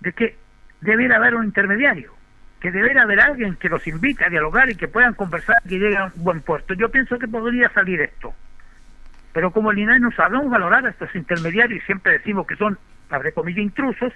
de 0.01 0.13
que 0.13 0.37
debería 0.81 1.17
haber 1.17 1.35
un 1.35 1.45
intermediario, 1.45 2.13
que 2.61 2.71
debería 2.71 3.03
haber 3.03 3.21
alguien 3.21 3.57
que 3.57 3.69
los 3.69 3.87
invite 3.87 4.25
a 4.25 4.29
dialogar 4.29 4.71
y 4.71 4.75
que 4.75 4.89
puedan 4.89 5.15
conversar 5.15 5.57
y 5.65 5.79
lleguen 5.79 5.99
a 5.99 6.05
un 6.07 6.25
buen 6.25 6.41
puerto. 6.41 6.75
Yo 6.75 6.91
pienso 6.91 7.19
que 7.19 7.29
podría 7.29 7.69
salir 7.71 8.01
esto. 8.01 8.35
Pero 9.33 9.51
como 9.51 9.71
el 9.71 9.77
Linares 9.77 10.03
no 10.03 10.13
sabemos 10.13 10.51
valorar 10.51 10.85
a 10.87 10.91
estos 10.91 11.15
intermediarios 11.15 11.83
y 11.83 11.87
siempre 11.87 12.13
decimos 12.13 12.47
que 12.47 12.57
son, 12.57 12.79
abre 13.11 13.33
comillas, 13.33 13.65
intrusos, 13.65 14.13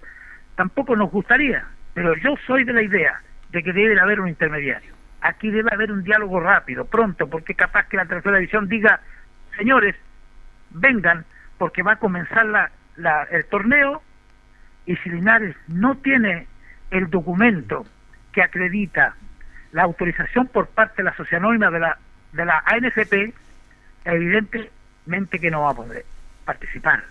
tampoco 0.57 0.95
nos 0.95 1.11
gustaría. 1.11 1.65
Pero 1.95 2.15
yo 2.17 2.35
soy 2.47 2.65
de 2.65 2.75
la 2.75 2.83
idea 2.83 3.21
de 3.51 3.63
que 3.63 3.73
debe 3.73 3.99
haber 3.99 4.21
un 4.21 4.29
intermediario. 4.29 4.96
Aquí 5.27 5.51
debe 5.51 5.71
haber 5.73 5.91
un 5.91 6.05
diálogo 6.05 6.39
rápido, 6.39 6.85
pronto, 6.85 7.29
porque 7.29 7.57
capaz 7.57 7.89
que 7.89 7.97
la 7.97 8.05
tercera 8.07 8.37
división 8.37 8.69
diga, 8.69 9.01
señores, 9.57 9.97
vengan, 10.71 11.25
porque 11.59 11.83
va 11.83 11.95
a 11.95 11.99
comenzar 11.99 12.47
la, 12.47 12.71
el 13.33 13.45
torneo 13.47 14.03
y 14.85 14.95
si 14.99 15.11
Linares 15.11 15.57
no 15.67 15.97
tiene 15.97 16.47
el 16.93 17.11
documento 17.11 17.85
que 18.33 18.41
acredita 18.41 19.17
la 19.73 19.83
autorización 19.83 20.47
por 20.47 20.69
parte 20.69 20.99
de 20.99 21.11
la 21.11 21.17
Sociedad 21.17 21.43
Anónima 21.43 21.73
de 21.73 21.81
la, 21.81 21.99
de 22.33 22.45
la 22.45 22.63
ANFP, 22.65 23.35
evidentemente 24.05 25.41
que 25.41 25.51
no 25.51 25.63
va 25.63 25.71
a 25.71 25.75
poder 25.75 26.05
participar, 26.45 27.03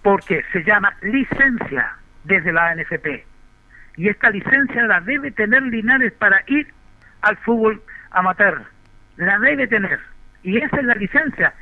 porque 0.00 0.42
se 0.52 0.64
llama 0.64 0.96
licencia 1.02 1.98
desde 2.24 2.50
la 2.50 2.70
ANFP. 2.70 3.26
Y 3.98 4.08
esta 4.08 4.30
licencia 4.30 4.84
la 4.84 5.02
debe 5.02 5.32
tener 5.32 5.62
Linares 5.64 6.14
para 6.14 6.42
ir 6.46 6.77
al 7.22 7.36
fútbol 7.38 7.82
amateur. 8.10 8.62
La 9.16 9.38
debe 9.38 9.66
tener. 9.66 9.98
Y 10.42 10.58
esa 10.58 10.76
es 10.76 10.84
la 10.84 10.94
licencia, 10.94 11.52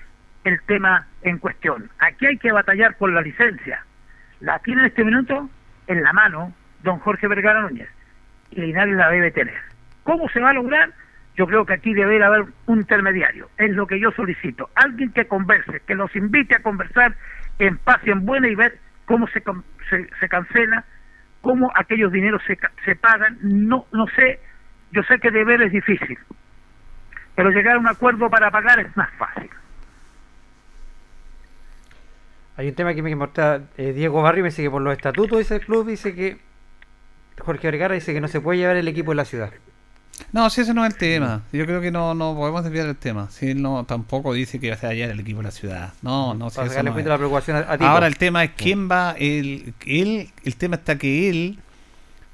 el 0.45 0.61
tema 0.63 1.07
en 1.23 1.39
cuestión. 1.39 1.91
Aquí 1.99 2.27
hay 2.27 2.39
que 2.39 2.53
batallar 2.53 2.97
por 2.97 3.11
la 3.11 3.23
licencia. 3.23 3.85
La 4.41 4.59
tiene 4.61 4.83
en 4.83 4.87
este 4.89 5.05
minuto 5.05 5.49
en 5.87 6.03
la 6.03 6.13
mano 6.13 6.53
don 6.83 6.99
Jorge 6.99 7.27
Vergara 7.29 7.63
Núñez. 7.63 7.89
Y 8.51 8.61
Linares 8.61 8.95
la 8.97 9.11
debe 9.11 9.31
tener. 9.31 9.59
¿Cómo 10.03 10.29
se 10.29 10.41
va 10.41 10.51
a 10.51 10.55
lograr? 10.55 10.91
Yo 11.37 11.47
creo 11.47 11.67
que 11.67 11.75
aquí 11.75 11.93
debe 11.93 12.23
haber 12.23 12.45
un 12.67 12.79
intermediario. 12.79 13.51
Es 13.59 13.71
lo 13.73 13.87
que 13.87 13.99
yo 13.99 14.11
solicito. 14.13 14.71
Alguien 14.75 15.13
que 15.13 15.27
converse, 15.27 15.81
que 15.87 15.95
los 15.95 16.15
invite 16.15 16.55
a 16.55 16.63
conversar 16.63 17.15
en 17.59 17.77
paz 17.79 17.99
y 18.05 18.11
en 18.11 18.25
buena 18.25 18.49
y 18.49 18.55
ver 18.55 18.79
cómo 19.05 19.27
se, 19.29 19.43
se, 20.21 20.29
cancela, 20.29 20.85
cómo 21.41 21.71
aquellos 21.75 22.13
dineros 22.13 22.43
se, 22.47 22.59
se 22.85 22.97
pagan. 22.97 23.39
No, 23.43 23.87
no 23.93 24.07
sé, 24.09 24.41
yo 24.93 25.03
sé 25.05 25.19
que 25.19 25.31
deber 25.31 25.63
es 25.63 25.73
difícil, 25.73 26.19
pero 27.35 27.51
llegar 27.51 27.77
a 27.77 27.79
un 27.79 27.89
acuerdo 27.89 28.31
para 28.31 28.51
pagar 28.51 28.79
es 28.81 28.97
más 28.97 29.11
fácil. 29.19 29.51
Hay 32.57 32.69
un 32.69 32.75
tema 32.75 32.95
que 32.95 33.03
me 33.03 33.11
importa. 33.11 33.61
eh, 33.77 33.93
Diego 33.93 34.23
Barrio 34.23 34.43
me 34.43 34.49
dice 34.51 34.63
que 34.63 34.71
por 34.71 34.81
los 34.81 34.93
estatutos 34.97 35.39
dice 35.39 35.57
el 35.57 35.61
club, 35.61 35.87
dice 35.87 36.15
que 36.15 36.39
Jorge 37.39 37.71
Vergara 37.71 37.95
dice 37.95 38.15
que 38.15 38.21
no 38.21 38.29
se 38.29 38.41
puede 38.41 38.59
llevar 38.59 38.77
el 38.77 38.89
equipo 38.89 39.13
en 39.13 39.17
la 39.19 39.25
ciudad. 39.27 39.51
No, 40.33 40.49
si 40.49 40.63
ese 40.63 40.73
no 40.73 40.83
es 40.87 40.95
el 40.95 40.99
tema. 40.99 41.43
Yo 41.53 41.67
creo 41.67 41.83
que 41.83 41.91
no, 41.91 42.15
no 42.15 42.35
podemos 42.35 42.65
desviar 42.65 42.87
el 42.87 42.97
tema. 42.97 43.29
Si 43.31 43.51
él 43.51 43.61
no 43.61 43.85
tampoco 43.85 44.33
dice 44.33 44.59
que 44.59 44.71
va 44.71 44.77
a 44.77 44.79
ser 44.79 44.91
allá 44.91 45.11
el 45.11 45.21
equipo 45.21 45.41
de 45.41 45.45
la 45.45 45.51
ciudad. 45.51 45.93
No, 46.01 46.33
no, 46.33 46.49
si 46.49 46.59
eso 46.61 46.69
sacarle 46.71 46.89
no 46.89 46.95
cuenta 46.95 47.11
es. 47.11 47.13
la 47.13 47.19
preocupación 47.19 47.57
a- 47.59 47.61
a 47.73 47.77
Tito. 47.77 47.91
Ahora 47.91 48.07
el 48.07 48.17
tema 48.17 48.43
es 48.43 48.53
quién 48.57 48.91
va. 48.91 49.15
El, 49.19 49.75
él, 49.85 50.31
el 50.43 50.57
tema 50.57 50.77
está 50.77 50.97
que 50.97 51.29
él. 51.29 51.59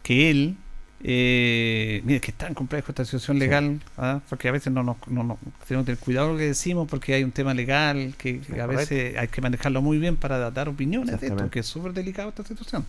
Que 0.05 0.31
él. 0.31 0.57
Eh, 1.05 2.01
mira, 2.05 2.17
es 2.17 2.23
que 2.23 2.31
es 2.31 2.37
tan 2.39 2.55
complejo 2.55 2.93
esta 2.93 3.05
situación 3.05 3.39
legal, 3.39 3.81
¿ah? 3.99 4.21
porque 4.29 4.49
a 4.49 4.53
veces 4.53 4.73
no 4.73 4.83
nos 4.85 4.97
no, 5.09 5.25
no- 5.25 5.39
tenemos 5.67 5.85
que 5.85 5.93
tener 5.93 5.99
cuidado 5.99 6.29
con 6.29 6.37
lo 6.37 6.39
que 6.39 6.47
decimos, 6.47 6.87
porque 6.89 7.15
hay 7.15 7.25
un 7.25 7.33
tema 7.33 7.55
legal 7.55 8.15
que, 8.17 8.39
que 8.41 8.53
a 8.61 8.67
correcto. 8.67 8.77
veces 8.95 9.17
hay 9.19 9.29
que 9.29 9.41
manejarlo 9.41 9.83
muy 9.83 9.99
bien 9.99 10.17
para 10.17 10.51
dar 10.53 10.69
opiniones 10.69 11.21
de 11.21 11.27
esto, 11.27 11.37
porque 11.39 11.61
es 11.61 11.67
súper 11.67 11.93
delicado 11.93 12.29
esta 12.29 12.45
situación. 12.45 12.85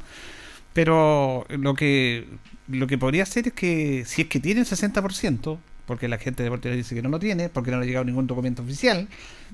Pero 0.73 1.45
lo 1.49 1.73
que 1.73 2.25
lo 2.67 2.87
que 2.87 2.97
podría 2.97 3.25
ser 3.25 3.47
es 3.47 3.53
que 3.53 4.03
si 4.05 4.21
es 4.23 4.27
que 4.27 4.39
tiene 4.39 4.61
el 4.61 4.67
60%, 4.67 5.57
porque 5.85 6.07
la 6.07 6.17
gente 6.17 6.43
de 6.43 6.45
Deportes 6.49 6.75
dice 6.75 6.95
que 6.95 7.01
no 7.01 7.09
lo 7.09 7.19
tiene, 7.19 7.49
porque 7.49 7.71
no 7.71 7.77
le 7.77 7.83
ha 7.83 7.87
llegado 7.87 8.05
ningún 8.05 8.25
documento 8.25 8.61
oficial, 8.63 9.07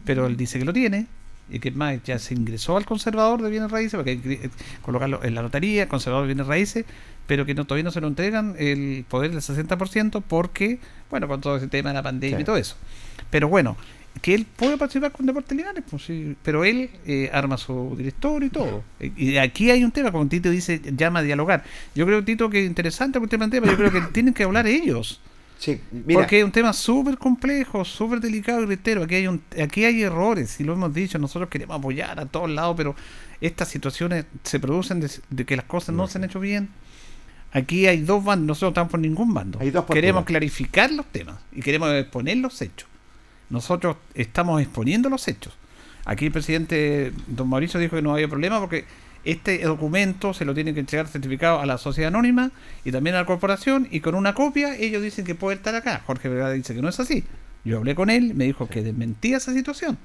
pero 0.06 0.28
él 0.28 0.38
dice 0.38 0.60
que 0.60 0.66
lo 0.66 0.74
tiene, 0.74 1.08
y 1.50 1.60
que 1.60 1.72
más 1.72 2.02
ya 2.04 2.20
se 2.20 2.36
ingresó 2.36 2.78
al 2.78 2.86
conservador 2.86 3.42
de 3.42 3.50
bienes 3.50 3.72
raíces, 3.72 3.96
porque 3.96 4.12
hay 4.12 4.18
que 4.20 4.50
colocarlo 4.84 5.24
en 5.24 5.34
la 5.34 5.42
notaría, 5.42 5.90
conservador 5.90 6.28
de 6.28 6.34
bienes 6.36 6.46
raíces, 6.48 6.86
pero 7.30 7.46
que 7.46 7.54
no, 7.54 7.64
todavía 7.66 7.84
no 7.84 7.92
se 7.92 8.02
lo 8.02 8.08
entregan 8.08 8.56
el 8.58 9.06
poder 9.08 9.30
del 9.30 9.40
60%, 9.42 10.24
porque, 10.28 10.80
bueno, 11.12 11.28
con 11.28 11.40
todo 11.42 11.58
ese 11.58 11.68
tema 11.68 11.92
de 11.92 11.94
la 11.94 12.02
pandemia 12.02 12.38
Sí. 12.38 12.42
y 12.42 12.46
todo 12.46 12.58
eso. 12.58 12.76
Pero 13.30 13.48
bueno, 13.48 13.78
que 14.24 14.34
él 14.34 14.48
puede 14.56 14.78
participar 14.80 15.12
con 15.12 15.28
Deportes 15.28 15.56
Linares, 15.56 15.84
pues 15.88 16.04
sí, 16.04 16.36
pero 16.42 16.66
él 16.66 16.90
eh, 17.06 17.30
arma 17.32 17.58
su 17.58 17.94
directorio 17.96 18.48
y 18.48 18.50
todo. 18.50 18.84
Y 19.16 19.38
aquí 19.38 19.70
hay 19.70 19.84
un 19.84 19.92
tema, 19.92 20.12
como 20.12 20.28
Tito 20.28 20.50
dice, 20.50 20.82
llama 20.98 21.20
a 21.20 21.22
dialogar. 21.22 21.64
Yo 21.94 22.08
creo, 22.08 22.24
Tito, 22.26 22.50
que 22.50 22.62
es 22.64 22.68
interesante 22.68 23.20
que 23.20 23.26
usted 23.26 23.38
plantea, 23.38 23.62
pero 23.62 23.74
yo 23.74 23.78
creo 23.78 23.92
que 23.92 24.02
tienen 24.12 24.34
que 24.34 24.44
hablar 24.44 24.66
ellos. 24.66 25.22
Sí, 25.60 25.80
mira. 25.92 26.22
Porque 26.22 26.40
es 26.40 26.44
un 26.46 26.52
tema 26.52 26.74
súper 26.74 27.20
complejo, 27.20 27.86
súper 27.86 28.22
delicado 28.22 28.64
y 28.64 28.66
reitero, 28.66 29.04
aquí 29.04 29.16
hay, 29.16 29.28
un, 29.28 29.40
aquí 29.62 29.86
hay 29.86 30.02
errores, 30.02 30.60
y 30.60 30.64
lo 30.64 30.74
hemos 30.74 30.92
dicho, 30.94 31.20
nosotros 31.20 31.48
queremos 31.50 31.78
apoyar 31.78 32.20
a 32.20 32.26
todos 32.26 32.50
lados, 32.50 32.76
pero 32.76 32.96
estas 33.40 33.68
situaciones 33.68 34.26
se 34.44 34.60
producen 34.60 35.00
de, 35.00 35.12
de 35.30 35.46
que 35.46 35.56
las 35.56 35.66
cosas 35.66 35.94
no 35.94 36.08
se 36.08 36.18
han 36.18 36.24
hecho 36.24 36.40
bien. 36.40 36.70
Aquí 37.52 37.88
hay 37.88 38.02
dos 38.02 38.24
bandos, 38.24 38.48
nosotros 38.48 38.68
no 38.68 38.72
estamos 38.72 38.92
por 38.92 39.00
ningún 39.00 39.34
bando. 39.34 39.60
Hay 39.60 39.72
dos 39.72 39.82
posturas. 39.82 40.02
queremos 40.02 40.26
clarificar 40.26 40.92
los 40.92 41.06
temas 41.08 41.38
y 41.52 41.62
queremos 41.62 41.92
exponer 41.94 42.38
los 42.38 42.62
hechos. 42.62 42.88
Nosotros 43.50 43.98
estamos 44.14 44.62
exponiendo 44.62 45.10
los 45.10 45.28
hechos. 45.28 45.54
Aquí 46.06 46.28
el 46.28 46.32
presidente 46.32 47.12
don 47.28 47.50
Mauricio 47.50 47.80
dijo 47.80 47.96
que 47.96 48.02
no 48.02 48.14
había 48.14 48.28
problema 48.28 48.60
porque 48.60 48.86
este 49.26 49.60
documento 49.60 50.34
se 50.34 50.46
lo 50.46 50.54
tienen 50.54 50.74
que 50.74 50.80
entregar 50.80 51.08
certificado 51.08 51.60
a 51.60 51.66
la 51.66 51.78
sociedad 51.78 52.08
anónima 52.10 52.52
y 52.86 52.92
también 52.92 53.16
a 53.16 53.20
la 53.20 53.26
corporación 53.26 53.88
y 53.92 54.00
con 54.00 54.16
una 54.16 54.34
copia 54.34 54.76
ellos 54.76 55.02
dicen 55.04 55.26
que 55.26 55.36
puede 55.36 55.58
estar 55.58 55.76
acá. 55.76 56.02
Jorge 56.06 56.30
Vergara 56.30 56.52
dice 56.52 56.74
que 56.74 56.82
no 56.82 56.90
es 56.90 57.00
así. 57.00 57.24
Yo 57.66 57.78
hablé 57.78 57.96
con 57.96 58.10
él, 58.10 58.34
me 58.36 58.46
dijo 58.46 58.68
que 58.68 58.82
desmentía 58.82 59.38
esa 59.38 59.54
situación, 59.54 59.98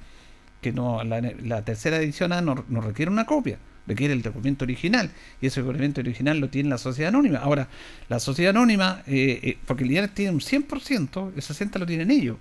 que 0.61 0.73
no 0.73 1.05
la, 1.05 1.21
la 1.21 1.62
tercera 1.62 1.99
edición 1.99 2.31
no, 2.45 2.65
no 2.69 2.81
requiere 2.81 3.11
una 3.11 3.27
copia, 3.27 3.59
requiere 3.86 4.15
el 4.15 4.23
documento 4.23 4.65
original 4.65 5.11
y 5.40 5.47
ese 5.47 5.62
documento 5.62 6.01
original 6.01 6.39
lo 6.39 6.48
tiene 6.48 6.69
la 6.69 6.78
sociedad 6.78 7.09
anónima. 7.09 7.39
Ahora, 7.39 7.69
la 8.09 8.20
sociedad 8.20 8.51
anónima, 8.51 9.02
eh, 9.06 9.40
eh, 9.43 9.59
porque 9.66 9.85
el 9.85 9.90
Linares 9.90 10.15
tiene 10.15 10.32
un 10.32 10.40
100%, 10.40 11.32
el 11.35 11.43
60% 11.43 11.78
lo 11.78 11.86
tienen 11.86 12.11
ellos. 12.11 12.36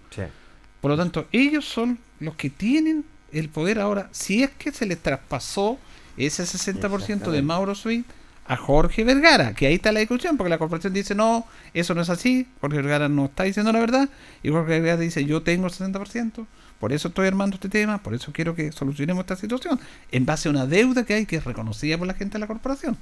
Por 0.81 0.91
lo 0.91 0.97
tanto, 0.97 1.27
ellos 1.31 1.65
son 1.65 1.99
los 2.19 2.35
que 2.35 2.49
tienen 2.49 3.05
el 3.31 3.49
poder 3.49 3.79
ahora, 3.79 4.09
si 4.11 4.43
es 4.43 4.51
que 4.51 4.71
se 4.71 4.85
les 4.85 4.99
traspasó 4.99 5.79
ese 6.17 6.43
60% 6.43 7.31
de 7.31 7.41
Mauro 7.41 7.73
Sweet 7.73 8.05
a 8.45 8.57
Jorge 8.57 9.03
Vergara, 9.03 9.53
que 9.53 9.67
ahí 9.67 9.75
está 9.75 9.91
la 9.91 10.01
discusión, 10.01 10.37
porque 10.37 10.49
la 10.49 10.57
corporación 10.57 10.93
dice, 10.93 11.15
no, 11.15 11.45
eso 11.73 11.95
no 11.95 12.01
es 12.01 12.09
así, 12.09 12.47
Jorge 12.61 12.77
Vergara 12.77 13.07
no 13.07 13.25
está 13.25 13.43
diciendo 13.43 13.71
la 13.71 13.79
verdad, 13.79 14.09
y 14.43 14.49
Jorge 14.49 14.79
Vergara 14.79 14.97
dice, 14.97 15.23
yo 15.25 15.41
tengo 15.41 15.67
el 15.67 15.71
60%, 15.71 16.45
por 16.83 16.91
eso 16.91 17.07
estoy 17.07 17.27
armando 17.27 17.55
este 17.55 17.69
tema, 17.69 18.03
por 18.03 18.13
eso 18.13 18.33
quiero 18.33 18.55
que 18.55 18.73
solucionemos 18.73 19.21
esta 19.21 19.37
situación, 19.37 19.79
en 20.11 20.25
base 20.25 20.49
a 20.49 20.51
una 20.51 20.65
deuda 20.65 21.05
que 21.05 21.13
hay 21.13 21.25
que 21.25 21.37
es 21.37 21.45
reconocida 21.45 21.97
por 21.97 22.05
la 22.07 22.13
gente 22.13 22.33
de 22.33 22.39
la 22.39 22.47
corporación. 22.47 22.97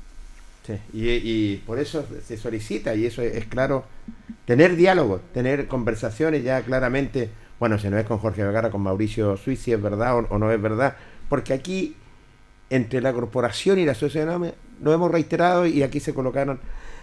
Sí, 0.68 0.78
y, 0.94 1.56
por 1.66 1.80
eso 1.80 2.06
se 2.24 2.38
solicita, 2.38 2.94
y 2.94 3.08
eso 3.08 3.24
es, 3.24 3.44
claro, 3.46 3.86
tener 4.46 4.76
diálogo, 4.76 5.20
tener 5.34 5.68
conversaciones 5.68 6.44
ya 6.44 6.62
claramente, 6.62 7.32
bueno, 7.60 7.80
si 7.80 7.90
no 7.90 7.98
es 7.98 8.06
con 8.06 8.20
Jorge 8.20 8.44
Vergara, 8.44 8.70
con 8.70 8.82
Mauricio 8.82 9.36
Suiz, 9.36 9.60
si 9.60 9.72
es 9.72 9.82
verdad 9.82 10.16
o, 10.16 10.28
o 10.30 10.38
no 10.38 10.52
es 10.52 10.62
verdad, 10.62 10.96
porque 11.28 11.52
aquí 11.52 11.96
entre 12.70 13.02
la 13.02 13.12
corporación 13.14 13.80
y 13.80 13.86
la 13.86 13.96
sociedad 13.96 14.40
lo 14.80 14.94
hemos 14.94 15.10
reiterado 15.10 15.66
y 15.66 15.82
aquí 15.82 16.00
se 16.00 16.14
colocaron, 16.14 16.60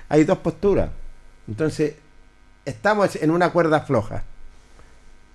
hay 0.09 0.23
dos 0.23 0.39
posturas. 0.39 0.91
Entonces, 1.49 1.97
estamos 2.65 3.17
en 3.17 3.33
una 3.33 3.51
cuerda 3.51 3.81
floja. 3.81 4.23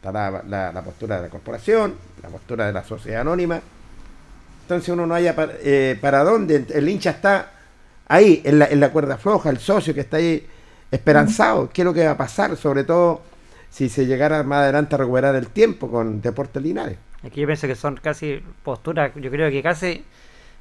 Está 0.03 0.11
la, 0.11 0.43
la- 0.49 0.71
la 0.73 0.81
postura 0.81 1.15
de 1.15 1.21
la 1.23 1.29
corporación, 1.29 1.95
la 2.21 2.27
postura 2.27 2.65
de 2.65 2.73
la 2.73 2.83
sociedad 2.83 3.21
anónima. 3.21 3.61
Entonces 4.63 4.89
uno 4.89 5.07
no 5.07 5.13
haya 5.15 5.33
para, 5.33 5.53
eh, 5.63 5.97
para 6.01 6.25
dónde. 6.25 6.65
El 6.73 6.89
hincha 6.89 7.11
está 7.11 7.51
ahí, 8.09 8.41
en 8.43 8.59
la, 8.59 8.65
en 8.65 8.81
la 8.81 8.89
cuerda 8.91 9.17
floja, 9.17 9.49
el 9.49 9.59
socio 9.59 9.93
que 9.93 10.01
está 10.01 10.17
ahí 10.17 10.45
esperanzado. 10.91 11.69
¿Qué 11.69 11.83
es 11.83 11.85
lo 11.85 11.93
que 11.93 12.03
va 12.05 12.11
a 12.11 12.17
pasar? 12.17 12.57
Sobre 12.57 12.83
todo 12.83 13.21
si 13.69 13.87
se 13.87 14.05
llegara 14.05 14.43
más 14.43 14.63
adelante 14.63 14.95
a 14.95 14.97
recuperar 14.97 15.35
el 15.35 15.47
tiempo 15.47 15.89
con 15.89 16.19
Deportes 16.21 16.61
Linares. 16.61 16.97
Aquí 17.25 17.39
yo 17.39 17.47
pienso 17.47 17.65
que 17.67 17.75
son 17.75 17.95
casi 17.95 18.43
posturas, 18.61 19.11
yo 19.15 19.31
creo 19.31 19.49
que 19.49 19.63
casi, 19.63 20.03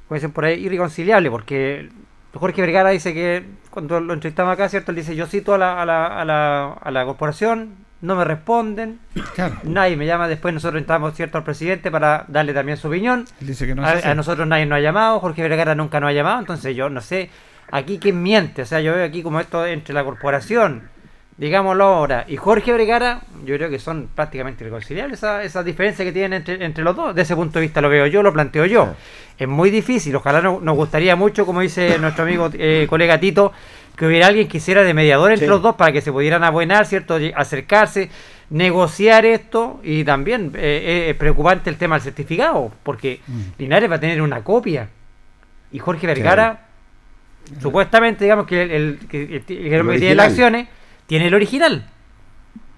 como 0.07 0.15
dicen 0.15 0.31
por 0.31 0.45
ahí, 0.45 0.63
irreconciliables, 0.65 1.29
porque 1.29 1.89
Jorge 2.33 2.61
Vergara 2.61 2.91
dice 2.91 3.13
que 3.13 3.43
cuando 3.69 3.99
lo 3.99 4.13
entrevistamos 4.13 4.53
acá, 4.53 4.69
¿cierto? 4.69 4.91
Él 4.91 4.95
dice, 4.97 5.17
yo 5.17 5.27
cito 5.27 5.53
a 5.53 5.57
la, 5.57 5.81
a 5.81 5.85
la, 5.85 6.07
a 6.21 6.23
la, 6.25 6.73
a 6.81 6.91
la 6.91 7.03
corporación, 7.05 7.82
no 8.03 8.15
me 8.15 8.23
responden, 8.25 8.99
nadie 9.63 9.95
me 9.97 10.05
llama, 10.05 10.27
después 10.27 10.53
nosotros 10.53 10.79
entramos, 10.81 11.15
¿cierto?, 11.15 11.37
al 11.37 11.43
presidente 11.43 11.89
para 11.89 12.25
darle 12.27 12.53
también 12.53 12.77
su 12.77 12.87
opinión. 12.89 13.25
Él 13.41 13.47
dice 13.47 13.65
que 13.65 13.73
no 13.75 13.87
es 13.89 14.05
a, 14.05 14.13
nosotros 14.13 14.47
nadie 14.47 14.65
nos 14.65 14.77
ha 14.77 14.81
llamado, 14.81 15.19
Jorge 15.19 15.41
Vergara 15.41 15.73
nunca 15.73 15.99
nos 15.99 16.09
ha 16.09 16.13
llamado, 16.13 16.39
entonces 16.39 16.75
yo 16.75 16.89
no 16.89 17.01
sé, 17.01 17.29
aquí 17.71 17.99
quién 17.99 18.21
miente, 18.21 18.61
o 18.61 18.65
sea, 18.65 18.81
yo 18.81 18.93
veo 18.93 19.05
aquí 19.05 19.23
como 19.23 19.39
esto 19.39 19.65
entre 19.65 19.93
la 19.93 20.03
corporación, 20.03 20.89
digámoslo 21.37 21.83
ahora, 21.85 22.25
y 22.27 22.37
Jorge 22.37 22.71
Vergara, 22.73 23.21
yo 23.45 23.55
creo 23.55 23.69
que 23.69 23.79
son 23.79 24.09
prácticamente 24.13 24.63
irreconciliables 24.63 25.19
esa, 25.19 25.41
esa 25.43 25.63
diferencia 25.63 26.05
que 26.05 26.11
tienen 26.11 26.33
entre, 26.33 26.63
entre 26.63 26.83
los 26.83 26.95
dos, 26.95 27.15
de 27.15 27.21
ese 27.23 27.35
punto 27.35 27.57
de 27.59 27.65
vista 27.65 27.81
lo 27.81 27.89
veo 27.89 28.05
yo, 28.07 28.21
lo 28.21 28.31
planteo 28.33 28.65
yo. 28.65 28.93
Es 29.39 29.47
muy 29.47 29.71
difícil, 29.71 30.15
ojalá 30.15 30.41
no- 30.41 30.59
nos 30.61 30.75
gustaría 30.75 31.15
mucho, 31.15 31.45
como 31.45 31.61
dice 31.61 31.97
nuestro 31.97 32.23
amigo 32.25 32.49
eh, 32.53 32.85
colega 32.87 33.19
Tito, 33.19 33.51
que 33.95 34.05
hubiera 34.07 34.27
alguien 34.27 34.47
que 34.47 34.57
hiciera 34.57 34.83
de 34.83 34.93
mediador 34.93 35.31
entre 35.31 35.45
Sí. 35.45 35.49
los 35.49 35.61
dos 35.61 35.75
para 35.75 35.91
que 35.91 36.01
se 36.01 36.11
pudieran 36.11 36.43
abuenar, 36.43 36.85
¿cierto? 36.85 37.17
Acercarse, 37.35 38.09
negociar 38.49 39.25
esto 39.25 39.79
y 39.83 40.03
también 40.03 40.51
eh, 40.55 41.07
es 41.09 41.15
preocupante 41.15 41.69
el 41.69 41.77
tema 41.77 41.95
del 41.95 42.03
certificado, 42.03 42.71
porque 42.83 43.19
Linares 43.57 43.89
va 43.89 43.95
a 43.95 43.99
tener 43.99 44.21
una 44.21 44.43
copia 44.43 44.89
y 45.71 45.79
Jorge 45.79 46.07
Vergara, 46.07 46.67
supuestamente, 47.61 48.25
digamos 48.25 48.47
que 48.47 48.61
el, 48.63 48.71
el- 48.71 48.99
que, 49.09 49.23
el- 49.23 49.43
que 49.45 49.73
el 49.75 49.81
hombre 49.81 49.95
que 49.95 49.99
tiene 50.01 50.15
las 50.15 50.27
acciones 50.27 50.67
tiene 51.07 51.27
el 51.27 51.33
original. 51.33 51.85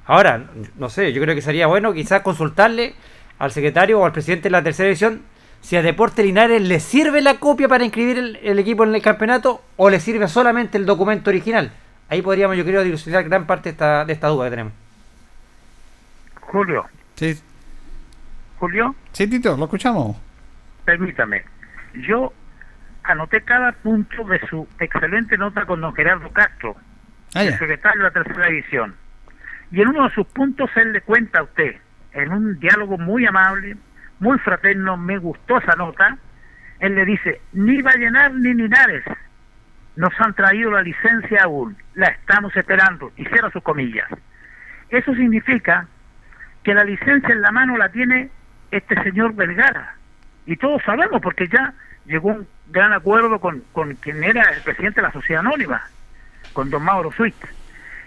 Ahora, 0.06 0.46
no 0.78 0.90
sé, 0.90 1.14
yo 1.14 1.22
creo 1.22 1.34
que 1.36 1.42
sería 1.42 1.68
bueno 1.68 1.94
quizás 1.94 2.22
consultarle 2.22 2.94
al 3.40 3.52
secretario 3.52 4.00
o 4.00 4.06
al 4.06 4.12
presidente 4.12 4.44
de 4.44 4.52
la 4.52 4.64
tercera 4.64 4.88
edición 4.90 5.22
si 5.66 5.76
a 5.76 5.82
Deporte 5.82 6.22
Linares 6.24 6.62
le 6.62 6.80
sirve 6.80 7.22
la 7.22 7.40
copia 7.40 7.68
para 7.68 7.84
inscribir 7.84 8.18
el, 8.20 8.36
el 8.44 8.60
equipo 8.60 8.84
en 8.84 8.94
el 8.94 9.02
campeonato 9.02 9.64
o 9.78 9.90
le 9.90 10.00
sirve 10.00 10.28
solamente 10.28 10.78
el 10.78 10.86
documento 10.86 11.32
original. 11.32 11.72
Ahí 12.08 12.22
podríamos, 12.22 12.56
yo 12.56 12.64
creo, 12.64 12.84
dilucidar 12.84 13.24
gran 13.24 13.48
parte 13.48 13.70
de 13.70 13.72
esta, 13.72 14.06
de 14.06 14.14
esta 14.14 14.28
duda 14.28 14.46
que 14.46 14.50
tenemos. 14.52 14.74
Julio, 16.42 16.86
Sí, 17.16 17.40
Julio, 18.60 18.96
sí, 19.12 19.28
Tito, 19.28 19.58
lo 19.58 19.64
escuchamos. 19.66 20.18
permítame. 20.86 21.44
Yo 22.08 22.32
anoté 23.04 23.42
cada 23.42 23.72
punto 23.72 24.24
de 24.26 24.40
su 24.48 24.68
excelente 24.80 25.38
nota 25.38 25.66
con 25.66 25.82
don 25.82 25.94
Gerardo 25.96 26.30
Castro, 26.32 26.76
Ah, 27.34 27.44
el 27.44 27.58
secretario 27.58 28.02
de 28.04 28.08
la 28.10 28.12
tercera 28.14 28.48
edición. 28.50 28.96
Y 29.72 29.82
en 29.82 29.88
uno 29.90 30.08
de 30.08 30.14
sus 30.14 30.28
puntos 30.28 30.70
él 30.76 30.94
le 30.94 31.02
cuenta 31.02 31.40
a 31.40 31.44
usted, 31.44 31.76
en 32.14 32.32
un 32.32 32.60
diálogo 32.60 32.98
muy 32.98 33.26
amable, 33.26 33.76
muy 34.20 34.38
fraterno, 34.40 34.98
me 34.98 35.18
gustó 35.18 35.58
esa 35.58 35.76
nota, 35.76 36.18
él 36.80 36.96
le 36.96 37.06
dice, 37.06 37.42
ni 37.54 37.82
Vallenar 37.82 38.34
ni 38.34 38.54
Linares 38.54 39.04
nos 39.96 40.14
han 40.20 40.34
traído 40.34 40.72
la 40.72 40.82
licencia 40.82 41.44
aún, 41.44 41.78
la 41.94 42.08
estamos 42.08 42.56
esperando, 42.56 43.12
y 43.16 43.26
sus 43.52 43.64
comillas. 43.64 44.10
Eso 44.90 45.14
significa 45.16 45.88
que 46.64 46.74
la 46.74 46.84
licencia 46.84 47.34
en 47.34 47.42
la 47.42 47.52
mano 47.52 47.78
la 47.78 47.90
tiene 47.90 48.30
este 48.72 49.02
señor 49.04 49.36
Vergara. 49.36 49.96
Y 50.46 50.58
todos 50.58 50.82
sabemos, 50.84 51.22
porque 51.22 51.48
ya 51.48 51.74
llegó 52.06 52.30
un 52.30 52.48
gran 52.68 52.94
acuerdo 52.94 53.40
con, 53.40 53.64
con 53.72 53.96
quien 53.96 54.24
era 54.24 54.44
el 54.52 54.62
presidente 54.62 55.02
de 55.02 55.08
la 55.08 55.14
sociedad 55.14 55.46
anónima, 55.46 55.82
con 56.54 56.70
don 56.70 56.84
Mauro 56.84 57.12
Suiz. 57.12 57.36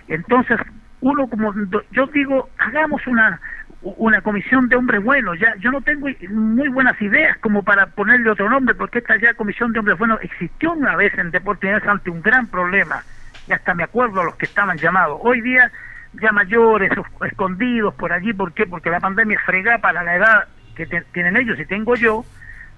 Entonces, 0.09 0.59
uno 1.01 1.29
como 1.29 1.55
yo 1.93 2.07
digo, 2.09 2.51
hagamos 2.59 3.07
una 3.07 3.41
una 3.83 4.21
comisión 4.23 4.69
de 4.69 4.77
hombres 4.77 5.03
buenos. 5.03 5.39
Ya 5.39 5.55
yo 5.59 5.71
no 5.71 5.81
tengo 5.81 6.09
muy 6.31 6.69
buenas 6.69 7.01
ideas 7.01 7.39
como 7.39 7.63
para 7.63 7.87
ponerle 7.87 8.31
otro 8.31 8.49
nombre, 8.51 8.75
porque 8.75 8.99
esta 8.99 9.17
ya 9.17 9.35
comisión 9.35 9.73
de 9.73 9.79
hombres 9.79 9.99
buenos 9.99 10.21
existió 10.23 10.73
una 10.73 10.97
vez 10.97 11.17
en 11.19 11.31
Deportes 11.31 11.87
ante 11.87 12.11
un 12.11 12.23
gran 12.23 12.47
problema. 12.49 13.03
Y 13.47 13.53
hasta 13.53 13.75
me 13.75 13.85
acuerdo 13.85 14.21
a 14.21 14.25
los 14.25 14.37
que 14.37 14.47
estaban 14.47 14.77
llamados. 14.77 15.19
Hoy 15.23 15.41
día 15.41 15.71
ya 16.15 16.33
mayores, 16.33 16.91
escondidos 17.25 17.95
por 17.95 18.13
allí, 18.13 18.33
¿por 18.33 18.53
qué? 18.53 18.67
Porque 18.67 18.91
la 18.91 19.01
pandemia 19.01 19.39
frega 19.45 19.79
para 19.79 20.03
la 20.03 20.17
edad 20.17 20.49
que 20.75 20.87
tienen 21.13 21.37
ellos 21.37 21.59
y 21.59 21.67
tengo 21.67 21.95
yo. 21.95 22.25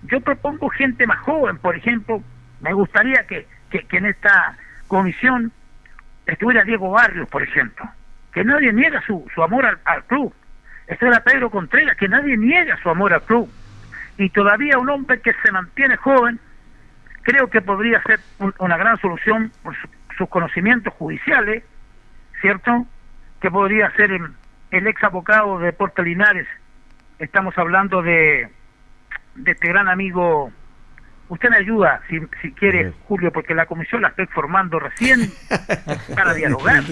Yo 0.02 0.20
propongo 0.20 0.68
gente 0.70 1.06
más 1.06 1.18
joven, 1.20 1.58
por 1.58 1.76
ejemplo, 1.76 2.22
me 2.60 2.72
gustaría 2.72 3.26
que, 3.26 3.46
que, 3.70 3.80
que 3.80 3.98
en 3.98 4.06
esta 4.06 4.56
comisión 4.88 5.52
estuviera 6.26 6.64
Diego 6.64 6.90
Barrios, 6.90 7.28
por 7.28 7.42
ejemplo, 7.42 7.86
que 8.32 8.44
nadie 8.44 8.72
niega 8.72 9.02
su, 9.06 9.26
su 9.34 9.42
amor 9.42 9.78
al 9.84 10.04
club. 10.04 10.32
Estuviera 10.90 11.20
Pedro 11.22 11.50
Contreras, 11.50 11.96
que 11.96 12.08
nadie 12.08 12.36
niega 12.36 12.76
su 12.82 12.90
amor 12.90 13.12
al 13.12 13.22
club. 13.22 13.48
Y 14.18 14.28
todavía 14.30 14.76
un 14.78 14.90
hombre 14.90 15.20
que 15.20 15.32
se 15.42 15.52
mantiene 15.52 15.96
joven, 15.96 16.38
creo 17.22 17.48
que 17.48 17.62
podría 17.62 18.02
ser 18.02 18.20
un- 18.38 18.54
una 18.58 18.76
gran 18.76 18.98
solución 18.98 19.52
por 19.62 19.74
su- 19.80 19.88
sus 20.18 20.28
conocimientos 20.28 20.92
judiciales, 20.94 21.62
¿cierto? 22.40 22.86
Que 23.40 23.50
podría 23.50 23.90
ser 23.92 24.10
el, 24.10 24.30
el 24.72 24.86
ex 24.88 25.02
abogado 25.04 25.58
de 25.60 25.66
Deportes 25.66 26.04
Linares. 26.04 26.48
Estamos 27.20 27.56
hablando 27.56 28.02
de, 28.02 28.48
de 29.36 29.52
este 29.52 29.68
gran 29.68 29.88
amigo. 29.88 30.50
Usted 31.30 31.48
me 31.48 31.56
ayuda, 31.58 32.00
si, 32.08 32.20
si 32.42 32.52
quiere, 32.52 32.92
Julio, 33.04 33.30
porque 33.32 33.54
la 33.54 33.64
comisión 33.66 34.02
la 34.02 34.08
estoy 34.08 34.26
formando 34.26 34.78
recién 34.80 35.30
para 36.16 36.34
dialogar, 36.34 36.82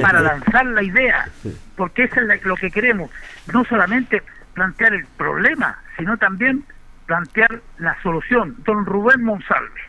para 0.00 0.20
lanzar 0.20 0.64
la 0.66 0.82
idea, 0.82 1.28
porque 1.76 2.04
eso 2.04 2.20
es 2.20 2.44
lo 2.44 2.54
que 2.56 2.70
queremos, 2.70 3.10
no 3.52 3.64
solamente 3.64 4.22
plantear 4.54 4.94
el 4.94 5.04
problema, 5.16 5.76
sino 5.96 6.16
también 6.16 6.64
plantear 7.06 7.60
la 7.78 8.00
solución. 8.02 8.54
Don 8.58 8.86
Rubén 8.86 9.24
Monsalve, 9.24 9.80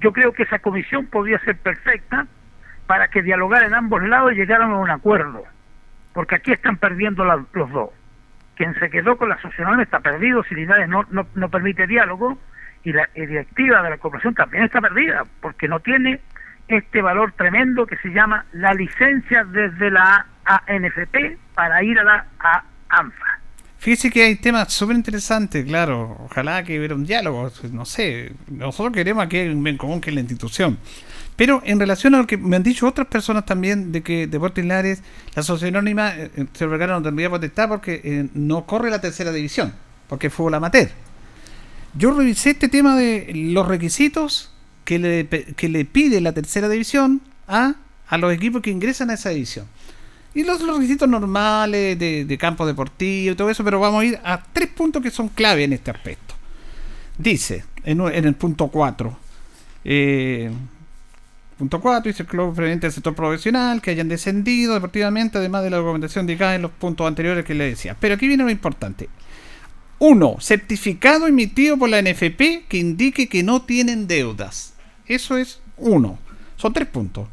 yo 0.00 0.12
creo 0.12 0.32
que 0.32 0.44
esa 0.44 0.58
comisión 0.58 1.06
podría 1.06 1.38
ser 1.40 1.56
perfecta 1.58 2.26
para 2.86 3.08
que 3.08 3.20
dialogaran 3.22 3.68
en 3.68 3.74
ambos 3.74 4.02
lados 4.02 4.32
y 4.32 4.36
llegaran 4.36 4.70
a 4.70 4.76
un 4.78 4.90
acuerdo. 4.90 5.44
Porque 6.14 6.34
aquí 6.36 6.50
están 6.52 6.76
perdiendo 6.78 7.24
la- 7.24 7.44
los 7.52 7.70
dos. 7.70 7.90
Quien 8.56 8.74
se 8.80 8.90
quedó 8.90 9.16
con 9.16 9.28
la 9.28 9.40
sociedad 9.42 9.78
está 9.80 10.00
perdido 10.00 10.42
si 10.44 10.54
Linares 10.54 10.88
no, 10.88 11.04
no, 11.10 11.26
no 11.34 11.48
permite 11.50 11.86
diálogo 11.86 12.38
y 12.84 12.92
la 12.92 13.08
directiva 13.14 13.82
de 13.82 13.90
la 13.90 13.98
corporación 13.98 14.34
también 14.34 14.64
está 14.64 14.80
perdida 14.80 15.24
porque 15.40 15.68
no 15.68 15.80
tiene 15.80 16.20
este 16.68 17.02
valor 17.02 17.32
tremendo 17.32 17.86
que 17.86 17.96
se 17.98 18.10
llama 18.10 18.44
la 18.52 18.72
licencia 18.72 19.44
desde 19.44 19.90
la 19.90 20.26
ANFP 20.44 21.38
para 21.54 21.82
ir 21.82 21.98
a 21.98 22.04
la 22.04 22.26
a 22.38 22.64
ANFA. 22.88 23.40
Fíjese 23.78 24.10
que 24.10 24.24
hay 24.24 24.36
temas 24.36 24.72
súper 24.72 24.94
interesantes, 24.94 25.64
claro. 25.64 26.18
Ojalá 26.26 26.62
que 26.62 26.78
hubiera 26.78 26.94
un 26.94 27.06
diálogo. 27.06 27.50
No 27.72 27.86
sé, 27.86 28.32
nosotros 28.48 28.92
queremos 28.92 29.24
aquí 29.24 29.40
un 29.40 29.64
bien 29.64 29.78
común 29.78 30.02
que 30.02 30.10
es 30.10 30.14
la 30.14 30.20
institución. 30.20 30.78
Pero 31.34 31.62
en 31.64 31.80
relación 31.80 32.14
a 32.14 32.18
lo 32.18 32.26
que 32.26 32.36
me 32.36 32.56
han 32.56 32.62
dicho 32.62 32.86
otras 32.86 33.06
personas 33.06 33.46
también 33.46 33.90
de 33.90 34.02
que 34.02 34.26
Deportes 34.26 34.62
Linares, 34.62 35.02
la 35.34 35.42
sociedad 35.42 35.78
anónima, 35.78 36.14
eh, 36.14 36.30
eh, 36.36 36.66
Vergara 36.66 36.92
no 36.92 37.02
tendría 37.02 37.30
potestad 37.30 37.70
porque 37.70 38.02
eh, 38.04 38.28
no 38.34 38.66
corre 38.66 38.90
la 38.90 39.00
tercera 39.00 39.32
división, 39.32 39.72
porque 40.06 40.26
es 40.26 40.34
fútbol 40.34 40.52
amateur. 40.52 40.90
Yo 41.94 42.12
revisé 42.12 42.50
este 42.50 42.68
tema 42.68 42.96
de 42.96 43.30
los 43.34 43.66
requisitos 43.66 44.50
que 44.84 44.98
le, 44.98 45.26
que 45.28 45.68
le 45.68 45.84
pide 45.84 46.20
la 46.20 46.32
tercera 46.32 46.68
división 46.68 47.20
a, 47.48 47.74
a 48.08 48.18
los 48.18 48.32
equipos 48.32 48.62
que 48.62 48.70
ingresan 48.70 49.10
a 49.10 49.14
esa 49.14 49.30
división. 49.30 49.66
Y 50.34 50.44
los, 50.44 50.64
requisitos 50.64 51.08
normales 51.08 51.98
de, 51.98 52.24
de 52.24 52.38
campo 52.38 52.64
deportivo 52.64 53.32
y 53.32 53.36
todo 53.36 53.50
eso, 53.50 53.64
pero 53.64 53.80
vamos 53.80 54.02
a 54.02 54.04
ir 54.04 54.18
a 54.22 54.42
tres 54.52 54.68
puntos 54.68 55.02
que 55.02 55.10
son 55.10 55.28
clave 55.28 55.64
en 55.64 55.72
este 55.72 55.90
aspecto. 55.90 56.34
Dice, 57.18 57.64
en, 57.84 58.00
el 58.00 58.34
punto 58.34 58.68
4, 58.68 59.18
eh, 59.84 60.50
punto 61.58 61.80
4, 61.80 62.10
dice 62.10 62.22
el 62.22 62.28
club 62.28 62.54
previamente 62.54 62.86
del 62.86 62.94
sector 62.94 63.14
profesional 63.14 63.82
que 63.82 63.90
hayan 63.90 64.08
descendido 64.08 64.72
deportivamente, 64.72 65.36
además 65.36 65.62
de 65.64 65.70
la 65.70 65.76
documentación 65.78 66.22
indicada 66.22 66.54
en 66.54 66.62
los 66.62 66.70
puntos 66.70 67.06
anteriores 67.06 67.44
que 67.44 67.54
le 67.54 67.64
decía. 67.64 67.96
Pero 67.98 68.14
aquí 68.14 68.26
viene 68.26 68.44
lo 68.44 68.50
importante. 68.50 69.10
Uno, 70.00 70.38
certificado 70.40 71.26
emitido 71.26 71.76
por 71.76 71.90
la 71.90 72.00
NFP 72.00 72.66
que 72.68 72.78
indique 72.78 73.28
que 73.28 73.42
no 73.42 73.62
tienen 73.62 74.08
deudas. 74.08 74.72
Eso 75.06 75.36
es 75.36 75.60
uno. 75.76 76.18
Son 76.56 76.72
tres 76.72 76.88
puntos. 76.88 77.28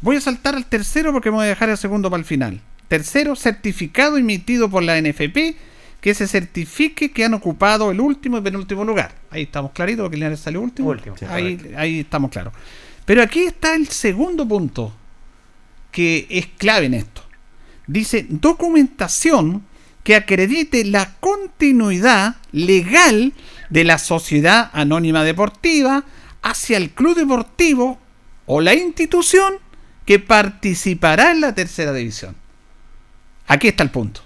Voy 0.00 0.16
a 0.16 0.20
saltar 0.20 0.54
al 0.54 0.66
tercero 0.66 1.12
porque 1.12 1.30
me 1.32 1.38
voy 1.38 1.46
a 1.46 1.48
dejar 1.48 1.68
el 1.68 1.76
segundo 1.76 2.08
para 2.08 2.20
el 2.20 2.24
final. 2.24 2.60
Tercero, 2.86 3.34
certificado 3.34 4.18
emitido 4.18 4.70
por 4.70 4.84
la 4.84 5.00
NFP 5.00 5.56
que 6.00 6.14
se 6.14 6.28
certifique 6.28 7.10
que 7.10 7.24
han 7.24 7.34
ocupado 7.34 7.90
el 7.90 8.00
último 8.00 8.38
y 8.38 8.40
penúltimo 8.40 8.84
lugar. 8.84 9.16
Ahí 9.30 9.42
estamos 9.42 9.72
claritos 9.72 10.04
porque 10.04 10.16
Linares 10.16 10.38
salió 10.38 10.60
último. 10.60 10.90
Último, 10.90 11.16
ahí, 11.28 11.74
ahí 11.76 12.00
estamos 12.00 12.30
claros. 12.30 12.52
Pero 13.04 13.20
aquí 13.20 13.40
está 13.40 13.74
el 13.74 13.88
segundo 13.88 14.46
punto 14.46 14.94
que 15.90 16.28
es 16.30 16.46
clave 16.56 16.86
en 16.86 16.94
esto. 16.94 17.22
Dice 17.88 18.26
documentación 18.28 19.64
que 20.02 20.16
acredite 20.16 20.84
la 20.84 21.14
continuidad 21.20 22.36
legal 22.50 23.32
de 23.70 23.84
la 23.84 23.98
sociedad 23.98 24.70
anónima 24.72 25.24
deportiva 25.24 26.04
hacia 26.42 26.76
el 26.76 26.90
club 26.90 27.16
deportivo 27.16 27.98
o 28.46 28.60
la 28.60 28.74
institución 28.74 29.54
que 30.04 30.18
participará 30.18 31.30
en 31.30 31.40
la 31.40 31.54
tercera 31.54 31.92
división. 31.92 32.34
Aquí 33.46 33.68
está 33.68 33.82
el 33.82 33.90
punto. 33.90 34.22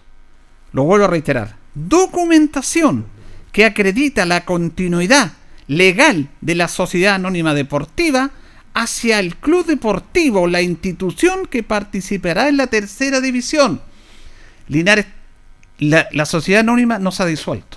Lo 0.72 0.84
vuelvo 0.84 1.04
a 1.04 1.08
reiterar. 1.08 1.56
Documentación 1.74 3.06
que 3.52 3.64
acredita 3.64 4.24
la 4.26 4.44
continuidad 4.44 5.32
legal 5.68 6.28
de 6.40 6.54
la 6.54 6.68
sociedad 6.68 7.14
anónima 7.14 7.54
deportiva 7.54 8.30
hacia 8.74 9.18
el 9.18 9.36
club 9.36 9.66
deportivo 9.66 10.46
la 10.46 10.60
institución 10.60 11.46
que 11.46 11.62
participará 11.62 12.48
en 12.48 12.58
la 12.58 12.66
tercera 12.66 13.20
división. 13.20 13.80
Linares, 14.68 15.06
la, 15.78 16.06
la 16.12 16.26
sociedad 16.26 16.60
anónima 16.60 16.98
no 16.98 17.10
se 17.12 17.22
ha 17.22 17.26
disuelto. 17.26 17.76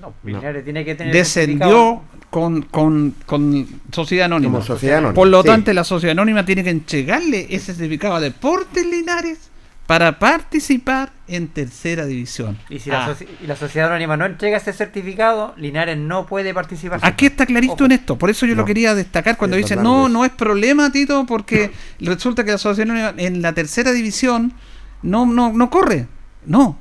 No, 0.00 0.12
Linares 0.24 0.62
tiene 0.64 0.84
que 0.84 0.94
tener 0.94 1.12
Descendió 1.12 2.02
con, 2.30 2.62
con, 2.62 3.14
con 3.24 3.66
sociedad 3.92 4.26
anónima. 4.26 4.52
Como 4.54 4.64
sociedad 4.64 4.98
anónima, 4.98 5.14
Por 5.14 5.28
lo 5.28 5.40
sí. 5.42 5.48
tanto, 5.48 5.72
la 5.72 5.84
sociedad 5.84 6.12
anónima 6.12 6.44
tiene 6.44 6.62
que 6.62 6.70
entregarle 6.70 7.46
ese 7.50 7.72
certificado 7.72 8.14
a 8.16 8.20
Deportes 8.20 8.84
Linares 8.86 9.50
para 9.86 10.18
participar 10.18 11.12
en 11.28 11.46
tercera 11.48 12.04
división. 12.06 12.58
Y 12.68 12.80
si 12.80 12.90
la, 12.90 13.06
Ah. 13.06 13.14
soci- 13.14 13.26
y 13.42 13.46
la 13.46 13.54
sociedad 13.56 13.88
anónima 13.88 14.16
no 14.16 14.26
entrega 14.26 14.58
ese 14.58 14.72
certificado, 14.72 15.54
Linares 15.56 15.96
no 15.96 16.26
puede 16.26 16.52
participar. 16.52 16.98
Aquí 17.02 17.26
está 17.26 17.46
clarito 17.46 17.84
en 17.84 17.92
esto, 17.92 18.16
por 18.18 18.28
eso 18.28 18.44
yo 18.46 18.54
lo 18.56 18.64
quería 18.64 18.94
destacar 18.96 19.36
cuando 19.36 19.56
Sí, 19.56 19.62
dicen, 19.62 19.82
no, 19.82 20.08
no 20.08 20.24
es 20.24 20.32
problema, 20.32 20.90
Tito, 20.90 21.24
porque 21.24 21.70
resulta 22.00 22.42
que 22.44 22.50
la 22.50 22.56
Asociación 22.56 22.90
Anónima 22.96 23.22
en 23.22 23.40
la 23.42 23.52
tercera 23.54 23.92
división 23.92 24.52
no, 25.02 25.24
no, 25.24 25.52
no 25.52 25.70
corre. 25.70 26.06
No, 26.46 26.78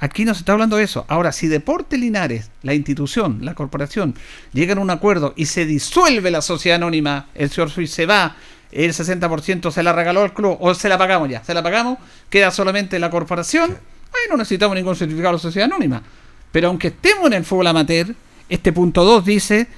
aquí 0.00 0.24
no 0.24 0.34
se 0.34 0.40
está 0.40 0.52
hablando 0.52 0.76
de 0.76 0.84
eso. 0.84 1.04
Ahora, 1.08 1.30
si 1.30 1.46
Deporte 1.46 1.96
Linares, 1.98 2.50
la 2.62 2.74
institución, 2.74 3.38
la 3.42 3.54
corporación, 3.54 4.14
llegan 4.52 4.78
a 4.78 4.80
un 4.80 4.90
acuerdo 4.90 5.34
y 5.36 5.46
se 5.46 5.66
disuelve 5.66 6.30
la 6.30 6.42
sociedad 6.42 6.76
anónima, 6.76 7.28
el 7.34 7.50
señor 7.50 7.70
Suiz 7.70 7.90
se 7.90 8.06
va, 8.06 8.34
el 8.72 8.92
60% 8.92 9.70
se 9.70 9.82
la 9.82 9.92
regaló 9.92 10.22
al 10.22 10.32
club, 10.32 10.56
o 10.58 10.74
se 10.74 10.88
la 10.88 10.96
pagamos 10.98 11.28
ya, 11.28 11.44
se 11.44 11.54
la 11.54 11.62
pagamos, 11.62 11.98
queda 12.28 12.50
solamente 12.50 12.98
la 12.98 13.10
corporación, 13.10 13.70
ahí 13.70 14.30
no 14.30 14.36
necesitamos 14.36 14.74
ningún 14.74 14.96
certificado 14.96 15.28
de 15.28 15.34
la 15.34 15.42
sociedad 15.42 15.66
anónima. 15.66 16.02
Pero 16.50 16.68
aunque 16.68 16.88
estemos 16.88 17.26
en 17.26 17.34
el 17.34 17.44
fútbol 17.44 17.68
amateur, 17.68 18.14
este 18.48 18.72
punto 18.72 19.04
2 19.04 19.24
dice 19.24 19.68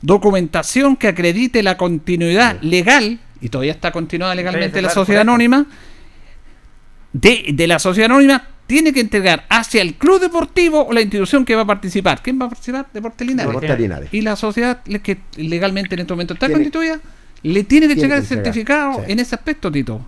documentación 0.00 0.96
que 0.96 1.08
acredite 1.08 1.62
la 1.62 1.76
continuidad 1.76 2.60
legal, 2.62 3.20
y 3.40 3.48
todavía 3.48 3.72
está 3.72 3.90
continuada 3.90 4.34
legalmente 4.34 4.78
Sí, 4.78 4.82
la 4.82 4.90
sociedad 4.90 5.22
anónima, 5.22 5.66
de, 7.12 7.46
de 7.52 7.66
la 7.66 7.78
sociedad 7.78 8.10
anónima 8.10 8.48
tiene 8.66 8.92
que 8.92 9.00
entregar 9.00 9.44
hacia 9.50 9.82
el 9.82 9.94
club 9.94 10.20
deportivo 10.20 10.86
o 10.86 10.92
la 10.92 11.00
institución 11.00 11.44
que 11.44 11.54
va 11.54 11.62
a 11.62 11.66
participar. 11.66 12.22
¿Quién 12.22 12.40
va 12.40 12.46
a 12.46 12.48
participar? 12.50 12.86
Deportes 12.92 13.26
Linares. 13.26 14.08
Y 14.12 14.22
la 14.22 14.36
sociedad 14.36 14.82
que 14.82 15.18
legalmente 15.36 15.94
en 15.94 16.00
este 16.00 16.12
momento 16.12 16.34
está 16.34 16.46
Tiene- 16.46 16.62
constituida, 16.64 17.00
le 17.42 17.64
tiene 17.64 17.88
que 17.88 17.94
tiene 17.94 18.14
entregar 18.14 18.18
que 18.18 18.22
el 18.22 18.26
certificado 18.26 19.04
sí. 19.04 19.12
en 19.12 19.18
ese 19.18 19.34
aspecto, 19.34 19.70
Tito. 19.70 20.06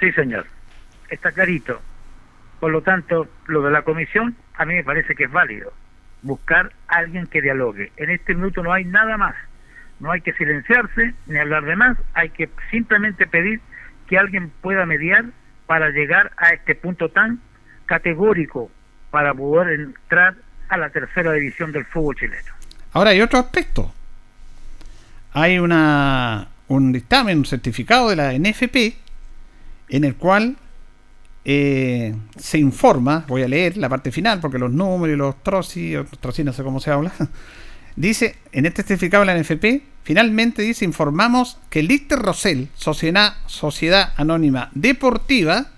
Sí, 0.00 0.12
señor. 0.12 0.46
Está 1.08 1.32
clarito. 1.32 1.80
Por 2.60 2.72
lo 2.72 2.82
tanto, 2.82 3.28
lo 3.46 3.62
de 3.62 3.70
la 3.70 3.82
comisión 3.82 4.36
a 4.56 4.64
mí 4.64 4.74
me 4.74 4.84
parece 4.84 5.14
que 5.14 5.24
es 5.24 5.30
válido. 5.30 5.72
Buscar 6.22 6.72
a 6.88 6.96
alguien 6.96 7.26
que 7.26 7.40
dialogue. 7.40 7.92
En 7.96 8.10
este 8.10 8.34
minuto 8.34 8.62
no 8.62 8.72
hay 8.72 8.84
nada 8.84 9.16
más. 9.16 9.34
No 10.00 10.10
hay 10.12 10.20
que 10.20 10.32
silenciarse 10.34 11.14
ni 11.26 11.38
hablar 11.38 11.64
de 11.64 11.76
más. 11.76 11.96
Hay 12.14 12.30
que 12.30 12.48
simplemente 12.70 13.26
pedir 13.26 13.60
que 14.08 14.18
alguien 14.18 14.50
pueda 14.60 14.84
mediar 14.86 15.26
para 15.68 15.90
llegar 15.90 16.32
a 16.38 16.48
este 16.54 16.74
punto 16.74 17.10
tan 17.10 17.40
categórico 17.84 18.70
para 19.10 19.34
poder 19.34 19.78
entrar 19.78 20.34
a 20.70 20.78
la 20.78 20.88
tercera 20.88 21.32
división 21.32 21.72
del 21.72 21.84
fútbol 21.84 22.16
chileno. 22.16 22.52
Ahora 22.94 23.10
hay 23.10 23.20
otro 23.20 23.38
aspecto. 23.38 23.92
Hay 25.34 25.58
una 25.58 26.48
un 26.68 26.92
dictamen, 26.92 27.38
un 27.38 27.44
certificado 27.44 28.08
de 28.08 28.16
la 28.16 28.32
NFP 28.32 28.96
en 29.90 30.04
el 30.04 30.16
cual 30.16 30.56
eh, 31.44 32.14
se 32.36 32.58
informa, 32.58 33.24
voy 33.28 33.42
a 33.42 33.48
leer 33.48 33.76
la 33.76 33.90
parte 33.90 34.10
final 34.10 34.40
porque 34.40 34.58
los 34.58 34.72
números 34.72 35.14
y 35.14 35.18
los 35.18 35.42
troci, 35.42 35.94
troci 36.20 36.44
no 36.44 36.52
sé 36.54 36.62
cómo 36.62 36.80
se 36.80 36.90
habla, 36.90 37.12
dice, 37.98 38.36
en 38.52 38.66
este 38.66 38.82
certificado 38.82 39.24
de 39.24 39.34
la 39.34 39.40
NFP, 39.40 39.82
finalmente 40.04 40.62
dice, 40.62 40.84
informamos 40.84 41.58
que 41.70 41.82
Lister 41.82 42.18
Rosell, 42.18 42.68
Sociedad, 42.74 43.34
Sociedad 43.46 44.12
Anónima 44.16 44.70
Deportiva, 44.74 45.68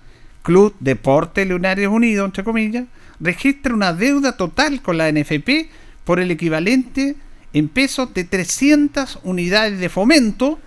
Club 0.43 0.75
Deporte 0.79 1.45
Lunares 1.45 1.87
Unidos, 1.87 2.25
entre 2.25 2.43
comillas, 2.43 2.85
registra 3.19 3.73
una 3.73 3.93
deuda 3.93 4.37
total 4.37 4.81
con 4.81 4.97
la 4.97 5.11
NFP 5.11 5.69
por 6.03 6.19
el 6.19 6.31
equivalente 6.31 7.15
en 7.53 7.67
pesos 7.67 8.13
de 8.13 8.23
300 8.23 9.19
unidades 9.23 9.79
de 9.79 9.89
fomento 9.89 10.59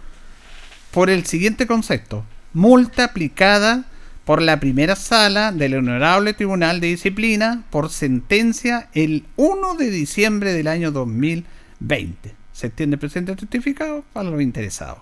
por 0.90 1.10
el 1.10 1.24
siguiente 1.26 1.66
concepto. 1.66 2.24
Multa 2.52 3.04
aplicada 3.04 3.84
por 4.24 4.40
la 4.40 4.58
primera 4.58 4.96
sala 4.96 5.52
del 5.52 5.74
Honorable 5.74 6.32
Tribunal 6.32 6.80
de 6.80 6.88
Disciplina 6.88 7.62
por 7.70 7.90
sentencia 7.90 8.88
el 8.94 9.24
1 9.36 9.74
de 9.74 9.90
diciembre 9.90 10.52
del 10.52 10.66
año 10.66 10.90
2020. 10.92 12.34
Se 12.52 12.68
extiende 12.68 12.94
el 12.94 13.00
presente 13.00 13.34
certificado 13.36 14.04
para 14.12 14.30
los 14.30 14.40
interesados. 14.40 14.98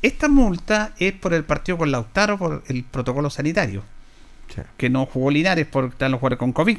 Esta 0.00 0.28
multa 0.28 0.92
es 0.98 1.12
por 1.12 1.34
el 1.34 1.44
partido 1.44 1.78
con 1.78 1.90
Lautaro 1.90 2.38
por 2.38 2.62
el 2.68 2.84
protocolo 2.84 3.28
sanitario, 3.28 3.82
que 4.76 4.88
no 4.88 5.04
jugó 5.06 5.30
Linares 5.30 5.66
por 5.66 5.86
están 5.86 6.12
los 6.12 6.20
jugadores 6.20 6.38
con 6.38 6.52
COVID. 6.52 6.78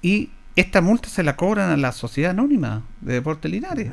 Y 0.00 0.30
esta 0.56 0.80
multa 0.80 1.08
se 1.08 1.22
la 1.22 1.36
cobran 1.36 1.70
a 1.70 1.76
la 1.76 1.92
Sociedad 1.92 2.30
Anónima 2.30 2.82
de 3.00 3.14
Deportes 3.14 3.50
Linares, 3.50 3.90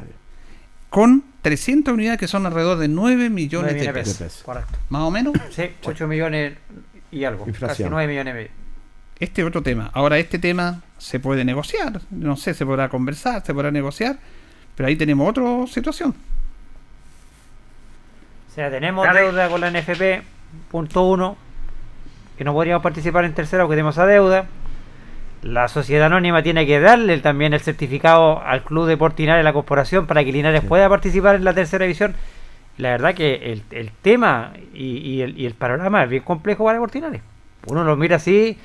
con 0.90 1.24
300 1.42 1.94
unidades 1.94 2.20
que 2.20 2.28
son 2.28 2.46
alrededor 2.46 2.78
de 2.78 2.88
9 2.88 3.30
millones 3.30 3.74
9 3.74 3.88
de 3.88 3.94
pesos. 3.94 4.44
Correcto. 4.46 4.78
Más 4.90 5.02
o 5.02 5.12
menos. 5.12 5.34
Sí, 5.50 5.64
8 5.84 6.08
millones 6.08 6.54
y 7.12 7.24
algo. 7.26 7.46
Casi 7.46 7.50
Inflación. 7.52 7.90
9 7.92 8.08
millones. 8.08 8.32
y 8.34 8.36
medio. 8.36 8.50
Este 9.20 9.42
es 9.42 9.48
otro 9.48 9.62
tema. 9.62 9.92
Ahora, 9.94 10.18
este 10.18 10.40
tema 10.40 10.82
se 10.98 11.20
puede 11.20 11.46
negociar. 11.46 12.02
No 12.10 12.36
sé, 12.36 12.54
se 12.54 12.66
podrá 12.66 12.90
conversar, 12.90 13.46
se 13.46 13.54
podrá 13.54 13.70
negociar. 13.72 14.18
Pero 14.76 14.88
ahí 14.88 14.96
tenemos 14.96 15.30
otra 15.30 15.44
situación. 15.72 16.16
O 18.50 18.54
sea, 18.54 18.70
tenemos 18.70 19.06
Dale. 19.06 19.22
deuda 19.22 19.48
con 19.50 19.62
la 19.62 19.70
NFP, 19.72 20.24
punto 20.70 21.04
uno, 21.04 21.38
que 22.38 22.44
no 22.44 22.54
podríamos 22.54 22.84
participar 22.84 23.24
en 23.26 23.34
tercera 23.34 23.64
porque 23.64 23.76
tenemos 23.76 23.96
esa 23.96 24.06
deuda. 24.06 24.46
La 25.42 25.68
sociedad 25.68 26.08
anónima 26.08 26.44
tiene 26.44 26.66
que 26.66 26.80
darle 26.80 27.18
también 27.20 27.54
el 27.54 27.62
certificado 27.62 28.42
al 28.44 28.64
Club 28.64 28.88
Deportivo 28.88 29.26
Linares, 29.28 29.44
la 29.46 29.54
corporación, 29.54 30.06
para 30.06 30.24
que 30.24 30.32
Linares 30.32 30.64
pueda 30.64 30.90
participar 30.90 31.36
en 31.36 31.46
la 31.46 31.54
tercera 31.54 31.86
división. 31.86 32.16
La 32.82 32.90
verdad 32.90 33.14
que 33.14 33.36
el, 33.54 33.64
el 33.70 33.92
tema 34.02 34.54
y, 34.74 34.98
y 34.98 35.22
el, 35.22 35.38
y 35.38 35.46
el 35.46 35.54
panorama 35.54 36.04
es 36.04 36.10
bien 36.10 36.24
complejo 36.24 36.64
para 36.64 36.80
Deportivo 36.80 37.06
Linares. 37.06 37.22
Uno 37.68 37.84
lo 37.84 37.96
mira 37.96 38.16
así, 38.16 38.58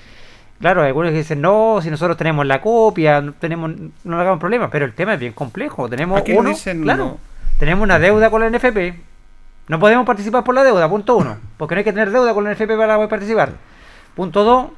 claro, 0.59 0.81
hay 0.81 0.89
algunos 0.89 1.11
que 1.11 1.19
dicen, 1.19 1.43
no, 1.43 1.81
si 1.83 1.91
nosotros 1.91 2.17
tenemos 2.17 2.47
la 2.47 2.63
copia, 2.63 3.21
no, 3.21 3.35
tenemos, 3.35 3.73
no 4.05 4.17
le 4.17 4.23
hagamos 4.23 4.41
problemas, 4.41 4.71
pero 4.73 4.87
el 4.87 4.95
tema 4.95 5.13
es 5.13 5.21
bien 5.21 5.35
complejo. 5.35 5.87
Tenemos 5.91 6.23
uno, 6.35 6.49
dicen, 6.49 6.81
claro, 6.81 7.05
no. 7.05 7.19
tenemos 7.59 7.83
una 7.83 7.99
deuda 7.99 8.31
con 8.31 8.41
la 8.41 8.49
NFP, 8.49 8.95
no 9.69 9.79
podemos 9.79 10.07
participar 10.07 10.43
por 10.45 10.55
la 10.55 10.65
deuda, 10.65 10.89
punto 10.89 11.15
uno. 11.19 11.37
Porque 11.59 11.75
no 11.75 11.81
hay 11.81 11.85
que 11.85 11.93
tener 11.93 12.11
deuda 12.11 12.33
con 12.33 12.45
la 12.45 12.55
NFP 12.55 12.75
para 12.75 12.95
poder 12.95 13.11
participar. 13.11 13.51
Punto 14.15 14.45
dos, 14.45 14.71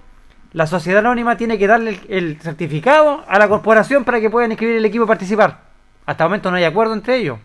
la 0.53 0.67
sociedad 0.67 0.99
anónima 0.99 1.37
tiene 1.37 1.59
que 1.59 1.69
darle 1.69 1.91
el, 1.91 2.01
el 2.09 2.41
certificado 2.41 3.23
a 3.29 3.39
la 3.39 3.49
corporación 3.49 4.03
para 4.03 4.21
que 4.21 4.31
puedan 4.31 4.51
inscribir 4.51 4.79
el 4.79 4.85
equipo 4.85 5.05
y 5.05 5.07
participar. 5.07 5.61
Hasta 6.07 6.25
el 6.25 6.29
momento 6.29 6.51
no 6.51 6.57
hay 6.57 6.65
acuerdo 6.65 6.95
entre 6.95 7.19
ellos. 7.19 7.39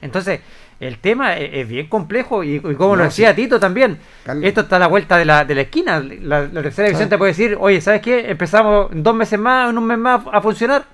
Entonces, 0.00 0.40
el 0.78 0.98
tema 0.98 1.36
es, 1.38 1.50
es 1.54 1.68
bien 1.68 1.86
complejo 1.88 2.44
y, 2.44 2.56
y 2.56 2.60
como 2.74 2.96
lo 2.96 3.04
decía 3.04 3.30
sí. 3.30 3.36
Tito 3.42 3.58
también, 3.58 3.98
esto 4.42 4.60
está 4.62 4.76
a 4.76 4.78
la 4.78 4.86
vuelta 4.88 5.16
de 5.16 5.24
la, 5.24 5.44
de 5.44 5.54
la 5.54 5.60
esquina. 5.62 6.00
La, 6.00 6.42
la 6.42 6.62
tercera 6.62 6.88
división 6.88 7.08
te 7.08 7.16
puede 7.18 7.30
decir, 7.32 7.56
oye, 7.58 7.80
¿sabes 7.80 8.02
qué? 8.02 8.30
Empezamos 8.30 8.92
en 8.92 9.02
dos 9.02 9.14
meses 9.14 9.38
más, 9.38 9.70
en 9.70 9.78
un 9.78 9.86
mes 9.86 9.98
más 9.98 10.22
a 10.30 10.40
funcionar 10.40 10.84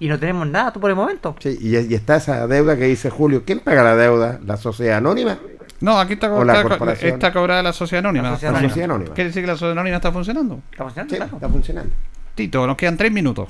y 0.00 0.08
no 0.08 0.18
tenemos 0.18 0.46
nada 0.46 0.72
por 0.72 0.90
el 0.90 0.96
momento. 0.96 1.36
Sí, 1.40 1.56
y, 1.60 1.76
y 1.76 1.94
está 1.94 2.16
esa 2.16 2.46
deuda 2.46 2.76
que 2.76 2.84
dice 2.84 3.10
Julio. 3.10 3.42
¿Quién 3.46 3.60
paga 3.60 3.82
la 3.82 3.96
deuda? 3.96 4.40
¿La 4.44 4.56
sociedad 4.56 4.98
anónima? 4.98 5.38
No, 5.80 6.00
aquí 6.00 6.14
está, 6.14 6.32
O 6.32 6.44
la 6.44 6.54
está- 6.54 6.68
corporación. 6.68 7.12
está 7.14 7.32
cobrada 7.32 7.62
la 7.62 7.72
sociedad 7.72 8.00
anónima. 8.04 8.30
La 8.30 8.34
sociedad 8.34 8.50
anónima. 8.54 8.62
La 8.66 8.68
sociedad 8.70 8.90
anónima. 8.90 9.14
Quiere 9.14 9.28
decir 9.28 9.42
que 9.42 9.46
la 9.46 9.52
sociedad 9.54 9.72
anónima 9.72 9.96
está 9.96 10.10
funcionando. 10.10 10.60
Está 10.72 10.82
funcionando, 10.84 11.14
Sí, 11.14 11.16
claro. 11.20 11.36
está 11.36 11.48
funcionando. 11.48 11.94
Tito, 12.34 12.66
nos 12.66 12.76
quedan 12.76 12.96
tres 12.96 13.12
minutos. 13.12 13.48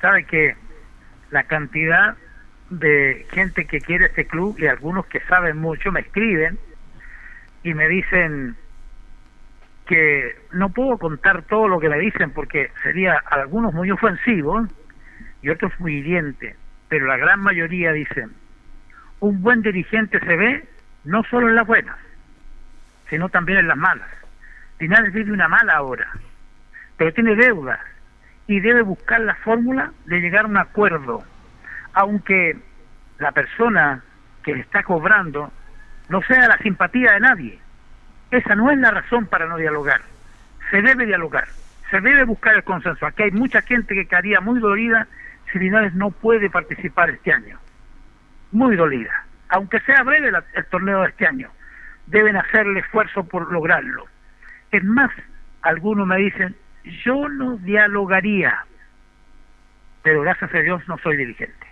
sabe 0.00 0.24
que 0.26 0.54
la 1.30 1.44
cantidad 1.44 2.14
de 2.72 3.26
gente 3.30 3.66
que 3.66 3.80
quiere 3.80 4.06
este 4.06 4.26
club 4.26 4.56
y 4.58 4.66
algunos 4.66 5.04
que 5.06 5.20
saben 5.20 5.58
mucho 5.58 5.92
me 5.92 6.00
escriben 6.00 6.58
y 7.62 7.74
me 7.74 7.86
dicen 7.86 8.56
que 9.86 10.36
no 10.52 10.70
puedo 10.70 10.96
contar 10.96 11.42
todo 11.42 11.68
lo 11.68 11.80
que 11.80 11.90
me 11.90 11.98
dicen 11.98 12.30
porque 12.30 12.70
sería 12.82 13.22
algunos 13.26 13.74
muy 13.74 13.90
ofensivos 13.90 14.68
y 15.42 15.50
otros 15.50 15.72
muy 15.80 15.96
hirientes, 15.96 16.56
pero 16.88 17.06
la 17.06 17.18
gran 17.18 17.40
mayoría 17.40 17.92
dicen, 17.92 18.30
un 19.20 19.42
buen 19.42 19.60
dirigente 19.60 20.18
se 20.20 20.36
ve 20.36 20.64
no 21.04 21.22
solo 21.24 21.48
en 21.48 21.56
las 21.56 21.66
buenas, 21.66 21.98
sino 23.10 23.28
también 23.28 23.58
en 23.58 23.68
las 23.68 23.76
malas. 23.76 24.08
Linares 24.78 25.12
vive 25.12 25.32
una 25.32 25.48
mala 25.48 25.82
hora, 25.82 26.10
pero 26.96 27.12
tiene 27.12 27.36
deudas 27.36 27.80
y 28.46 28.60
debe 28.60 28.80
buscar 28.82 29.20
la 29.20 29.34
fórmula 29.36 29.92
de 30.06 30.20
llegar 30.20 30.46
a 30.46 30.48
un 30.48 30.56
acuerdo, 30.56 31.22
aunque 31.94 32.56
la 33.18 33.32
persona 33.32 34.02
que 34.42 34.54
le 34.54 34.60
está 34.60 34.82
cobrando 34.82 35.52
no 36.08 36.22
sea 36.22 36.48
la 36.48 36.58
simpatía 36.58 37.12
de 37.12 37.20
nadie. 37.20 37.58
Esa 38.30 38.54
no 38.54 38.70
es 38.70 38.78
la 38.78 38.90
razón 38.90 39.26
para 39.26 39.46
no 39.46 39.56
dialogar. 39.56 40.00
Se 40.70 40.82
debe 40.82 41.06
dialogar, 41.06 41.46
se 41.90 42.00
debe 42.00 42.24
buscar 42.24 42.54
el 42.54 42.64
consenso. 42.64 43.06
Aquí 43.06 43.24
hay 43.24 43.30
mucha 43.30 43.62
gente 43.62 43.94
que 43.94 44.06
quedaría 44.06 44.40
muy 44.40 44.58
dolida 44.60 45.06
si 45.52 45.58
Linares 45.58 45.94
no 45.94 46.10
puede 46.10 46.48
participar 46.50 47.10
este 47.10 47.32
año. 47.32 47.58
Muy 48.52 48.76
dolida. 48.76 49.24
Aunque 49.48 49.80
sea 49.80 50.02
breve 50.02 50.32
el 50.54 50.64
torneo 50.66 51.02
de 51.02 51.08
este 51.08 51.26
año, 51.26 51.50
deben 52.06 52.36
hacer 52.36 52.66
el 52.66 52.76
esfuerzo 52.78 53.24
por 53.24 53.52
lograrlo. 53.52 54.06
Es 54.70 54.82
más, 54.84 55.10
algunos 55.60 56.06
me 56.06 56.16
dicen, 56.16 56.56
yo 57.04 57.28
no 57.28 57.58
dialogaría, 57.58 58.64
pero 60.02 60.22
gracias 60.22 60.54
a 60.54 60.58
Dios 60.58 60.82
no 60.88 60.98
soy 60.98 61.16
dirigente. 61.16 61.71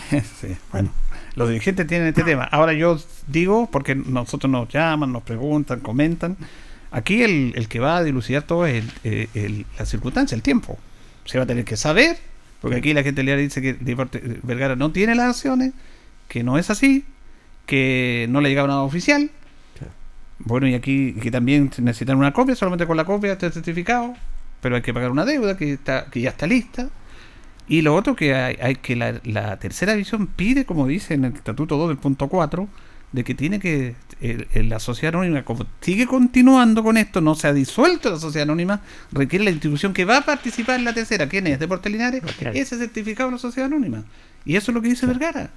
sí, 0.40 0.48
bueno. 0.72 0.90
Los 1.34 1.48
dirigentes 1.48 1.86
tienen 1.86 2.08
este 2.08 2.22
tema. 2.22 2.44
Ahora 2.44 2.72
yo 2.72 2.98
digo, 3.26 3.68
porque 3.70 3.94
nosotros 3.94 4.50
nos 4.50 4.68
llaman, 4.68 5.12
nos 5.12 5.22
preguntan, 5.22 5.80
comentan. 5.80 6.36
Aquí 6.90 7.22
el, 7.22 7.52
el 7.56 7.68
que 7.68 7.78
va 7.78 7.98
a 7.98 8.04
dilucidar 8.04 8.42
todo 8.44 8.64
es 8.66 8.82
el- 8.84 8.92
eh, 9.04 9.28
el- 9.34 9.66
la 9.78 9.84
circunstancia, 9.84 10.34
el 10.34 10.42
tiempo. 10.42 10.78
Se 11.26 11.36
va 11.36 11.44
a 11.44 11.46
tener 11.46 11.64
que 11.64 11.76
saber, 11.76 12.16
porque 12.62 12.76
aquí 12.78 12.94
la 12.94 13.02
gente 13.02 13.22
le 13.22 13.36
dice 13.36 13.60
que 13.60 13.74
Deporte- 13.74 14.22
Vergara 14.44 14.76
no 14.76 14.92
tiene 14.92 15.14
las 15.14 15.28
acciones, 15.30 15.72
que 16.28 16.42
no 16.42 16.56
es 16.56 16.70
así, 16.70 17.04
que 17.66 18.26
no 18.30 18.40
le 18.40 18.48
llegaba 18.48 18.68
nada 18.68 18.80
oficial. 18.80 19.30
Bueno, 20.38 20.68
y 20.68 20.74
aquí 20.74 21.14
que 21.14 21.30
también 21.30 21.70
necesitan 21.78 22.16
una 22.18 22.32
copia, 22.32 22.54
solamente 22.54 22.86
con 22.86 22.96
la 22.96 23.04
copia 23.04 23.32
está 23.32 23.50
certificado, 23.50 24.14
pero 24.60 24.76
hay 24.76 24.82
que 24.82 24.92
pagar 24.94 25.10
una 25.10 25.24
deuda 25.24 25.56
que 25.56 25.72
está 25.72 26.06
que 26.10 26.20
ya 26.20 26.30
está 26.30 26.46
lista. 26.46 26.88
Y 27.68 27.82
lo 27.82 27.94
otro 27.94 28.14
que 28.14 28.34
hay, 28.34 28.56
hay 28.62 28.76
que 28.76 28.94
la, 28.96 29.20
la 29.24 29.58
tercera 29.58 29.92
división 29.92 30.26
pide, 30.28 30.64
como 30.64 30.86
dice 30.86 31.14
en 31.14 31.24
el 31.24 31.32
estatuto 31.34 31.76
2 31.76 31.88
del 31.88 31.98
punto 31.98 32.28
4, 32.28 32.68
de 33.12 33.24
que 33.24 33.34
tiene 33.34 33.58
que 33.60 33.94
el- 34.20 34.46
el- 34.52 34.68
la 34.68 34.78
sociedad 34.78 35.14
anónima, 35.14 35.44
como 35.44 35.66
sigue 35.80 36.06
continuando 36.06 36.82
con 36.82 36.96
esto, 36.96 37.20
no 37.20 37.34
se 37.34 37.48
ha 37.48 37.52
disuelto 37.52 38.10
la 38.10 38.18
sociedad 38.18 38.44
anónima, 38.44 38.82
requiere 39.12 39.44
la 39.44 39.50
institución 39.50 39.92
que 39.92 40.04
va 40.04 40.18
a 40.18 40.20
participar 40.24 40.78
en 40.78 40.84
la 40.84 40.92
tercera, 40.94 41.28
¿quién 41.28 41.46
es? 41.46 41.58
Deportes 41.58 41.90
Linares, 41.90 42.22
ese 42.54 42.78
certificado 42.78 43.30
de 43.30 43.36
la 43.36 43.38
sociedad 43.38 43.66
anónima. 43.66 44.04
Y 44.44 44.54
eso 44.56 44.70
es 44.70 44.74
lo 44.74 44.82
que 44.82 44.88
dice 44.88 45.06
Vergara. 45.06 45.50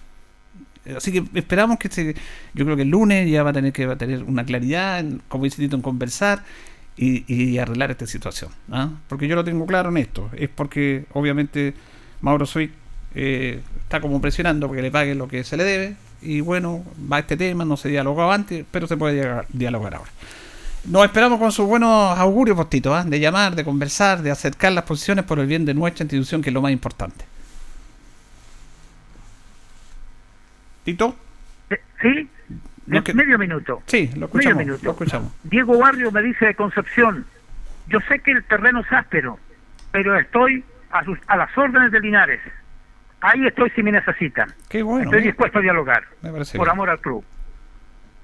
Así 0.95 1.11
que 1.11 1.23
esperamos 1.38 1.77
que 1.77 1.90
se, 1.90 2.15
yo 2.56 2.65
creo 2.65 2.76
que 2.76 2.84
el 2.84 2.90
lunes 2.90 3.30
ya 3.30 3.44
va 3.44 3.52
a 3.52 3.53
tener 3.53 3.72
que 3.73 3.86
va 3.86 3.94
a 3.94 3.98
tener 3.98 4.23
una 4.23 4.44
claridad, 4.45 4.99
en, 4.99 5.22
como 5.27 5.44
dice 5.44 5.57
Tito, 5.57 5.76
en 5.76 5.81
conversar 5.84 6.44
y, 6.98 7.31
y 7.31 7.57
arreglar 7.60 7.91
esta 7.91 8.07
situación. 8.07 8.49
¿ah? 8.72 8.90
Porque 9.07 9.27
yo 9.27 9.36
lo 9.36 9.44
tengo 9.44 9.65
claro 9.68 9.90
en 9.90 9.98
esto. 9.98 10.30
Es 10.36 10.49
porque 10.49 11.06
obviamente 11.14 11.73
Mauro 12.21 12.45
Swick 12.45 12.71
eh, 13.15 13.61
está 13.81 14.01
como 14.01 14.19
presionando 14.21 14.67
porque 14.67 14.81
le 14.81 14.91
paguen 14.91 15.17
lo 15.17 15.27
que 15.27 15.43
se 15.43 15.57
le 15.57 15.63
debe. 15.63 15.95
Y 16.21 16.41
bueno, 16.41 16.83
va 17.11 17.19
este 17.19 17.37
tema, 17.37 17.63
no 17.65 17.77
se 17.77 17.89
dialogó 17.89 18.31
antes, 18.31 18.65
pero 18.69 18.87
se 18.87 18.97
puede 18.97 19.15
dialogar, 19.15 19.45
dialogar 19.49 19.95
ahora. 19.95 20.11
Nos 20.85 21.05
esperamos 21.05 21.39
con 21.39 21.51
sus 21.51 21.65
buenos 21.67 22.17
augurios, 22.17 22.55
Postito, 22.57 22.93
¿ah? 22.95 23.03
de 23.03 23.19
llamar, 23.19 23.55
de 23.55 23.63
conversar, 23.63 24.21
de 24.21 24.31
acercar 24.31 24.71
las 24.73 24.83
posiciones 24.83 25.25
por 25.25 25.39
el 25.39 25.47
bien 25.47 25.65
de 25.65 25.73
nuestra 25.73 26.03
institución, 26.03 26.41
que 26.41 26.49
es 26.49 26.53
lo 26.53 26.61
más 26.61 26.71
importante. 26.71 27.25
Tito. 30.83 31.15
¿Sí? 32.01 32.29
No, 32.87 33.03
que- 33.03 33.13
Medio 33.13 33.37
minuto. 33.37 33.83
Sí, 33.85 34.09
lo 34.15 34.25
escuchamos. 34.25 34.55
Medio 34.57 34.65
minuto. 34.67 34.85
Lo 34.85 34.91
escuchamos. 34.91 35.31
Diego 35.43 35.77
Barrio 35.77 36.11
me 36.11 36.21
dice 36.23 36.45
de 36.47 36.55
Concepción, 36.55 37.25
yo 37.87 37.99
sé 38.07 38.19
que 38.19 38.31
el 38.31 38.43
terreno 38.45 38.79
es 38.81 38.91
áspero, 38.91 39.37
pero 39.91 40.17
estoy 40.17 40.63
a, 40.91 41.03
sus- 41.03 41.19
a 41.27 41.37
las 41.37 41.55
órdenes 41.57 41.91
de 41.91 41.99
Linares. 41.99 42.39
Ahí 43.21 43.45
estoy 43.45 43.69
si 43.71 43.83
me 43.83 43.91
necesitan. 43.91 44.53
Qué 44.69 44.81
bueno. 44.81 45.05
estoy 45.05 45.19
¿eh? 45.19 45.27
dispuesto 45.27 45.59
a 45.59 45.61
dialogar, 45.61 46.03
Me 46.21 46.31
parece 46.31 46.57
por 46.57 46.67
bien. 46.67 46.71
amor 46.73 46.89
al 46.89 46.99
club. 46.99 47.23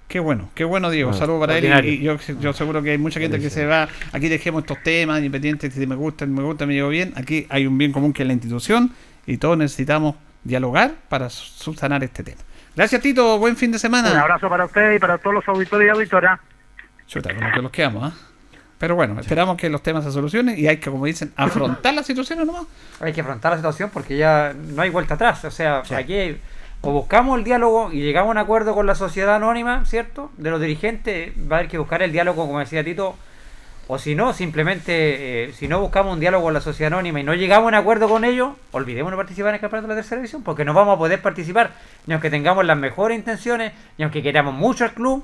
Qué 0.08 0.20
bueno, 0.20 0.50
qué 0.54 0.64
bueno 0.64 0.92
Diego, 0.92 1.14
saludos 1.14 1.42
para 1.48 1.58
él 1.58 1.86
y- 1.86 2.02
yo, 2.04 2.18
yo 2.40 2.54
seguro 2.54 2.84
que 2.84 2.92
hay 2.92 2.98
mucha 3.00 3.20
gente 3.20 3.40
que 3.40 3.50
se 3.50 3.66
va, 3.66 3.88
aquí 4.14 4.30
dejemos 4.30 4.62
estos 4.62 4.82
temas 4.84 5.18
independientes, 5.18 5.74
si 5.74 5.88
me 5.88 5.96
gusta, 5.96 6.28
me 6.28 6.44
gusta, 6.44 6.68
me 6.68 6.76
llevo 6.76 6.90
bien, 6.90 7.12
aquí 7.18 7.48
hay 7.50 7.66
un 7.66 7.76
bien 7.78 7.92
común 7.92 8.14
que 8.14 8.22
es 8.22 8.28
la 8.28 8.34
institución 8.34 8.92
y 9.26 9.38
todos 9.38 9.58
necesitamos 9.58 10.16
dialogar 10.44 10.92
para 11.10 11.30
subsanar 11.32 12.04
este 12.04 12.24
tema. 12.24 12.40
Gracias 12.76 13.02
Tito, 13.02 13.40
buen 13.40 13.58
fin 13.58 13.72
de 13.72 13.80
semana. 13.80 14.12
Un 14.12 14.18
abrazo 14.18 14.48
para 14.48 14.66
usted 14.66 14.94
y 14.94 15.00
para 15.00 15.18
todos 15.18 15.34
los 15.34 15.48
auditores 15.48 15.88
y 15.88 15.90
auditoras. 15.90 16.40
Chuta, 17.08 17.34
con 17.34 17.44
lo 17.44 17.52
que 17.52 17.62
los 17.64 17.72
quedamos, 17.72 18.14
¿ah? 18.14 18.16
Pero 18.78 18.96
bueno, 18.96 19.20
esperamos 19.20 19.56
que 19.58 19.70
los 19.70 19.82
temas 19.82 20.04
se 20.04 20.12
solucionen 20.12 20.60
y 20.60 20.68
hay 20.68 20.78
que, 20.78 20.92
como 20.92 21.06
dicen, 21.06 21.32
afrontar 21.38 21.94
las 21.94 22.06
situaciones 22.06 22.46
nomás. 22.46 22.66
Hay 23.00 23.14
que 23.14 23.22
afrontar 23.22 23.52
la 23.52 23.58
situación 23.58 23.90
porque 23.94 24.18
ya 24.18 24.54
no 24.54 24.82
hay 24.82 24.90
vuelta 24.90 25.14
atrás. 25.14 25.46
O 25.46 25.52
sea, 25.52 25.84
aquí 25.96 26.38
o 26.82 26.92
buscamos 26.92 27.38
el 27.40 27.44
diálogo 27.44 27.92
y 27.92 28.02
llegamos 28.02 28.30
a 28.30 28.32
un 28.32 28.38
acuerdo 28.38 28.76
con 28.76 28.86
la 28.86 28.94
sociedad 28.94 29.36
anónima, 29.36 29.86
¿cierto? 29.86 30.32
De 30.38 30.52
los 30.52 30.62
dirigentes, 30.62 31.34
va 31.52 31.56
a 31.56 31.60
haber 31.60 31.72
que 31.72 31.80
buscar 31.80 32.04
el 32.04 32.12
diálogo, 32.12 32.46
como 32.46 32.60
decía 32.60 32.84
Tito. 32.84 33.16
O 33.88 33.98
si 33.98 34.14
no, 34.16 34.34
simplemente, 34.34 35.46
eh, 35.46 35.54
si 35.54 35.68
no 35.68 35.80
buscamos 35.80 36.14
un 36.14 36.20
diálogo 36.20 36.46
con 36.46 36.54
la 36.54 36.62
sociedad 36.62 36.94
anónima 36.94 37.20
y 37.20 37.24
no 37.24 37.34
llegamos 37.34 37.66
a 37.66 37.68
un 37.70 37.76
acuerdo 37.76 38.10
con 38.10 38.26
ellos, 38.26 38.54
olvidemos 38.72 39.12
de 39.12 39.18
participar 39.18 39.50
en 39.50 39.56
el 39.56 39.62
campeonato 39.62 39.88
de 39.88 39.96
la 39.96 40.02
tercera 40.02 40.22
división, 40.22 40.44
porque 40.44 40.66
no 40.66 40.74
vamos 40.74 40.96
a 40.96 40.98
poder 40.98 41.22
participar, 41.22 41.72
ni 42.08 42.14
aunque 42.14 42.32
tengamos 42.32 42.66
las 42.66 42.78
mejores 42.78 43.18
intenciones, 43.18 43.74
ni 43.98 44.04
aunque 44.04 44.24
queramos 44.24 44.54
mucho 44.54 44.86
al 44.86 44.94
club, 44.94 45.24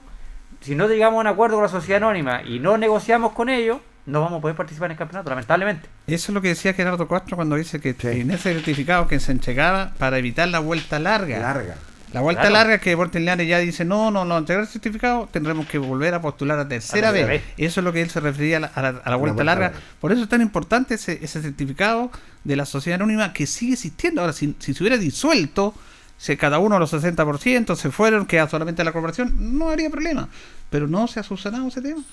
si 0.61 0.75
no 0.75 0.87
llegamos 0.87 1.17
a 1.17 1.21
un 1.21 1.27
acuerdo 1.27 1.55
con 1.57 1.63
la 1.63 1.69
sociedad 1.69 1.97
anónima 2.03 2.41
y 2.43 2.59
no 2.59 2.77
negociamos 2.77 3.33
con 3.33 3.49
ellos, 3.49 3.79
no 4.05 4.21
vamos 4.21 4.39
a 4.39 4.41
poder 4.41 4.55
participar 4.55 4.87
en 4.87 4.91
el 4.93 4.97
campeonato, 4.97 5.29
lamentablemente. 5.29 5.87
Eso 6.07 6.31
es 6.31 6.33
lo 6.33 6.41
que 6.41 6.49
decía 6.49 6.73
Gerardo 6.73 7.07
Castro 7.07 7.35
cuando 7.35 7.55
dice 7.55 7.79
que 7.79 7.95
en 8.01 8.31
ese 8.31 8.53
certificado 8.53 9.07
que 9.07 9.19
se 9.19 9.31
entregaba 9.31 9.93
para 9.97 10.17
evitar 10.17 10.47
la 10.47 10.59
vuelta 10.59 10.99
larga. 10.99 11.39
Larga. 11.39 11.75
La 12.13 12.19
vuelta 12.19 12.41
Claro. 12.41 12.55
larga 12.55 12.73
es 12.75 12.81
que 12.81 12.89
Deportes 12.89 13.21
Linares 13.21 13.47
ya 13.47 13.59
dice, 13.59 13.85
no, 13.85 14.11
no, 14.11 14.25
no, 14.25 14.37
entregar 14.37 14.63
el 14.63 14.67
certificado, 14.69 15.29
tendremos 15.31 15.65
que 15.65 15.77
volver 15.77 16.13
a 16.13 16.21
postular 16.21 16.59
a 16.59 16.67
tercera 16.67 17.07
A 17.07 17.11
vez. 17.13 17.25
vez. 17.25 17.43
Eso 17.57 17.79
es 17.79 17.83
lo 17.85 17.93
que 17.93 18.01
él 18.01 18.09
se 18.09 18.19
refería 18.19 18.57
a 18.57 18.59
la, 18.59 18.67
a 18.67 18.81
la- 18.81 18.87
a 18.89 18.91
la 19.11 19.15
vuelta 19.15 19.17
vuelta 19.35 19.43
larga. 19.45 19.65
larga. 19.67 19.79
Por 20.01 20.11
eso 20.11 20.23
es 20.23 20.27
tan 20.27 20.41
importante 20.41 20.95
ese, 20.95 21.19
ese 21.23 21.41
certificado 21.41 22.11
de 22.43 22.55
la 22.57 22.65
sociedad 22.65 22.95
anónima 22.99 23.31
que 23.31 23.47
sigue 23.47 23.73
existiendo. 23.73 24.19
Ahora, 24.21 24.33
si, 24.33 24.55
si 24.59 24.73
se 24.73 24.83
hubiera 24.83 24.97
disuelto, 24.97 25.73
Si 26.21 26.37
cada 26.37 26.59
uno 26.59 26.77
los 26.77 26.93
60% 26.93 27.75
se 27.75 27.89
fueron, 27.89 28.27
queda 28.27 28.47
solamente 28.47 28.83
la 28.83 28.91
corporación, 28.91 29.57
no 29.57 29.69
habría 29.69 29.89
problema. 29.89 30.29
Pero 30.69 30.87
no 30.87 31.07
se 31.07 31.19
ha 31.19 31.23
subsanado 31.23 31.67
ese 31.67 31.81
tema. 31.81 32.03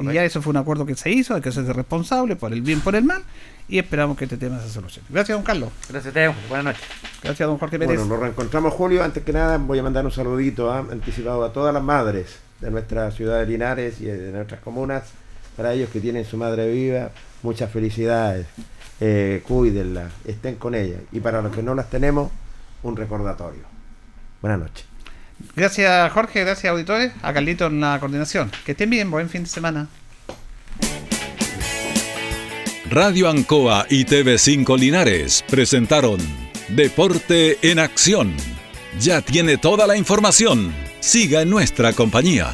Y 0.00 0.14
ya 0.14 0.24
eso 0.24 0.40
fue 0.40 0.52
un 0.52 0.56
acuerdo 0.56 0.86
que 0.86 0.94
se 0.94 1.10
hizo, 1.10 1.34
hay 1.34 1.42
que 1.42 1.52
ser 1.52 1.64
responsable 1.66 2.36
por 2.36 2.54
el 2.54 2.62
bien, 2.62 2.80
por 2.80 2.94
el 2.94 3.04
mal, 3.04 3.22
y 3.68 3.78
esperamos 3.78 4.16
que 4.16 4.24
este 4.24 4.38
tema 4.38 4.58
se 4.60 4.70
solucione. 4.70 5.06
Gracias, 5.10 5.36
don 5.36 5.44
Carlos. 5.44 5.68
Gracias, 5.90 6.14
Teo. 6.14 6.34
Buenas 6.48 6.64
noches. 6.64 6.82
Gracias, 7.22 7.46
don 7.46 7.58
Jorge 7.58 7.78
Pérez. 7.78 7.98
Bueno, 7.98 8.14
nos 8.14 8.20
reencontramos, 8.20 8.72
Julio. 8.72 9.04
Antes 9.04 9.24
que 9.24 9.32
nada, 9.34 9.58
voy 9.58 9.78
a 9.78 9.82
mandar 9.82 10.06
un 10.06 10.10
saludito 10.10 10.72
¿ah? 10.72 10.82
anticipado 10.90 11.44
a 11.44 11.52
todas 11.52 11.74
las 11.74 11.82
madres 11.82 12.38
de 12.60 12.70
nuestra 12.70 13.10
ciudad 13.10 13.40
de 13.40 13.46
Linares 13.46 14.00
y 14.00 14.06
de 14.06 14.32
nuestras 14.32 14.62
comunas. 14.62 15.10
Para 15.54 15.74
ellos 15.74 15.90
que 15.90 16.00
tienen 16.00 16.24
su 16.24 16.38
madre 16.38 16.72
viva, 16.72 17.10
muchas 17.42 17.70
felicidades. 17.70 18.46
Eh, 19.00 19.42
cuídenla, 19.46 20.08
estén 20.24 20.54
con 20.54 20.74
ella. 20.74 20.96
Y 21.12 21.20
para 21.20 21.42
los 21.42 21.54
que 21.54 21.62
no 21.62 21.74
las 21.74 21.90
tenemos, 21.90 22.30
un 22.82 22.96
recordatorio. 22.96 23.62
Buenas 24.40 24.60
noches. 24.60 24.86
Gracias, 25.56 26.12
Jorge. 26.12 26.44
Gracias, 26.44 26.70
auditores. 26.70 27.12
A 27.22 27.32
Carlito 27.32 27.66
en 27.66 27.80
la 27.80 27.98
coordinación. 27.98 28.50
Que 28.64 28.72
estén 28.72 28.90
bien. 28.90 29.10
Buen 29.10 29.28
fin 29.28 29.42
de 29.42 29.48
semana. 29.48 29.88
Radio 32.90 33.30
Ancoa 33.30 33.86
y 33.88 34.04
TV5 34.04 34.76
Linares 34.76 35.44
presentaron 35.48 36.18
Deporte 36.68 37.58
en 37.62 37.78
Acción. 37.78 38.34
Ya 38.98 39.22
tiene 39.22 39.58
toda 39.58 39.86
la 39.86 39.96
información. 39.96 40.74
Siga 40.98 41.42
en 41.42 41.50
nuestra 41.50 41.92
compañía. 41.92 42.52